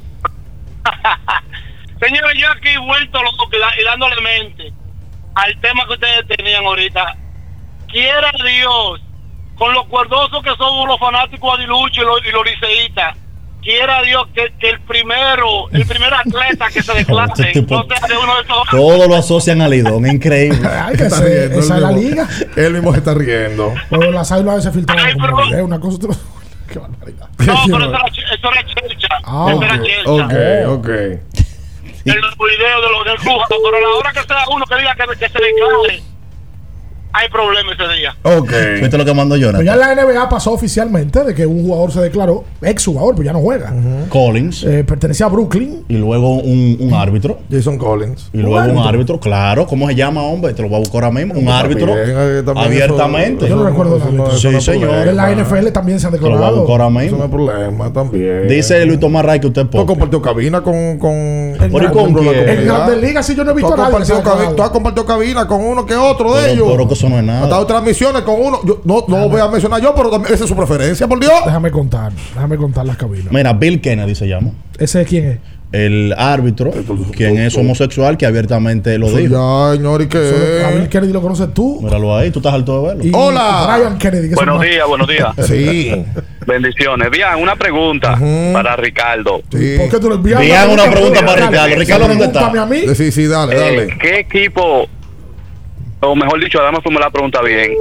Señores, 2.01 2.37
yo 2.39 2.49
aquí 2.51 2.77
vuelto 2.85 3.21
loco 3.23 3.49
y 3.51 3.83
dándole 3.83 4.21
mente 4.21 4.73
al 5.35 5.59
tema 5.61 5.85
que 5.85 5.93
ustedes 5.93 6.27
tenían 6.27 6.65
ahorita. 6.65 7.15
Quiera 7.87 8.31
Dios, 8.45 9.01
con 9.55 9.73
los 9.73 9.85
cuerdosos 9.87 10.41
que 10.43 10.51
somos 10.57 10.87
los 10.87 10.99
fanáticos 10.99 11.57
aguiluchos 11.57 11.97
y 11.97 12.01
los, 12.05 12.25
y 12.25 12.31
los 12.31 12.45
liceístas, 12.45 13.17
quiera 13.61 14.01
Dios 14.03 14.27
que, 14.33 14.53
que 14.59 14.69
el 14.69 14.79
primero, 14.81 15.69
el 15.71 15.85
primer 15.85 16.13
atleta 16.13 16.67
que 16.69 16.81
se 16.83 16.93
declare, 16.99 17.31
Este 17.35 17.51
tipo- 17.61 17.75
no 17.83 17.85
sea 17.95 18.07
de 18.07 18.17
uno 18.17 18.35
de 18.35 18.41
esos 18.43 18.57
Todo 18.71 19.07
lo 19.07 19.15
asocian 19.15 19.61
a 19.61 19.67
Lidón, 19.67 20.05
es 20.05 20.13
increíble. 20.13 20.67
Ay, 20.67 20.95
que 20.95 21.03
Está 21.03 21.17
ese- 21.17 21.25
riendo, 21.47 21.59
esa 21.59 21.77
él 21.77 21.83
es 21.83 21.89
la 21.89 21.91
mismo. 21.91 22.09
liga. 22.09 22.27
Él 22.55 22.73
mismo 22.73 22.91
se 22.93 22.97
está 22.99 23.13
riendo. 23.13 23.73
Pero 23.89 24.11
las 24.11 24.31
águilas 24.31 24.53
a 24.53 24.55
veces 24.57 24.73
filtran 24.73 25.19
como 25.19 25.43
video, 25.45 25.65
una 25.65 25.79
cosa 25.79 25.95
otra. 25.97 26.09
Qué 26.71 26.79
barbaridad. 26.79 27.29
No, 27.39 27.55
pero 27.65 27.85
eso 27.85 27.95
era, 27.95 28.07
eso 28.07 28.49
era 28.51 28.65
chelcha. 28.65 29.07
Ah, 29.23 29.47
eso 29.51 29.63
era 29.63 29.75
ok. 29.75 29.83
chelcha. 29.83 30.11
Ok, 30.11 30.79
ok. 30.79 30.89
El 32.05 32.15
video 32.15 32.81
de 32.81 32.89
los 32.89 33.05
del 33.05 33.17
Cuba, 33.19 33.45
pero 33.49 33.77
a 33.77 33.81
la 33.81 33.87
hora 33.97 34.11
que 34.13 34.23
sea 34.23 34.43
uno 34.51 34.65
que 34.65 34.75
diga 34.77 34.95
que, 34.95 35.03
que 35.17 35.29
se 35.29 35.39
declare, 35.39 36.03
hay 37.11 37.27
problema 37.29 37.73
ese 37.73 37.83
día. 37.99 38.15
Ok. 38.23 38.51
¿Viste 38.81 38.97
lo 38.97 39.05
que 39.05 39.13
mandó 39.13 39.35
Pero 39.35 39.51
Jonathan? 39.51 39.65
ya 39.65 39.75
la 39.75 39.95
NBA 39.95 40.29
pasó 40.29 40.51
oficialmente 40.53 41.23
de 41.23 41.33
que 41.33 41.45
un 41.45 41.63
jugador 41.65 41.91
se 41.91 42.01
declaró, 42.01 42.43
ex 42.61 42.85
jugador, 42.85 43.15
pues 43.15 43.25
ya 43.25 43.33
no 43.33 43.39
juega. 43.39 43.73
Collins. 44.09 44.63
Eh, 44.63 44.83
pertenecía 44.83 45.25
a 45.25 45.29
Brooklyn. 45.29 45.83
Y 45.87 45.97
luego 45.97 46.35
un, 46.35 46.77
un 46.79 46.93
árbitro. 46.93 47.39
Jason 47.51 47.77
Collins. 47.77 48.29
Y 48.33 48.37
luego 48.37 48.71
un 48.71 48.77
árbitro, 48.87 49.19
claro. 49.19 49.65
¿Cómo 49.67 49.87
se 49.87 49.95
llama, 49.95 50.21
hombre? 50.23 50.53
Te 50.53 50.61
lo 50.61 50.69
voy 50.69 50.77
a 50.77 50.79
buscar 50.79 51.03
ahora 51.03 51.15
mismo. 51.19 51.33
Un 51.35 51.45
Pues 51.45 51.55
árbitro. 51.55 51.87
también, 51.95 52.57
abiertamente. 52.57 53.45
eso- 53.45 53.55
Yo 53.55 53.61
no 53.63 53.69
recuerdo 53.69 53.97
eso 53.97 54.09
el 54.09 54.17
no- 54.17 54.27
eso 54.27 54.37
Sí, 54.37 54.49
no 54.49 54.61
señor. 54.61 55.07
En 55.07 55.15
la 55.15 55.31
NFL 55.31 55.71
también 55.71 55.99
se 55.99 56.07
han 56.07 56.13
Te 56.13 56.19
lo 56.19 56.23
voy 56.23 56.31
a 56.31 56.35
declarado. 56.35 56.61
buscar 56.61 56.81
ahora 56.81 56.85
Eso 57.05 57.15
no 57.17 57.23
mismo. 57.23 57.23
es 57.25 57.29
problema 57.31 57.93
también. 57.93 58.47
Dice 58.47 58.85
Luis 58.85 58.99
Tomás 58.99 59.25
Ray 59.25 59.39
que 59.39 59.47
usted 59.47 59.61
es 59.63 59.69
Tú 59.69 59.77
has 59.77 59.81
poco. 59.81 59.93
compartido 59.93 60.21
cabina 60.21 60.61
con. 60.61 60.97
con 60.97 61.11
En 61.11 61.71
¿Por 61.71 61.81
y 61.81 61.85
la- 61.85 61.91
con? 61.91 62.09
En. 62.09 62.65
Grandes 62.65 63.01
Ligas 63.01 63.25
sí 63.25 63.35
yo 63.35 63.43
no 63.43 63.51
he 63.51 63.53
Tú 63.53 63.57
visto 63.57 63.73
has, 63.73 63.79
a 63.79 63.83
nadie. 63.99 64.15
declarado. 64.15 64.55
tú 64.55 64.63
has 64.63 64.69
compartido 64.69 65.05
cabina 65.05 65.47
con 65.47 65.61
uno 65.61 65.85
que 65.85 65.95
otro 65.95 66.35
de 66.35 66.41
Pero, 66.43 66.53
ellos. 66.53 66.67
Eso 66.99 67.09
no 67.09 67.15
es 67.15 67.23
Ha 67.23 67.25
nada. 67.25 67.47
dado 67.47 67.65
transmisiones 67.65 68.21
con 68.23 68.35
uno. 68.41 68.59
Yo 68.65 68.81
no, 68.83 69.03
no 69.07 69.29
voy 69.29 69.41
a 69.41 69.47
mencionar 69.47 69.81
yo, 69.81 69.93
pero 69.95 70.09
también 70.09 70.33
esa 70.33 70.43
es 70.43 70.49
su 70.49 70.55
preferencia, 70.55 71.07
por 71.07 71.19
Dios. 71.19 71.33
Déjame 71.45 71.71
contar, 71.71 72.11
déjame 72.33 72.57
contar 72.57 72.85
las 72.85 72.97
cabinas. 72.97 73.31
Mira, 73.31 73.53
Bill 73.53 73.81
Kennedy 73.81 74.15
se 74.15 74.27
llama. 74.27 74.51
¿Ese 74.77 75.03
quién 75.05 75.25
es? 75.27 75.37
El 75.71 76.15
árbitro, 76.17 76.71
quien 77.15 77.37
es 77.37 77.55
homosexual, 77.55 78.17
que 78.17 78.25
abiertamente 78.25 78.97
lo 78.97 79.05
dijo. 79.11 79.19
Ya, 79.69 79.75
señor, 79.77 80.01
¿y 80.01 80.09
Solo- 80.11 80.65
A 80.65 80.71
Bill 80.71 80.81
qué? 80.83 80.89
Kennedy 80.89 81.13
lo 81.13 81.21
conoces 81.21 81.53
tú. 81.53 81.79
Míralo 81.83 82.17
ahí, 82.17 82.31
tú 82.31 82.39
estás 82.39 82.55
alto 82.55 82.81
de 82.81 82.87
verlo. 82.87 83.03
Y 83.05 83.11
Hola. 83.13 83.75
Brian 83.77 83.97
Kennedy. 83.99 84.29
que 84.29 84.35
Buenos 84.35 84.61
días, 84.63 84.87
buenos 84.87 85.07
días. 85.07 85.27
Sí. 85.45 85.91
Bendiciones. 86.47 87.11
Bien, 87.11 87.27
una 87.39 87.55
pregunta 87.55 88.19
para 88.51 88.75
Ricardo. 88.77 89.41
Sí. 89.51 89.75
¿Por 89.77 89.89
qué 89.89 89.99
tú 89.99 90.09
le 90.09 90.15
envías 90.15 90.39
Bien, 90.41 90.69
una 90.71 90.89
pregunta 90.89 91.23
para 91.23 91.45
Ricardo. 91.47 91.75
Ricardo, 91.75 92.07
¿dónde 92.07 92.25
está? 92.25 92.47
A 92.47 92.65
mí. 92.65 92.81
Sí, 92.95 93.11
sí, 93.11 93.27
dale, 93.27 93.55
Eh, 93.55 93.59
dale. 93.59 93.97
¿Qué 94.01 94.19
equipo, 94.21 94.87
o 96.01 96.15
mejor 96.15 96.39
dicho, 96.39 96.59
además 96.61 96.81
tú 96.83 96.91
me 96.91 96.99
la 96.99 97.09
pregunta 97.09 97.41
bien, 97.41 97.71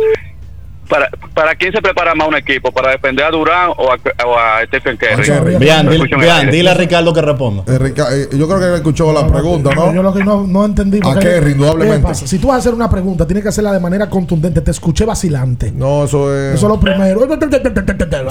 ¿para, 0.88 1.08
¿para 1.34 1.54
quién 1.54 1.72
se 1.72 1.80
prepara 1.82 2.14
más 2.14 2.28
un 2.28 2.36
equipo? 2.36 2.72
¿Para 2.72 2.90
defender 2.90 3.24
a 3.26 3.30
Durán 3.30 3.70
o 3.76 3.92
a, 3.92 4.26
o 4.26 4.38
a 4.38 4.64
Stephen 4.66 4.96
Curry? 4.96 5.56
Bien, 5.58 5.88
dile, 5.88 6.06
bien, 6.50 6.68
a 6.68 6.74
Ricardo 6.74 7.12
que 7.12 7.22
responda. 7.22 7.62
Eh, 7.72 7.78
Rica- 7.78 8.08
eh, 8.12 8.28
yo 8.32 8.46
creo 8.48 8.58
que 8.58 8.66
él 8.66 8.74
escuchó 8.74 9.12
la 9.12 9.26
pregunta, 9.26 9.70
Yo 9.74 9.92
¿no? 9.92 10.02
lo 10.02 10.12
que 10.14 10.24
no, 10.24 10.46
no 10.46 10.64
entendí. 10.64 11.00
¿A 11.04 11.18
qué? 11.18 11.42
Indudablemente. 11.50 12.14
Si 12.14 12.38
tú 12.38 12.48
vas 12.48 12.56
a 12.56 12.58
hacer 12.58 12.74
una 12.74 12.88
pregunta, 12.90 13.26
tienes 13.26 13.42
que 13.42 13.50
hacerla 13.50 13.72
de 13.72 13.80
manera 13.80 14.08
contundente. 14.08 14.60
Te 14.60 14.70
escuché 14.70 15.04
vacilante. 15.04 15.70
No, 15.72 16.04
eso 16.04 16.34
es. 16.34 16.54
Eso 16.54 16.66
es 16.66 16.72
lo 16.72 16.80
primero. 16.80 17.20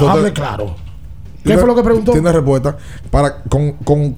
Hable 0.09 0.33
claro. 0.33 0.75
¿Qué 1.45 1.57
fue 1.57 1.67
lo 1.67 1.75
que 1.75 1.83
preguntó? 1.83 2.11
Tiene 2.11 2.31
respuesta. 2.31 2.75
Para, 3.09 3.41
con, 3.43 3.73
con, 3.83 4.17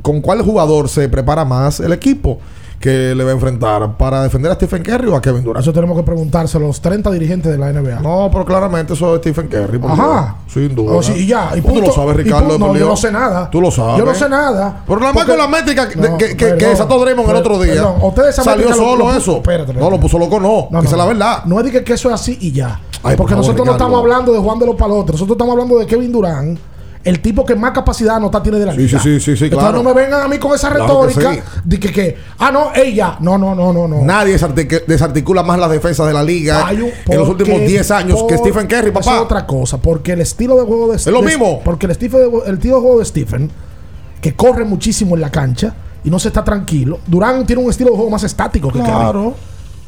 ¿Con 0.00 0.20
cuál 0.22 0.40
jugador 0.42 0.88
se 0.88 1.08
prepara 1.08 1.44
más 1.44 1.80
el 1.80 1.92
equipo 1.92 2.40
que 2.80 3.14
le 3.14 3.24
va 3.24 3.30
a 3.30 3.34
enfrentar? 3.34 3.96
¿Para 3.96 4.22
defender 4.22 4.52
a 4.52 4.54
Stephen 4.54 4.82
Curry 4.82 5.08
o 5.08 5.16
a 5.16 5.20
Kevin 5.20 5.42
Durant? 5.42 5.62
Eso 5.62 5.72
tenemos 5.72 5.96
que 5.96 6.04
preguntárselo 6.04 6.64
a 6.66 6.68
los 6.68 6.80
30 6.80 7.10
dirigentes 7.10 7.50
de 7.50 7.58
la 7.58 7.72
NBA. 7.72 8.00
No, 8.00 8.28
pero 8.32 8.44
claramente 8.44 8.92
eso 8.92 9.14
es 9.14 9.20
Stephen 9.20 9.48
Curry. 9.48 9.80
Ajá. 9.84 10.36
Sin 10.46 10.74
duda. 10.74 11.02
Sí, 11.02 11.12
y 11.16 11.26
ya. 11.26 11.50
Y 11.56 11.60
Tú 11.60 11.80
lo 11.80 11.92
sabes, 11.92 12.14
Y 12.14 12.18
Ricardo. 12.22 12.48
punto. 12.50 12.66
No, 12.68 12.76
yo 12.76 12.86
no 12.88 12.96
sé 12.96 13.10
nada. 13.10 13.50
Tú 13.50 13.60
lo 13.60 13.70
sabes. 13.70 13.98
Yo 13.98 14.04
no 14.04 14.14
sé 14.14 14.28
nada. 14.28 14.82
Pero 14.86 15.00
nada 15.00 15.12
más 15.12 15.24
con 15.24 15.38
la 15.38 15.48
métrica 15.48 15.88
que, 15.88 15.96
No, 15.96 16.16
que, 16.18 16.36
que, 16.36 16.54
desató 16.54 16.98
Draymond 17.00 17.28
el 17.30 17.36
otro 17.36 17.60
día. 17.60 17.74
perdón. 17.74 17.94
Ustedes 18.02 18.36
Salió 18.36 18.72
solo 18.74 19.12
eso. 19.14 19.36
espérate, 19.38 19.74
No, 19.74 19.90
lo 19.90 19.98
puso 19.98 20.18
loco, 20.18 20.38
no. 20.38 20.68
No, 20.70 20.78
esa 20.80 20.90
es 20.90 20.96
la 20.96 21.06
verdad. 21.06 21.44
No 21.44 21.58
es 21.60 21.72
de 21.72 21.82
que, 21.84 21.92
eso 21.92 22.08
es 22.08 22.14
así 22.14 22.38
y 22.40 22.52
ya. 22.52 22.80
Ay, 23.02 23.16
por 23.16 23.16
Porque 23.18 23.34
favor, 23.34 23.44
nosotros 23.46 23.66
no 23.66 23.72
estamos 23.72 23.98
hablando 24.00 24.32
de 24.32 24.38
Juan 24.40 24.58
de 24.58 24.66
los 24.66 24.74
Palotes. 24.76 25.12
Nosotros 25.14 25.34
estamos 25.36 25.52
hablando 25.52 25.78
de 25.78 25.86
Kevin 25.86 26.10
Durant, 26.12 26.58
el 27.08 27.20
tipo 27.20 27.44
que 27.44 27.54
más 27.54 27.72
capacidad 27.72 28.12
de 28.12 28.16
anotar 28.18 28.42
tiene 28.42 28.58
de 28.58 28.66
la 28.66 28.72
Sí, 28.72 28.78
liga. 28.78 28.98
sí, 29.00 29.14
sí, 29.14 29.20
sí, 29.20 29.36
sí, 29.36 29.44
Entonces 29.44 29.68
claro. 29.70 29.82
no 29.82 29.94
me 29.94 30.00
vengan 30.02 30.20
a 30.22 30.28
mí 30.28 30.38
con 30.38 30.54
esa 30.54 30.68
Claro 30.70 31.02
que 31.02 31.06
retórica 31.14 31.34
sí. 31.34 31.60
de 31.64 31.80
que, 31.80 31.92
que, 31.92 32.16
ah, 32.38 32.50
no, 32.50 32.70
ella. 32.74 33.16
No, 33.20 33.38
no, 33.38 33.54
no, 33.54 33.72
no, 33.72 33.88
no. 33.88 34.02
Nadie 34.02 34.38
desartic- 34.38 34.84
desarticula 34.86 35.42
más 35.42 35.58
las 35.58 35.70
defensas 35.70 36.06
de 36.06 36.12
la 36.12 36.22
liga 36.22 36.66
en 36.70 37.18
los 37.18 37.28
últimos 37.28 37.60
10 37.60 37.90
años 37.90 38.22
que 38.28 38.36
Stephen 38.36 38.66
Curry, 38.66 38.90
eso 38.90 39.00
Es 39.00 39.06
papá. 39.06 39.20
otra 39.22 39.46
cosa, 39.46 39.78
porque 39.78 40.12
el 40.12 40.20
estilo 40.20 40.56
de 40.56 40.64
juego 40.64 40.88
de 40.90 40.96
Es 40.96 41.06
lo 41.06 41.20
de- 41.20 41.26
mismo. 41.26 41.60
Porque 41.64 41.86
el 41.86 41.92
estilo, 41.92 42.18
de, 42.18 42.48
el 42.50 42.54
estilo 42.56 42.76
de 42.76 42.80
juego 42.82 42.98
de 42.98 43.04
Stephen, 43.04 43.50
que 44.20 44.34
corre 44.34 44.64
muchísimo 44.64 45.14
en 45.14 45.20
la 45.22 45.30
cancha 45.30 45.74
y 46.04 46.10
no 46.10 46.18
se 46.18 46.28
está 46.28 46.44
tranquilo. 46.44 47.00
Durán 47.06 47.46
tiene 47.46 47.62
un 47.62 47.70
estilo 47.70 47.90
de 47.90 47.96
juego 47.96 48.10
más 48.10 48.24
estático 48.24 48.70
que 48.72 48.80
Claro. 48.80 49.22
Curry. 49.30 49.34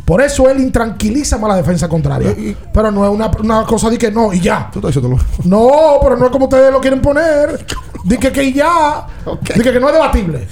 Por 0.04 0.20
eso 0.22 0.48
él 0.50 0.60
intranquiliza 0.60 1.38
más 1.38 1.50
la 1.50 1.56
defensa 1.56 1.88
contraria. 1.88 2.34
pero 2.72 2.90
no 2.90 3.04
es 3.04 3.10
una, 3.10 3.30
una 3.40 3.64
cosa 3.64 3.90
de 3.90 3.98
que 3.98 4.10
no, 4.10 4.32
y 4.32 4.40
ya. 4.40 4.68
Tú 4.72 4.86
estás 4.86 5.02
No, 5.44 5.70
pero 6.02 6.16
no 6.16 6.26
es 6.26 6.32
como 6.32 6.46
ustedes 6.46 6.72
lo 6.72 6.80
quieren 6.80 7.00
poner. 7.00 7.64
Dice 8.04 8.32
que, 8.32 8.44
y 8.44 8.52
ya. 8.54 9.06
Dice 9.54 9.72
que 9.72 9.80
no 9.80 9.88
es 9.88 9.94
debatible. 9.94 10.48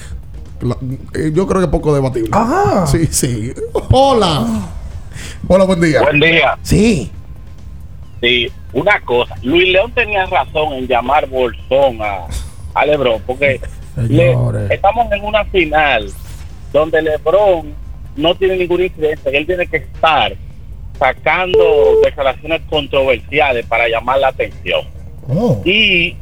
La- 0.61 0.77
eh, 1.15 1.31
yo 1.35 1.47
creo 1.47 1.61
que 1.61 1.65
es 1.67 1.71
poco 1.71 1.95
debatible. 1.95 2.31
Ajá. 2.33 2.87
Sí, 2.87 3.07
sí. 3.11 3.53
Hola. 3.91 4.47
Hola, 5.49 5.65
buen 5.65 5.81
día. 5.81 6.03
Buen 6.03 6.21
día. 6.21 6.57
Sí. 6.63 7.11
Sí, 8.21 8.51
una 8.73 9.01
cosa. 9.01 9.35
Luis 9.43 9.73
León 9.73 9.93
tenía 9.95 10.27
razón 10.27 10.73
en 10.75 10.87
llamar 10.89 11.29
bolsón 11.29 11.99
a, 12.03 12.27
a 12.75 12.85
Lebron, 12.87 13.23
porque 13.27 13.61
le- 13.97 14.09
Señores. 14.33 14.71
estamos 14.71 15.11
en 15.13 15.25
una 15.25 15.45
final 15.47 16.13
donde 16.73 17.01
Lebron 17.03 17.73
no 18.19 18.35
tiene 18.35 18.57
ninguna 18.57 18.85
incidencia, 18.85 19.31
él 19.31 19.47
tiene 19.47 19.67
que 19.67 19.79
estar 19.79 20.35
sacando 20.99 22.01
declaraciones 22.05 22.61
controversiales 22.69 23.65
para 23.67 23.89
llamar 23.89 24.19
la 24.19 24.29
atención. 24.29 24.81
Oh. 25.29 25.63
Y 25.65 26.17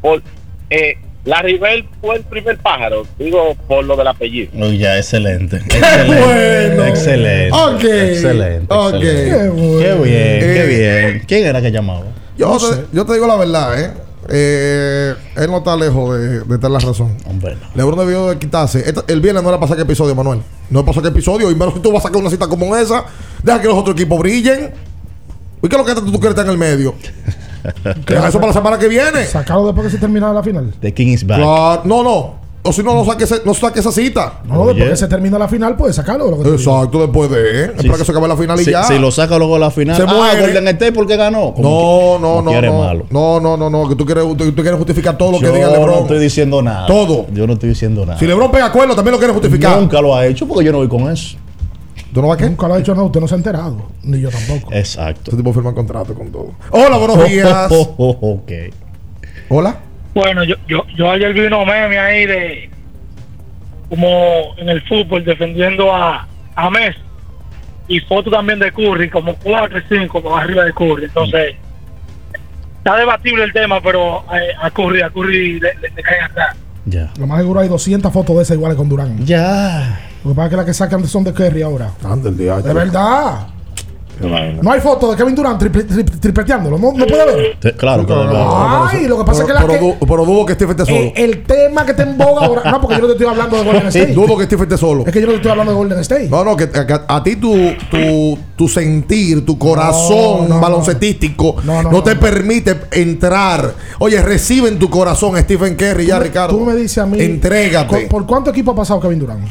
por, 0.00 0.22
eh, 0.70 0.96
la 1.24 1.42
Rivel 1.42 1.84
fue 2.00 2.16
el 2.16 2.22
primer 2.22 2.56
pájaro, 2.58 3.06
digo 3.18 3.54
por 3.68 3.84
lo 3.84 3.96
del 3.96 4.06
apellido. 4.06 4.50
Uy, 4.54 4.78
ya, 4.78 4.96
excelente. 4.96 5.56
Excelente. 5.66 6.24
Bueno. 6.24 6.86
Excelente. 6.86 7.50
Ok. 7.52 7.84
Excelente. 7.84 8.74
Ok. 8.74 8.94
excelente. 8.94 9.82
Qué 9.82 9.92
bueno. 9.92 10.02
Qué 10.02 10.02
bien, 10.02 10.40
qué 10.40 10.66
bien. 10.66 11.22
¿Quién 11.26 11.46
era 11.46 11.60
que 11.60 11.70
llamaba? 11.70 12.06
Yo, 12.38 12.48
No 12.48 12.58
te, 12.58 12.84
yo 12.92 13.04
te 13.06 13.12
digo 13.14 13.26
la 13.26 13.36
verdad, 13.36 13.80
¿eh? 13.80 14.05
Eh, 14.28 15.14
él 15.36 15.50
no 15.50 15.58
está 15.58 15.76
lejos 15.76 16.18
de, 16.18 16.40
de 16.40 16.58
tener 16.58 16.70
la 16.70 16.78
razón. 16.78 17.16
Hombre, 17.26 17.56
Lebron 17.74 17.98
debió 17.98 18.28
de 18.28 18.38
quitarse. 18.38 18.80
Esta- 18.88 19.04
el 19.06 19.20
viernes 19.20 19.42
no 19.42 19.48
era 19.50 19.58
para 19.58 19.68
sacar 19.70 19.84
episodio, 19.84 20.14
Manuel. 20.14 20.42
No 20.70 20.80
es 20.80 20.84
para 20.84 20.94
sacar 20.96 21.12
episodio. 21.12 21.50
Y 21.50 21.54
menos 21.54 21.74
si 21.74 21.80
tú 21.80 21.92
vas 21.92 22.00
a 22.04 22.08
sacar 22.08 22.20
una 22.20 22.30
cita 22.30 22.48
como 22.48 22.74
esa, 22.76 23.04
deja 23.42 23.60
que 23.60 23.68
los 23.68 23.76
otros 23.78 23.94
equipos 23.94 24.18
brillen. 24.18 24.72
¿Y 25.62 25.68
qué 25.68 25.76
es 25.76 25.78
lo 25.78 25.84
que 25.84 25.94
tú 25.94 26.10
quieres 26.20 26.30
estar 26.30 26.44
en 26.46 26.52
el 26.52 26.58
medio? 26.58 26.94
Deja 28.06 28.28
eso 28.28 28.38
para 28.38 28.48
la 28.48 28.52
semana 28.52 28.78
que 28.78 28.86
viene. 28.88 29.24
Sacarlo 29.26 29.66
después 29.66 29.86
que 29.86 29.90
se 29.92 29.98
termina 29.98 30.32
la 30.32 30.42
final. 30.42 30.72
The 30.80 30.94
King 30.94 31.08
is 31.08 31.26
back. 31.26 31.38
Claro, 31.38 31.82
no, 31.84 32.02
no. 32.04 32.45
O 32.66 32.72
si 32.72 32.82
no, 32.82 32.94
no 32.94 33.04
saque, 33.04 33.24
ese- 33.24 33.42
no 33.44 33.54
saque 33.54 33.80
esa 33.80 33.92
cita. 33.92 34.40
No, 34.44 34.66
después 34.66 34.90
que 34.90 34.96
se 34.96 35.06
termina 35.08 35.38
la 35.38 35.48
final, 35.48 35.76
puedes 35.76 35.96
sacarlo. 35.96 36.30
Lo 36.30 36.42
que. 36.42 36.48
Exacto, 36.50 37.00
después 37.00 37.30
de. 37.30 37.36
¿eh? 37.40 37.66
Sí, 37.68 37.72
Espera 37.86 37.96
que 37.98 38.04
se 38.04 38.10
acabe 38.12 38.28
la 38.28 38.36
final 38.36 38.60
y 38.60 38.64
si, 38.64 38.70
ya. 38.70 38.82
si 38.84 38.98
lo 38.98 39.10
saca 39.10 39.38
luego 39.38 39.56
a 39.56 39.58
la 39.58 39.70
final. 39.70 39.96
Se 39.96 40.02
ah, 40.02 40.06
muere. 40.06 40.40
Golden 40.40 40.68
State 40.68 40.92
porque 40.92 41.16
ganó. 41.16 41.54
Como 41.54 41.68
No, 41.68 42.16
que- 42.16 42.22
no, 42.22 42.42
no. 42.42 42.50
quiere 42.50 42.66
No, 42.68 42.78
malo. 42.78 43.06
no, 43.10 43.40
no, 43.40 43.56
no, 43.56 43.70
no, 43.70 43.88
Que 43.88 43.94
tú 43.96 44.04
quieres, 44.04 44.24
tú, 44.36 44.52
tú 44.52 44.62
quieres 44.62 44.76
justificar 44.76 45.16
todo 45.16 45.32
lo 45.32 45.38
que 45.38 45.46
Yo 45.46 45.52
diga 45.52 45.66
no 45.68 45.72
LeBron. 45.74 45.98
estoy 46.00 46.18
diciendo 46.18 46.62
nada. 46.62 46.86
Todo. 46.86 47.26
Yo 47.32 47.46
no 47.46 47.52
estoy 47.54 47.68
diciendo 47.70 48.04
nada. 48.04 48.18
Si 48.18 48.26
LeBron 48.26 48.50
pega 48.50 48.66
acuerdo, 48.66 48.94
también 48.94 49.12
lo 49.12 49.18
quieres 49.18 49.34
justificar. 49.34 49.78
Nunca 49.80 50.00
lo 50.00 50.14
ha 50.14 50.26
hecho 50.26 50.46
porque 50.46 50.64
yo 50.64 50.72
no 50.72 50.78
voy 50.78 50.88
con 50.88 51.10
eso. 51.10 51.36
¿Tú 52.12 52.22
no 52.22 52.28
vas 52.28 52.38
qué? 52.38 52.46
Nunca 52.46 52.66
lo 52.66 52.74
ha 52.74 52.78
hecho, 52.78 52.94
no. 52.94 53.04
Usted 53.04 53.20
no 53.20 53.28
se 53.28 53.34
ha 53.34 53.36
enterado. 53.36 53.76
Ni 54.02 54.20
yo 54.20 54.30
tampoco. 54.30 54.72
Exacto. 54.72 55.22
Este 55.24 55.36
tipo 55.36 55.52
firma 55.52 55.74
contrato 55.74 56.14
con 56.14 56.32
todo. 56.32 56.52
Hola, 56.70 56.96
buenos 56.96 57.22
días. 57.28 57.70
ok. 57.70 58.52
Hola. 59.50 59.76
Bueno, 60.16 60.44
yo, 60.44 60.56
yo, 60.66 60.82
yo 60.96 61.10
ayer 61.10 61.34
vi 61.34 61.40
unos 61.40 61.66
memes 61.66 61.98
ahí 61.98 62.24
de 62.24 62.70
como 63.90 64.54
en 64.56 64.70
el 64.70 64.80
fútbol 64.88 65.22
defendiendo 65.22 65.94
a, 65.94 66.26
a 66.54 66.70
Messi 66.70 66.98
y 67.86 68.00
fotos 68.00 68.32
también 68.32 68.58
de 68.58 68.72
Curry, 68.72 69.10
como 69.10 69.34
4 69.34 69.78
y 69.78 69.82
5 69.86 70.22
como 70.22 70.34
arriba 70.34 70.64
de 70.64 70.72
Curry. 70.72 71.04
Entonces, 71.04 71.56
está 72.78 72.96
debatible 72.96 73.44
el 73.44 73.52
tema, 73.52 73.82
pero 73.82 74.24
eh, 74.32 74.54
a 74.58 74.70
Curry, 74.70 75.02
a 75.02 75.10
Curry 75.10 75.60
le, 75.60 75.74
le, 75.74 75.90
le 75.94 76.02
caen 76.02 76.24
atrás. 76.24 76.56
Ya. 76.86 77.12
Lo 77.18 77.26
más 77.26 77.40
seguro 77.40 77.60
hay 77.60 77.68
200 77.68 78.10
fotos 78.10 78.36
de 78.36 78.42
esas 78.42 78.56
iguales 78.56 78.78
con 78.78 78.88
Durán. 78.88 79.22
Ya. 79.26 80.00
Lo 80.24 80.30
que 80.30 80.34
pasa 80.34 80.46
es 80.46 80.50
que 80.50 80.56
las 80.56 80.64
que 80.66 80.74
sacan 80.74 81.06
son 81.06 81.24
de 81.24 81.34
Kerry 81.34 81.60
ahora. 81.60 81.90
Anda 82.02 82.30
el 82.30 82.38
día. 82.38 82.56
De 82.62 82.72
verdad. 82.72 83.48
No 84.20 84.72
hay 84.72 84.80
foto 84.80 85.10
de 85.10 85.16
Kevin 85.16 85.34
Durant 85.34 85.60
triple- 85.60 85.86
tri- 85.86 86.20
tripleteándolo. 86.20 86.78
No, 86.78 86.92
no 86.92 87.06
puede 87.06 87.26
ver. 87.26 87.56
Te- 87.60 87.72
Claro 87.74 88.06
que 88.06 88.12
Ay, 88.14 89.06
lo 89.06 89.18
que 89.18 89.24
pasa 89.24 89.42
es 89.42 89.46
que 89.46 89.52
la 89.52 89.66
pero, 89.66 89.78
que- 89.98 90.06
pero 90.06 90.24
dudo 90.24 90.46
que 90.46 90.54
Stephen 90.54 90.70
esté 90.78 90.86
solo. 90.86 91.04
Eh, 91.04 91.12
el 91.16 91.42
tema 91.44 91.84
que 91.84 91.92
te 91.94 92.02
en 92.02 92.16
boga 92.16 92.46
ahora. 92.46 92.70
No, 92.70 92.80
porque 92.80 92.96
yo 92.96 93.02
no 93.02 93.06
te 93.08 93.12
estoy 93.12 93.26
hablando 93.26 93.56
de 93.58 93.64
Golden 93.64 93.86
State. 93.88 94.12
Dudo 94.14 94.38
que 94.38 94.44
Stephen 94.44 94.62
esté 94.64 94.78
solo. 94.78 95.04
Es 95.06 95.12
que 95.12 95.20
yo 95.20 95.26
no 95.26 95.32
te 95.32 95.36
estoy 95.36 95.50
hablando 95.50 95.72
de 95.72 95.76
Golden 95.78 95.98
State. 96.00 96.28
No, 96.30 96.44
no, 96.44 96.56
que, 96.56 96.70
que 96.70 96.78
a, 96.92 97.04
a 97.08 97.22
ti 97.22 97.36
tu, 97.36 97.54
tu, 97.90 98.38
tu 98.56 98.68
sentir, 98.68 99.44
tu 99.44 99.58
corazón 99.58 100.48
No, 100.48 100.54
no, 100.56 100.60
baloncetístico 100.60 101.56
no, 101.64 101.82
No, 101.82 101.90
no, 101.90 102.02
te 102.02 102.14
no. 102.14 102.20
permite 102.20 102.74
entrar. 102.92 103.74
Oye, 103.98 104.22
recibe 104.22 104.68
en 104.68 104.78
tu 104.78 104.88
corazón 104.88 105.36
Stephen 105.38 105.76
Curry 105.76 106.06
ya, 106.06 106.18
me- 106.18 106.24
Ricardo. 106.24 106.56
Tú 106.56 106.64
me 106.64 106.74
dices 106.74 106.98
a 106.98 107.06
mí. 107.06 107.20
Entrégate. 107.20 107.94
¿Por, 108.02 108.08
por 108.08 108.26
cuánto 108.26 108.50
equipo 108.50 108.70
ha 108.70 108.74
pasado 108.74 108.98
Kevin 109.00 109.18
Durant? 109.18 109.44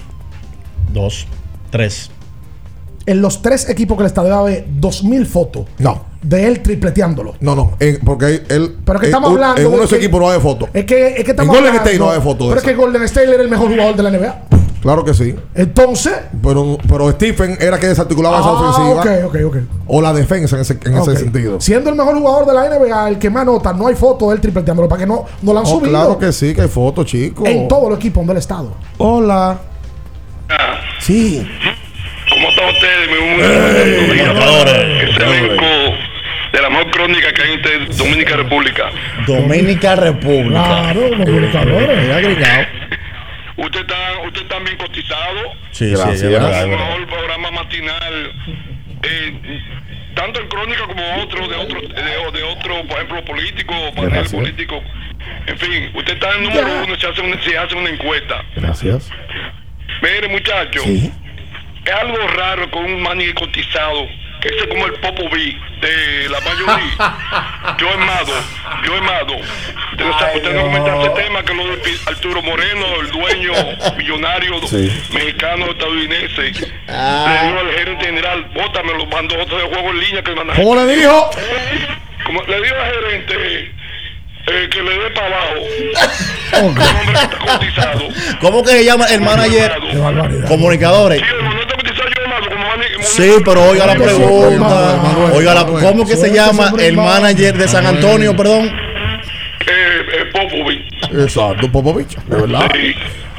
Dos. 0.91 1.27
Tres. 1.69 2.09
En 3.07 3.21
los 3.21 3.41
tres 3.41 3.69
equipos 3.69 3.97
que 3.97 4.03
le 4.03 4.07
está 4.07 4.23
debe 4.23 4.65
2000 4.67 5.25
fotos 5.27 5.65
No. 5.77 6.01
de 6.23 6.47
él 6.47 6.61
tripleteándolo. 6.61 7.35
No, 7.39 7.55
no, 7.55 7.73
en- 7.79 7.99
porque 8.03 8.41
él. 8.49 8.77
Pero 8.83 8.99
que 8.99 9.05
en 9.05 9.09
estamos 9.11 9.29
un- 9.29 9.35
hablando 9.35 9.61
En 9.61 9.67
uno 9.67 9.73
de 9.75 9.79
de 9.79 9.85
esos 9.85 9.97
que- 9.99 10.03
equipos 10.05 10.19
no 10.21 10.29
hay 10.31 10.39
foto. 10.39 10.69
Es 10.73 10.85
que, 10.85 11.07
es 11.09 11.23
que 11.23 11.31
estamos 11.31 11.43
En 11.43 11.47
Golden 11.47 11.67
hablando- 11.67 11.89
State 11.89 11.99
no 11.99 12.09
hay 12.11 12.19
foto 12.21 12.43
de 12.45 12.49
Pero 12.49 12.51
es 12.55 12.57
esa. 12.63 12.67
que 12.71 12.75
Golden 12.75 13.03
State 13.03 13.33
era 13.33 13.43
el 13.43 13.49
mejor 13.49 13.69
jugador 13.69 13.95
de 13.95 14.03
la 14.03 14.09
NBA. 14.09 14.41
Claro 14.81 15.03
que 15.03 15.13
sí. 15.15 15.35
Entonces. 15.55 16.13
Pero, 16.43 16.77
pero 16.87 17.09
Stephen 17.11 17.57
era 17.59 17.79
que 17.79 17.87
desarticulaba 17.87 18.39
esa 18.39 18.49
Ah, 18.49 18.53
ofensiva. 18.53 19.01
ok, 19.01 19.35
ok, 19.35 19.45
ok. 19.47 19.57
O 19.87 20.01
la 20.01 20.13
defensa 20.13 20.55
en 20.55 20.61
ese, 20.61 20.77
en 20.85 20.97
Ok. 20.97 21.07
ese 21.09 21.17
sentido. 21.23 21.59
Siendo 21.61 21.89
el 21.89 21.95
mejor 21.95 22.15
jugador 22.19 22.45
de 22.45 22.53
la 22.53 22.65
NBA, 22.67 23.09
el 23.09 23.17
que 23.19 23.29
más 23.31 23.45
nota, 23.45 23.73
no 23.73 23.87
hay 23.87 23.95
foto 23.95 24.29
de 24.29 24.35
él 24.35 24.41
tripleteándolo 24.41 24.87
para 24.87 24.99
que 25.01 25.07
no, 25.07 25.25
no 25.41 25.53
lo 25.53 25.59
han 25.59 25.65
Oh, 25.65 25.69
subido. 25.69 25.89
claro 25.89 26.17
que 26.19 26.31
sí, 26.31 26.53
que 26.53 26.61
hay 26.61 26.67
fotos, 26.67 27.05
chicos. 27.07 27.47
En 27.47 27.67
todos 27.67 27.89
los 27.89 27.97
equipos 27.97 28.27
ha 28.29 28.33
estado. 28.33 28.73
Hola. 28.99 29.57
Sí. 30.99 31.47
¿Cómo 32.29 32.49
están 32.49 32.69
ustedes? 32.69 33.09
Ese 35.09 35.23
elenco 35.23 35.65
de 36.51 36.61
la 36.61 36.69
mejor 36.69 36.91
crónica 36.91 37.31
que 37.33 37.41
hay 37.41 37.51
en 37.53 37.97
Dominica 37.97 38.37
República. 38.37 38.91
Dominica 39.27 39.95
República. 39.95 40.63
Claro, 40.63 41.09
los 41.09 41.25
comunicadores. 41.25 42.09
agregado. 42.11 42.67
Usted 43.57 43.79
está, 43.81 43.95
usted 44.27 44.41
está 44.41 44.59
bien 44.59 44.75
cotizado. 44.77 45.53
Sí, 45.71 45.91
Gracias. 45.91 46.19
sí, 46.19 46.25
es 46.27 46.33
El 46.33 46.69
mejor 46.69 47.07
programa 47.07 47.51
matinal. 47.51 48.33
eh, 49.03 49.61
tanto 50.13 50.41
en 50.41 50.47
crónica 50.49 50.81
como 50.85 51.23
otro, 51.23 51.47
de 51.47 51.55
otro, 51.55 51.79
de, 51.81 52.37
de 52.37 52.43
otro, 52.43 52.83
por 52.85 52.97
ejemplo, 52.97 53.23
político, 53.23 53.73
panel 53.95 54.09
Gracias. 54.11 54.33
político. 54.33 54.83
En 55.47 55.57
fin, 55.57 55.89
usted 55.93 56.13
está 56.15 56.35
en 56.35 56.43
número 56.43 56.67
uno 56.83 56.95
si 56.99 57.05
hace 57.05 57.21
una, 57.21 57.41
si 57.43 57.55
hace 57.55 57.75
una 57.75 57.89
encuesta. 57.89 58.43
Gracias. 58.57 59.09
Mire, 60.01 60.27
muchacho, 60.27 60.81
es 61.85 61.93
algo 61.93 62.27
raro 62.29 62.69
con 62.71 62.85
un 62.85 63.01
manager 63.01 63.33
cotizado, 63.35 64.07
que 64.41 64.49
es 64.49 64.67
como 64.67 64.85
el 64.85 64.93
Popovi 64.93 65.57
de 65.81 66.29
la 66.29 66.39
mayoría. 66.41 67.75
yo 67.77 67.87
he 67.91 67.97
mado, 67.97 68.33
yo 68.85 68.95
he 68.97 69.01
mado. 69.01 69.35
Usted, 69.95 70.53
no 70.53 70.61
comenta 70.63 70.97
ese 70.99 71.09
tema 71.11 71.43
que 71.43 71.53
lo 71.53 71.67
de 71.67 71.81
Arturo 72.07 72.41
Moreno, 72.41 72.85
el 73.01 73.11
dueño 73.11 73.53
millonario 73.97 74.67
Sí. 74.67 74.91
mexicano 75.13 75.65
estadounidense, 75.67 76.51
Ah. 76.89 77.25
le 77.41 77.47
dijo 77.47 77.59
al 77.59 77.71
gerente 77.73 78.05
general, 78.05 78.45
bótame 78.53 78.93
los 78.93 79.07
mandos 79.09 79.37
otros 79.41 79.61
de 79.61 79.67
juego 79.69 79.89
en 79.91 79.99
línea 79.99 80.21
que 80.23 80.35
manda 80.35 80.53
¿Cómo 80.55 80.75
le 80.75 80.95
dijo? 80.95 81.29
Como 82.25 82.41
le 82.43 82.61
dijo 82.61 82.75
al 82.75 82.93
gerente 82.93 83.71
eh, 84.47 84.69
que 84.69 84.81
le 84.81 84.91
dé 84.91 85.09
para 85.11 85.27
abajo. 85.27 85.55
Un 86.61 86.67
hombre 86.67 86.85
que 87.05 87.23
está 87.23 87.37
cotizado. 87.37 87.99
¿Cómo 88.39 88.63
que 88.63 88.71
se 88.71 88.85
llama 88.85 89.05
el 89.05 89.21
manager? 89.21 89.71
Qué. 89.91 90.47
Comunicadores. 90.47 91.21
Sí, 93.01 93.31
pero 93.43 93.69
oiga 93.69 93.85
la 93.87 93.95
pregunta. 93.95 95.01
Oiga 95.33 95.53
la, 95.53 95.65
¿cómo 95.65 96.05
que 96.05 96.15
se 96.15 96.33
llama 96.33 96.73
el 96.79 96.95
manager 96.97 97.57
de 97.57 97.67
San 97.67 97.85
Antonio, 97.85 98.35
perdón? 98.35 98.65
Eh, 98.65 100.05
eh, 100.13 100.25
Popovich. 100.31 100.83
Exacto, 101.11 101.71
Popovich, 101.71 102.15
de 102.25 102.41
verdad. 102.41 102.69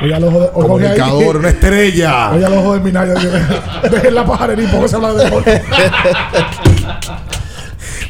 Oiga, 0.01 0.17
el 0.17 0.25
ojo 0.25 0.41
de. 0.41 0.47
ojo 0.53 0.79
de 0.79 0.89
ahí. 0.89 0.99
Comunicador, 0.99 1.37
una 1.37 1.49
estrella. 1.51 2.31
Oiga, 2.33 2.49
el 2.49 2.55
ojo 2.55 2.75
de 2.75 2.81
Minayo. 2.81 3.15
Dejen 3.91 4.15
la 4.15 4.25
pajarería 4.25 4.69
porque 4.71 4.89
se 4.89 4.97
habla 4.97 5.13
de 5.15 5.31
gol. 5.31 5.45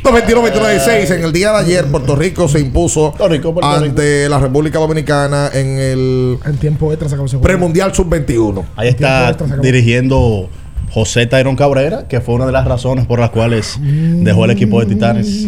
221-29-6. 0.07 1.17
En 1.17 1.25
el 1.25 1.33
día 1.33 1.51
de 1.51 1.59
ayer, 1.59 1.85
Puerto 1.87 2.15
Rico 2.15 2.47
se 2.47 2.61
impuso 2.61 3.13
ante 3.61 4.29
la 4.29 4.39
República 4.39 4.79
Dominicana 4.79 5.51
en 5.53 5.79
el 5.79 6.39
En 6.45 6.57
tiempo 6.59 6.93
extra 6.93 7.09
se 7.09 7.39
premundial 7.39 7.93
sub-21. 7.93 8.65
Ahí 8.77 8.89
está 8.89 9.37
dirigiendo 9.61 10.49
José 10.93 11.27
Tyrone 11.27 11.57
Cabrera, 11.57 12.07
que 12.07 12.21
fue 12.21 12.37
una 12.37 12.47
de 12.47 12.53
las 12.53 12.67
razones 12.67 13.07
por 13.07 13.19
las 13.19 13.31
cuales 13.31 13.79
dejó 13.81 14.45
el 14.45 14.53
equipo 14.53 14.79
de 14.81 14.87
Titanes. 14.87 15.27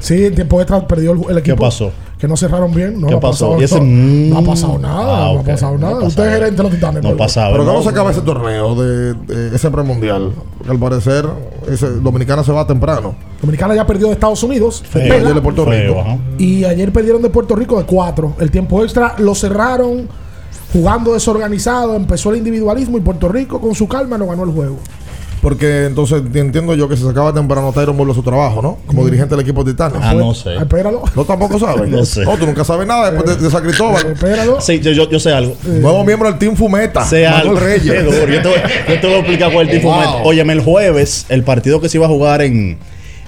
Sí, 0.00 0.26
en 0.26 0.34
tiempo 0.34 0.60
extra 0.60 0.86
perdió 0.86 1.12
el, 1.12 1.20
el 1.30 1.38
equipo. 1.38 1.56
pasó? 1.56 1.90
que 2.18 2.26
no 2.26 2.36
cerraron 2.36 2.74
bien. 2.74 3.00
No, 3.00 3.06
¿Qué 3.06 3.12
no 3.12 3.18
ha 3.18 3.20
pasó? 3.20 3.50
pasado- 3.50 3.60
Y 3.60 3.64
ese, 3.64 3.76
no, 3.78 3.84
mm, 3.84 4.30
no 4.30 4.38
ha 4.38 4.42
pasado 4.42 4.78
nada. 4.80 5.26
ah, 5.28 5.32
no 5.34 5.40
ok, 5.40 5.48
ha 5.48 5.52
pasado 5.52 5.72
no 5.74 5.78
nada. 5.78 5.92
pasaba. 5.92 6.08
Usted 6.08 6.24
es 6.26 6.32
gerente 6.32 6.56
de 6.56 6.62
los 6.64 6.72
titanes. 6.72 7.02
No 7.04 7.16
pasaba. 7.16 7.52
Pero 7.52 7.62
¿no? 7.64 7.70
¿cómo 7.70 7.82
se 7.84 7.88
acaba 7.90 8.10
ese 8.10 8.20
torneo 8.22 8.74
de, 8.74 9.14
de 9.14 9.54
ese 9.54 9.70
premundial? 9.70 10.32
Al 10.68 10.78
parecer 10.80 11.26
ese, 11.70 11.88
Dominicana 12.00 12.42
se 12.42 12.50
va 12.50 12.66
temprano. 12.66 13.14
Dominicana 13.40 13.76
ya 13.76 13.86
perdió 13.86 14.08
de 14.08 14.14
Estados 14.14 14.42
Unidos. 14.42 14.82
Feo, 14.84 15.00
Pela. 15.04 15.14
ayer 15.14 15.34
de 15.34 15.40
Puerto 15.40 15.64
Rico. 15.64 16.00
ajá. 16.00 16.18
Y 16.38 16.64
ayer 16.64 16.92
perdieron 16.92 17.22
de 17.22 17.30
Puerto 17.30 17.54
Rico 17.54 17.78
de 17.78 17.84
4. 17.84 18.34
El 18.40 18.50
tiempo 18.50 18.82
extra 18.82 19.14
lo 19.18 19.36
cerraron 19.36 20.08
jugando 20.72 21.12
desorganizado. 21.14 21.94
Empezó 21.94 22.30
el 22.32 22.38
individualismo 22.38 22.98
y 22.98 23.00
Puerto 23.00 23.28
Rico 23.28 23.60
con 23.60 23.76
su 23.76 23.86
calma 23.86 24.18
no 24.18 24.26
ganó 24.26 24.42
el 24.42 24.50
juego. 24.50 24.78
Porque 25.40 25.86
entonces 25.86 26.22
entiendo 26.34 26.74
yo 26.74 26.88
que 26.88 26.96
se 26.96 27.04
sacaba 27.04 27.32
temprano 27.32 27.72
Tyron 27.72 27.96
vuelve 27.96 28.12
a 28.12 28.14
su 28.16 28.22
trabajo, 28.22 28.60
¿no? 28.60 28.78
Como 28.86 29.04
dirigente 29.04 29.34
del 29.36 29.42
equipo 29.44 29.64
Titanes. 29.64 29.98
Ah, 30.02 30.14
no 30.14 30.34
sé. 30.34 30.56
Espéralo. 30.56 31.02
No 31.14 31.24
tampoco 31.24 31.58
sabes. 31.58 31.88
No 31.98 32.04
sé. 32.04 32.24
tú 32.38 32.46
nunca 32.46 32.64
sabes 32.64 32.86
nada 32.86 33.10
después 33.10 33.36
de, 33.38 33.44
de 33.44 33.50
San 33.50 33.62
Cristóbal. 33.62 34.06
Espéralo. 34.12 34.60
Sí, 34.60 34.80
yo, 34.80 34.90
yo, 34.92 35.08
yo 35.08 35.20
sé 35.20 35.32
algo. 35.32 35.54
Nuevo 35.64 36.04
miembro 36.04 36.28
del 36.28 36.38
Team 36.38 36.56
Fumeta. 36.56 37.04
Sé 37.04 37.26
algo. 37.26 37.54
Manuel 37.54 37.64
Reyes. 37.80 37.92
Qué 37.94 38.02
duro. 38.02 38.32
Yo 38.32 38.42
te, 38.42 38.48
voy- 38.48 38.58
yo 38.88 39.00
te 39.00 39.06
voy 39.06 39.16
a 39.16 39.18
explicar 39.18 39.52
cuál 39.52 39.68
es 39.68 39.74
el 39.76 39.82
Wow. 39.82 40.00
de- 40.00 40.06
Óyeme, 40.24 40.52
el 40.54 40.60
jueves, 40.60 41.26
el 41.28 41.42
partido 41.44 41.80
que 41.80 41.88
se 41.88 41.98
iba 41.98 42.06
a 42.06 42.08
jugar 42.08 42.42
en, 42.42 42.78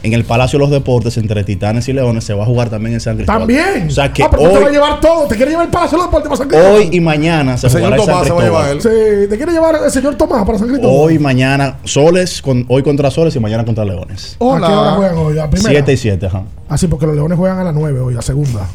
en 0.03 0.13
el 0.13 0.25
Palacio 0.25 0.59
de 0.59 0.65
los 0.65 0.71
Deportes 0.71 1.17
entre 1.17 1.45
Titanes 1.45 1.89
y 1.89 1.93
Leones 1.93 2.25
se 2.25 2.35
va 2.35 2.45
a 2.45 2.47
jugar 2.47 2.71
también 2.71 2.95
en 2.95 3.01
San 3.01 3.17
Cristóbal. 3.17 3.41
También. 3.41 3.89
O 3.89 3.91
sea 3.91 4.13
que 4.13 4.23
ah, 4.23 4.29
pero 4.31 4.45
tú 4.45 4.49
te 4.49 4.55
va 4.55 4.61
a 4.63 4.67
hoy, 4.67 4.73
llevar 4.73 5.01
todo. 5.01 5.27
Te 5.29 5.37
quiere 5.37 5.51
llevar 5.51 5.67
el 5.67 5.71
Palacio 5.71 5.99
de 5.99 6.05
los 6.05 6.07
Deportes 6.07 6.29
para 6.29 6.39
San 6.39 6.49
Cristóbal. 6.49 6.75
hoy 6.75 6.89
y 6.93 7.01
mañana 7.01 7.57
se 7.57 7.67
El 7.67 7.73
señor 7.73 7.97
jugará 7.97 8.03
en 8.03 8.07
San 8.07 8.15
Tomás 8.15 8.27
se 8.27 8.33
va 8.33 8.41
a 8.41 8.45
llevar 8.45 8.71
él. 8.71 8.81
Sí, 8.83 9.29
te 9.29 9.37
quiere 9.37 9.53
llevar 9.53 9.77
el 9.85 9.91
señor 9.91 10.15
Tomás 10.17 10.45
para 10.47 10.59
San 10.59 10.69
Cristóbal. 10.69 10.97
Hoy, 10.97 11.19
mañana, 11.19 11.77
Soles, 11.85 12.43
con, 12.43 12.65
hoy 12.69 12.83
contra 12.83 13.11
Soles 13.11 13.35
y 13.37 13.41
mañana 13.41 13.65
contra 13.65 13.85
Leones. 13.85 14.35
¿A 14.35 14.37
qué 14.39 14.47
hora 14.47 14.91
juegan 14.93 15.17
hoy? 15.19 15.39
¿A 15.39 15.51
primera? 15.51 15.71
7 15.71 15.93
y 15.93 15.97
7, 15.97 16.27
ajá. 16.27 16.43
Ah, 16.69 16.79
sí, 16.79 16.87
porque 16.87 17.07
los 17.07 17.15
Leones 17.15 17.37
juegan 17.39 17.59
a 17.59 17.65
las 17.65 17.75
9 17.75 18.01
hoy, 18.01 18.17
a 18.17 18.23
segunda. 18.23 18.67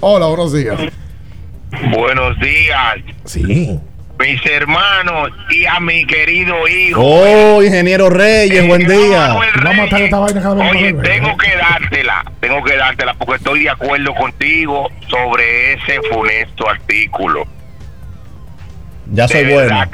Hola, 0.00 0.26
buenos 0.26 0.52
días. 0.52 0.78
Buenos 1.92 2.38
días, 2.40 3.14
Sí. 3.24 3.78
Mis 4.20 4.44
hermanos 4.44 5.30
y 5.50 5.64
a 5.64 5.80
mi 5.80 6.04
querido 6.04 6.68
hijo. 6.68 7.00
Oh, 7.02 7.62
ingeniero 7.62 8.10
Reyes, 8.10 8.66
buen 8.68 8.86
día. 8.86 9.28
Vamos 9.28 9.46
a 9.54 9.72
matar 9.72 10.02
esta 10.02 10.18
vaina 10.18 10.42
cada 10.42 10.54
vez 10.56 10.70
Oye, 10.70 10.92
tengo 10.92 11.36
que 11.38 11.56
dártela, 11.56 12.24
tengo 12.38 12.62
que 12.62 12.76
dártela 12.76 13.14
porque 13.14 13.36
estoy 13.36 13.62
de 13.64 13.70
acuerdo 13.70 14.14
contigo 14.14 14.88
sobre 15.08 15.72
ese 15.72 16.00
funesto 16.12 16.68
artículo. 16.68 17.46
Ya 19.12 19.26
soy 19.26 19.52
bueno. 19.52 19.84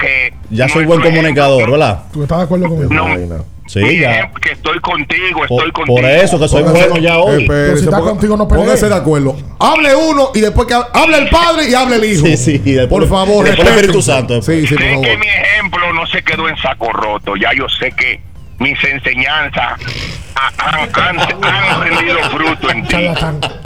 Ya 0.49 0.67
soy 0.67 0.85
buen 0.85 1.01
comunicador, 1.01 1.71
¿verdad? 1.71 2.03
¿Tú 2.11 2.23
estás 2.23 2.39
de 2.39 2.43
acuerdo 2.43 2.67
conmigo? 2.67 2.93
No, 2.93 3.45
Sí, 3.67 3.99
ya. 3.99 4.31
que 4.41 4.53
estoy 4.53 4.79
contigo, 4.79 5.41
Por, 5.47 5.51
estoy 5.59 5.71
contigo. 5.71 5.97
por 5.97 6.05
eso 6.05 6.39
que 6.39 6.47
soy 6.47 6.63
Póngase- 6.63 6.87
bueno 6.89 6.97
ya 6.97 7.17
hoy. 7.19 7.45
Pero 7.47 7.77
si 7.77 7.83
está 7.83 7.97
ponga- 7.99 8.09
contigo, 8.11 8.37
no 8.37 8.47
pelee. 8.47 8.63
Póngase 8.63 8.89
de 8.89 8.95
acuerdo. 8.95 9.35
Hable 9.59 9.93
uno 9.95 10.31
y 10.33 10.39
después 10.41 10.67
que 10.67 10.73
hable, 10.73 10.87
hable 10.93 11.17
el 11.17 11.29
padre 11.29 11.69
y 11.69 11.73
hable 11.75 11.95
el 11.97 12.05
hijo. 12.05 12.25
Sí, 12.25 12.37
sí, 12.37 12.61
y 12.63 12.71
después- 12.73 13.01
por 13.01 13.09
favor, 13.09 13.47
el 13.47 13.53
Espíritu. 13.59 14.01
Santo. 14.01 14.41
Sí, 14.41 14.65
sí, 14.65 14.75
por 14.75 14.83
favor. 14.83 15.05
que 15.05 15.17
mi 15.17 15.27
ejemplo 15.27 15.93
no 15.93 16.07
se 16.07 16.23
quedó 16.23 16.47
en 16.49 16.57
saco 16.57 16.91
roto. 16.93 17.35
Ya 17.35 17.51
yo 17.53 17.67
sé 17.69 17.91
que 17.91 18.19
mis 18.59 18.81
enseñanzas 18.83 19.73
ha- 20.35 20.53
han, 20.57 20.89
han, 21.19 21.43
han 21.43 21.81
rendido 21.83 22.17
fruto 22.31 22.71
en 22.71 22.87
ti. 22.87 22.95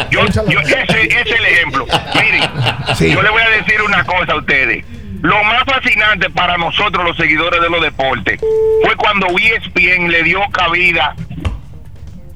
Yo, 0.09 0.25
yo- 0.27 0.59
ese, 0.61 1.03
ese 1.03 1.21
es 1.21 1.31
el 1.39 1.45
ejemplo. 1.45 1.85
Miren, 2.15 2.49
Sí. 2.95 3.11
yo 3.11 3.21
le 3.21 3.29
voy 3.29 3.41
a 3.41 3.49
decir 3.61 3.81
una 3.85 4.03
cosa 4.03 4.33
a 4.33 4.37
ustedes. 4.37 4.83
Lo 5.21 5.43
más 5.43 5.63
fascinante 5.65 6.29
para 6.31 6.57
nosotros, 6.57 7.05
los 7.05 7.15
seguidores 7.17 7.61
de 7.61 7.69
los 7.69 7.81
deportes, 7.81 8.39
fue 8.83 8.95
cuando 8.95 9.27
ESPN 9.37 10.09
le 10.09 10.23
dio 10.23 10.41
cabida 10.51 11.15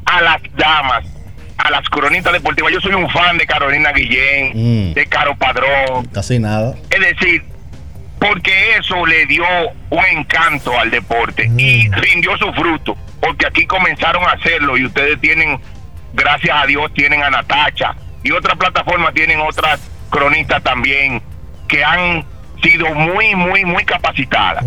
a 0.05 0.21
las 0.21 0.37
damas, 0.55 1.03
a 1.57 1.71
las 1.71 1.87
cronistas 1.89 2.33
deportivas. 2.33 2.71
Yo 2.71 2.79
soy 2.81 2.93
un 2.93 3.09
fan 3.09 3.37
de 3.37 3.47
Carolina 3.47 3.91
Guillén, 3.91 4.51
Mm. 4.91 4.93
de 4.93 5.05
Caro 5.07 5.35
Padrón, 5.35 6.05
Casi 6.13 6.37
nada. 6.37 6.75
es 6.91 6.99
decir, 6.99 7.43
porque 8.19 8.77
eso 8.77 9.03
le 9.05 9.25
dio 9.25 9.43
un 9.89 10.05
encanto 10.11 10.77
al 10.79 10.91
deporte 10.91 11.49
y 11.57 11.89
rindió 11.89 12.37
su 12.37 12.51
fruto, 12.53 12.95
porque 13.19 13.47
aquí 13.47 13.65
comenzaron 13.65 14.23
a 14.25 14.31
hacerlo 14.33 14.77
y 14.77 14.85
ustedes 14.85 15.19
tienen, 15.21 15.59
gracias 16.13 16.55
a 16.55 16.65
Dios, 16.67 16.93
tienen 16.93 17.23
a 17.23 17.29
Natacha 17.31 17.95
y 18.23 18.31
otras 18.31 18.57
plataformas 18.57 19.13
tienen 19.15 19.39
otras 19.41 19.79
cronistas 20.11 20.61
también 20.63 21.21
que 21.67 21.83
han 21.83 22.23
sido 22.65 22.93
muy, 22.93 23.35
muy, 23.35 23.65
muy 23.65 23.85
capacitadas. 23.85 24.65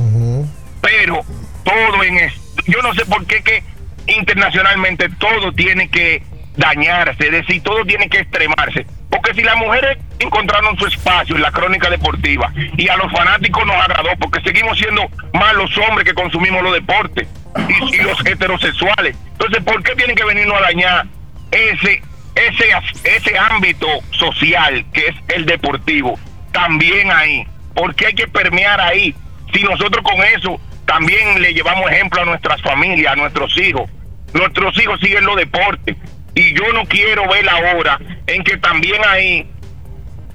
Pero 0.80 1.20
todo 1.64 2.04
en 2.04 2.16
es, 2.18 2.32
yo 2.66 2.80
no 2.82 2.94
sé 2.94 3.04
por 3.06 3.26
qué 3.26 3.42
que 3.42 3.62
internacionalmente 4.06 5.08
todo 5.18 5.52
tiene 5.52 5.88
que 5.88 6.22
dañarse, 6.56 7.26
es 7.26 7.32
decir, 7.32 7.62
todo 7.62 7.84
tiene 7.84 8.08
que 8.08 8.20
extremarse. 8.20 8.86
Porque 9.10 9.32
si 9.34 9.42
las 9.42 9.56
mujeres 9.56 9.98
encontraron 10.18 10.76
su 10.78 10.86
espacio 10.86 11.36
en 11.36 11.42
la 11.42 11.50
crónica 11.50 11.88
deportiva 11.88 12.52
y 12.76 12.88
a 12.88 12.96
los 12.96 13.10
fanáticos 13.12 13.64
nos 13.66 13.76
agradó, 13.76 14.10
porque 14.18 14.40
seguimos 14.42 14.78
siendo 14.78 15.02
más 15.32 15.54
los 15.54 15.76
hombres 15.78 16.06
que 16.06 16.14
consumimos 16.14 16.62
los 16.62 16.74
deportes 16.74 17.28
y, 17.68 17.94
y 17.94 17.98
los 17.98 18.24
heterosexuales. 18.26 19.16
Entonces, 19.32 19.62
¿por 19.62 19.82
qué 19.82 19.94
tienen 19.94 20.16
que 20.16 20.24
venirnos 20.24 20.56
a 20.58 20.62
dañar 20.62 21.06
ese, 21.50 22.02
ese, 22.34 22.66
ese 23.04 23.38
ámbito 23.38 23.86
social 24.10 24.84
que 24.92 25.06
es 25.06 25.16
el 25.28 25.46
deportivo? 25.46 26.18
También 26.52 27.10
ahí. 27.10 27.46
Porque 27.78 28.06
hay 28.06 28.14
que 28.14 28.26
permear 28.28 28.80
ahí? 28.80 29.14
Si 29.54 29.62
nosotros 29.62 30.02
con 30.02 30.22
eso 30.24 30.60
también 30.84 31.40
le 31.40 31.54
llevamos 31.54 31.90
ejemplo 31.90 32.20
a 32.22 32.24
nuestras 32.24 32.60
familias, 32.62 33.12
a 33.12 33.16
nuestros 33.16 33.56
hijos. 33.58 33.88
Nuestros 34.34 34.76
hijos 34.82 35.00
siguen 35.00 35.24
los 35.24 35.36
deportes. 35.36 35.96
Y 36.34 36.54
yo 36.54 36.72
no 36.72 36.84
quiero 36.84 37.28
ver 37.28 37.44
la 37.44 37.56
hora 37.74 37.98
en 38.26 38.44
que 38.44 38.56
también 38.58 39.00
ahí 39.06 39.46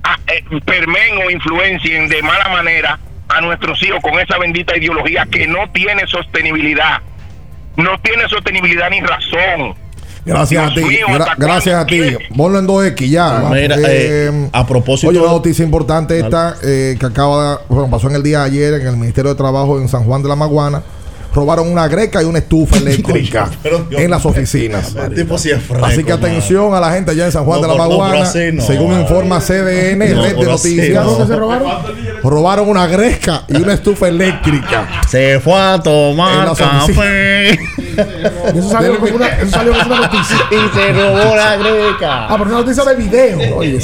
a- 0.04 0.18
eh, 0.28 0.44
permeen 0.66 1.18
o 1.26 1.30
influencien 1.30 2.10
de 2.10 2.22
mala 2.22 2.50
manera 2.50 3.00
a 3.30 3.42
nuestros 3.42 3.82
hijos 3.84 4.00
con 4.02 4.20
esa 4.20 4.38
bendita 4.38 4.76
ideología 4.78 5.26
que 5.32 5.48
no 5.48 5.70
tiene 5.72 6.06
sostenibilidad. 6.08 7.02
No 7.78 7.98
tiene 8.00 8.28
sostenibilidad 8.28 8.90
ni 8.90 9.02
razón. 9.02 9.76
Gracias 10.26 10.72
a 10.72 10.74
ti, 10.74 10.82
mío, 10.84 11.06
gra- 11.10 11.22
¿hasta 11.22 11.36
gracias 11.38 11.76
a 11.76 11.86
ti. 11.86 12.02
Ponlo 12.36 12.60
en 12.60 12.66
2X 12.68 13.10
ya. 13.10 13.50
Mira, 13.52 13.76
eh, 13.88 14.50
a 14.54 14.66
propósito- 14.66 15.10
Oye, 15.10 15.20
una 15.20 15.32
noticia 15.32 15.66
importante 15.66 16.18
esta 16.20 16.56
eh, 16.64 16.96
que 17.00 17.06
acaba 17.06 17.52
de, 17.52 17.58
bueno, 17.68 17.90
pasó 17.90 18.10
en 18.10 18.16
el 18.16 18.24
día 18.24 18.40
de 18.40 18.46
ayer 18.46 18.74
en 18.76 18.88
el 18.88 18.96
Ministerio 18.98 19.32
de 19.32 19.36
Trabajo 19.38 19.80
en 19.80 19.88
San 19.90 20.04
Juan 20.06 20.24
de 20.24 20.30
la 20.30 20.36
Maguana. 20.36 20.82
Robaron 21.36 21.68
una 21.68 21.88
greca 21.88 22.22
y 22.22 22.26
una 22.26 22.38
estufa 22.38 22.78
eléctrica 22.78 23.50
en 23.90 24.12
las 24.12 24.24
oficinas. 24.24 24.96
El 24.96 25.16
tipo 25.16 25.36
sí 25.40 25.50
es 25.50 25.64
fresco, 25.64 25.84
Así 25.84 26.04
que 26.04 26.12
atención 26.12 26.76
a 26.76 26.80
la 26.80 26.92
gente 26.92 27.10
allá 27.10 27.26
en 27.26 27.32
San 27.32 27.44
Juan 27.44 27.60
No, 27.60 27.68
de 27.68 27.74
la 27.74 27.80
Maguana. 27.80 28.26
según 28.28 29.00
informa 29.02 29.40
CDN, 29.42 30.14
No, 30.14 30.22
Red 30.22 30.36
de 30.38 30.46
Noticias. 30.46 31.04
no. 31.04 31.18
¿Qué 31.18 31.26
se 31.26 31.36
robaron? 31.36 31.72
Robaron 32.24 32.70
una 32.70 32.86
greca 32.86 33.46
y 33.48 33.58
una 33.58 33.74
estufa 33.74 34.08
eléctrica. 34.10 34.88
Se 35.10 35.40
fue 35.40 35.60
a 35.60 35.80
tomar 35.82 36.54
café. 36.56 37.60
Y 38.54 38.58
eso 38.58 38.70
salió 38.70 39.00
con 39.00 39.14
una, 39.14 39.28
eso 39.28 39.52
salió 39.52 39.74
con 39.74 39.86
una 39.88 40.00
noticia. 40.02 40.38
y 40.52 40.76
se 40.76 40.94
robó 40.94 41.36
la 41.36 41.58
greca. 41.58 42.26
Ah, 42.26 42.36
pero 42.38 42.50
una 42.50 42.60
noticia 42.60 42.84
de 42.84 42.96
video. 42.96 43.58
Oye, 43.58 43.80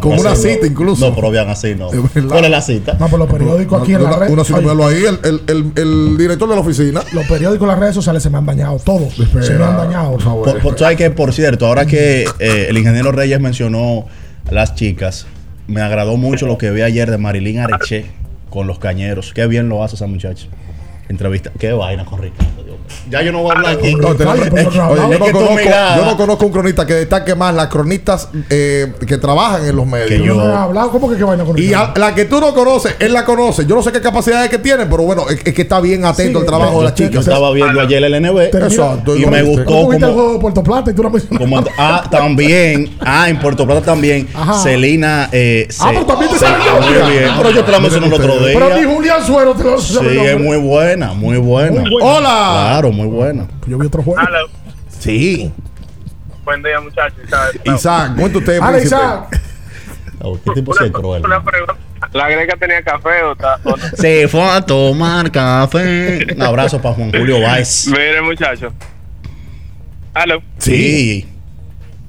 Con 0.00 0.10
pero 0.10 0.20
una 0.20 0.34
cita 0.34 0.66
incluso. 0.66 1.08
No, 1.08 1.14
pero 1.14 1.30
vean 1.30 1.48
así, 1.48 1.74
no. 1.74 1.88
¿Cuál 2.28 2.44
es 2.44 2.50
la 2.50 2.60
cita? 2.60 2.96
No, 2.98 3.06
pero 3.06 3.18
los 3.18 3.30
periódicos 3.30 3.82
aquí 3.82 3.94
en 3.94 4.04
la 4.04 4.16
red. 4.16 4.30
Una 4.30 4.44
cita, 4.44 4.58
ahí, 4.58 5.04
el, 5.04 5.18
el, 5.24 5.42
el, 5.46 5.72
el 5.76 6.18
director 6.18 6.48
de 6.48 6.54
la 6.54 6.60
oficina. 6.60 7.02
los 7.12 7.26
periódicos 7.26 7.62
en 7.62 7.68
las 7.68 7.78
redes 7.78 7.94
sociales 7.94 8.22
se 8.22 8.30
me 8.30 8.38
han 8.38 8.46
dañado. 8.46 8.78
Todos 8.84 9.14
se 9.14 9.54
me 9.54 9.64
han 9.64 9.76
dañado. 9.76 10.12
Por 10.12 10.22
favor. 10.22 10.58
Por, 10.60 10.78
sabes 10.78 10.96
que, 10.96 11.10
por 11.10 11.32
cierto, 11.32 11.66
ahora 11.66 11.86
que 11.86 12.24
eh, 12.38 12.66
el 12.68 12.78
ingeniero 12.78 13.12
Reyes 13.12 13.40
mencionó 13.40 14.06
a 14.48 14.52
las 14.52 14.74
chicas, 14.74 15.26
me 15.66 15.82
agradó 15.82 16.16
mucho 16.16 16.46
lo 16.46 16.58
que 16.58 16.70
vi 16.70 16.82
ayer 16.82 17.10
de 17.10 17.18
Marilyn 17.18 17.60
Areche 17.60 18.06
con 18.50 18.66
los 18.66 18.78
cañeros. 18.78 19.32
Qué 19.34 19.46
bien 19.46 19.68
lo 19.68 19.84
hace 19.84 19.96
esa 19.96 20.06
muchacha. 20.06 20.46
Entrevista. 21.08 21.50
Qué 21.58 21.72
vaina 21.72 22.04
con 22.04 22.20
Ricardo. 22.20 22.44
Dios 22.64 22.66
mío. 22.78 22.88
Ya 23.10 23.22
yo 23.22 23.32
no 23.32 23.42
voy 23.42 23.50
a 23.52 23.54
hablar 23.54 23.76
aquí. 23.78 23.94
No, 23.94 24.08
es- 24.08 24.20
oye, 24.20 24.24
hablado. 24.28 24.46
yo, 24.46 25.12
Es 25.12 25.18
no 25.18 25.24
que 25.26 25.32
conozco, 25.32 25.54
mirada- 25.56 25.96
yo 25.96 26.04
no 26.04 26.16
conozco 26.18 26.46
un 26.46 26.52
cronista 26.52 26.86
que 26.86 26.94
destaque 26.94 27.34
más 27.34 27.54
las 27.54 27.68
cronistas 27.68 28.28
eh, 28.50 28.92
que 29.06 29.16
trabajan 29.16 29.66
en 29.66 29.74
los 29.76 29.86
medios. 29.86 30.08
Que 30.08 30.18
Yo 30.18 30.24
yo- 30.26 30.34
no 30.34 30.50
he 30.50 30.54
hablado. 30.54 30.90
¿Cómo 30.90 31.08
que 31.10 31.16
qué 31.16 31.24
vaina 31.24 31.44
con 31.44 31.58
Y 31.58 31.72
a- 31.72 31.92
la 31.96 32.14
que 32.14 32.26
tú 32.26 32.40
no 32.40 32.52
conoces, 32.54 32.94
él 32.98 33.12
la 33.14 33.24
conoce. 33.24 33.64
Yo 33.66 33.74
no 33.74 33.82
sé 33.82 33.90
qué 33.92 34.00
capacidades 34.02 34.50
que 34.50 34.58
tiene, 34.58 34.84
pero 34.86 35.02
bueno, 35.04 35.28
es, 35.30 35.40
es 35.44 35.54
que 35.54 35.62
está 35.62 35.80
bien 35.80 36.04
atento 36.04 36.38
Sí, 36.40 36.42
al 36.42 36.46
trabajo 36.46 36.72
Yo, 36.72 36.78
de 36.80 36.84
las 36.84 36.94
yo 36.94 37.06
chicas. 37.06 37.26
estaba 37.26 37.52
viendo 37.52 37.80
ayer 37.80 38.04
el 38.04 38.14
NB 38.14 38.38
Exacto, 38.54 39.16
y 39.16 39.24
me 39.26 39.42
gustó 39.42 39.64
¿Cómo 39.64 39.88
viste 39.88 40.04
el 40.04 40.10
como, 40.10 40.14
juego 40.22 40.32
de 40.34 40.40
Puerto 40.40 40.62
Plata 40.62 40.90
y 40.90 40.94
tú 40.94 41.02
no 41.02 41.10
mencionaste? 41.10 41.44
como- 41.44 41.64
ah 41.78 42.04
también 42.10 42.96
ah 43.00 43.28
en 43.30 43.38
Puerto 43.38 43.64
Plata 43.66 43.80
también. 43.82 44.28
Celina 44.62 45.28
eh, 45.32 45.66
Ah, 45.80 45.88
pero 45.92 46.04
también 46.06 46.30
te 46.32 46.38
salió. 46.38 46.72
muy 46.80 47.10
bien 47.12 47.30
pero 47.38 47.50
yo 47.50 47.64
te 47.64 47.72
la 47.72 47.80
mencioné 47.80 48.06
el 48.06 48.12
otro 48.12 48.34
Pero 48.42 48.68
ni 48.74 48.80
día 48.82 48.94
Julián 48.94 49.24
Suero 49.26 49.54
te 49.54 49.64
lo 49.64 49.80
sí 49.80 49.98
es 49.98 50.38
muy 50.38 50.56
buena 50.98 51.14
muy 51.14 51.38
buena 51.38 51.80
Muy 51.80 51.90
buena. 51.90 52.06
Hola. 52.08 52.66
claro 52.70 52.92
muy 52.92 53.06
buena 53.06 53.46
Yo 53.66 53.78
vi 53.78 53.86
otro 53.86 54.02
juego. 54.02 54.20
Hello. 54.20 54.48
Sí. 54.88 55.52
Buen 56.44 56.62
día, 56.62 56.80
muchachos. 56.80 57.18
Isaac, 57.64 58.16
cuenta 58.16 58.38
usted, 58.38 58.58
príncipe. 58.58 58.86
Isaac. 58.86 59.40
Oh, 60.20 60.36
qué 60.42 60.50
tipo 60.52 60.74
sí 60.74 60.84
es 60.86 60.90
cruel 60.90 61.24
Una 61.24 61.44
pregunta. 61.44 61.76
¿La 62.12 62.28
greca 62.28 62.56
tenía 62.56 62.82
café 62.82 63.22
o 63.22 63.32
está? 63.32 63.60
o 63.64 63.76
no? 63.76 63.76
se 63.94 64.26
fue 64.28 64.42
a 64.42 64.60
tomar 64.60 65.30
café 65.30 66.26
un 66.34 66.42
abrazo 66.42 66.80
para 66.80 66.94
Juan 66.94 67.12
Julio 67.12 67.40
Báez 67.42 67.86
Mire, 67.88 68.22
muchachos. 68.22 68.72
Hello. 70.14 70.42
sí 70.58 71.28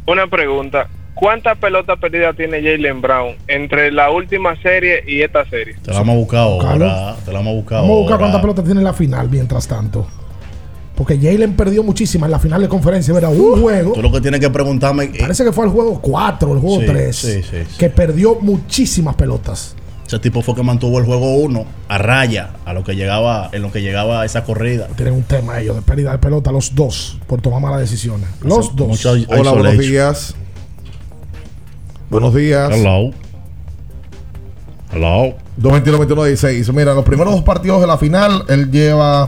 Una 0.07 0.25
pregunta. 0.27 0.87
¿Cuántas 1.19 1.57
pelotas 1.57 1.99
perdidas 1.99 2.35
tiene 2.35 2.61
Jalen 2.61 3.01
Brown 3.01 3.35
entre 3.47 3.91
la 3.91 4.09
última 4.11 4.55
serie 4.61 5.03
y 5.07 5.21
esta 5.21 5.47
serie? 5.49 5.75
Te 5.83 5.91
la 5.91 5.99
vamos 5.99 6.15
a 6.15 6.17
buscar 6.19 6.39
ahora. 6.39 7.15
Te 7.25 7.31
la 7.31 7.39
vamos 7.39 7.51
a 7.51 7.55
buscar 7.55 7.81
Vamos 7.81 7.95
a 7.95 7.99
buscar 7.99 8.19
cuántas 8.19 8.41
pelotas 8.41 8.65
tiene 8.65 8.79
en 8.79 8.85
la 8.85 8.93
final 8.93 9.29
mientras 9.29 9.67
tanto. 9.67 10.07
Porque 10.95 11.17
Jalen 11.17 11.53
perdió 11.55 11.81
muchísimas 11.81 12.27
en 12.27 12.31
la 12.31 12.39
final 12.39 12.61
de 12.61 12.67
conferencia. 12.67 13.15
Era 13.17 13.29
un 13.29 13.61
juego. 13.61 13.93
Tú 13.93 14.01
lo 14.01 14.11
que 14.11 14.19
tienes 14.19 14.39
que 14.41 14.49
preguntarme. 14.49 15.05
eh, 15.05 15.11
Parece 15.19 15.45
que 15.45 15.51
fue 15.53 15.65
el 15.65 15.71
juego 15.71 16.01
4, 16.01 16.53
el 16.53 16.59
juego 16.59 16.79
Sí, 16.81 16.85
3. 16.87 17.15
sí, 17.15 17.43
sí, 17.43 17.57
sí. 17.69 17.77
Que 17.77 17.89
perdió 17.89 18.35
muchísimas 18.41 19.15
pelotas. 19.15 19.75
Ese 20.05 20.19
tipo 20.19 20.41
fue 20.41 20.55
que 20.55 20.63
mantuvo 20.63 20.97
el 20.99 21.05
juego 21.05 21.35
1 21.35 21.65
a 21.87 21.97
raya 21.99 22.49
a 22.65 22.73
lo 22.73 22.83
que 22.83 22.95
llegaba, 22.95 23.49
en 23.53 23.61
lo 23.61 23.71
que 23.71 23.81
llegaba 23.81 24.25
esa 24.25 24.43
corrida. 24.43 24.87
Tienen 24.97 25.13
un 25.13 25.21
tema 25.23 25.59
ellos 25.61 25.75
de 25.75 25.83
pérdida 25.83 26.11
de 26.11 26.17
pelota, 26.17 26.51
los 26.51 26.73
dos, 26.73 27.19
por 27.27 27.39
tomar 27.41 27.61
malas 27.61 27.79
decisiones. 27.79 28.27
Los 28.41 28.69
Hace 28.69 28.71
dos. 28.75 29.05
Hola, 29.29 29.51
buenos 29.51 29.77
días. 29.77 30.35
Buenos 32.09 32.33
días. 32.33 32.71
Hello. 32.73 33.11
Hello. 34.91 35.35
221-21-16. 35.61 36.73
Mira, 36.73 36.93
los 36.95 37.03
primeros 37.05 37.33
dos 37.33 37.43
partidos 37.43 37.81
de 37.81 37.87
la 37.87 37.97
final, 37.97 38.43
él 38.47 38.71
lleva 38.71 39.27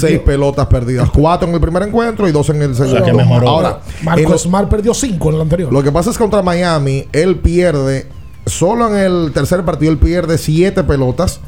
seis 0.00 0.18
pelotas 0.20 0.66
perdidas. 0.66 1.08
Cuatro 1.10 1.46
en 1.48 1.54
el 1.54 1.60
primer 1.60 1.82
encuentro 1.84 2.28
y 2.28 2.32
dos 2.32 2.48
en 2.50 2.62
el 2.62 2.74
segundo. 2.74 3.04
que 3.04 3.12
mejoró. 3.12 3.48
Ahora, 3.48 3.80
Marco 4.02 4.20
en 4.20 4.30
lo- 4.30 4.38
Smart 4.38 4.68
perdió 4.68 4.94
5 4.94 5.28
en 5.28 5.34
el 5.36 5.40
anterior. 5.42 5.72
Lo 5.72 5.82
que 5.82 5.92
pasa 5.92 6.10
es 6.10 6.16
que 6.16 6.24
contra 6.24 6.42
Miami, 6.42 7.04
él 7.12 7.36
pierde, 7.36 8.06
solo 8.46 8.88
en 8.88 8.96
el 8.96 9.32
tercer 9.32 9.64
partido, 9.64 9.92
él 9.92 9.98
pierde 9.98 10.38
siete 10.38 10.82
pelotas. 10.82 11.40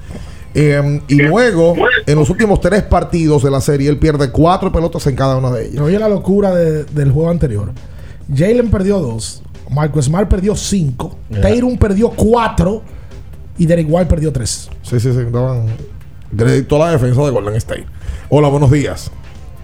Eh, 0.54 1.02
y 1.08 1.14
luego, 1.16 1.74
en 2.06 2.18
los 2.18 2.30
últimos 2.30 2.60
tres 2.60 2.82
partidos 2.84 3.42
de 3.42 3.50
la 3.50 3.60
serie, 3.60 3.88
él 3.88 3.98
pierde 3.98 4.30
cuatro 4.30 4.70
pelotas 4.70 5.06
en 5.08 5.16
cada 5.16 5.36
una 5.36 5.50
de 5.50 5.66
ellas. 5.68 5.80
Oye 5.80 5.98
la 5.98 6.08
locura 6.08 6.54
de- 6.54 6.84
del 6.84 7.10
juego 7.10 7.30
anterior. 7.30 7.72
Jalen 8.34 8.70
perdió 8.70 8.98
2. 8.98 9.42
Marco 9.70 10.00
Smart 10.00 10.28
perdió 10.28 10.54
5. 10.54 11.18
Yeah. 11.30 11.40
Tatum 11.42 11.76
perdió 11.76 12.10
4. 12.10 12.82
Y 13.58 13.66
Derek 13.66 13.86
White 13.88 14.06
perdió 14.06 14.32
3. 14.32 14.70
Sí, 14.82 15.00
sí, 15.00 15.12
sí. 15.12 15.24
Daban 15.30 15.66
crédito 16.36 16.76
a 16.76 16.86
la 16.86 16.92
defensa 16.92 17.22
de 17.22 17.30
Golden 17.30 17.54
State. 17.56 17.86
Hola, 18.28 18.48
buenos 18.48 18.70
días. 18.70 19.10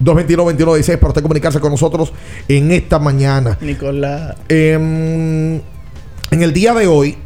221-21-16 0.03 0.97
para 0.97 1.09
usted 1.09 1.21
comunicarse 1.21 1.59
con 1.59 1.71
nosotros 1.71 2.11
en 2.47 2.71
esta 2.71 2.99
mañana. 2.99 3.57
Nicolás. 3.61 4.35
Em, 4.49 5.55
en 5.55 6.41
el 6.41 6.51
día 6.51 6.73
de 6.73 6.87
hoy, 6.87 7.17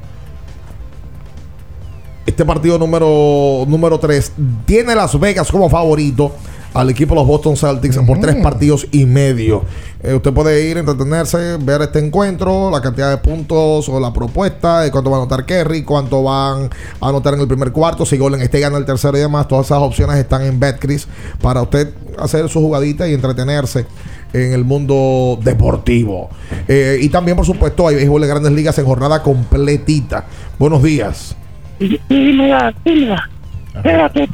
este 2.25 2.45
partido 2.45 2.77
número, 2.77 3.65
número 3.67 3.99
3 3.99 4.33
tiene 4.65 4.93
Las 4.93 5.19
Vegas 5.19 5.51
como 5.51 5.69
favorito 5.69 6.31
al 6.73 6.89
equipo 6.89 7.13
de 7.13 7.21
los 7.21 7.27
Boston 7.27 7.57
Celtics 7.57 7.97
por 7.97 8.19
tres 8.19 8.35
partidos 8.35 8.87
y 8.91 9.05
medio. 9.05 9.63
Eh, 10.01 10.13
usted 10.13 10.31
puede 10.31 10.69
ir, 10.69 10.77
entretenerse, 10.77 11.57
ver 11.57 11.81
este 11.81 11.99
encuentro, 11.99 12.71
la 12.71 12.81
cantidad 12.81 13.09
de 13.09 13.17
puntos 13.17 13.89
o 13.89 13.99
la 13.99 14.13
propuesta, 14.13 14.81
de 14.81 14.91
cuánto 14.91 15.09
va 15.09 15.17
a 15.17 15.19
anotar 15.21 15.45
Kerry, 15.45 15.83
cuánto 15.83 16.23
van 16.23 16.69
a 17.01 17.09
anotar 17.09 17.33
en 17.33 17.41
el 17.41 17.47
primer 17.47 17.71
cuarto, 17.71 18.05
si 18.05 18.17
Golden 18.17 18.41
State 18.41 18.61
gana 18.61 18.77
el 18.77 18.85
tercero 18.85 19.17
y 19.17 19.21
demás. 19.21 19.47
Todas 19.47 19.65
esas 19.65 19.79
opciones 19.79 20.17
están 20.17 20.43
en 20.43 20.59
Betcris 20.59 21.07
para 21.41 21.61
usted 21.61 21.93
hacer 22.17 22.47
su 22.49 22.59
jugadita 22.59 23.07
y 23.07 23.13
entretenerse 23.13 23.85
en 24.31 24.53
el 24.53 24.63
mundo 24.63 25.39
deportivo. 25.41 26.29
Eh, 26.67 26.99
y 27.01 27.09
también, 27.09 27.35
por 27.35 27.45
supuesto, 27.45 27.87
hay 27.87 27.95
béisbol 27.95 28.21
de 28.21 28.27
grandes 28.27 28.51
ligas 28.51 28.77
en 28.77 28.85
jornada 28.85 29.23
completita. 29.23 30.25
Buenos 30.57 30.83
días. 30.83 31.35
Y 31.79 31.99
mira, 32.09 32.73
y 32.85 32.91
mira, 32.91 33.29
espérate, 33.73 34.29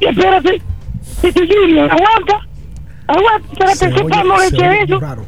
y 0.00 0.06
espérate, 0.06 0.62
Junior, 1.32 1.90
aguanta, 1.90 2.40
aguanta, 3.06 3.48
espérate, 3.52 3.76
se 3.78 3.88
eche 3.88 4.02
oye 4.68 4.82
eso. 4.84 5.00
raro. 5.00 5.24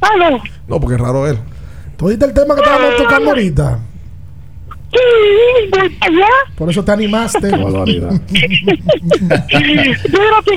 Ah, 0.00 0.10
no, 0.18 0.40
No, 0.68 0.80
porque 0.80 0.94
es 0.94 1.00
raro 1.00 1.26
él. 1.26 1.38
¿Tú 1.96 2.06
oíste 2.06 2.24
el 2.26 2.32
tema 2.34 2.54
que 2.54 2.60
estábamos 2.60 2.96
tocando 2.96 3.30
ahorita? 3.30 3.80
sí, 4.90 4.98
voy 5.70 5.70
para 5.70 5.84
allá. 6.12 6.28
Por 6.56 6.70
eso 6.70 6.84
te 6.84 6.92
animaste. 6.92 7.48
Espérate 7.48 8.20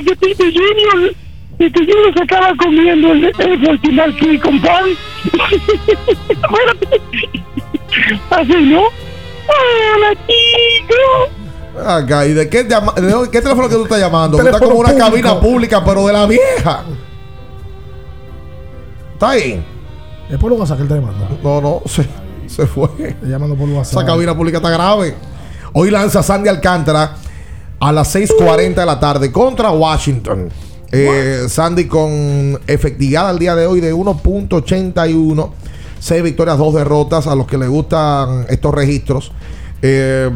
que 0.04 0.16
Tito 0.16 0.44
Junior, 0.44 1.12
Tito 1.58 1.80
Junior 1.80 2.14
se 2.16 2.22
acaba 2.22 2.54
comiendo 2.56 3.12
el, 3.12 3.24
el, 3.24 3.66
el 3.68 3.78
final 3.80 4.16
sí, 4.20 4.38
con 4.38 4.60
pan. 4.62 4.84
Espérate. 6.28 7.00
Así, 8.30 8.62
¿no? 8.64 8.82
Hola, 9.48 10.14
chico. 10.26 11.28
Acá, 11.86 12.26
¿y 12.26 12.34
de 12.34 12.48
qué, 12.48 12.64
llama- 12.68 12.92
de 12.92 13.30
qué 13.30 13.40
teléfono 13.40 13.68
que 13.68 13.74
tú 13.76 13.82
estás 13.84 13.98
llamando? 14.00 14.36
Tú 14.38 14.44
estás 14.46 14.60
como 14.60 14.74
una 14.76 14.90
público. 14.90 15.06
cabina 15.10 15.40
pública, 15.40 15.84
pero 15.84 16.06
de 16.06 16.12
la 16.12 16.26
vieja. 16.26 16.82
¿Está 19.14 19.30
ahí? 19.30 19.64
Es 20.30 20.38
por 20.38 20.52
WhatsApp 20.52 20.78
que 20.78 20.82
él 20.84 20.88
está 20.90 21.00
llamando. 21.00 21.38
No, 21.42 21.60
no, 21.60 21.82
se, 21.86 22.06
se 22.46 22.66
fue. 22.66 22.88
Está 22.98 23.26
llamando 23.26 23.56
por 23.56 23.68
WhatsApp. 23.68 23.98
Esa 24.00 24.06
cabina 24.06 24.36
pública 24.36 24.58
está 24.58 24.70
grave. 24.70 25.14
Hoy 25.72 25.90
lanza 25.90 26.22
Sandy 26.22 26.48
Alcántara 26.48 27.16
a 27.80 27.92
las 27.92 28.14
6:40 28.14 28.74
de 28.74 28.86
la 28.86 29.00
tarde 29.00 29.32
contra 29.32 29.70
Washington. 29.70 30.50
Eh, 30.90 31.44
Sandy 31.48 31.86
con 31.86 32.60
efectividad 32.66 33.30
al 33.30 33.38
día 33.38 33.54
de 33.56 33.66
hoy 33.66 33.80
de 33.80 33.94
1.81. 33.94 35.52
6 35.98 36.22
victorias, 36.22 36.58
2 36.58 36.74
derrotas. 36.74 37.26
A 37.26 37.34
los 37.34 37.46
que 37.46 37.56
les 37.56 37.68
gustan 37.68 38.44
estos 38.48 38.74
registros. 38.74 39.32
Eh, 39.80 40.30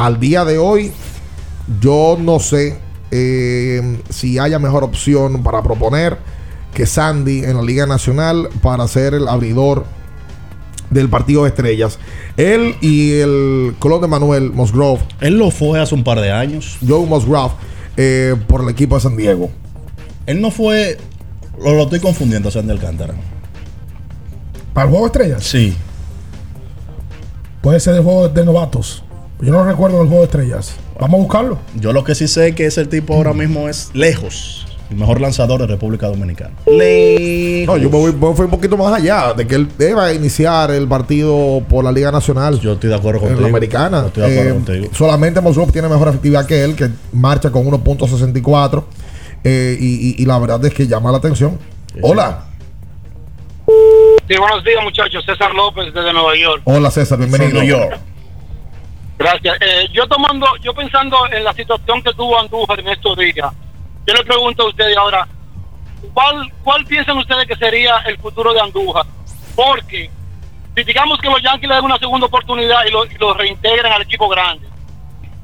al 0.00 0.18
día 0.18 0.46
de 0.46 0.56
hoy, 0.56 0.92
yo 1.78 2.16
no 2.18 2.40
sé 2.40 2.78
eh, 3.10 3.98
si 4.08 4.38
haya 4.38 4.58
mejor 4.58 4.82
opción 4.82 5.42
para 5.42 5.62
proponer 5.62 6.16
que 6.72 6.86
Sandy 6.86 7.44
en 7.44 7.58
la 7.58 7.62
Liga 7.62 7.84
Nacional 7.84 8.48
para 8.62 8.88
ser 8.88 9.12
el 9.12 9.28
abridor 9.28 9.84
del 10.88 11.10
partido 11.10 11.42
de 11.42 11.50
estrellas. 11.50 11.98
Él 12.38 12.76
y 12.80 13.20
el 13.20 13.76
clon 13.78 14.00
de 14.00 14.06
Manuel 14.06 14.52
Musgrove. 14.52 15.00
Él 15.20 15.36
lo 15.36 15.50
fue 15.50 15.78
hace 15.78 15.94
un 15.94 16.02
par 16.02 16.18
de 16.18 16.32
años. 16.32 16.78
Joe 16.86 17.04
Musgrove 17.04 17.52
eh, 17.98 18.36
por 18.48 18.62
el 18.62 18.70
equipo 18.70 18.94
de 18.94 19.02
San 19.02 19.18
Diego. 19.18 19.50
Él 20.24 20.40
no 20.40 20.50
fue. 20.50 20.96
Lo, 21.62 21.74
lo 21.74 21.82
estoy 21.82 22.00
confundiendo, 22.00 22.50
Sandy 22.50 22.72
Alcántara. 22.72 23.12
¿Para 24.72 24.86
el 24.86 24.90
juego 24.90 25.04
de 25.04 25.12
estrellas? 25.12 25.44
Sí. 25.44 25.76
Puede 27.60 27.80
ser 27.80 27.96
el 27.96 28.02
juego 28.02 28.30
de 28.30 28.44
novatos. 28.46 29.04
Yo 29.42 29.52
no 29.52 29.64
recuerdo 29.64 30.02
el 30.02 30.08
juego 30.08 30.22
de 30.22 30.26
estrellas. 30.26 30.76
Vamos 30.98 31.18
a 31.20 31.22
buscarlo. 31.22 31.58
Yo 31.76 31.92
lo 31.92 32.04
que 32.04 32.14
sí 32.14 32.28
sé 32.28 32.54
que 32.54 32.66
ese 32.66 32.84
tipo 32.86 33.14
ahora 33.14 33.32
mismo 33.32 33.68
es 33.68 33.90
lejos. 33.94 34.66
El 34.90 34.96
mejor 34.96 35.20
lanzador 35.20 35.60
de 35.60 35.68
República 35.68 36.08
Dominicana. 36.08 36.50
No, 36.66 37.76
yo 37.76 37.88
me 37.90 37.96
voy, 37.96 38.12
me 38.12 38.34
fui 38.34 38.44
un 38.44 38.50
poquito 38.50 38.76
más 38.76 38.92
allá 38.92 39.32
de 39.34 39.46
que 39.46 39.54
él 39.54 39.68
deba 39.78 40.12
iniciar 40.12 40.72
el 40.72 40.88
partido 40.88 41.62
por 41.68 41.84
la 41.84 41.92
Liga 41.92 42.10
Nacional. 42.10 42.58
Yo 42.60 42.72
estoy 42.72 42.90
de 42.90 42.96
acuerdo 42.96 43.20
en 43.20 43.26
contigo. 43.28 43.40
la 43.42 43.48
americana. 43.48 44.00
Yo 44.00 44.06
estoy 44.08 44.22
de 44.24 44.30
acuerdo 44.32 44.50
Eh, 44.50 44.54
contigo. 44.64 44.88
Solamente 44.92 45.40
Musgrove 45.40 45.70
tiene 45.72 45.88
mejor 45.88 46.08
efectividad 46.08 46.44
que 46.44 46.64
él, 46.64 46.74
que 46.74 46.90
marcha 47.12 47.50
con 47.52 47.64
1.64. 47.66 48.84
eh, 49.44 49.76
y, 49.80 50.10
y- 50.10 50.22
y 50.22 50.26
la 50.26 50.38
verdad 50.38 50.62
es 50.66 50.74
que 50.74 50.86
llama 50.86 51.10
la 51.12 51.18
atención. 51.18 51.56
Hola. 52.02 52.44
Sí, 54.28 54.36
buenos 54.38 54.62
días, 54.64 54.82
muchachos. 54.82 55.24
César 55.24 55.54
López 55.54 55.94
desde 55.94 56.12
Nueva 56.12 56.36
York. 56.36 56.62
Hola 56.64 56.90
César, 56.90 57.16
bienvenido. 57.18 57.50
From 57.50 57.60
New 57.62 57.68
York. 57.78 57.98
Gracias. 59.20 59.58
Eh, 59.60 59.86
yo 59.92 60.06
tomando, 60.08 60.46
yo 60.62 60.72
pensando 60.72 61.30
en 61.30 61.44
la 61.44 61.52
situación 61.52 62.02
que 62.02 62.10
tuvo 62.14 62.40
Andújar 62.40 62.80
en 62.80 62.88
estos 62.88 63.18
días, 63.18 63.52
yo 64.06 64.14
le 64.14 64.24
pregunto 64.24 64.62
a 64.62 64.68
ustedes 64.68 64.96
ahora, 64.96 65.28
¿cuál, 66.14 66.50
¿cuál 66.64 66.86
piensan 66.86 67.18
ustedes 67.18 67.46
que 67.46 67.54
sería 67.56 67.98
el 68.06 68.16
futuro 68.16 68.54
de 68.54 68.62
Andújar? 68.62 69.04
Porque 69.54 70.10
si 70.74 70.84
digamos 70.84 71.18
que 71.18 71.28
los 71.28 71.42
Yankees 71.42 71.68
le 71.68 71.74
den 71.74 71.84
una 71.84 71.98
segunda 71.98 72.28
oportunidad 72.28 72.82
y 72.86 72.92
lo, 72.92 73.04
y 73.04 73.36
reintegran 73.36 73.92
al 73.92 74.02
equipo 74.02 74.26
grande, 74.26 74.66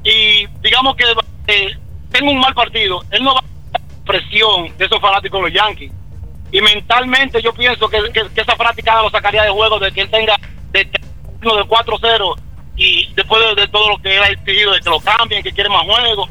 y 0.03 0.47
digamos 0.63 0.97
que 0.97 1.05
eh, 1.49 1.77
tenga 2.11 2.31
un 2.31 2.41
mal 2.41 2.55
partido, 2.55 3.03
él 3.11 3.23
no 3.23 3.35
va 3.35 3.41
a 3.75 4.07
presión 4.07 4.75
de 4.79 4.87
esos 4.87 5.01
fanáticos 5.03 5.43
los 5.43 5.53
Yankees. 5.53 5.93
Y 6.51 6.63
mentalmente 6.63 7.43
yo 7.43 7.53
pienso 7.53 7.91
que 7.91 7.99
esa 8.37 8.57
práctica 8.57 9.03
lo 9.03 9.11
sacaría 9.11 9.43
de 9.43 9.51
juego 9.51 9.79
de 9.79 9.93
que 9.93 10.01
él 10.01 10.11
tenga 10.11 10.39
de, 10.71 10.85
de 10.85 10.99
4-0 11.43 12.46
y 12.77 13.09
después 13.15 13.43
de, 13.55 13.63
de 13.63 13.69
todo 13.69 13.89
lo 13.91 13.99
que 14.03 14.17
él 14.17 14.23
ha 14.23 14.29
exigido, 14.29 14.73
de 14.73 14.81
que 14.81 14.91
lo 14.91 15.01
cambien, 15.01 15.43
que 15.43 15.53
quiere 15.53 15.69
más 15.71 15.83
juego. 15.85 16.29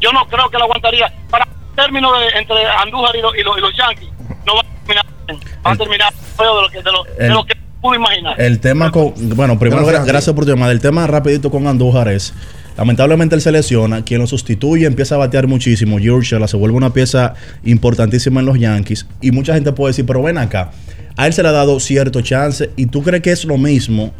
Yo 0.00 0.12
no 0.12 0.26
creo 0.28 0.48
que 0.48 0.56
lo 0.58 0.64
aguantaría. 0.64 1.12
Para 1.30 1.46
término 1.76 2.12
de, 2.18 2.28
entre 2.38 2.66
Andújar 2.66 3.16
y, 3.16 3.20
los- 3.22 3.36
y 3.36 3.42
los- 3.42 3.58
y 3.58 3.60
los 3.60 3.76
Yankees, 3.76 4.08
no 4.46 4.54
va 4.54 4.60
a 4.60 4.64
terminar 4.86 5.06
bien. 5.26 5.40
Va 5.66 5.72
a 5.72 5.76
terminar 5.76 6.12
feo 6.36 6.56
de 6.56 6.62
lo 6.62 6.68
que, 6.70 6.78
de 6.82 6.92
lo, 6.92 7.04
de 7.04 7.26
El- 7.26 7.32
lo 7.32 7.44
que 7.44 7.54
pude 7.80 7.96
imaginar. 7.96 8.40
El 8.40 8.60
tema 8.60 8.90
con. 8.90 9.12
Bueno, 9.36 9.58
primero, 9.58 9.82
Gracias, 9.84 10.04
gra- 10.04 10.08
gracias, 10.08 10.34
por 10.34 10.44
tu 10.44 10.50
llamada. 10.50 10.72
El 10.72 10.80
tema 10.80 11.06
rapidito 11.06 11.50
con 11.50 11.66
Andújar 11.66 12.08
es. 12.08 12.32
Lamentablemente 12.76 13.34
él 13.34 13.42
se 13.42 13.52
lesiona, 13.52 14.04
quien 14.04 14.20
lo 14.20 14.26
sustituye 14.26 14.86
empieza 14.86 15.16
a 15.16 15.18
batear 15.18 15.46
muchísimo. 15.46 15.98
George 15.98 16.36
se 16.48 16.56
vuelve 16.56 16.76
una 16.76 16.90
pieza 16.94 17.34
importantísima 17.64 18.40
en 18.40 18.46
los 18.46 18.58
Yankees. 18.58 19.06
Y 19.20 19.32
mucha 19.32 19.52
gente 19.54 19.72
puede 19.72 19.90
decir, 19.90 20.06
pero 20.06 20.22
ven 20.22 20.38
acá, 20.38 20.70
a 21.16 21.26
él 21.26 21.32
se 21.34 21.42
le 21.42 21.48
ha 21.48 21.52
dado 21.52 21.78
cierto 21.80 22.22
chance. 22.22 22.70
¿Y 22.76 22.86
tú 22.86 23.02
crees 23.02 23.22
que 23.22 23.32
es 23.32 23.44
lo 23.44 23.58
mismo 23.58 24.14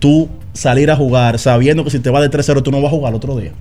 tú 0.00 0.28
salir 0.52 0.90
a 0.90 0.96
jugar 0.96 1.38
sabiendo 1.38 1.84
que 1.84 1.90
si 1.90 2.00
te 2.00 2.10
va 2.10 2.20
de 2.20 2.28
3-0 2.28 2.62
tú 2.64 2.72
no 2.72 2.82
vas 2.82 2.92
a 2.92 2.96
jugar 2.96 3.12
el 3.12 3.16
otro 3.16 3.36
día? 3.36 3.52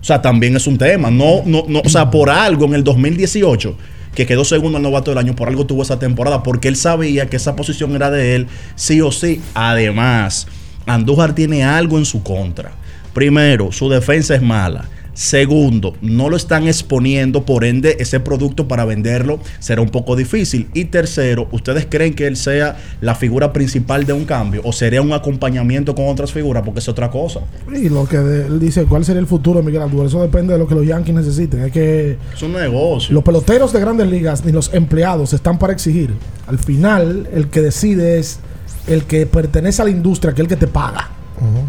O 0.00 0.04
sea, 0.04 0.20
también 0.20 0.56
es 0.56 0.66
un 0.66 0.78
tema. 0.78 1.12
No, 1.12 1.42
no, 1.46 1.64
no, 1.68 1.80
o 1.84 1.88
sea, 1.88 2.10
por 2.10 2.28
algo 2.28 2.64
en 2.64 2.74
el 2.74 2.82
2018 2.82 3.76
que 4.14 4.26
quedó 4.26 4.44
segundo 4.44 4.76
al 4.76 4.82
novato 4.82 5.10
del 5.10 5.18
año, 5.18 5.34
por 5.34 5.48
algo 5.48 5.64
tuvo 5.64 5.82
esa 5.82 5.98
temporada, 5.98 6.42
porque 6.42 6.68
él 6.68 6.76
sabía 6.76 7.30
que 7.30 7.36
esa 7.36 7.56
posición 7.56 7.94
era 7.94 8.10
de 8.10 8.34
él, 8.34 8.46
sí 8.74 9.00
o 9.00 9.10
sí. 9.10 9.40
Además, 9.54 10.48
Andújar 10.86 11.34
tiene 11.34 11.64
algo 11.64 11.98
en 11.98 12.04
su 12.04 12.22
contra. 12.22 12.72
Primero, 13.14 13.72
su 13.72 13.88
defensa 13.88 14.34
es 14.34 14.42
mala. 14.42 14.88
Segundo, 15.14 15.94
no 16.00 16.30
lo 16.30 16.36
están 16.36 16.66
exponiendo, 16.66 17.44
por 17.44 17.64
ende, 17.64 17.96
ese 18.00 18.18
producto 18.18 18.66
para 18.66 18.84
venderlo 18.84 19.40
será 19.58 19.82
un 19.82 19.90
poco 19.90 20.16
difícil. 20.16 20.68
Y 20.72 20.86
tercero, 20.86 21.48
¿ustedes 21.52 21.86
creen 21.88 22.14
que 22.14 22.26
él 22.26 22.36
sea 22.36 22.76
la 23.00 23.14
figura 23.14 23.52
principal 23.52 24.06
de 24.06 24.14
un 24.14 24.24
cambio 24.24 24.62
o 24.64 24.72
sería 24.72 25.02
un 25.02 25.12
acompañamiento 25.12 25.94
con 25.94 26.08
otras 26.08 26.32
figuras? 26.32 26.62
Porque 26.64 26.80
es 26.80 26.88
otra 26.88 27.10
cosa. 27.10 27.40
Y 27.74 27.88
lo 27.90 28.06
que 28.08 28.16
él 28.16 28.58
dice, 28.58 28.84
¿cuál 28.84 29.04
sería 29.04 29.20
el 29.20 29.26
futuro 29.26 29.60
de 29.60 29.66
Miguel 29.66 29.82
Andújar? 29.82 30.06
Eso 30.06 30.22
depende 30.22 30.54
de 30.54 30.58
lo 30.58 30.66
que 30.66 30.74
los 30.74 30.86
Yankees 30.86 31.14
necesiten. 31.14 31.60
Es 31.64 31.72
que 31.72 32.16
Es 32.34 32.42
un 32.42 32.52
negocio. 32.52 33.14
los 33.14 33.22
peloteros 33.22 33.72
de 33.72 33.80
grandes 33.80 34.08
ligas 34.08 34.44
ni 34.44 34.52
los 34.52 34.72
empleados 34.72 35.32
están 35.34 35.58
para 35.58 35.72
exigir. 35.72 36.14
Al 36.46 36.58
final, 36.58 37.28
el 37.34 37.48
que 37.48 37.60
decide 37.60 38.18
es 38.18 38.40
el 38.86 39.04
que 39.04 39.26
pertenece 39.26 39.82
a 39.82 39.84
la 39.84 39.90
industria, 39.90 40.32
que 40.32 40.40
es 40.42 40.44
el 40.46 40.48
que 40.48 40.56
te 40.56 40.66
paga. 40.66 41.10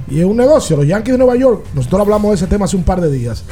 Y 0.09 0.19
es 0.19 0.25
un 0.25 0.37
negocio. 0.37 0.77
Los 0.77 0.87
Yankees 0.87 1.13
de 1.13 1.17
Nueva 1.17 1.35
York, 1.35 1.65
nosotros 1.73 2.01
hablamos 2.01 2.31
de 2.31 2.35
ese 2.35 2.47
tema 2.47 2.65
hace 2.65 2.75
un 2.75 2.83
par 2.83 3.01
de 3.01 3.11
días. 3.11 3.43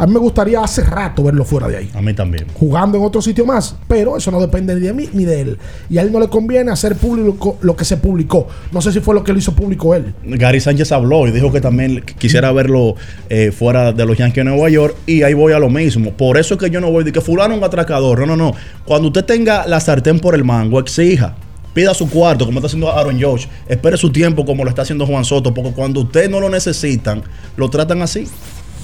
A 0.00 0.06
mí 0.06 0.12
me 0.12 0.20
gustaría 0.20 0.62
hace 0.62 0.82
rato 0.82 1.24
verlo 1.24 1.44
fuera 1.44 1.66
de 1.66 1.76
ahí. 1.76 1.90
A 1.92 2.00
mí 2.00 2.14
también. 2.14 2.46
Jugando 2.54 2.98
en 2.98 3.04
otro 3.04 3.20
sitio 3.20 3.44
más. 3.44 3.74
Pero 3.88 4.16
eso 4.16 4.30
no 4.30 4.40
depende 4.40 4.72
ni 4.76 4.82
de 4.82 4.92
mí 4.92 5.08
ni 5.12 5.24
de 5.24 5.40
él. 5.40 5.58
Y 5.90 5.98
a 5.98 6.02
él 6.02 6.12
no 6.12 6.20
le 6.20 6.28
conviene 6.28 6.70
hacer 6.70 6.94
público 6.94 7.58
lo 7.62 7.74
que 7.74 7.84
se 7.84 7.96
publicó. 7.96 8.46
No 8.70 8.80
sé 8.80 8.92
si 8.92 9.00
fue 9.00 9.12
lo 9.12 9.24
que 9.24 9.32
lo 9.32 9.40
hizo 9.40 9.56
público 9.56 9.96
él. 9.96 10.14
Gary 10.22 10.60
Sánchez 10.60 10.92
habló 10.92 11.26
y 11.26 11.32
dijo 11.32 11.50
que 11.50 11.60
también 11.60 12.04
quisiera 12.16 12.52
verlo 12.52 12.94
eh, 13.28 13.50
fuera 13.50 13.92
de 13.92 14.06
los 14.06 14.16
Yankees 14.16 14.44
de 14.44 14.50
Nueva 14.52 14.70
York 14.70 14.94
y 15.04 15.22
ahí 15.22 15.34
voy 15.34 15.52
a 15.52 15.58
lo 15.58 15.68
mismo. 15.68 16.12
Por 16.12 16.38
eso 16.38 16.54
es 16.54 16.60
que 16.60 16.70
yo 16.70 16.80
no 16.80 16.92
voy 16.92 17.02
de 17.02 17.10
que 17.10 17.20
fulano 17.20 17.56
un 17.56 17.64
atracador. 17.64 18.20
No, 18.20 18.26
no, 18.26 18.36
no. 18.36 18.52
Cuando 18.84 19.08
usted 19.08 19.24
tenga 19.24 19.66
la 19.66 19.80
sartén 19.80 20.20
por 20.20 20.36
el 20.36 20.44
mango, 20.44 20.78
exija. 20.78 21.34
Pida 21.78 21.94
su 21.94 22.10
cuarto, 22.10 22.44
como 22.44 22.58
está 22.58 22.66
haciendo 22.66 22.90
Aaron 22.90 23.22
Josh. 23.22 23.46
Espere 23.68 23.96
su 23.96 24.10
tiempo, 24.10 24.44
como 24.44 24.64
lo 24.64 24.70
está 24.70 24.82
haciendo 24.82 25.06
Juan 25.06 25.24
Soto, 25.24 25.54
porque 25.54 25.70
cuando 25.70 26.00
ustedes 26.00 26.28
no 26.28 26.40
lo 26.40 26.50
necesitan, 26.50 27.22
lo 27.56 27.70
tratan 27.70 28.02
así, 28.02 28.26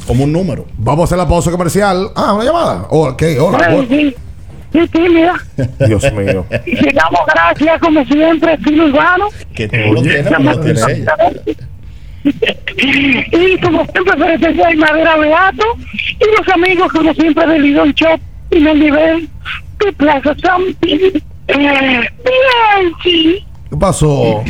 como 0.07 0.23
un 0.23 0.33
número. 0.33 0.65
Vamos 0.79 1.01
a 1.01 1.05
hacer 1.07 1.19
la 1.19 1.27
pausa 1.27 1.51
comercial. 1.51 2.11
Ah, 2.15 2.35
una 2.35 2.45
llamada. 2.45 2.87
Oh, 2.91 3.09
ok, 3.09 3.23
hola. 3.41 3.67
Ay, 3.67 3.87
sí, 3.91 4.15
sí, 4.73 4.89
tímida. 4.93 5.35
Dios 5.89 6.05
mío. 6.13 6.47
Y 6.67 6.77
llegamos 6.77 7.21
gracias, 7.35 7.81
como 7.81 8.05
siempre, 8.05 8.55
estilo 8.55 8.85
urbano. 8.85 9.27
Que 9.53 9.67
tú 9.67 9.77
lo 9.93 10.01
tienes, 10.01 10.31
lo 10.31 10.61
tiene 10.61 10.81
ella. 10.89 11.17
Y 13.33 13.59
como 13.59 13.85
siempre, 13.87 14.17
Feretería 14.17 14.73
y 14.73 14.77
Madera 14.77 15.17
Beato. 15.17 15.65
Y 15.93 16.39
los 16.39 16.49
amigos, 16.55 16.93
como 16.93 17.13
siempre, 17.15 17.45
de 17.45 17.59
Lidón 17.59 17.93
Shop 17.95 18.21
y 18.53 18.65
el 18.65 18.79
nivel 18.79 19.29
de 19.81 19.93
Plaza. 19.95 20.37
Eh, 20.83 21.21
sí. 23.03 23.45
¿Qué 23.71 23.77
pasó? 23.77 24.43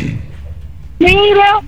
Mira, 0.98 1.60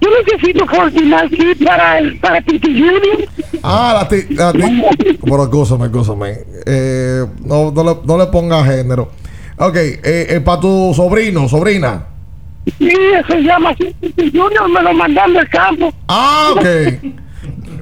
yo 0.00 0.08
necesito 0.24 0.66
coordinar 0.66 1.26
aquí 1.26 1.54
para 1.64 1.98
el 1.98 2.18
para 2.18 2.40
Titi 2.42 2.68
Junior. 2.68 3.28
Ah, 3.62 3.92
la 4.00 4.08
ti. 4.08 4.34
La 4.34 4.52
ti. 4.52 5.18
Pero 5.22 5.42
escúchame, 5.44 5.86
escúchame. 5.86 6.38
Eh, 6.66 7.26
no, 7.44 7.70
no, 7.70 7.84
le, 7.84 7.96
no 8.04 8.18
le 8.18 8.26
ponga 8.26 8.64
género. 8.64 9.10
Ok, 9.58 9.76
eh, 9.76 10.40
para 10.44 10.60
tu 10.60 10.92
sobrino, 10.94 11.48
sobrina. 11.48 12.06
Sí, 12.78 12.92
se 13.26 13.42
llama 13.42 13.74
Titi 13.74 14.30
Junior, 14.30 14.68
me 14.68 14.82
lo 14.82 14.94
mandan 14.94 15.34
del 15.34 15.48
campo. 15.48 15.92
Ah, 16.08 16.50
ok. 16.54 16.64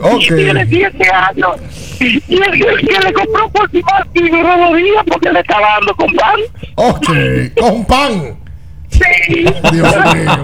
Ok. 0.01 0.23
Tiene 0.29 0.67
7 0.67 1.11
años. 1.11 1.57
Y 2.01 2.35
el, 2.35 2.43
el 2.43 2.89
que 2.89 2.99
le 2.99 3.13
compró 3.13 3.49
por 3.51 3.69
Timar 3.71 4.07
Figueroa 4.15 4.57
Rodríguez 4.57 5.03
porque 5.07 5.31
le 5.31 5.41
estaba 5.41 5.67
dando 5.75 5.95
con 5.95 6.13
pan. 6.15 6.41
Ok, 6.77 7.09
con 7.61 7.85
pan. 7.85 8.37
Sí. 8.91 9.45
Dios 9.73 9.97
mío. 10.15 10.39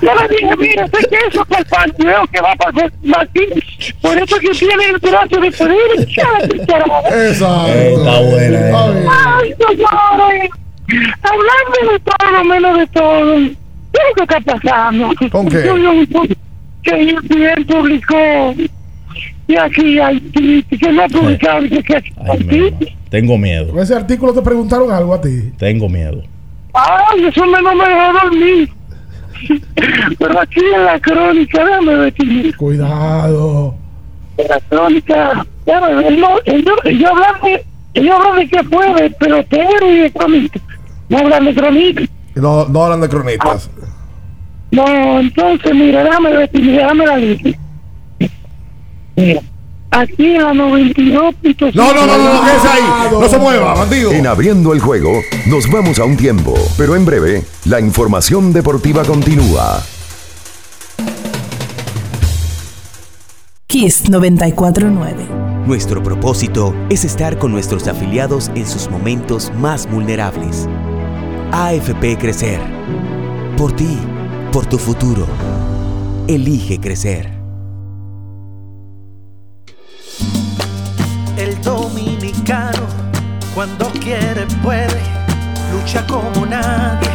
Yo 0.00 0.10
le 0.14 0.28
dije, 0.28 0.56
mira, 0.58 0.84
ese 0.84 1.08
queso 1.08 1.44
que 1.46 1.56
el 1.56 1.66
pan 1.66 1.92
veo 1.98 2.26
que 2.32 2.40
va 2.40 2.54
para 2.56 2.90
Martín. 3.02 3.48
Por 4.00 4.16
eso 4.16 4.36
que 4.38 4.50
tiene 4.50 4.84
el 4.84 4.98
brazo 4.98 5.40
de 5.40 5.50
pedir. 5.50 5.78
Exacto. 5.98 6.54
Está 6.54 8.20
buena, 8.20 8.68
eh. 8.68 9.06
Ay, 9.10 9.54
señores. 9.58 10.50
Hablando 11.22 11.92
de 11.92 11.98
todo, 12.00 12.44
menos 12.44 12.78
de 12.78 12.86
todo. 12.88 13.36
¿Qué 13.36 14.00
es 14.00 14.16
lo 14.16 14.26
que 14.26 14.36
está 14.36 14.58
pasando? 14.58 15.14
¿Con 15.30 15.48
qué? 15.48 15.64
Yo 15.66 15.74
vi 15.74 15.86
un 15.86 16.06
que 16.84 17.10
ESPN 17.10 17.64
publicó 17.66 18.54
y 19.46 19.56
aquí 19.56 19.98
hay 19.98 20.20
que 20.20 20.92
no 20.92 21.02
ha 21.02 21.08
publicado 21.08 21.60
que, 21.68 21.82
que 21.82 21.96
aquí. 21.96 22.74
Tengo 23.10 23.38
miedo, 23.38 23.72
En 23.72 23.78
ese 23.78 23.94
artículo 23.94 24.32
te 24.32 24.42
preguntaron 24.42 24.90
algo 24.90 25.14
a 25.14 25.20
ti. 25.20 25.52
tengo 25.58 25.88
miedo. 25.88 26.22
Ay, 26.72 27.26
eso 27.26 27.46
me 27.46 27.62
no 27.62 27.74
me 27.74 27.84
dejó 27.88 28.12
dormir. 28.24 28.70
Pero 30.18 30.40
aquí 30.40 30.60
en 30.74 30.84
la 30.84 30.98
crónica, 31.00 31.64
déjame 31.64 31.94
decir. 31.96 32.56
Cuidado. 32.56 33.74
En 34.36 34.48
la 34.48 34.60
crónica, 34.68 35.46
ellos, 35.66 36.40
ellos 36.84 37.10
hablan 37.10 37.40
de, 37.42 37.64
ellos 37.94 38.16
hablan 38.16 38.38
de 38.40 38.48
que 38.48 38.64
fue 38.64 38.94
de 38.94 39.10
pelotero 39.10 39.90
y 39.92 39.98
de. 40.00 40.50
No 41.08 41.18
hablan 41.18 41.44
de 41.44 41.54
cronista. 41.54 42.00
No, 42.34 42.66
no 42.66 42.84
hablan 42.84 43.00
de 43.02 43.08
cronistas. 43.08 43.70
No, 44.74 45.20
entonces, 45.20 45.72
mira, 45.72 46.02
déjame 46.02 46.30
decir, 46.30 46.72
déjame 46.72 47.06
la 47.06 47.16
lista. 47.16 47.50
Mira, 49.14 49.40
aquí 49.92 50.34
en 50.34 50.42
la 50.42 50.52
92.5. 50.52 51.74
No, 51.74 51.94
no, 51.94 52.06
no, 52.06 52.18
no, 52.18 52.34
no, 52.34 52.44
quédese 52.44 52.68
ahí. 52.68 52.82
No 53.12 53.28
se 53.28 53.38
mueva, 53.38 53.74
bandido. 53.74 54.10
En 54.10 54.26
abriendo 54.26 54.72
el 54.72 54.80
juego, 54.80 55.20
nos 55.46 55.70
vamos 55.70 56.00
a 56.00 56.04
un 56.04 56.16
tiempo, 56.16 56.54
pero 56.76 56.96
en 56.96 57.04
breve, 57.04 57.44
la 57.66 57.78
información 57.78 58.52
deportiva 58.52 59.04
continúa. 59.04 59.80
Kiss 63.68 64.08
949. 64.10 65.26
Nuestro 65.66 66.02
propósito 66.02 66.74
es 66.90 67.04
estar 67.04 67.38
con 67.38 67.52
nuestros 67.52 67.86
afiliados 67.86 68.50
en 68.56 68.66
sus 68.66 68.90
momentos 68.90 69.52
más 69.56 69.88
vulnerables. 69.88 70.68
AFP 71.52 72.18
Crecer. 72.18 72.60
Por 73.56 73.74
ti, 73.76 73.98
por 74.54 74.66
tu 74.66 74.78
futuro. 74.78 75.26
Elige 76.28 76.78
crecer. 76.78 77.28
El 81.36 81.60
dominicano, 81.60 82.86
cuando 83.52 83.90
quiere, 83.90 84.46
puede, 84.62 85.00
lucha 85.72 86.06
como 86.06 86.46
nadie 86.46 87.10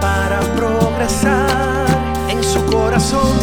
para 0.00 0.38
progresar. 0.54 1.88
En 2.28 2.40
su 2.44 2.64
corazón, 2.66 3.36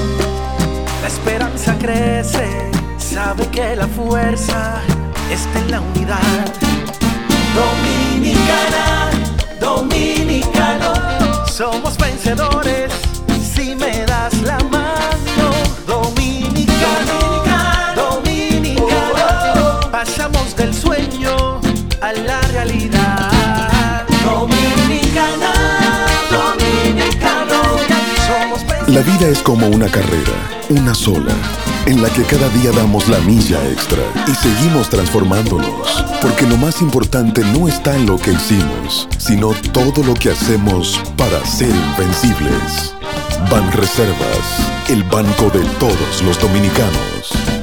la 1.01 1.07
esperanza 1.09 1.77
crece, 1.77 2.71
sabe 2.97 3.45
que 3.47 3.75
la 3.75 3.87
fuerza 3.87 4.79
está 5.29 5.59
en 5.59 5.71
la 5.71 5.81
unidad. 5.81 6.45
Dominicana, 7.53 9.09
dominicano, 9.59 10.93
somos 11.45 11.97
vencedores 11.97 13.12
La 28.93 29.01
vida 29.01 29.27
es 29.27 29.41
como 29.41 29.65
una 29.69 29.87
carrera, 29.89 30.51
una 30.69 30.93
sola, 30.93 31.33
en 31.87 32.03
la 32.03 32.11
que 32.11 32.21
cada 32.25 32.47
día 32.49 32.69
damos 32.71 33.09
la 33.09 33.17
milla 33.21 33.57
extra 33.71 34.03
y 34.27 34.35
seguimos 34.35 34.87
transformándonos, 34.87 36.05
porque 36.21 36.45
lo 36.45 36.57
más 36.57 36.79
importante 36.79 37.41
no 37.57 37.67
está 37.67 37.95
en 37.95 38.05
lo 38.05 38.19
que 38.19 38.33
hicimos, 38.33 39.09
sino 39.17 39.49
todo 39.71 40.03
lo 40.03 40.13
que 40.13 40.29
hacemos 40.29 41.01
para 41.17 41.43
ser 41.43 41.71
invencibles. 41.71 42.93
Ban 43.49 43.71
Reservas, 43.71 44.89
el 44.89 45.01
banco 45.05 45.49
de 45.49 45.65
todos 45.79 46.21
los 46.23 46.39
dominicanos. 46.39 47.62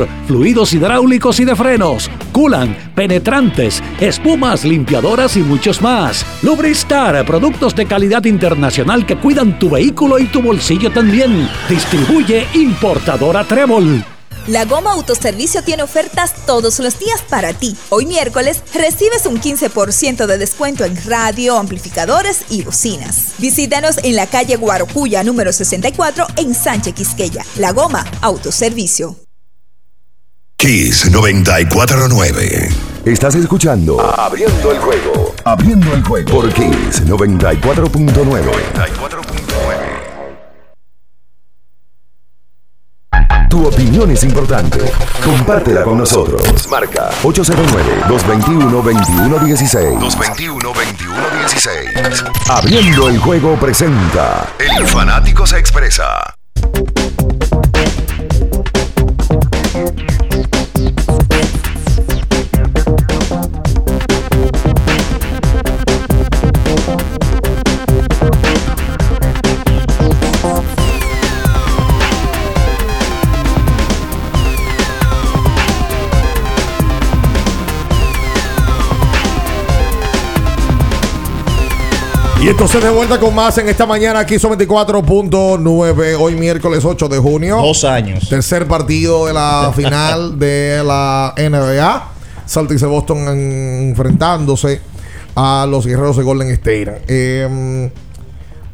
fluidos 0.27 0.73
hidráulicos 0.73 1.39
y 1.39 1.45
de 1.45 1.55
frenos, 1.55 2.09
culan, 2.31 2.75
penetrantes, 2.95 3.81
espumas, 3.99 4.63
limpiadoras 4.63 5.37
y 5.37 5.41
muchos 5.41 5.81
más. 5.81 6.25
Lubristar, 6.41 7.25
productos 7.25 7.75
de 7.75 7.85
calidad 7.85 8.25
internacional 8.25 9.05
que 9.05 9.17
cuidan 9.17 9.59
tu 9.59 9.69
vehículo 9.69 10.19
y 10.19 10.25
tu 10.25 10.41
bolsillo 10.41 10.91
también. 10.91 11.49
Distribuye 11.69 12.47
importadora 12.53 13.43
Trébol. 13.43 14.03
La 14.47 14.65
Goma 14.65 14.93
Autoservicio 14.93 15.61
tiene 15.61 15.83
ofertas 15.83 16.33
todos 16.47 16.79
los 16.79 16.97
días 16.97 17.21
para 17.29 17.53
ti. 17.53 17.75
Hoy 17.89 18.07
miércoles 18.07 18.63
recibes 18.73 19.25
un 19.27 19.39
15% 19.39 20.25
de 20.25 20.37
descuento 20.37 20.83
en 20.83 20.97
radio, 21.05 21.57
amplificadores 21.57 22.45
y 22.49 22.63
bocinas. 22.63 23.33
Visítanos 23.37 23.99
en 24.03 24.15
la 24.15 24.25
calle 24.25 24.55
Guarocuya 24.55 25.23
número 25.23 25.53
64 25.53 26.25
en 26.37 26.55
Sánchez 26.55 26.95
Quisqueya. 26.95 27.45
La 27.57 27.71
Goma 27.71 28.03
Autoservicio. 28.21 29.15
Kiss 30.61 31.09
949. 31.09 32.69
Estás 33.03 33.33
escuchando 33.33 33.99
Abriendo 33.99 34.71
el 34.71 34.77
juego. 34.77 35.33
Abriendo 35.43 35.91
el 35.91 36.03
juego 36.03 36.29
por 36.29 36.47
Kiss 36.53 37.03
94.9. 37.03 38.51
Tu 43.49 43.65
opinión 43.65 44.11
es 44.11 44.23
importante. 44.23 44.79
Compártela 45.25 45.81
con 45.81 45.97
nosotros. 45.97 46.67
Marca 46.69 47.09
809-221-2116. 47.23 49.97
221-2116. 49.97 52.31
Abriendo 52.49 53.09
el 53.09 53.17
juego 53.17 53.55
presenta. 53.55 54.47
El 54.59 54.85
fanático 54.85 55.47
se 55.47 55.57
expresa. 55.57 56.35
Y 82.41 82.47
entonces 82.47 82.83
de 82.83 82.89
vuelta 82.89 83.19
con 83.19 83.35
más 83.35 83.55
en 83.59 83.69
esta 83.69 83.85
mañana 83.85 84.21
aquí 84.21 84.39
son 84.39 84.57
24.9, 84.57 86.17
hoy 86.19 86.33
miércoles 86.33 86.83
8 86.83 87.07
de 87.07 87.19
junio. 87.19 87.57
Dos 87.57 87.83
años. 87.83 88.27
Tercer 88.27 88.67
partido 88.67 89.27
de 89.27 89.33
la 89.33 89.71
final 89.75 90.39
de 90.39 90.81
la 90.83 91.35
NBA. 91.37 92.09
Celtics 92.47 92.81
de 92.81 92.87
Boston 92.87 93.27
enfrentándose 93.27 94.81
a 95.35 95.67
los 95.69 95.85
guerreros 95.85 96.17
de 96.17 96.23
Golden 96.23 96.49
State. 96.49 97.03
Eh, 97.07 97.91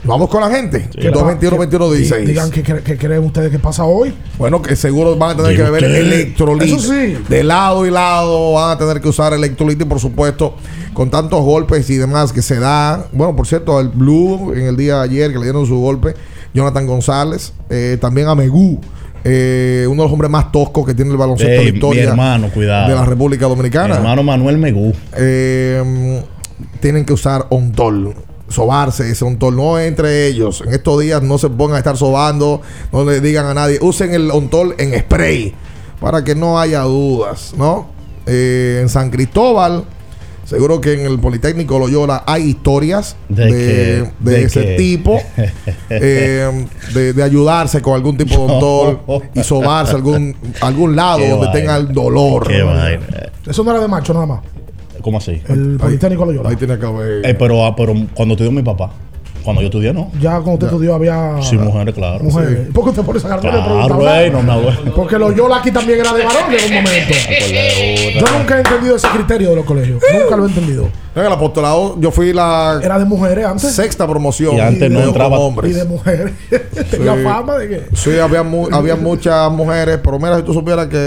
vamos 0.03 0.29
con 0.29 0.41
la 0.41 0.49
gente. 0.49 0.89
¿Qué 0.91 1.09
221 1.09 1.57
21 1.57 1.91
16 1.91 2.27
Digan 2.27 2.51
qué 2.51 2.63
qué 2.63 2.97
creen 2.97 3.23
ustedes 3.23 3.51
que 3.51 3.59
pasa 3.59 3.83
hoy. 3.85 4.13
Bueno, 4.37 4.61
que 4.61 4.75
seguro 4.75 5.15
van 5.15 5.31
a 5.31 5.35
tener 5.37 5.55
que 5.55 5.63
beber 5.63 5.83
usted. 5.83 5.95
electrolit. 5.97 6.63
Eso 6.63 6.79
sí. 6.79 7.17
De 7.27 7.43
lado 7.43 7.85
y 7.85 7.91
lado 7.91 8.53
van 8.53 8.71
a 8.71 8.77
tener 8.77 9.01
que 9.01 9.09
usar 9.09 9.33
electrolit 9.33 9.81
y 9.81 9.85
por 9.85 9.99
supuesto, 9.99 10.55
con 10.93 11.09
tantos 11.09 11.41
golpes 11.43 11.89
y 11.89 11.97
demás 11.97 12.31
que 12.33 12.41
se 12.41 12.59
dan. 12.59 13.05
Bueno, 13.11 13.35
por 13.35 13.47
cierto, 13.47 13.79
el 13.79 13.89
Blue 13.89 14.53
en 14.53 14.67
el 14.67 14.77
día 14.77 14.97
de 14.97 15.03
ayer 15.03 15.31
que 15.31 15.37
le 15.39 15.43
dieron 15.45 15.65
su 15.65 15.77
golpe, 15.79 16.13
Jonathan 16.53 16.87
González, 16.87 17.53
eh, 17.69 17.97
también 17.99 18.27
a 18.27 18.35
Megú. 18.35 18.79
eh, 19.23 19.85
uno 19.89 20.03
de 20.03 20.07
los 20.07 20.13
hombres 20.13 20.31
más 20.31 20.51
toscos 20.51 20.85
que 20.85 20.93
tiene 20.93 21.11
el 21.11 21.17
baloncesto 21.17 21.51
Ey, 21.51 21.57
de 21.57 21.65
la 21.65 21.71
mi 21.71 21.77
historia 21.77 22.03
hermano, 22.03 22.49
cuidado. 22.49 22.87
de 22.89 22.95
la 22.95 23.03
República 23.03 23.45
Dominicana. 23.47 23.87
Mi 23.89 23.93
hermano 23.95 24.23
Manuel 24.23 24.57
Megú. 24.57 24.93
Eh, 25.17 26.23
tienen 26.79 27.03
que 27.03 27.13
usar 27.13 27.45
ontol. 27.49 28.15
Sobarse 28.49 29.09
ese 29.11 29.25
ontol, 29.25 29.55
no 29.55 29.77
entre 29.79 30.27
ellos. 30.27 30.63
En 30.65 30.73
estos 30.73 31.01
días 31.01 31.21
no 31.21 31.37
se 31.37 31.49
pongan 31.49 31.75
a 31.75 31.79
estar 31.79 31.97
sobando, 31.97 32.61
no 32.93 33.03
le 33.03 33.19
digan 33.19 33.45
a 33.45 33.53
nadie. 33.53 33.77
Usen 33.81 34.13
el 34.13 34.31
ontol 34.31 34.73
en 34.77 34.97
spray 34.99 35.53
para 35.99 36.23
que 36.23 36.33
no 36.35 36.59
haya 36.59 36.81
dudas, 36.83 37.53
¿no? 37.57 37.89
Eh, 38.25 38.79
en 38.81 38.87
San 38.89 39.09
Cristóbal, 39.09 39.83
seguro 40.45 40.79
que 40.79 40.93
en 40.93 41.01
el 41.05 41.19
Politécnico 41.19 41.77
Loyola 41.77 42.23
hay 42.25 42.43
historias 42.43 43.17
de, 43.27 43.45
¿De 43.45 43.49
qué? 43.51 44.11
de 44.19 44.31
¿De 44.31 44.43
ese 44.43 44.63
tipo, 44.77 45.19
eh, 45.89 46.65
de, 46.93 47.13
de 47.13 47.23
ayudarse 47.23 47.81
con 47.81 47.95
algún 47.95 48.15
tipo 48.17 48.31
de 48.35 48.53
ontol 48.53 48.99
y 49.33 49.43
sobarse 49.43 49.93
algún, 49.95 50.35
algún 50.61 50.95
lado 50.95 51.19
Qué 51.19 51.29
donde 51.29 51.47
vaina. 51.47 51.59
tenga 51.59 51.77
el 51.77 51.91
dolor. 51.93 52.47
Qué 52.47 52.61
vaina. 52.63 53.01
Eso 53.45 53.63
no 53.63 53.71
era 53.71 53.79
de 53.81 53.87
macho 53.89 54.13
nada 54.13 54.25
más. 54.25 54.39
¿Cómo 55.01 55.17
así? 55.17 55.41
El 55.47 55.77
Politécnico 55.77 56.25
Loyola. 56.25 56.49
Ahí 56.49 56.55
tiene 56.55 56.77
que 56.77 56.85
haber. 56.85 57.25
Eh, 57.25 57.35
pero, 57.35 57.65
ah, 57.65 57.75
pero 57.75 57.93
cuando 58.13 58.33
estudió 58.35 58.51
mi 58.51 58.61
papá. 58.63 58.91
Cuando 59.43 59.61
yo 59.61 59.67
estudié, 59.67 59.93
no. 59.93 60.11
Ya 60.19 60.31
cuando 60.31 60.53
usted 60.55 60.67
estudió 60.67 60.93
había. 60.95 61.35
Sí, 61.41 61.57
mujeres, 61.57 61.95
claro. 61.95 62.21
Mujeres. 62.21 62.65
Sí. 62.67 62.71
¿Por 62.73 62.83
qué 62.83 62.89
usted 62.89 63.03
pone 63.03 63.17
esa 63.19 63.29
carta 63.29 63.47
de 63.47 63.53
Claro, 63.63 63.95
güey, 63.95 64.29
no 64.29 64.43
me 64.43 64.51
hago- 64.51 64.71
Porque 64.93 65.17
Loyola 65.17 65.57
aquí 65.57 65.71
también 65.71 66.01
era 66.01 66.11
de 66.11 66.25
varones 66.25 66.63
en 66.69 66.77
un 66.77 66.83
momento. 66.83 67.13
Yo 68.19 68.37
nunca 68.37 68.55
he 68.55 68.57
entendido 68.57 68.95
ese 68.97 69.07
criterio 69.07 69.49
de 69.51 69.55
los 69.55 69.63
colegios. 69.65 70.01
Nunca 70.21 70.35
lo 70.35 70.45
he 70.45 70.49
entendido. 70.49 70.89
En 71.15 71.25
el 71.25 71.31
apostolado 71.31 71.95
yo 71.99 72.11
fui 72.11 72.31
la 72.31 72.79
Era 72.83 72.99
de 72.99 73.05
mujeres 73.05 73.45
antes. 73.45 73.71
sexta 73.73 74.05
promoción. 74.05 74.55
Y 74.55 74.59
antes 74.59 74.91
no 74.91 74.99
entraba- 75.01 75.37
Y 75.37 75.41
hombres. 75.41 75.75
de 75.75 75.85
mujeres. 75.85 76.33
Tenía 76.91 77.15
Sí. 77.15 77.23
fama 77.23 77.57
de 77.57 77.69
que. 77.69 77.95
Sí, 77.95 78.19
había, 78.19 78.43
mu- 78.43 78.67
había 78.71 78.95
muchas 78.97 79.49
mujeres, 79.51 79.97
pero 80.03 80.19
mira, 80.19 80.35
si 80.37 80.43
tú 80.43 80.53
supieras 80.53 80.87
que 80.87 80.97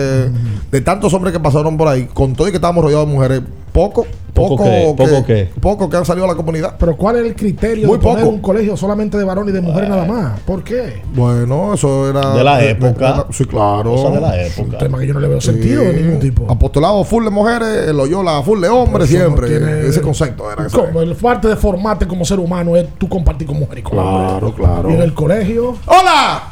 de 0.70 0.80
tantos 0.80 1.12
hombres 1.14 1.32
que 1.34 1.40
pasaron 1.40 1.76
por 1.76 1.88
ahí, 1.88 2.08
con 2.12 2.32
todo 2.34 2.48
y 2.48 2.50
que 2.52 2.56
estábamos 2.56 2.82
rodeados 2.84 3.06
de 3.06 3.12
mujeres, 3.12 3.40
poco, 3.72 4.06
¿Poco 4.34 4.56
poco, 4.96 5.24
que, 5.26 5.50
¿Poco 5.60 5.90
que 5.90 5.96
han 5.96 6.04
salido 6.04 6.24
a 6.24 6.28
la 6.28 6.34
comunidad. 6.34 6.76
Pero 6.78 6.96
¿cuál 6.96 7.16
es 7.16 7.26
el 7.26 7.34
criterio 7.34 7.88
Muy 7.88 7.98
de 7.98 8.02
poner 8.02 8.24
poco. 8.24 8.34
un 8.36 8.40
colegio 8.40 8.76
solamente 8.76 9.18
de 9.18 9.24
varones 9.24 9.50
y 9.52 9.54
de 9.54 9.60
mujeres 9.60 9.88
nada 9.88 10.04
más? 10.06 10.40
¿Por 10.40 10.62
qué? 10.64 11.02
Bueno, 11.14 11.74
eso 11.74 12.08
era 12.08 12.34
De 12.34 12.44
la 12.44 12.64
época. 12.64 13.26
sí, 13.30 13.44
claro. 13.44 13.94
Cosa 13.96 14.10
de 14.14 14.20
la 14.20 14.40
época. 14.46 14.62
Un 14.72 14.78
tema 14.78 14.98
que 14.98 15.06
yo 15.08 15.14
no 15.14 15.20
le 15.20 15.28
veo 15.28 15.40
sentido 15.40 15.82
de 15.82 15.92
ningún 15.94 16.20
tipo. 16.20 16.50
Apostolado 16.50 17.02
full 17.04 17.24
de 17.24 17.30
mujeres, 17.30 17.88
el 17.88 17.96
Loyola 17.96 18.40
full 18.42 18.60
de 18.60 18.68
hombres 18.68 19.10
no 19.10 19.16
siempre. 19.18 19.48
tiene- 19.48 19.86
Ese 19.86 20.00
concepto 20.00 20.50
era 20.50 20.66
ese. 20.66 20.76
Como 20.76 21.02
el 21.02 21.14
parte 21.16 21.48
de 21.48 21.56
formarte 21.56 22.06
como 22.06 22.24
ser 22.24 22.38
humano 22.38 22.76
es 22.76 22.86
tú 22.98 23.08
compartir 23.08 23.46
con 23.46 23.58
mujeres 23.58 23.80
y 23.80 23.82
con 23.82 23.92
Claro, 23.92 24.46
hombres. 24.46 24.54
claro. 24.54 24.90
Y 24.90 24.94
en 24.94 25.02
el 25.02 25.12
colegio. 25.12 25.76
¡Hola! 25.86 26.44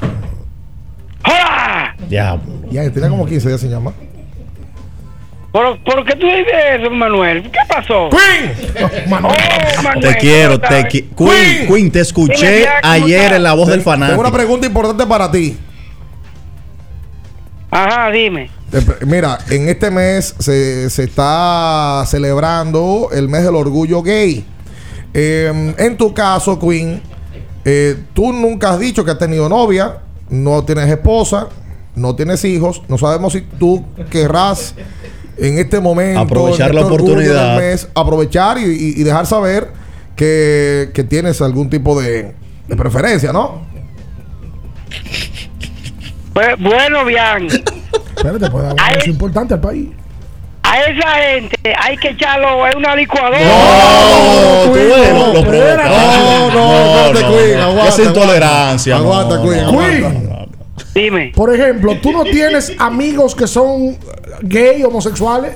¡Hola! 1.24 1.96
Ya. 2.08 2.40
Ya, 2.70 2.90
tenía 2.92 3.08
como 3.08 3.24
15 3.26 3.48
días 3.48 3.60
sin 3.60 3.70
llamar. 3.70 3.94
¿Por, 5.58 5.78
¿Por 5.82 6.04
qué 6.04 6.14
tú 6.14 6.26
dices 6.26 6.54
eso, 6.78 6.88
Manuel? 6.88 7.42
¿Qué 7.50 7.58
pasó? 7.68 8.08
¡Queen! 8.10 9.10
Manuel. 9.10 9.34
Oh, 9.78 9.82
Manuel, 9.82 10.12
Te 10.14 10.18
quiero, 10.20 10.54
¿cómo 10.60 10.68
te 10.68 10.76
estás? 10.78 10.92
qui- 10.92 11.04
Queen, 11.16 11.66
Queen, 11.66 11.90
te 11.90 12.00
escuché 12.00 12.46
Dime, 12.50 12.62
Jack, 12.62 12.82
¿cómo 12.82 12.92
ayer 12.94 13.32
en 13.32 13.42
la 13.42 13.52
voz 13.54 13.66
del 13.68 13.78
Tengo 13.82 13.90
una 13.96 14.06
fanático. 14.06 14.32
pregunta 14.32 14.66
importante 14.68 15.04
para 15.06 15.28
ti. 15.32 15.58
Ajá, 17.72 18.10
dime. 18.12 18.50
Mira, 19.04 19.38
en 19.50 19.68
este 19.68 19.90
mes 19.90 20.34
se, 20.38 20.88
se 20.90 21.04
está 21.04 22.04
celebrando 22.06 23.08
el 23.12 23.28
mes 23.28 23.42
del 23.42 23.56
orgullo 23.56 24.00
gay. 24.02 24.44
Eh, 25.12 25.74
en 25.76 25.96
tu 25.96 26.14
caso, 26.14 26.58
Queen, 26.60 27.02
eh, 27.64 27.96
tú 28.14 28.32
nunca 28.32 28.70
has 28.70 28.78
dicho 28.78 29.04
que 29.04 29.10
has 29.10 29.18
tenido 29.18 29.48
novia, 29.48 29.98
no 30.30 30.64
tienes 30.64 30.88
esposa, 30.88 31.48
no 31.96 32.14
tienes 32.14 32.44
hijos. 32.44 32.82
No 32.88 32.96
sabemos 32.96 33.32
si 33.32 33.40
tú 33.40 33.84
querrás 34.08 34.74
en 35.38 35.58
este 35.58 35.80
momento, 35.80 36.20
Aprovechar 36.20 36.74
la 36.74 36.82
oportunidad. 36.86 37.56
mes, 37.56 37.88
aprovechar 37.94 38.58
y, 38.58 38.62
y- 38.64 39.00
y 39.00 39.02
dejar 39.04 39.26
saber 39.26 39.68
que, 40.16 40.90
que 40.94 41.04
tienes 41.04 41.40
algún 41.42 41.70
tipo 41.70 42.00
de, 42.00 42.34
de 42.66 42.76
preferencia, 42.76 43.32
¿no? 43.32 43.66
Pues, 46.32 46.48
bueno, 46.58 47.04
bien. 47.04 47.46
Espérate, 48.16 48.46
Ay. 48.78 48.90
anuncio 48.92 49.12
importante 49.12 49.54
al 49.54 49.60
país. 49.60 49.88
A 50.62 50.80
esa 50.82 51.08
gente 51.14 51.56
hay 51.82 51.96
que 51.96 52.08
echarlo 52.10 52.66
en 52.66 52.76
una 52.78 52.94
licuadora. 52.94 53.38
No, 53.40 54.66
no, 54.66 54.74
lo 54.74 54.76
espérate. 54.76 55.82
provocaste. 55.82 55.88
No, 55.88 56.50
no, 56.50 57.06
espérate, 57.06 57.36
Queen, 57.46 57.60
aguanta, 57.60 57.88
Esa 57.88 58.02
intolerancia. 58.02 58.96
aguanta. 58.96 59.34
no, 59.36 59.40
Aguanta, 59.42 59.44
no, 59.44 59.50
Queen, 59.50 59.62
no, 59.62 59.68
aguanta. 59.68 60.08
no, 60.08 60.20
no. 60.20 60.27
Dime. 60.94 61.32
Por 61.34 61.54
ejemplo, 61.54 61.96
tú 62.02 62.12
no 62.12 62.24
tienes 62.24 62.72
amigos 62.78 63.34
que 63.34 63.46
son 63.46 63.96
gay, 64.42 64.82
homosexuales. 64.84 65.52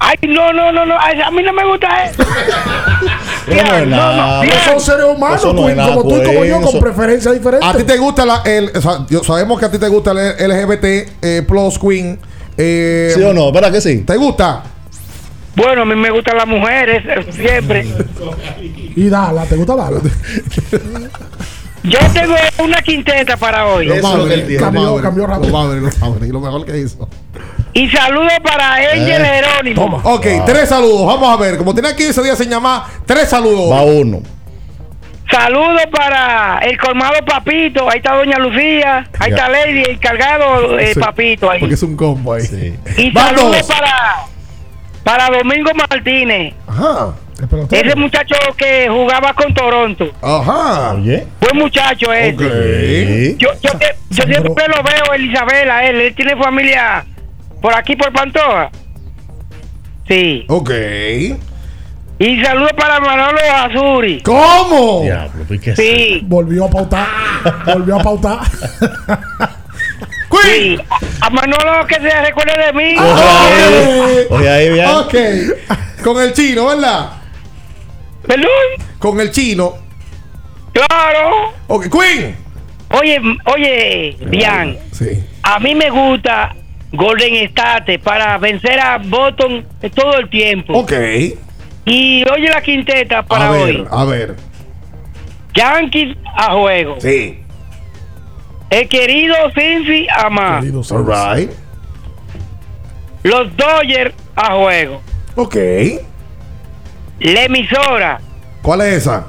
Ay, 0.00 0.16
no, 0.28 0.52
no, 0.52 0.70
no, 0.70 0.86
no. 0.86 0.94
Ay, 0.98 1.20
A 1.20 1.30
mí 1.30 1.42
no 1.42 1.52
me 1.52 1.66
gusta 1.66 2.04
eso. 2.04 2.22
Bien, 3.48 3.66
no 3.66 3.74
es 3.78 3.86
nada. 3.88 4.44
No 4.44 4.52
son 4.64 4.80
seres 4.80 5.06
humanos, 5.06 5.44
no 5.54 5.68
nada, 5.70 5.94
como 5.94 6.08
tú 6.08 6.16
y 6.18 6.24
como 6.24 6.44
yo, 6.44 6.60
con 6.60 6.78
preferencias 6.78 7.34
diferentes. 7.34 7.68
A 7.68 7.74
ti 7.76 7.82
te 7.82 7.96
gusta 7.96 8.24
la, 8.24 8.42
el, 8.44 8.70
o 8.76 8.80
sea, 8.80 9.06
yo- 9.10 9.24
sabemos 9.24 9.58
que 9.58 9.66
a 9.66 9.70
ti 9.70 9.78
te 9.78 9.88
gusta 9.88 10.12
el 10.12 10.50
LGBT 10.50 10.84
eh, 11.22 11.42
Plus 11.48 11.78
Queen. 11.78 12.18
eh, 12.56 13.10
¿Sí 13.14 13.22
o 13.22 13.32
no? 13.32 13.50
¿Verdad 13.50 13.72
que 13.72 13.80
sí? 13.80 13.98
¿Te 14.02 14.16
gusta? 14.16 14.62
Bueno, 15.56 15.82
a 15.82 15.84
mí 15.84 15.96
me 15.96 16.10
gustan 16.10 16.36
las 16.36 16.46
mujeres, 16.46 17.04
eh, 17.04 17.32
siempre. 17.32 17.84
Y 18.94 19.08
Dala, 19.08 19.44
¿te 19.46 19.56
gusta 19.56 19.74
Dala? 19.74 19.98
Yo 21.84 21.98
tengo 22.12 22.34
una 22.58 22.82
quinteta 22.82 23.36
para 23.36 23.66
hoy. 23.66 23.86
Los 23.86 23.98
Cambió- 23.98 24.26
rápido. 25.00 25.26
Los 25.38 25.50
Maverick, 25.52 25.82
los 25.84 25.98
Maverick, 25.98 26.32
lo 26.32 26.40
mejor 26.40 26.64
que 26.66 26.78
hizo. 26.78 27.08
Y 27.72 27.88
saludo 27.90 28.28
para 28.42 28.74
Angel 28.74 29.08
Eh, 29.24 29.42
Jerónimo. 29.42 30.00
Ok, 30.04 30.26
tres 30.44 30.68
saludos. 30.68 31.06
Vamos 31.06 31.30
a 31.30 31.40
ver. 31.40 31.56
Como 31.56 31.74
tenía 31.74 31.94
15 31.94 32.22
días 32.22 32.36
sin 32.36 32.50
llamar, 32.50 32.82
tres 33.06 33.28
saludos. 33.28 33.70
Va 33.72 33.82
uno. 33.82 34.20
Saludos 35.30 35.82
para 35.92 36.58
el 36.60 36.78
colmado 36.78 37.14
Papito. 37.26 37.88
Ahí 37.90 37.98
está 37.98 38.14
Doña 38.14 38.38
Lucía. 38.38 39.06
Ahí 39.18 39.30
Ya. 39.30 39.36
está 39.36 39.48
Lady, 39.50 39.82
el 39.88 40.00
cargado 40.00 40.78
eh, 40.78 40.94
Sí, 40.94 41.00
Papito. 41.00 41.50
Ahí. 41.50 41.60
Porque 41.60 41.74
es 41.74 41.82
un 41.82 41.96
combo 41.96 42.32
ahí. 42.32 42.74
Y 42.96 43.10
Van 43.12 43.36
saludos 43.36 43.58
dos. 43.58 43.66
para, 43.66 44.16
para 45.04 45.36
Domingo 45.38 45.70
Martínez. 45.74 46.54
Ajá. 46.66 47.14
Ese 47.70 47.94
muchacho 47.94 48.34
que 48.56 48.88
jugaba 48.88 49.32
con 49.34 49.54
Toronto. 49.54 50.10
Ajá. 50.20 50.94
Oye. 50.94 51.26
Buen 51.40 51.56
muchacho 51.58 52.12
ese. 52.12 53.36
Yo, 53.38 53.48
yo, 53.62 53.70
te- 53.78 53.96
yo 54.10 54.24
siempre 54.24 54.64
lo 54.68 54.82
veo 54.82 55.14
en 55.14 55.30
Isabela, 55.30 55.84
él, 55.86 56.00
él 56.00 56.14
tiene 56.14 56.36
familia 56.36 57.04
por 57.62 57.74
aquí, 57.74 57.94
por 57.94 58.12
Pantoja. 58.12 58.70
Sí. 60.08 60.44
Ok. 60.48 60.70
Y 62.20 62.42
saludos 62.42 62.72
para 62.76 62.98
Manolo 62.98 63.38
Azuri. 63.54 64.20
¿Cómo? 64.22 65.02
Diablo, 65.04 65.44
que 65.62 65.76
Sí. 65.76 66.20
Volvió 66.24 66.64
a 66.64 66.70
pautar. 66.70 67.06
Volvió 67.66 67.96
a 68.00 68.02
pautar. 68.02 68.40
Sí. 70.42 70.78
A 71.20 71.26
a 71.26 71.30
Manolo 71.30 71.86
que 71.86 71.94
se 71.96 72.22
recuerde 72.22 72.52
de 72.66 72.72
mí. 72.72 72.94
Oye, 74.30 74.48
ahí 74.48 74.70
bien. 74.72 74.86
Ok. 74.86 75.14
Con 76.04 76.22
el 76.22 76.32
chino, 76.32 76.66
¿verdad? 76.66 77.10
¿Perdón? 78.28 78.88
Con 78.98 79.18
el 79.20 79.30
chino. 79.32 79.74
Claro. 80.72 81.52
Ok, 81.66 81.86
Queen. 81.90 82.36
Oye, 82.90 83.20
oye, 83.46 84.16
Bian. 84.26 84.76
Sí. 84.92 85.24
A 85.42 85.58
mí 85.58 85.74
me 85.74 85.88
gusta 85.88 86.54
Golden 86.92 87.34
State 87.46 87.98
para 87.98 88.36
vencer 88.36 88.78
a 88.78 88.98
Boston 88.98 89.66
todo 89.94 90.18
el 90.18 90.28
tiempo. 90.28 90.74
Ok. 90.74 90.92
Y 91.86 92.22
oye 92.30 92.50
la 92.50 92.60
quinteta 92.60 93.22
para 93.22 93.48
a 93.48 93.50
ver, 93.52 93.62
hoy. 93.62 93.86
a 93.90 94.04
ver. 94.04 94.36
Yankees 95.54 96.16
a 96.36 96.52
juego. 96.52 96.96
Sí. 97.00 97.40
El 98.68 98.88
querido 98.88 99.34
Cincy 99.54 100.06
a 100.14 100.28
más. 100.28 100.62
All 100.92 101.06
right. 101.06 101.50
Los 103.22 103.56
Dodgers 103.56 104.14
a 104.36 104.54
juego. 104.54 105.00
Ok. 105.34 105.56
La 107.20 107.44
emisora 107.44 108.20
¿Cuál 108.62 108.82
es 108.82 108.94
esa? 108.98 109.26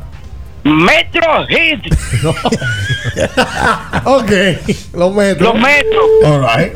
Metro 0.64 1.48
Hit. 1.48 1.94
ok. 4.04 4.32
Los 4.94 5.16
metros. 5.16 5.54
Los 5.54 5.56
Metros. 5.56 6.06
All 6.26 6.42
right. 6.42 6.74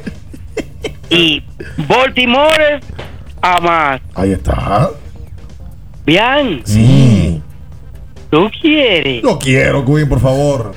Y 1.10 1.44
Baltimore 1.88 2.80
a 3.42 3.60
más. 3.60 4.02
Ahí 4.16 4.32
está. 4.32 4.92
Bien. 6.06 6.62
Sí. 6.66 7.42
¿Tú 8.30 8.50
quieres? 8.62 9.22
Lo 9.24 9.38
quiero, 9.38 9.86
Queen, 9.86 10.08
por 10.08 10.22
favor. 10.22 10.74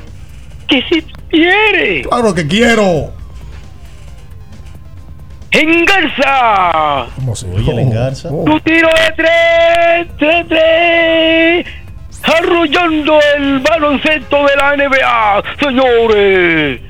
Que 0.68 0.82
si 0.90 1.02
tú 1.02 1.20
quieres. 1.30 2.06
Claro 2.06 2.34
que 2.34 2.46
quiero. 2.46 3.12
Engarza. 5.50 7.06
Oye, 7.54 7.70
el 7.72 7.78
engarza. 7.78 8.28
Tu 8.28 8.60
tiro 8.60 8.88
de 8.88 9.12
tres, 9.16 10.06
tres, 10.18 10.46
tres. 10.48 11.66
Arrollando 12.22 13.20
el 13.36 13.60
baloncesto 13.60 14.36
de 14.46 14.56
la 14.56 14.76
NBA, 14.76 15.42
señores. 15.60 16.80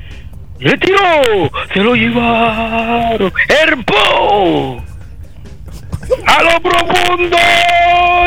Le 0.59 0.77
tiró, 0.77 1.51
se 1.71 1.79
lo 1.79 1.95
llevaron. 1.95 3.31
Herpo. 3.47 4.83
A 6.25 6.43
lo 6.43 6.59
profundo. 6.61 7.37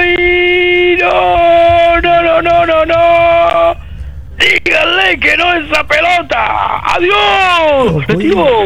Y 0.04 0.96
no, 1.00 2.00
no, 2.00 2.22
no, 2.22 2.42
no, 2.42 2.66
no, 2.66 2.86
no. 2.86 3.39
Díganle 4.64 5.18
que 5.18 5.36
no 5.36 5.54
esa 5.54 5.84
pelota. 5.86 6.80
Adiós. 6.94 8.04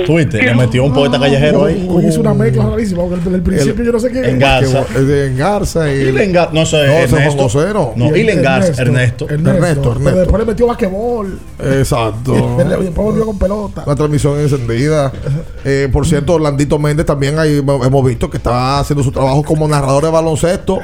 Tuviste, 0.07 0.43
le 0.43 0.55
metió 0.55 0.85
un 0.85 0.93
poeta 0.93 1.19
callejero 1.19 1.65
ahí. 1.65 1.87
Hoy 1.89 2.07
hizo 2.07 2.21
una 2.21 2.35
mezcla 2.35 2.65
rarísima. 2.66 3.03
Porque 3.03 3.16
desde 3.16 3.37
el 3.37 3.43
principio 3.43 3.85
yo 3.85 3.93
no 3.93 4.01
sé 4.01 4.11
qué. 4.11 4.29
Engarza. 4.29 4.81
Es 4.81 5.31
Engarza 5.31 5.93
y. 5.93 5.99
Y 6.01 6.12
le 6.12 6.33
engar- 6.33 6.51
no 6.53 6.66
sé, 6.66 7.05
es 7.05 7.12
Ernesto. 7.12 7.95
No, 7.97 8.15
y 8.16 8.23
le 8.23 8.33
engarza, 8.33 8.83
Ernesto. 8.83 9.29
Ernesto. 9.29 9.93
Ernesto, 9.93 10.19
después 10.21 10.41
le 10.41 10.47
metió 10.47 10.66
basquetbol. 10.66 11.39
Exacto. 11.59 12.57
Después 12.65 12.95
volvió 12.95 13.27
con 13.27 13.39
pelota. 13.39 13.83
Una 13.87 13.95
transmisión 13.95 14.39
encendida. 14.41 15.12
Eh, 15.66 15.89
por 15.91 16.07
cierto, 16.07 16.35
Orlandito 16.35 16.79
Méndez 16.79 17.07
también 17.07 17.39
ahí 17.39 17.57
hemos 17.59 17.87
hemos 17.87 18.05
visto 18.05 18.29
que 18.29 18.37
está 18.37 18.81
haciendo 18.81 19.03
su 19.03 19.11
trabajo 19.11 19.43
como 19.43 19.66
narrador 19.66 20.05
de 20.05 20.11
baloncesto. 20.11 20.79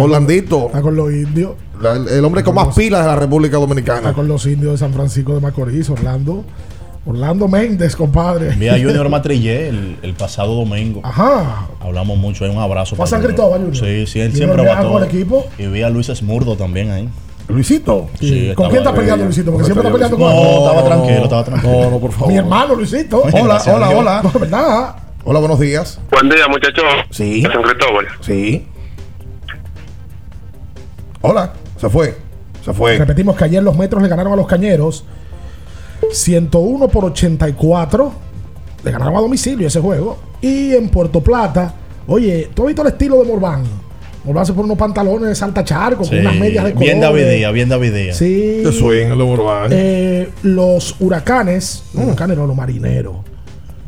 Orlandito, 0.00 0.66
Está 0.66 0.80
con 0.80 0.94
los 0.94 1.12
indios. 1.12 1.52
la- 1.80 1.94
el, 1.94 2.08
el 2.08 2.24
hombre 2.24 2.44
con 2.44 2.54
más 2.54 2.74
pilas 2.74 3.00
de 3.02 3.06
la 3.08 3.16
República 3.16 3.56
Está 3.56 3.66
Dominicana. 3.66 4.12
con 4.12 4.28
los 4.28 4.46
indios 4.46 4.72
de 4.72 4.78
San 4.78 4.92
Francisco 4.92 5.34
de 5.34 5.40
Macorís, 5.40 5.90
Orlando. 5.90 6.44
Orlando 7.04 7.48
Méndez, 7.48 7.96
compadre. 7.96 8.50
Vi 8.50 8.68
a 8.68 8.72
Junior 8.80 9.08
Matrillé 9.08 9.68
el, 9.70 9.96
el 10.02 10.14
pasado 10.14 10.54
domingo. 10.54 11.00
Ajá. 11.02 11.66
Hablamos 11.80 12.16
mucho, 12.16 12.44
hay 12.44 12.50
un 12.50 12.58
abrazo. 12.58 12.94
¿Fue 12.94 13.04
a 13.06 13.08
San. 13.08 13.22
Cristóbal, 13.22 13.60
Junior? 13.60 13.76
Sí, 13.76 14.06
sí, 14.06 14.20
él 14.20 14.30
¿Junior 14.30 14.50
siempre 14.54 14.68
va 14.68 14.80
todo. 14.80 14.92
con 14.92 15.02
el 15.02 15.08
equipo? 15.08 15.46
Y 15.58 15.66
vi 15.66 15.82
a 15.82 15.90
Luis 15.90 16.08
Esmurdo 16.10 16.54
también 16.56 16.90
ahí. 16.90 17.08
Luisito. 17.48 18.08
Sí, 18.20 18.52
¿Con 18.54 18.66
quién 18.68 18.82
está 18.82 18.94
peleando 18.94 19.24
Luisito? 19.24 19.50
Porque 19.50 19.64
siempre 19.64 19.88
está 19.88 19.92
peleando 19.92 20.16
con 20.18 20.26
No, 20.32 20.58
estaba 20.68 20.84
tranquilo, 20.84 21.24
estaba 21.24 21.44
tranquilo. 21.44 21.72
No, 21.72 21.90
no, 21.90 21.98
por 21.98 22.12
favor. 22.12 22.28
Mi 22.28 22.36
hermano 22.36 22.74
Luisito. 22.76 23.22
Hola, 23.32 23.60
hola, 23.66 23.88
hola. 23.90 24.20
No, 24.32 24.38
¿verdad? 24.38 24.96
Hola, 25.24 25.38
buenos 25.40 25.58
días. 25.58 25.98
Buen 26.12 26.28
día, 26.28 26.46
muchachos. 26.48 26.84
Sí. 27.10 27.42
San 27.42 27.62
Cristóbal. 27.62 28.06
Sí. 28.20 28.64
Hola. 31.20 31.52
Se 31.76 31.88
fue. 31.88 32.14
Se 32.64 32.72
fue. 32.72 32.96
Repetimos 32.98 33.36
que 33.36 33.44
ayer 33.44 33.62
los 33.62 33.76
metros 33.76 34.02
le 34.02 34.08
ganaron 34.08 34.32
a 34.32 34.36
los 34.36 34.46
cañeros 34.46 35.04
101 36.12 36.88
por 36.88 37.06
84. 37.06 38.12
Le 38.84 38.90
ganaron 38.90 39.16
a 39.16 39.20
domicilio 39.20 39.66
ese 39.66 39.80
juego. 39.80 40.18
Y 40.40 40.74
en 40.74 40.88
Puerto 40.88 41.20
Plata, 41.20 41.74
oye, 42.06 42.50
¿tú 42.54 42.62
has 42.62 42.66
visto 42.68 42.82
el 42.82 42.88
estilo 42.88 43.18
de 43.22 43.24
Morván? 43.24 43.64
Morván 44.24 44.46
se 44.46 44.52
pone 44.52 44.66
unos 44.66 44.78
pantalones 44.78 45.28
de 45.28 45.34
Santa 45.34 45.64
Charco 45.64 46.04
Sí, 46.04 46.10
con 46.10 46.20
unas 46.20 46.36
medias 46.36 46.64
de 46.64 46.72
bien 46.72 47.00
colores. 47.00 47.24
David 47.24 47.36
Díaz, 47.38 47.52
bien 47.52 47.68
David 47.68 47.94
Díaz. 47.94 48.16
Sí. 48.16 48.62
Swing, 48.70 49.06
el 49.06 49.18
de 49.18 49.24
Urbán. 49.24 49.70
Eh, 49.72 50.28
los 50.42 50.96
huracanes, 51.00 51.84
los 51.94 52.04
huracanes 52.04 52.36
no, 52.36 52.46
los 52.46 52.56
marineros. 52.56 53.16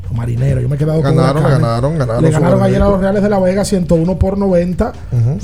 Los 0.05 0.13
marineros, 0.17 0.63
yo 0.63 0.69
me 0.69 0.75
he 0.75 0.79
quedado 0.79 1.03
con 1.03 1.15
Ganaron, 1.15 1.43
ganaron, 1.45 1.99
ganaron 1.99 2.25
Le 2.25 2.31
ganaron 2.31 2.63
ayer 2.63 2.83
a 2.83 2.89
los 2.89 3.01
Reales 3.01 3.23
de 3.23 3.29
la 3.29 3.39
Vega 3.39 3.65
101 3.65 4.19
por 4.19 4.37
90, 4.37 4.93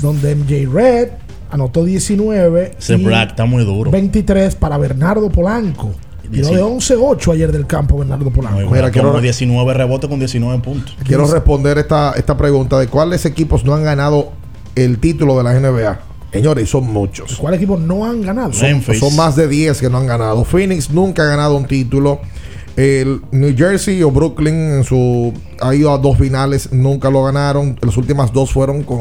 donde 0.01 0.35
MJ 0.35 0.69
Red 0.69 1.09
anotó 1.49 1.83
19 1.85 2.73
Ese 2.77 2.95
y 2.95 3.03
Black 3.03 3.29
está 3.31 3.45
muy 3.45 3.63
duro. 3.63 3.91
23 3.91 4.55
para 4.55 4.77
Bernardo 4.77 5.29
Polanco. 5.29 5.91
Tiró 6.31 6.49
de 6.49 6.61
11-8 6.61 7.31
ayer 7.33 7.51
del 7.53 7.65
campo 7.65 7.97
Bernardo 7.97 8.29
Polanco. 8.31 8.59
Muy 8.59 8.65
Mira, 8.73 8.91
quiero- 8.91 9.09
como 9.09 9.21
19 9.21 9.73
rebotes 9.73 10.09
con 10.09 10.19
19 10.19 10.61
puntos. 10.61 10.95
Quiero 11.05 11.25
responder 11.25 11.77
esta, 11.77 12.11
esta 12.17 12.35
pregunta 12.35 12.77
de 12.79 12.87
cuáles 12.87 13.25
equipos 13.25 13.63
no 13.63 13.73
han 13.73 13.83
ganado 13.83 14.33
el 14.75 14.99
título 14.99 15.37
de 15.37 15.43
la 15.45 15.53
NBA. 15.53 15.99
Señores, 16.33 16.65
y 16.65 16.67
son 16.67 16.91
muchos. 16.91 17.37
¿Cuáles 17.37 17.59
equipos 17.59 17.79
no 17.79 18.03
han 18.05 18.21
ganado? 18.21 18.51
Son 18.51 19.15
más 19.15 19.37
de 19.37 19.47
10 19.47 19.79
que 19.79 19.89
no 19.89 19.97
han 19.99 20.07
ganado. 20.07 20.43
Phoenix 20.43 20.89
nunca 20.91 21.23
ha 21.23 21.27
ganado 21.27 21.55
un 21.55 21.65
título. 21.65 22.19
El 22.75 23.21
New 23.31 23.55
Jersey 23.57 24.03
o 24.03 24.11
Brooklyn 24.11 24.53
en 24.53 24.83
su 24.83 25.33
ha 25.61 25.73
ido 25.73 25.91
a 25.93 25.97
dos 25.97 26.17
finales, 26.17 26.71
nunca 26.73 27.09
lo 27.09 27.23
ganaron. 27.23 27.79
Las 27.81 27.95
últimas 27.97 28.31
dos 28.33 28.51
fueron 28.51 28.83
con, 28.83 28.99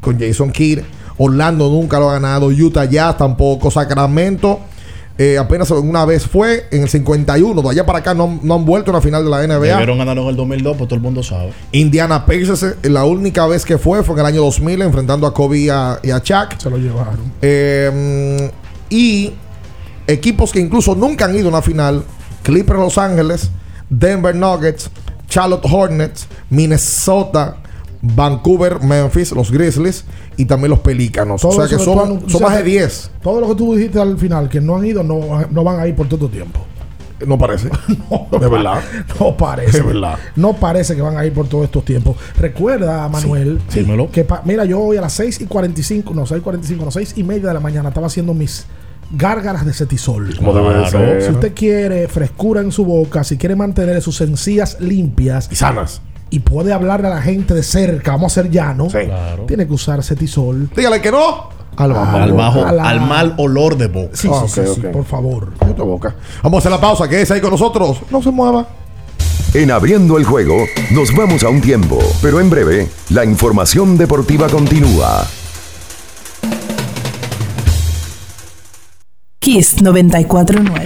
con 0.00 0.18
Jason 0.18 0.50
Kidd. 0.50 0.80
Orlando 1.22 1.68
nunca 1.68 1.98
lo 1.98 2.08
ha 2.08 2.14
ganado. 2.14 2.46
Utah 2.48 2.86
Jazz 2.86 3.18
tampoco. 3.18 3.70
Sacramento 3.70 4.60
eh, 5.18 5.36
apenas 5.36 5.70
una 5.72 6.06
vez 6.06 6.26
fue 6.26 6.66
en 6.70 6.82
el 6.84 6.88
51. 6.88 7.60
De 7.60 7.68
allá 7.68 7.84
para 7.84 7.98
acá 7.98 8.14
no, 8.14 8.24
han- 8.24 8.40
no 8.42 8.54
han 8.54 8.64
vuelto 8.64 8.90
a 8.90 8.94
una 8.94 9.02
final 9.02 9.22
de 9.22 9.28
la 9.30 9.42
NBA. 9.46 9.66
Debieron 9.72 9.98
ganar 9.98 10.16
en 10.16 10.26
el 10.26 10.34
2002, 10.36 10.76
pues 10.78 10.88
todo 10.88 10.94
el 10.96 11.02
mundo 11.02 11.22
sabe. 11.22 11.52
Indiana 11.72 12.24
Pacers, 12.24 12.62
eh, 12.62 12.88
la 12.88 13.04
única 13.04 13.46
vez 13.46 13.66
que 13.66 13.76
fue 13.76 14.02
fue 14.02 14.14
en 14.14 14.20
el 14.20 14.26
año 14.26 14.40
2000, 14.40 14.80
enfrentando 14.80 15.26
a 15.26 15.34
Kobe 15.34 15.58
y 15.58 15.68
a, 15.68 15.98
y 16.02 16.10
a 16.10 16.20
Shaq. 16.24 16.58
Se 16.58 16.70
lo 16.70 16.78
llevaron. 16.78 17.32
Eh, 17.42 18.50
y 18.88 19.32
equipos 20.06 20.52
que 20.52 20.60
incluso 20.60 20.94
nunca 20.94 21.26
han 21.26 21.36
ido 21.36 21.46
a 21.46 21.48
una 21.50 21.60
final: 21.62 22.02
Clippers 22.42 22.78
Los 22.78 22.96
Ángeles, 22.96 23.50
Denver 23.90 24.34
Nuggets, 24.34 24.88
Charlotte 25.28 25.66
Hornets, 25.70 26.26
Minnesota, 26.48 27.56
Vancouver, 28.02 28.80
Memphis, 28.80 29.32
los 29.32 29.50
Grizzlies 29.50 30.04
y 30.36 30.46
también 30.46 30.70
los 30.70 30.80
Pelícanos. 30.80 31.44
o 31.44 31.52
sea 31.52 31.66
que 31.68 31.82
son, 31.82 31.84
tú 31.84 32.00
anun- 32.04 32.20
son 32.20 32.34
o 32.36 32.38
sea 32.38 32.48
más 32.48 32.56
de 32.58 32.64
que 32.64 32.70
10. 32.70 33.10
Todo 33.22 33.40
lo 33.40 33.48
que 33.48 33.54
tú 33.56 33.74
dijiste 33.74 34.00
al 34.00 34.16
final, 34.18 34.48
que 34.48 34.60
no 34.60 34.76
han 34.76 34.86
ido, 34.86 35.02
no, 35.02 35.20
no 35.50 35.64
van 35.64 35.80
a 35.80 35.86
ir 35.86 35.94
por 35.94 36.08
todo 36.08 36.28
tiempo. 36.28 36.60
No 37.26 37.36
parece. 37.36 37.68
de 38.40 38.48
verdad. 38.48 38.80
No 39.20 39.36
parece. 39.36 39.78
De 39.78 39.82
verdad. 39.86 40.18
No 40.36 40.54
parece 40.54 40.96
que 40.96 41.02
van 41.02 41.18
a 41.18 41.26
ir 41.26 41.34
por 41.34 41.46
todos 41.46 41.66
estos 41.66 41.84
tiempos. 41.84 42.16
Recuerda, 42.38 43.06
Manuel, 43.10 43.60
Sí, 43.68 43.84
que 44.10 44.24
pa- 44.24 44.40
mira, 44.46 44.64
yo 44.64 44.80
hoy 44.80 44.96
a 44.96 45.02
las 45.02 45.12
6 45.12 45.42
y 45.42 45.44
45, 45.44 46.14
no, 46.14 46.24
6 46.24 46.38
y 46.38 46.42
45, 46.42 46.84
no, 46.86 46.90
6 46.90 47.12
y 47.16 47.22
media 47.24 47.48
de 47.48 47.54
la 47.54 47.60
mañana 47.60 47.90
estaba 47.90 48.06
haciendo 48.06 48.32
mis 48.32 48.64
gárgaras 49.12 49.66
de 49.66 49.74
cetisol. 49.74 50.34
Como 50.36 50.54
debe 50.54 50.78
de 50.78 50.88
ser. 50.88 51.22
Si 51.22 51.30
usted 51.32 51.52
quiere 51.54 52.08
frescura 52.08 52.62
en 52.62 52.72
su 52.72 52.86
boca, 52.86 53.22
si 53.22 53.36
quiere 53.36 53.54
mantener 53.54 54.00
sus 54.00 54.18
encías 54.22 54.78
limpias 54.80 55.48
Y 55.52 55.56
sanas. 55.56 56.00
Y 56.30 56.40
puede 56.40 56.72
hablarle 56.72 57.08
a 57.08 57.10
la 57.10 57.22
gente 57.22 57.54
de 57.54 57.62
cerca, 57.62 58.12
vamos 58.12 58.32
a 58.32 58.42
ser 58.42 58.50
llano, 58.50 58.86
Claro. 58.88 59.44
tiene 59.46 59.66
que 59.66 59.72
usar 59.72 60.02
cetisol. 60.02 60.70
Dígale 60.76 61.00
que 61.00 61.10
no. 61.10 61.48
Al 61.76 61.92
bajo. 61.92 62.16
Al 62.16 62.32
bajo, 62.32 62.64
la- 62.72 62.88
al 62.88 63.00
mal 63.00 63.34
olor 63.38 63.76
de 63.76 63.86
boca. 63.88 64.10
Sí, 64.14 64.28
Ah, 64.32 64.44
sí, 64.46 64.60
ok, 64.60 64.66
sí, 64.66 64.74
sí, 64.82 64.86
por 64.92 65.04
favor. 65.04 65.52
Boca. 65.76 66.14
Vamos 66.42 66.56
a 66.56 66.60
hacer 66.60 66.72
la 66.72 66.80
pausa. 66.80 67.08
Quédese 67.08 67.34
ahí 67.34 67.40
con 67.40 67.50
nosotros. 67.50 67.98
No 68.10 68.22
se 68.22 68.30
mueva. 68.30 68.66
En 69.54 69.70
abriendo 69.70 70.18
el 70.18 70.24
juego, 70.24 70.64
nos 70.92 71.14
vamos 71.16 71.42
a 71.42 71.48
un 71.48 71.60
tiempo, 71.60 71.98
pero 72.22 72.38
en 72.40 72.50
breve, 72.50 72.88
la 73.10 73.24
información 73.24 73.96
deportiva 73.98 74.48
continúa. 74.48 75.26
Kiss 79.38 79.80
949. 79.82 80.84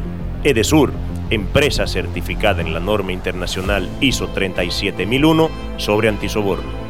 Edesur, 0.44 0.92
empresa 1.30 1.86
certificada 1.88 2.62
en 2.62 2.74
la 2.74 2.80
norma 2.80 3.12
internacional 3.12 3.90
ISO 4.02 4.28
37001 4.28 5.50
sobre 5.78 6.10
antisoborno. 6.10 6.83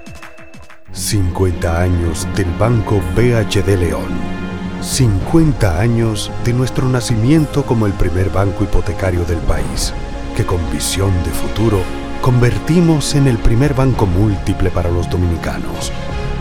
50 0.92 1.82
años 1.82 2.28
del 2.36 2.52
Banco 2.60 3.02
BHD 3.16 3.80
León. 3.80 4.36
50 4.82 5.80
años 5.80 6.30
de 6.44 6.54
nuestro 6.54 6.88
nacimiento 6.88 7.66
como 7.66 7.88
el 7.88 7.94
primer 7.94 8.30
banco 8.30 8.64
hipotecario 8.64 9.26
del 9.26 9.40
país, 9.40 9.92
que 10.38 10.46
con 10.46 10.60
visión 10.72 11.12
de 11.24 11.32
futuro 11.32 11.82
convertimos 12.26 13.14
en 13.14 13.28
el 13.28 13.38
primer 13.38 13.76
banco 13.76 14.08
múltiple 14.08 14.72
para 14.72 14.90
los 14.90 15.08
dominicanos. 15.12 15.92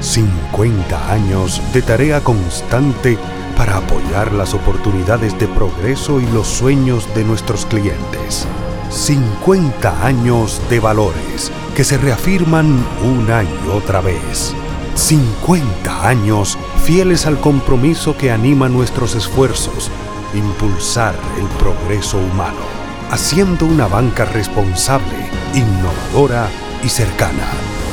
50 0.01 1.13
años 1.13 1.61
de 1.75 1.83
tarea 1.83 2.23
constante 2.23 3.19
para 3.55 3.77
apoyar 3.77 4.33
las 4.33 4.55
oportunidades 4.55 5.39
de 5.39 5.47
progreso 5.47 6.23
y 6.23 6.27
los 6.29 6.47
sueños 6.47 7.07
de 7.15 7.25
nuestros 7.25 7.67
clientes. 7.67 8.47
50 8.89 10.07
años 10.07 10.59
de 10.71 10.81
valores 10.81 11.53
que 11.77 11.85
se 11.85 11.99
reafirman 11.99 12.83
una 13.03 13.43
y 13.43 13.69
otra 13.71 14.01
vez. 14.01 14.55
50 14.95 16.09
años 16.09 16.57
fieles 16.83 17.27
al 17.27 17.39
compromiso 17.41 18.17
que 18.17 18.31
anima 18.31 18.71
nuestros 18.71 19.15
esfuerzos, 19.15 19.91
impulsar 20.33 21.15
el 21.37 21.47
progreso 21.59 22.17
humano, 22.17 22.65
haciendo 23.11 23.67
una 23.67 23.87
banca 23.87 24.25
responsable, 24.25 25.34
innovadora 25.55 26.49
y 26.83 26.89
cercana. 26.89 27.47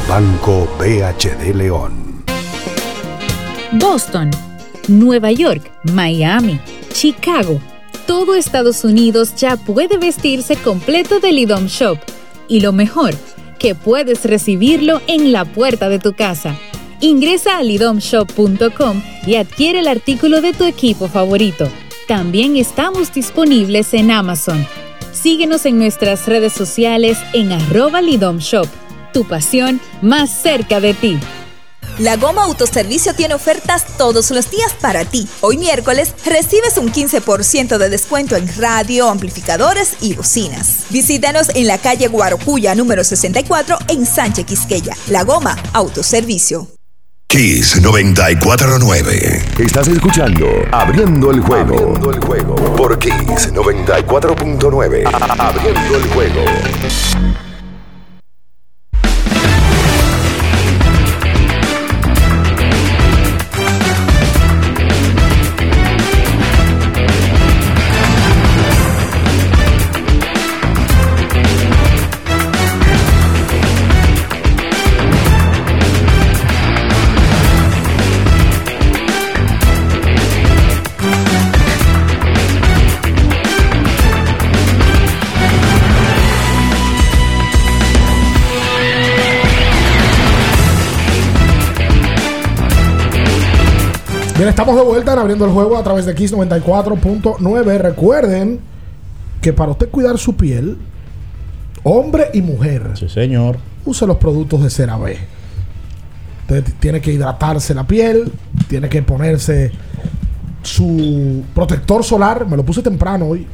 Banco 0.08 0.68
BHD 0.80 1.54
León. 1.56 2.24
Boston, 3.74 4.32
Nueva 4.88 5.32
York, 5.32 5.72
Miami, 5.84 6.60
Chicago. 6.92 7.62
Todo 8.08 8.36
Estados 8.36 8.84
Unidos 8.84 9.36
ya 9.36 9.58
puede 9.58 9.98
vestirse 9.98 10.56
completo 10.58 11.20
del 11.20 11.40
IDOM 11.40 11.68
Shop. 11.68 11.98
Y 12.48 12.60
lo 12.62 12.74
mejor, 12.74 13.14
que 13.60 13.76
puedes 13.76 14.26
recibirlo 14.26 15.02
en 15.08 15.32
la 15.32 15.46
puerta 15.46 15.88
de 15.88 16.00
tu 16.00 16.14
casa. 16.14 16.58
Ingresa 17.00 17.58
a 17.58 17.64
lidomshop.com 17.64 19.02
y 19.26 19.36
adquiere 19.36 19.80
el 19.80 19.88
artículo 19.88 20.42
de 20.42 20.54
tu 20.54 20.66
equipo 20.66 21.08
favorito. 21.08 21.70
También 22.08 22.58
estamos 22.58 23.14
disponibles 23.14 23.94
en 23.94 24.12
Amazon. 24.12 24.66
Síguenos 25.14 25.66
en 25.66 25.78
nuestras 25.78 26.26
redes 26.26 26.54
sociales 26.54 27.18
en 27.34 27.52
arroba 27.52 28.02
lidomshop. 28.02 28.68
Tu 29.14 29.28
pasión 29.28 29.82
más 30.02 30.30
cerca 30.30 30.80
de 30.80 30.94
ti. 30.94 31.20
La 32.00 32.16
Goma 32.16 32.46
Autoservicio 32.46 33.14
tiene 33.14 33.34
ofertas 33.34 33.98
todos 33.98 34.32
los 34.32 34.50
días 34.50 34.74
para 34.82 35.06
ti. 35.06 35.28
Hoy 35.42 35.58
miércoles 35.58 36.16
recibes 36.26 36.78
un 36.78 36.92
15% 36.92 37.78
de 37.78 37.90
descuento 37.90 38.36
en 38.36 38.48
radio, 38.58 39.10
amplificadores 39.10 39.98
y 40.02 40.14
bocinas. 40.14 40.86
Visítanos 40.90 41.50
en 41.54 41.68
la 41.68 41.78
calle 41.78 42.08
Guarocuya 42.08 42.74
número 42.76 43.04
64 43.04 43.78
en 43.90 44.06
Sánchez 44.06 44.46
Quisqueya. 44.46 44.96
La 45.10 45.24
Goma 45.24 45.56
Autoservicio. 45.74 46.81
Kiss 47.32 47.80
949. 47.82 49.42
Estás 49.60 49.88
escuchando 49.88 50.46
Abriendo 50.72 51.32
el 51.32 51.40
juego. 51.40 51.76
Abriendo 51.76 52.12
el 52.12 52.20
juego. 52.20 52.56
Por 52.76 53.00
Kiss 53.00 53.54
94.9. 53.54 55.04
A- 55.08 55.48
Abriendo 55.48 55.96
el 55.96 56.04
juego. 56.10 56.42
Bien, 94.42 94.50
estamos 94.50 94.76
de 94.76 94.82
vuelta 94.82 95.14
en 95.14 95.20
abriendo 95.20 95.46
el 95.46 95.52
juego 95.52 95.78
a 95.78 95.84
través 95.84 96.08
de 96.08 96.16
Kiss 96.16 96.34
94.9. 96.34 97.78
Recuerden 97.78 98.60
que 99.40 99.54
para 99.54 99.70
usted 99.70 99.88
cuidar 99.90 100.18
su 100.18 100.36
piel, 100.36 100.80
hombre 101.84 102.32
y 102.34 102.42
mujer, 102.42 102.90
Sí, 102.96 103.08
señor. 103.08 103.60
use 103.86 104.08
los 104.08 104.18
productos 104.18 104.64
de 104.64 104.72
CeraVe. 104.72 105.20
Usted 106.42 106.64
tiene 106.80 107.02
que 107.02 107.14
hidratarse 107.14 107.76
la 107.76 107.86
piel, 107.86 108.32
tiene 108.68 108.90
que 108.90 109.04
ponerse 109.04 109.74
su 110.64 111.44
protector 111.54 112.04
solar. 112.04 112.48
Me 112.48 112.58
lo 112.58 112.66
puse 112.66 112.82
temprano 112.82 113.28
hoy. 113.28 113.46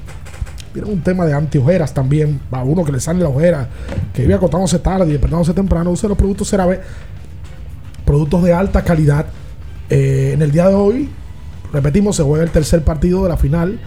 Tiene 0.71 0.87
un 0.87 1.01
tema 1.01 1.25
de 1.25 1.33
antiojeras 1.33 1.93
también. 1.93 2.39
A 2.49 2.63
uno 2.63 2.85
que 2.85 2.93
le 2.93 3.01
sale 3.01 3.19
la 3.19 3.27
ojera, 3.27 3.67
que 4.13 4.21
vive 4.21 4.35
acostándose 4.35 4.79
tarde 4.79 5.09
y 5.09 5.11
despertándose 5.11 5.53
temprano, 5.53 5.91
use 5.91 6.07
los 6.07 6.17
productos 6.17 6.49
CeraVe. 6.49 6.79
Productos 8.05 8.41
de 8.41 8.53
alta 8.53 8.85
calidad. 8.85 9.25
Eh, 9.89 10.31
en 10.33 10.41
el 10.41 10.51
día 10.51 10.67
de 10.67 10.75
hoy, 10.75 11.09
repetimos, 11.71 12.15
se 12.15 12.23
juega 12.23 12.43
el 12.43 12.51
tercer 12.51 12.83
partido 12.83 13.23
de 13.23 13.29
la 13.29 13.37
final 13.37 13.79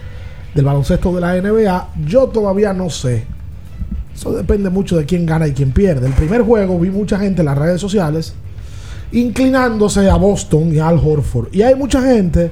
del 0.53 0.65
baloncesto 0.65 1.13
de 1.13 1.21
la 1.21 1.35
NBA. 1.35 1.89
Yo 2.07 2.27
todavía 2.27 2.73
no 2.73 2.89
sé. 2.89 3.25
Eso 4.13 4.33
depende 4.33 4.69
mucho 4.69 4.97
de 4.97 5.05
quién 5.05 5.25
gana 5.25 5.47
y 5.47 5.53
quién 5.53 5.71
pierde. 5.71 6.07
El 6.07 6.13
primer 6.13 6.41
juego 6.41 6.79
vi 6.79 6.89
mucha 6.89 7.17
gente 7.19 7.41
en 7.41 7.45
las 7.45 7.57
redes 7.57 7.79
sociales 7.79 8.33
inclinándose 9.11 10.09
a 10.09 10.15
Boston 10.15 10.73
y 10.73 10.79
Al 10.79 10.97
Horford. 10.97 11.53
Y 11.53 11.61
hay 11.61 11.75
mucha 11.75 12.01
gente 12.01 12.51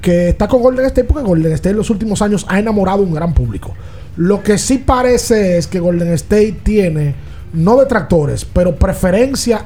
que 0.00 0.30
está 0.30 0.48
con 0.48 0.62
Golden 0.62 0.86
State 0.86 1.04
porque 1.04 1.24
Golden 1.24 1.52
State 1.52 1.70
en 1.70 1.76
los 1.76 1.90
últimos 1.90 2.22
años 2.22 2.46
ha 2.48 2.58
enamorado 2.58 2.98
a 2.98 3.06
un 3.06 3.14
gran 3.14 3.34
público. 3.34 3.74
Lo 4.16 4.42
que 4.42 4.58
sí 4.58 4.78
parece 4.78 5.58
es 5.58 5.66
que 5.66 5.80
Golden 5.80 6.12
State 6.12 6.60
tiene, 6.62 7.14
no 7.52 7.78
detractores, 7.78 8.44
pero 8.44 8.76
preferencia 8.76 9.64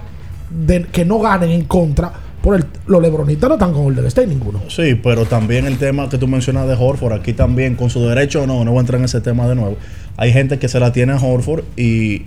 de 0.50 0.84
que 0.84 1.04
no 1.04 1.18
ganen 1.20 1.50
en 1.50 1.64
contra. 1.64 2.12
Por 2.44 2.56
el, 2.56 2.66
los 2.86 3.00
Lebronitas 3.00 3.48
no 3.48 3.54
están 3.54 3.72
con 3.72 3.84
Golden 3.84 4.04
State 4.04 4.26
ninguno. 4.26 4.60
Sí, 4.68 5.00
pero 5.02 5.24
también 5.24 5.64
el 5.64 5.78
tema 5.78 6.10
que 6.10 6.18
tú 6.18 6.28
mencionas 6.28 6.68
de 6.68 6.74
Horford, 6.74 7.14
aquí 7.14 7.32
también, 7.32 7.74
con 7.74 7.88
su 7.88 8.06
derecho 8.06 8.42
o 8.42 8.46
no, 8.46 8.62
no 8.66 8.72
voy 8.72 8.78
a 8.78 8.80
entrar 8.80 8.98
en 8.98 9.06
ese 9.06 9.22
tema 9.22 9.48
de 9.48 9.54
nuevo. 9.54 9.78
Hay 10.18 10.30
gente 10.30 10.58
que 10.58 10.68
se 10.68 10.78
la 10.78 10.92
tiene 10.92 11.14
a 11.14 11.16
Horford 11.16 11.64
y 11.78 12.24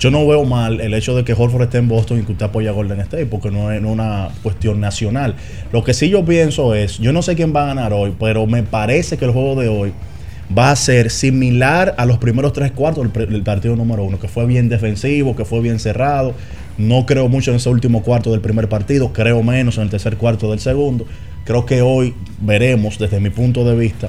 yo 0.00 0.10
no 0.10 0.26
veo 0.26 0.44
mal 0.44 0.80
el 0.80 0.92
hecho 0.92 1.14
de 1.14 1.22
que 1.22 1.34
Horford 1.34 1.62
esté 1.62 1.78
en 1.78 1.86
Boston 1.86 2.18
y 2.18 2.22
que 2.22 2.32
usted 2.32 2.46
apoya 2.46 2.70
a 2.70 2.72
Golden 2.72 2.98
State, 2.98 3.26
porque 3.26 3.52
no 3.52 3.70
es 3.70 3.80
una 3.80 4.30
cuestión 4.42 4.80
nacional. 4.80 5.36
Lo 5.72 5.84
que 5.84 5.94
sí 5.94 6.08
yo 6.08 6.24
pienso 6.24 6.74
es, 6.74 6.98
yo 6.98 7.12
no 7.12 7.22
sé 7.22 7.36
quién 7.36 7.54
va 7.54 7.62
a 7.62 7.66
ganar 7.66 7.92
hoy, 7.92 8.12
pero 8.18 8.48
me 8.48 8.64
parece 8.64 9.18
que 9.18 9.24
el 9.24 9.30
juego 9.30 9.60
de 9.60 9.68
hoy 9.68 9.92
va 10.56 10.72
a 10.72 10.76
ser 10.76 11.10
similar 11.10 11.94
a 11.96 12.06
los 12.06 12.18
primeros 12.18 12.52
tres 12.52 12.72
cuartos 12.72 13.06
del 13.12 13.42
partido 13.44 13.76
número 13.76 14.02
uno, 14.02 14.18
que 14.18 14.26
fue 14.26 14.46
bien 14.46 14.68
defensivo, 14.68 15.36
que 15.36 15.44
fue 15.44 15.60
bien 15.60 15.78
cerrado. 15.78 16.34
No 16.80 17.04
creo 17.06 17.28
mucho 17.28 17.50
en 17.50 17.58
ese 17.58 17.68
último 17.68 18.02
cuarto 18.02 18.30
del 18.30 18.40
primer 18.40 18.68
partido, 18.68 19.12
creo 19.12 19.42
menos 19.42 19.76
en 19.76 19.82
el 19.84 19.90
tercer 19.90 20.16
cuarto 20.16 20.50
del 20.50 20.60
segundo. 20.60 21.04
Creo 21.44 21.66
que 21.66 21.82
hoy 21.82 22.14
veremos, 22.40 22.98
desde 22.98 23.20
mi 23.20 23.30
punto 23.30 23.64
de 23.64 23.76
vista, 23.76 24.08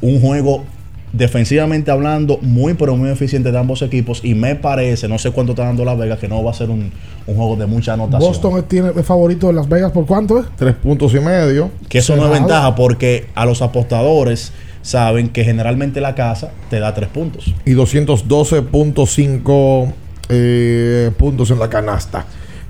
un 0.00 0.20
juego 0.20 0.64
defensivamente 1.12 1.92
hablando 1.92 2.38
muy 2.42 2.74
pero 2.74 2.96
muy 2.96 3.08
eficiente 3.08 3.52
de 3.52 3.58
ambos 3.58 3.82
equipos 3.82 4.20
y 4.24 4.34
me 4.34 4.56
parece, 4.56 5.06
no 5.06 5.16
sé 5.18 5.30
cuánto 5.30 5.52
está 5.52 5.64
dando 5.64 5.84
Las 5.84 5.96
Vegas, 5.96 6.18
que 6.18 6.26
no 6.26 6.42
va 6.42 6.50
a 6.50 6.54
ser 6.54 6.70
un, 6.70 6.90
un 7.28 7.36
juego 7.36 7.54
de 7.54 7.66
mucha 7.66 7.92
anotación. 7.92 8.32
Boston 8.32 8.58
es- 8.58 8.66
tiene 8.68 8.90
es 8.96 9.06
favorito 9.06 9.46
de 9.46 9.52
Las 9.52 9.68
Vegas 9.68 9.92
por 9.92 10.06
cuánto 10.06 10.40
es? 10.40 10.46
Tres 10.56 10.74
puntos 10.74 11.14
y 11.14 11.20
medio. 11.20 11.70
Que 11.88 11.98
eso 11.98 12.16
no 12.16 12.24
es 12.26 12.32
ventaja 12.32 12.74
porque 12.74 13.26
a 13.36 13.46
los 13.46 13.62
apostadores 13.62 14.52
saben 14.82 15.28
que 15.28 15.44
generalmente 15.44 16.00
la 16.00 16.16
casa 16.16 16.50
te 16.68 16.80
da 16.80 16.92
tres 16.94 17.08
puntos. 17.10 17.54
y 17.64 17.74
212.5 17.74 19.92
eh, 20.28 21.10
puntos 21.16 21.50
en 21.50 21.58
la 21.58 21.68
canasta. 21.68 22.24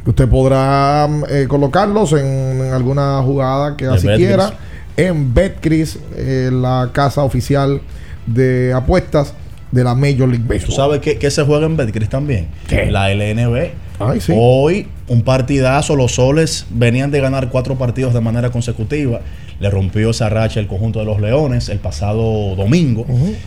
Usted 0.06 0.28
podrá 0.28 1.08
eh, 1.30 1.46
colocarlos 1.48 2.12
en, 2.12 2.26
en 2.26 2.72
alguna 2.72 3.22
jugada 3.22 3.76
que 3.76 3.86
así 3.86 4.06
quiera 4.08 4.52
en 4.96 5.34
Betcris, 5.34 5.98
eh, 6.16 6.50
la 6.52 6.90
casa 6.92 7.22
oficial 7.22 7.80
de 8.26 8.72
apuestas 8.74 9.34
de 9.70 9.82
la 9.82 9.94
Major 9.94 10.28
League 10.28 10.44
¿Tú 10.44 10.48
Baseball. 10.54 10.76
sabes 10.76 11.00
que, 11.00 11.18
que 11.18 11.30
se 11.30 11.42
juega 11.42 11.66
en 11.66 11.76
Betcris 11.76 12.08
también? 12.08 12.48
¿Qué? 12.68 12.90
La 12.90 13.12
LNB. 13.12 13.70
Ay, 13.98 14.20
sí. 14.20 14.32
Hoy, 14.36 14.88
un 15.08 15.22
partidazo. 15.22 15.96
Los 15.96 16.14
soles 16.14 16.66
venían 16.70 17.10
de 17.10 17.20
ganar 17.20 17.48
cuatro 17.50 17.76
partidos 17.76 18.14
de 18.14 18.20
manera 18.20 18.50
consecutiva. 18.50 19.20
Le 19.58 19.70
rompió 19.70 20.10
esa 20.10 20.28
racha 20.28 20.60
el 20.60 20.66
conjunto 20.66 21.00
de 21.00 21.04
los 21.06 21.20
Leones 21.20 21.68
el 21.68 21.78
pasado 21.78 22.54
domingo. 22.56 23.06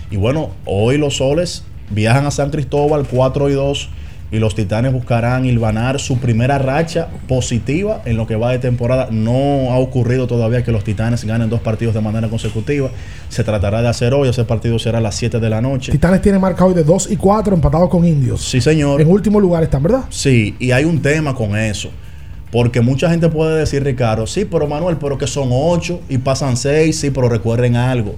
Y 0.10 0.18
bueno, 0.18 0.52
hoy 0.66 0.98
los 0.98 1.18
soles 1.18 1.64
viajan 1.89 2.26
a 2.26 2.31
San 2.31 2.49
Cristóbal 2.49 3.05
4 3.09 3.49
y 3.49 3.53
2. 3.53 3.89
Y 4.30 4.39
los 4.39 4.55
titanes 4.55 4.91
buscarán 4.91 5.45
hilvanar 5.45 6.01
su 6.01 6.18
primera 6.18 6.57
racha 6.57 7.07
positiva 7.30 8.01
en 8.03 8.18
lo 8.18 8.27
que 8.27 8.35
va 8.35 8.51
de 8.51 8.59
temporada. 8.59 9.07
No 9.09 9.72
ha 9.72 9.77
ocurrido 9.77 10.27
todavía 10.27 10.65
que 10.65 10.72
los 10.73 10.84
titanes 10.84 11.23
ganen 11.23 11.49
dos 11.49 11.61
partidos 11.61 11.93
de 11.93 12.01
manera 12.01 12.27
consecutiva. 12.27 12.89
Se 13.30 13.45
tratará 13.45 13.81
de 13.81 13.88
hacer 13.88 14.14
hoy. 14.14 14.27
Ese 14.27 14.43
partido 14.43 14.80
será 14.80 14.97
a 14.97 15.01
las 15.01 15.15
7 15.15 15.39
de 15.39 15.49
la 15.49 15.61
noche. 15.61 15.93
Titanes 15.93 16.22
tiene 16.22 16.39
marca 16.39 16.65
hoy 16.65 16.73
de 16.73 16.84
2 16.84 17.09
y 17.11 17.15
4 17.15 17.55
empatados 17.55 17.89
con 17.89 18.03
Indios. 18.05 18.41
Sí, 18.41 18.59
señor. 18.59 18.99
En 18.99 19.07
último 19.07 19.39
lugar 19.39 19.64
están, 19.64 19.81
¿verdad? 19.81 20.03
Sí, 20.09 20.57
y 20.59 20.72
hay 20.72 20.84
un 20.84 21.01
tema 21.01 21.34
con 21.34 21.55
eso. 21.55 21.89
Porque 22.51 22.81
mucha 22.81 23.09
gente 23.09 23.30
puede 23.30 23.57
decir, 23.57 23.84
Ricardo, 23.84 24.27
sí, 24.27 24.43
pero 24.43 24.68
Manuel, 24.68 24.97
pero 24.97 25.18
que 25.18 25.27
son 25.27 25.49
ocho 25.51 26.01
y 26.09 26.18
pasan 26.18 26.57
seis, 26.57 26.99
sí, 26.99 27.11
pero 27.11 27.30
recuerden 27.30 27.77
algo. 27.77 28.15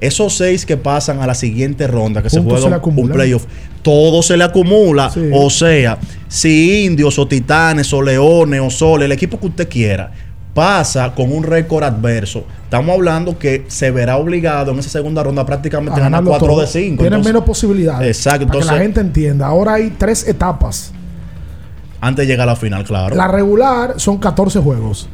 Esos 0.00 0.36
seis 0.36 0.66
que 0.66 0.76
pasan 0.76 1.20
a 1.20 1.26
la 1.26 1.34
siguiente 1.34 1.86
ronda, 1.86 2.22
que 2.22 2.28
se 2.28 2.40
juega 2.42 2.80
un- 2.84 3.08
playoff, 3.08 3.44
todo 3.82 4.22
se 4.22 4.36
le 4.36 4.44
acumula. 4.44 5.10
Sí. 5.10 5.30
O 5.32 5.48
sea, 5.48 5.98
si 6.28 6.84
indios 6.84 7.18
o 7.18 7.26
titanes 7.26 7.92
o 7.94 8.02
leones 8.02 8.60
o 8.60 8.68
sol, 8.70 9.02
el 9.02 9.12
equipo 9.12 9.40
que 9.40 9.46
usted 9.46 9.68
quiera, 9.68 10.10
pasa 10.52 11.14
con 11.14 11.32
un 11.32 11.42
récord 11.44 11.84
adverso, 11.84 12.44
estamos 12.64 12.94
hablando 12.94 13.38
que 13.38 13.64
se 13.68 13.90
verá 13.90 14.16
obligado 14.18 14.72
en 14.72 14.78
esa 14.80 14.90
segunda 14.90 15.22
ronda 15.22 15.46
prácticamente 15.46 15.92
a 15.92 16.04
ganar 16.04 16.10
ganarlo 16.22 16.30
4 16.30 16.46
todo. 16.48 16.60
de 16.60 16.66
5. 16.66 17.02
Tienen 17.02 17.22
menos 17.22 17.44
posibilidades. 17.44 18.16
Exacto, 18.16 18.46
Para 18.46 18.58
que 18.60 18.64
la 18.66 18.72
entonces- 18.72 18.82
gente 18.82 19.00
entienda. 19.00 19.46
Ahora 19.46 19.74
hay 19.74 19.94
tres 19.96 20.28
etapas. 20.28 20.92
Antes 22.00 22.26
de 22.26 22.32
llegar 22.32 22.46
a 22.48 22.52
la 22.52 22.56
final, 22.56 22.84
claro. 22.84 23.16
La 23.16 23.28
regular 23.28 23.94
son 23.96 24.18
14 24.18 24.60
juegos. 24.60 25.08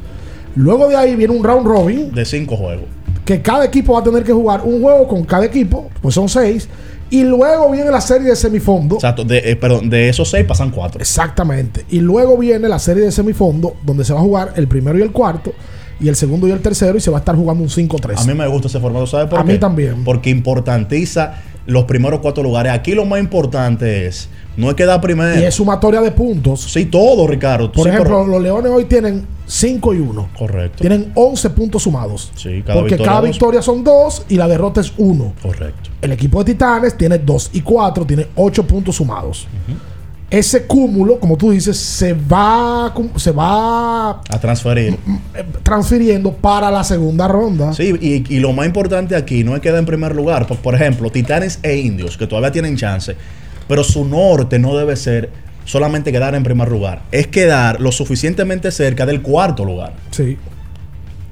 Luego 0.55 0.87
de 0.89 0.95
ahí 0.97 1.15
viene 1.15 1.33
un 1.33 1.43
round 1.43 1.65
robin 1.65 2.11
de 2.13 2.25
5 2.25 2.57
juegos. 2.57 2.85
Que 3.25 3.41
cada 3.41 3.65
equipo 3.65 3.93
va 3.93 3.99
a 3.99 4.03
tener 4.03 4.23
que 4.23 4.33
jugar 4.33 4.61
un 4.63 4.81
juego 4.81 5.07
con 5.07 5.23
cada 5.23 5.45
equipo, 5.45 5.89
pues 6.01 6.15
son 6.15 6.27
6. 6.29 6.67
Y 7.09 7.23
luego 7.23 7.69
viene 7.71 7.91
la 7.91 8.01
serie 8.01 8.29
de 8.29 8.35
semifondo. 8.35 8.95
Exacto, 8.95 9.23
de, 9.23 9.37
eh, 9.37 9.55
perdón, 9.55 9.89
de 9.89 10.09
esos 10.09 10.29
6 10.31 10.45
pasan 10.45 10.71
4. 10.71 10.99
Exactamente. 10.99 11.85
Y 11.89 11.99
luego 11.99 12.37
viene 12.37 12.67
la 12.67 12.79
serie 12.79 13.03
de 13.03 13.11
semifondo, 13.11 13.75
donde 13.85 14.03
se 14.03 14.13
va 14.13 14.19
a 14.19 14.23
jugar 14.23 14.53
el 14.55 14.67
primero 14.67 14.97
y 14.97 15.03
el 15.03 15.11
cuarto, 15.11 15.53
y 15.99 16.07
el 16.07 16.15
segundo 16.15 16.47
y 16.47 16.51
el 16.51 16.59
tercero, 16.59 16.97
y 16.97 17.01
se 17.01 17.11
va 17.11 17.17
a 17.17 17.19
estar 17.19 17.35
jugando 17.35 17.61
un 17.63 17.69
5-3. 17.69 18.17
A 18.17 18.23
mí 18.23 18.33
me 18.33 18.47
gusta 18.47 18.67
ese 18.67 18.79
formato, 18.79 19.05
¿sabes 19.05 19.27
por 19.29 19.39
A 19.39 19.43
qué? 19.45 19.53
mí 19.53 19.59
también. 19.59 20.03
Porque 20.03 20.31
importantiza 20.31 21.35
los 21.65 21.85
primeros 21.85 22.19
cuatro 22.19 22.43
lugares. 22.43 22.71
Aquí 22.73 22.93
lo 22.93 23.05
más 23.05 23.19
importante 23.19 24.05
es, 24.07 24.29
no 24.57 24.69
es 24.69 24.75
quedar 24.75 24.99
primero. 25.01 25.39
Y 25.39 25.43
es 25.43 25.55
sumatoria 25.55 26.01
de 26.01 26.11
puntos. 26.11 26.61
Sí, 26.61 26.85
todo, 26.85 27.25
Ricardo. 27.27 27.71
Por 27.71 27.83
Sí, 27.83 27.89
ejemplo, 27.89 28.17
pero- 28.19 28.27
los 28.27 28.41
Leones 28.41 28.71
hoy 28.71 28.85
tienen 28.85 29.25
5 29.45 29.93
y 29.93 29.99
1. 29.99 30.29
Correcto. 30.37 30.79
Tienen 30.81 31.11
11 31.15 31.49
puntos 31.51 31.83
sumados. 31.83 32.31
Sí, 32.35 32.61
cada 32.65 32.79
porque 32.79 32.95
victoria 32.95 33.05
cada 33.05 33.21
dos. 33.21 33.29
victoria 33.29 33.61
son 33.61 33.83
2 33.83 34.25
y 34.29 34.35
la 34.35 34.47
derrota 34.47 34.81
es 34.81 34.93
1. 34.97 35.33
Correcto. 35.41 35.89
El 36.01 36.11
equipo 36.11 36.43
de 36.43 36.53
Titanes 36.53 36.97
tiene 36.97 37.17
2 37.19 37.49
y 37.53 37.61
4, 37.61 38.05
tiene 38.05 38.27
8 38.35 38.63
puntos 38.65 38.95
sumados. 38.95 39.47
Ese 40.33 40.65
cúmulo, 40.65 41.19
como 41.19 41.37
tú 41.37 41.51
dices, 41.51 41.77
se 41.77 42.13
va, 42.13 42.91
se 43.17 43.29
va 43.31 44.09
A 44.29 44.39
transferir. 44.41 44.97
eh, 45.35 45.43
transfiriendo 45.61 46.33
para 46.33 46.71
la 46.71 46.83
segunda 46.83 47.27
ronda. 47.27 47.71
Sí, 47.73 47.93
y, 48.01 48.35
y 48.35 48.39
lo 48.39 48.51
más 48.51 48.65
importante 48.65 49.15
aquí 49.15 49.43
no 49.43 49.55
es 49.55 49.61
quedar 49.61 49.77
en 49.77 49.85
primer 49.85 50.15
lugar. 50.15 50.47
Por, 50.47 50.57
por 50.57 50.73
ejemplo, 50.73 51.11
Titanes 51.11 51.59
e 51.61 51.77
Indios, 51.77 52.17
que 52.17 52.25
todavía 52.25 52.51
tienen 52.51 52.75
chance, 52.77 53.15
pero 53.67 53.83
su 53.83 54.05
norte 54.05 54.57
no 54.57 54.75
debe 54.75 54.95
ser 54.95 55.29
solamente 55.65 56.11
quedar 56.11 56.33
en 56.33 56.43
primer 56.43 56.67
lugar. 56.67 57.03
Es 57.11 57.27
quedar 57.27 57.79
lo 57.79 57.91
suficientemente 57.91 58.71
cerca 58.71 59.05
del 59.05 59.21
cuarto 59.21 59.63
lugar. 59.63 59.93
Sí. 60.09 60.37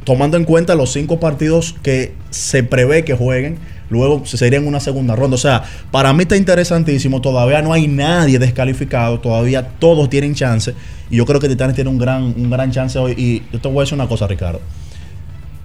tomando 0.04 0.38
en 0.38 0.46
cuenta 0.46 0.76
los 0.76 0.92
cinco 0.94 1.20
partidos 1.20 1.76
que 1.82 2.14
se 2.30 2.64
prevé 2.64 3.04
que 3.04 3.14
jueguen, 3.16 3.58
luego 3.92 4.26
se 4.26 4.38
sería 4.38 4.58
en 4.58 4.66
una 4.66 4.80
segunda 4.80 5.16
ronda. 5.16 5.36
O 5.36 5.38
sea, 5.38 5.64
para 5.92 6.12
mí 6.14 6.24
está 6.24 6.38
interesantísimo. 6.38 7.22
Todavía 7.22 7.62
no 7.62 7.74
hay 7.74 7.88
nadie 7.88 8.40
descalificado, 8.40 9.20
todavía 9.20 9.68
todos 9.68 10.10
tienen 10.10 10.34
chance. 10.34 10.74
Y 11.10 11.18
yo 11.18 11.26
creo 11.26 11.40
que 11.40 11.50
Titanes 11.50 11.76
tiene 11.76 11.90
un 11.90 12.00
gran, 12.00 12.24
un 12.24 12.50
gran 12.50 12.72
chance 12.72 12.98
hoy. 12.98 13.14
Y 13.18 13.44
yo 13.52 13.60
te 13.60 13.68
voy 13.68 13.80
a 13.80 13.82
decir 13.82 13.94
una 13.94 14.08
cosa, 14.08 14.26
Ricardo. 14.26 14.62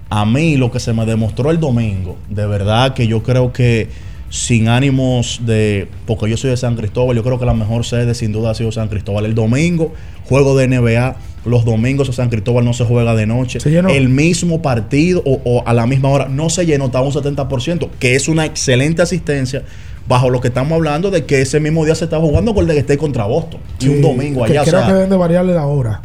A 0.09 0.25
mí 0.25 0.57
lo 0.57 0.71
que 0.71 0.79
se 0.79 0.93
me 0.93 1.05
demostró 1.05 1.51
el 1.51 1.59
domingo, 1.59 2.17
de 2.29 2.45
verdad 2.45 2.93
que 2.93 3.07
yo 3.07 3.23
creo 3.23 3.51
que 3.51 3.89
sin 4.29 4.67
ánimos 4.67 5.41
de, 5.45 5.87
porque 6.05 6.29
yo 6.29 6.37
soy 6.37 6.49
de 6.49 6.57
San 6.57 6.75
Cristóbal, 6.75 7.15
yo 7.15 7.23
creo 7.23 7.39
que 7.39 7.45
la 7.45 7.53
mejor 7.53 7.85
sede 7.85 8.13
sin 8.13 8.31
duda 8.31 8.51
ha 8.51 8.55
sido 8.55 8.71
San 8.71 8.89
Cristóbal. 8.89 9.25
El 9.25 9.35
domingo, 9.35 9.93
juego 10.27 10.57
de 10.57 10.67
NBA, 10.67 11.15
los 11.47 11.65
domingos 11.65 12.09
a 12.09 12.13
San 12.13 12.29
Cristóbal 12.29 12.63
no 12.65 12.73
se 12.73 12.83
juega 12.85 13.15
de 13.15 13.25
noche. 13.25 13.59
llenó. 13.69 13.89
El 13.89 14.09
mismo 14.09 14.61
partido 14.61 15.21
o, 15.25 15.41
o 15.43 15.63
a 15.67 15.73
la 15.73 15.85
misma 15.87 16.09
hora 16.09 16.27
no 16.29 16.49
se 16.49 16.65
llenó, 16.65 16.85
estaba 16.87 17.05
un 17.05 17.13
70%, 17.13 17.89
que 17.99 18.15
es 18.15 18.27
una 18.27 18.45
excelente 18.45 19.01
asistencia 19.01 19.63
bajo 20.07 20.29
lo 20.29 20.39
que 20.41 20.47
estamos 20.49 20.73
hablando 20.73 21.11
de 21.11 21.25
que 21.25 21.41
ese 21.41 21.59
mismo 21.59 21.83
día 21.83 21.95
se 21.95 22.05
está 22.05 22.19
jugando 22.19 22.53
Golden 22.53 22.77
State 22.77 22.97
contra 22.97 23.25
Boston. 23.25 23.59
Y 23.79 23.89
un 23.89 24.01
domingo 24.01 24.43
que 24.45 24.51
allá. 24.51 24.61
o 24.61 24.65
creo 24.65 24.79
sea, 24.79 24.87
que 24.87 24.93
deben 24.93 25.09
de 25.09 25.17
variarle 25.17 25.53
la 25.53 25.65
hora. 25.65 26.01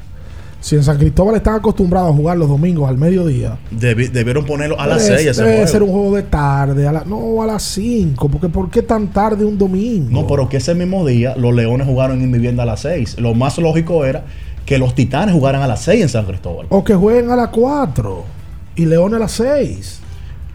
Si 0.60 0.76
en 0.76 0.84
San 0.84 0.96
Cristóbal 0.96 1.34
están 1.34 1.56
acostumbrados 1.56 2.12
a 2.12 2.16
jugar 2.16 2.36
los 2.36 2.48
domingos 2.48 2.88
al 2.88 2.96
mediodía, 2.96 3.58
debi- 3.72 4.10
debieron 4.12 4.44
ponerlo 4.44 4.78
a 4.78 4.86
las 4.86 5.04
debe- 5.08 5.16
6 5.18 5.28
ese 5.30 5.42
debe 5.42 5.54
juego. 5.56 5.68
ser 5.72 5.82
un 5.82 5.90
juego 5.90 6.14
de 6.16 6.22
tarde, 6.22 6.86
a 6.86 6.92
la- 6.92 7.04
no 7.04 7.42
a 7.42 7.46
las 7.46 7.64
5, 7.64 8.28
porque 8.28 8.48
¿por 8.48 8.70
qué 8.70 8.80
tan 8.82 9.08
tarde 9.08 9.44
un 9.44 9.58
domingo? 9.58 10.08
No, 10.12 10.24
pero 10.28 10.48
que 10.48 10.58
ese 10.58 10.74
mismo 10.76 11.04
día 11.04 11.34
los 11.36 11.52
Leones 11.52 11.86
jugaron 11.88 12.22
en 12.22 12.30
vivienda 12.30 12.62
a 12.62 12.66
las 12.66 12.80
6. 12.82 13.16
Lo 13.18 13.34
más 13.34 13.58
lógico 13.58 14.04
era 14.04 14.24
que 14.72 14.78
los 14.78 14.94
Titanes 14.94 15.34
jugaran 15.34 15.60
a 15.60 15.66
las 15.66 15.82
6 15.82 16.00
en 16.00 16.08
San 16.08 16.24
Cristóbal. 16.24 16.64
O 16.70 16.82
que 16.82 16.94
jueguen 16.94 17.30
a 17.30 17.36
las 17.36 17.48
4 17.48 18.24
y 18.74 18.86
León 18.86 19.12
a 19.12 19.18
las 19.18 19.32
6. 19.32 20.00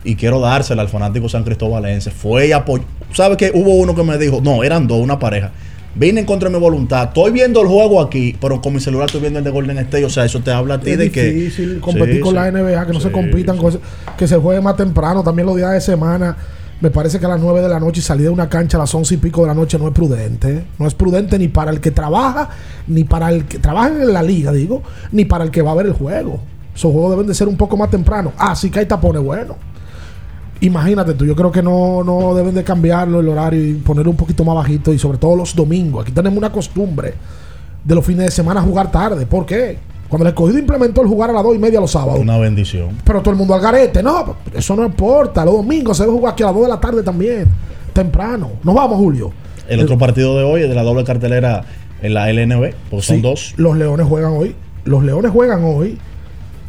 Y 0.03 0.15
quiero 0.15 0.39
dársela 0.39 0.81
al 0.81 0.89
fanático 0.89 1.30
san 1.30 1.44
cristobalense. 1.44 2.10
Fue 2.10 2.48
y 2.48 2.52
apoyó. 2.52 2.84
¿Sabe 3.14 3.38
que 3.38 3.52
Hubo 3.53 3.76
uno 3.76 3.94
que 3.94 4.02
me 4.02 4.18
dijo, 4.18 4.41
no, 4.41 4.64
eran 4.64 4.88
dos, 4.88 4.99
una 5.02 5.19
pareja. 5.19 5.52
Vine 5.94 6.22
en 6.22 6.26
contra 6.26 6.49
de 6.49 6.56
mi 6.56 6.60
voluntad. 6.60 7.10
Estoy 7.10 7.31
viendo 7.31 7.61
el 7.61 7.68
juego 7.68 8.02
aquí, 8.02 8.35
pero 8.41 8.60
con 8.60 8.73
mi 8.73 8.80
celular 8.80 9.06
estoy 9.06 9.22
viendo 9.22 9.38
el 9.38 9.45
de 9.45 9.52
Golden 9.52 9.77
State. 9.77 10.06
O 10.06 10.10
sea, 10.10 10.26
eso 10.26 10.39
te 10.39 10.49
habla 10.49 10.76
a 10.76 10.80
ti 10.80 10.91
Es 10.91 10.98
de 10.98 11.11
que. 11.11 11.52
competir 11.80 12.15
Sí, 12.15 12.19
con 12.22 12.31
sí. 12.31 12.35
la 12.35 12.48
NBA, 12.52 12.88
que 12.88 12.94
no 12.94 12.99
se 12.99 13.11
compitan, 13.11 13.56
cosas- 13.57 13.81
que 14.18 14.27
se 14.27 14.38
juegue 14.38 14.61
más 14.61 14.76
temprano. 14.77 15.22
También 15.23 15.45
los 15.45 15.56
días 15.56 15.73
de 15.73 15.81
semana, 15.81 16.35
me 16.79 16.91
parece 16.91 17.19
que 17.19 17.25
a 17.25 17.29
las 17.29 17.41
9 17.41 17.61
de 17.61 17.69
la 17.69 17.79
noche 17.79 18.01
salir 18.01 18.25
de 18.25 18.29
una 18.29 18.49
cancha 18.49 18.77
a 18.77 18.81
las 18.81 18.93
11 18.93 19.15
y 19.15 19.17
pico 19.17 19.41
de 19.41 19.47
la 19.47 19.53
noche 19.55 19.79
no 19.79 19.87
es 19.87 19.93
prudente. 19.93 20.65
No 20.77 20.87
es 20.87 20.93
prudente 20.93 21.39
ni 21.39 21.47
para 21.47 21.71
el 21.71 21.81
que 21.81 21.91
trabaja, 21.91 22.49
ni 22.87 23.03
para 23.03 23.31
el 23.31 23.45
que 23.45 23.57
trabaja 23.57 23.87
en 23.89 24.13
la 24.13 24.21
liga, 24.21 24.51
digo, 24.51 24.83
ni 25.11 25.25
para 25.25 25.43
el 25.43 25.51
que 25.51 25.61
va 25.61 25.71
a 25.71 25.75
ver 25.75 25.87
el 25.87 25.93
juego. 25.93 26.39
Esos 26.75 26.91
juegos 26.91 27.11
deben 27.11 27.27
de 27.27 27.33
ser 27.33 27.47
un 27.47 27.57
poco 27.57 27.77
más 27.77 27.89
temprano. 27.89 28.31
Ah, 28.37 28.55
sí 28.55 28.69
que 28.69 28.79
hay 28.79 28.85
tapones, 28.85 29.23
bueno. 29.23 29.55
Imagínate 30.61 31.13
tú, 31.13 31.25
yo 31.25 31.35
creo 31.35 31.51
que 31.51 31.61
no, 31.61 32.03
no 32.03 32.33
deben 32.35 32.53
de 32.53 32.63
cambiarlo 32.63 33.19
el 33.19 33.29
horario 33.29 33.63
y 33.63 33.73
ponerlo 33.75 34.11
un 34.11 34.17
poquito 34.17 34.43
más 34.43 34.55
bajito 34.55 34.93
y 34.93 34.99
sobre 34.99 35.17
todo 35.17 35.35
los 35.35 35.55
domingos. 35.55 36.03
Aquí 36.03 36.11
tenemos 36.11 36.37
una 36.37 36.51
costumbre 36.51 37.13
de 37.83 37.95
los 37.95 38.05
fines 38.05 38.25
de 38.25 38.31
semana 38.31 38.61
jugar 38.61 38.91
tarde. 38.91 39.25
¿Por 39.25 39.45
qué? 39.45 39.79
Cuando 40.09 40.23
el 40.25 40.29
escogido 40.29 40.57
implementó 40.59 41.01
el 41.01 41.07
jugar 41.07 41.29
a 41.29 41.34
las 41.34 41.43
dos 41.43 41.55
y 41.55 41.59
media 41.59 41.79
los 41.81 41.91
sábados. 41.91 42.19
Una 42.19 42.38
bendición. 42.38 42.89
Pero 43.03 43.21
todo 43.21 43.31
el 43.31 43.38
mundo 43.38 43.53
al 43.53 43.61
garete. 43.61 44.01
No, 44.01 44.38
eso 44.53 44.75
no 44.75 44.85
importa. 44.85 45.43
Los 45.43 45.55
domingos 45.55 45.97
se 45.97 46.03
debe 46.03 46.15
jugar 46.15 46.34
aquí 46.34 46.43
a 46.43 46.47
las 46.47 46.55
2 46.55 46.63
de 46.63 46.69
la 46.69 46.79
tarde 46.79 47.03
también. 47.03 47.47
Temprano. 47.93 48.51
Nos 48.63 48.73
vamos, 48.75 48.97
Julio. 48.97 49.31
El 49.67 49.81
otro 49.81 49.97
partido 49.97 50.38
de 50.38 50.43
hoy 50.45 50.61
es 50.61 50.69
de 50.69 50.75
la 50.75 50.84
doble 50.84 51.03
cartelera 51.03 51.65
en 52.01 52.13
la 52.13 52.31
LNB, 52.31 52.73
pues 52.89 53.05
son 53.05 53.21
dos. 53.21 53.53
Los 53.57 53.75
Leones 53.75 54.07
juegan 54.07 54.31
hoy. 54.34 54.55
Los 54.85 55.03
Leones 55.03 55.31
juegan 55.31 55.63
hoy. 55.65 55.97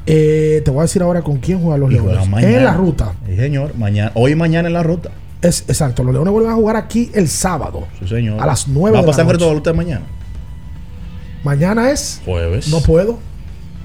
Eh, 0.06 0.62
te 0.64 0.70
voy 0.72 0.80
a 0.80 0.82
decir 0.82 1.02
ahora 1.02 1.22
con 1.22 1.36
quién 1.36 1.60
juegan 1.60 1.80
los 1.80 1.90
Y 1.90 1.94
Leones. 1.94 2.12
juegan 2.14 2.30
mañana. 2.30 2.56
En 2.56 2.64
la 2.64 2.74
ruta. 2.74 3.12
Sí, 3.28 3.36
señor. 3.36 3.76
Mañana, 3.76 4.10
hoy 4.14 4.32
y 4.32 4.34
mañana 4.34 4.66
en 4.66 4.74
la 4.74 4.82
ruta. 4.82 5.10
Es 5.42 5.64
exacto. 5.68 6.02
Los 6.02 6.12
Leones 6.14 6.32
vuelven 6.32 6.50
a 6.50 6.54
jugar 6.56 6.74
aquí 6.76 7.10
el 7.14 7.28
sábado. 7.28 7.86
Sí, 8.00 8.08
señor. 8.08 8.42
A 8.42 8.46
las 8.46 8.66
9 8.66 8.90
¿Va 8.94 8.98
a 8.98 9.02
de 9.02 9.06
la 9.06 9.12
pasar 9.12 9.26
noche. 9.26 9.38
todo 9.38 9.52
usted 9.52 9.74
mañana? 9.74 10.02
Mañana 11.44 11.90
es. 11.90 12.20
Jueves. 12.24 12.68
No 12.68 12.80
puedo. 12.80 13.18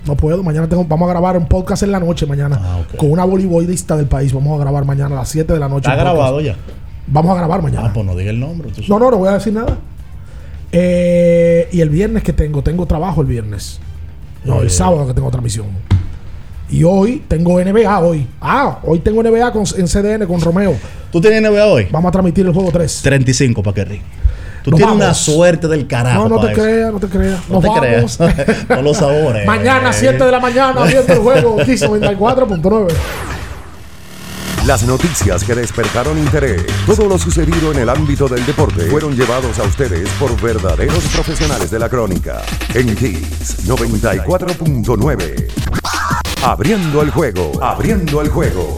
No 0.06 0.16
puedo. 0.16 0.44
Mañana 0.44 0.68
tengo, 0.68 0.84
vamos 0.86 1.08
a 1.08 1.12
grabar 1.12 1.38
un 1.38 1.48
podcast 1.48 1.84
en 1.84 1.92
la 1.92 2.00
noche 2.00 2.26
mañana. 2.26 2.60
Ah, 2.62 2.82
Con 2.98 3.12
una 3.12 3.24
voleibolista 3.26 3.96
del 3.96 4.08
país. 4.08 4.34
Vamos 4.34 4.58
a 4.60 4.62
grabar 4.62 4.86
mañana 4.86 5.16
a 5.16 5.20
las 5.20 5.30
7 5.30 5.54
de 5.54 5.60
la 5.60 5.70
noche. 5.70 5.90
¿Está 5.90 5.96
grabado 5.96 6.42
ya? 6.42 6.56
Vamos 7.08 7.32
a 7.32 7.36
grabar 7.36 7.62
mañana. 7.62 7.88
Ah, 7.88 7.92
pues 7.94 8.06
no 8.06 8.16
diga 8.16 8.32
el 8.32 8.40
nombre. 8.40 8.68
entonces. 8.70 8.90
No, 8.90 9.00
no, 9.00 9.10
no 9.12 9.18
voy 9.18 9.30
a 9.30 9.34
decir 9.34 9.54
nada. 9.54 9.78
Eh, 10.72 11.70
y 11.72 11.82
el 11.82 11.90
viernes 11.90 12.24
que 12.24 12.34
tengo, 12.34 12.64
tengo 12.64 12.86
trabajo 12.86 13.22
el 13.22 13.28
viernes. 13.28 13.80
No, 14.44 14.62
el 14.62 14.68
Eh. 14.68 14.70
sábado 14.70 15.08
que 15.08 15.14
tengo 15.14 15.30
transmisión. 15.30 15.68
Y 16.70 16.84
hoy 16.84 17.24
tengo 17.28 17.60
NBA 17.62 18.00
hoy. 18.00 18.28
Ah, 18.42 18.80
hoy 18.84 19.00
tengo 19.00 19.22
NBA 19.22 19.52
con- 19.52 19.66
en 19.78 19.88
CDN 19.88 20.26
con 20.26 20.42
Romeo. 20.42 20.76
¿Tú 21.12 21.22
tienes 21.22 21.42
NBA 21.42 21.66
hoy? 21.68 21.88
Vamos 21.92 22.10
a 22.10 22.12
transmitir 22.12 22.46
el 22.48 22.54
juego 22.54 22.72
3. 22.72 23.02
35 23.04 23.62
para 23.62 23.84
ríe. 23.84 24.02
Tú 24.64 24.72
Nos 24.72 24.78
tienes 24.78 24.96
una 24.96 25.14
suerte 25.14 25.68
del 25.68 25.86
carajo. 25.88 26.30
No, 26.30 26.38
no 26.38 26.48
te 26.48 26.54
creas, 26.54 26.94
no 26.94 27.00
te 27.00 27.08
creas. 27.08 27.50
No 27.50 27.60
te 27.60 27.68
creas. 27.68 28.18
no 28.70 28.82
lo 28.82 28.94
sabores. 28.94 29.46
Mañana, 29.46 29.92
7 29.92 30.24
de 30.24 30.32
la 30.32 30.40
mañana, 30.40 30.84
viendo 30.86 31.14
el 31.14 31.20
juego. 31.20 31.58
Kiss 31.66 31.84
94.9. 31.84 32.88
Las 34.66 34.84
noticias 34.84 35.44
que 35.44 35.56
despertaron 35.56 36.18
interés, 36.18 36.66
todo 36.86 37.10
lo 37.10 37.20
sucedido 37.20 37.74
en 37.74 37.80
el 37.80 37.90
ámbito 37.90 38.30
del 38.30 38.46
deporte, 38.46 38.86
fueron 38.86 39.14
llevados 39.14 39.60
a 39.60 39.64
ustedes 39.64 40.08
por 40.12 40.40
verdaderos 40.40 41.04
profesionales 41.14 41.70
de 41.70 41.80
la 41.80 41.90
crónica. 41.90 42.42
En 42.74 42.96
Kiss 42.96 43.68
94.9. 43.68 45.48
Abriendo 46.46 47.02
el 47.02 47.10
juego, 47.10 47.52
abriendo 47.62 48.22
el 48.22 48.30
juego. 48.30 48.78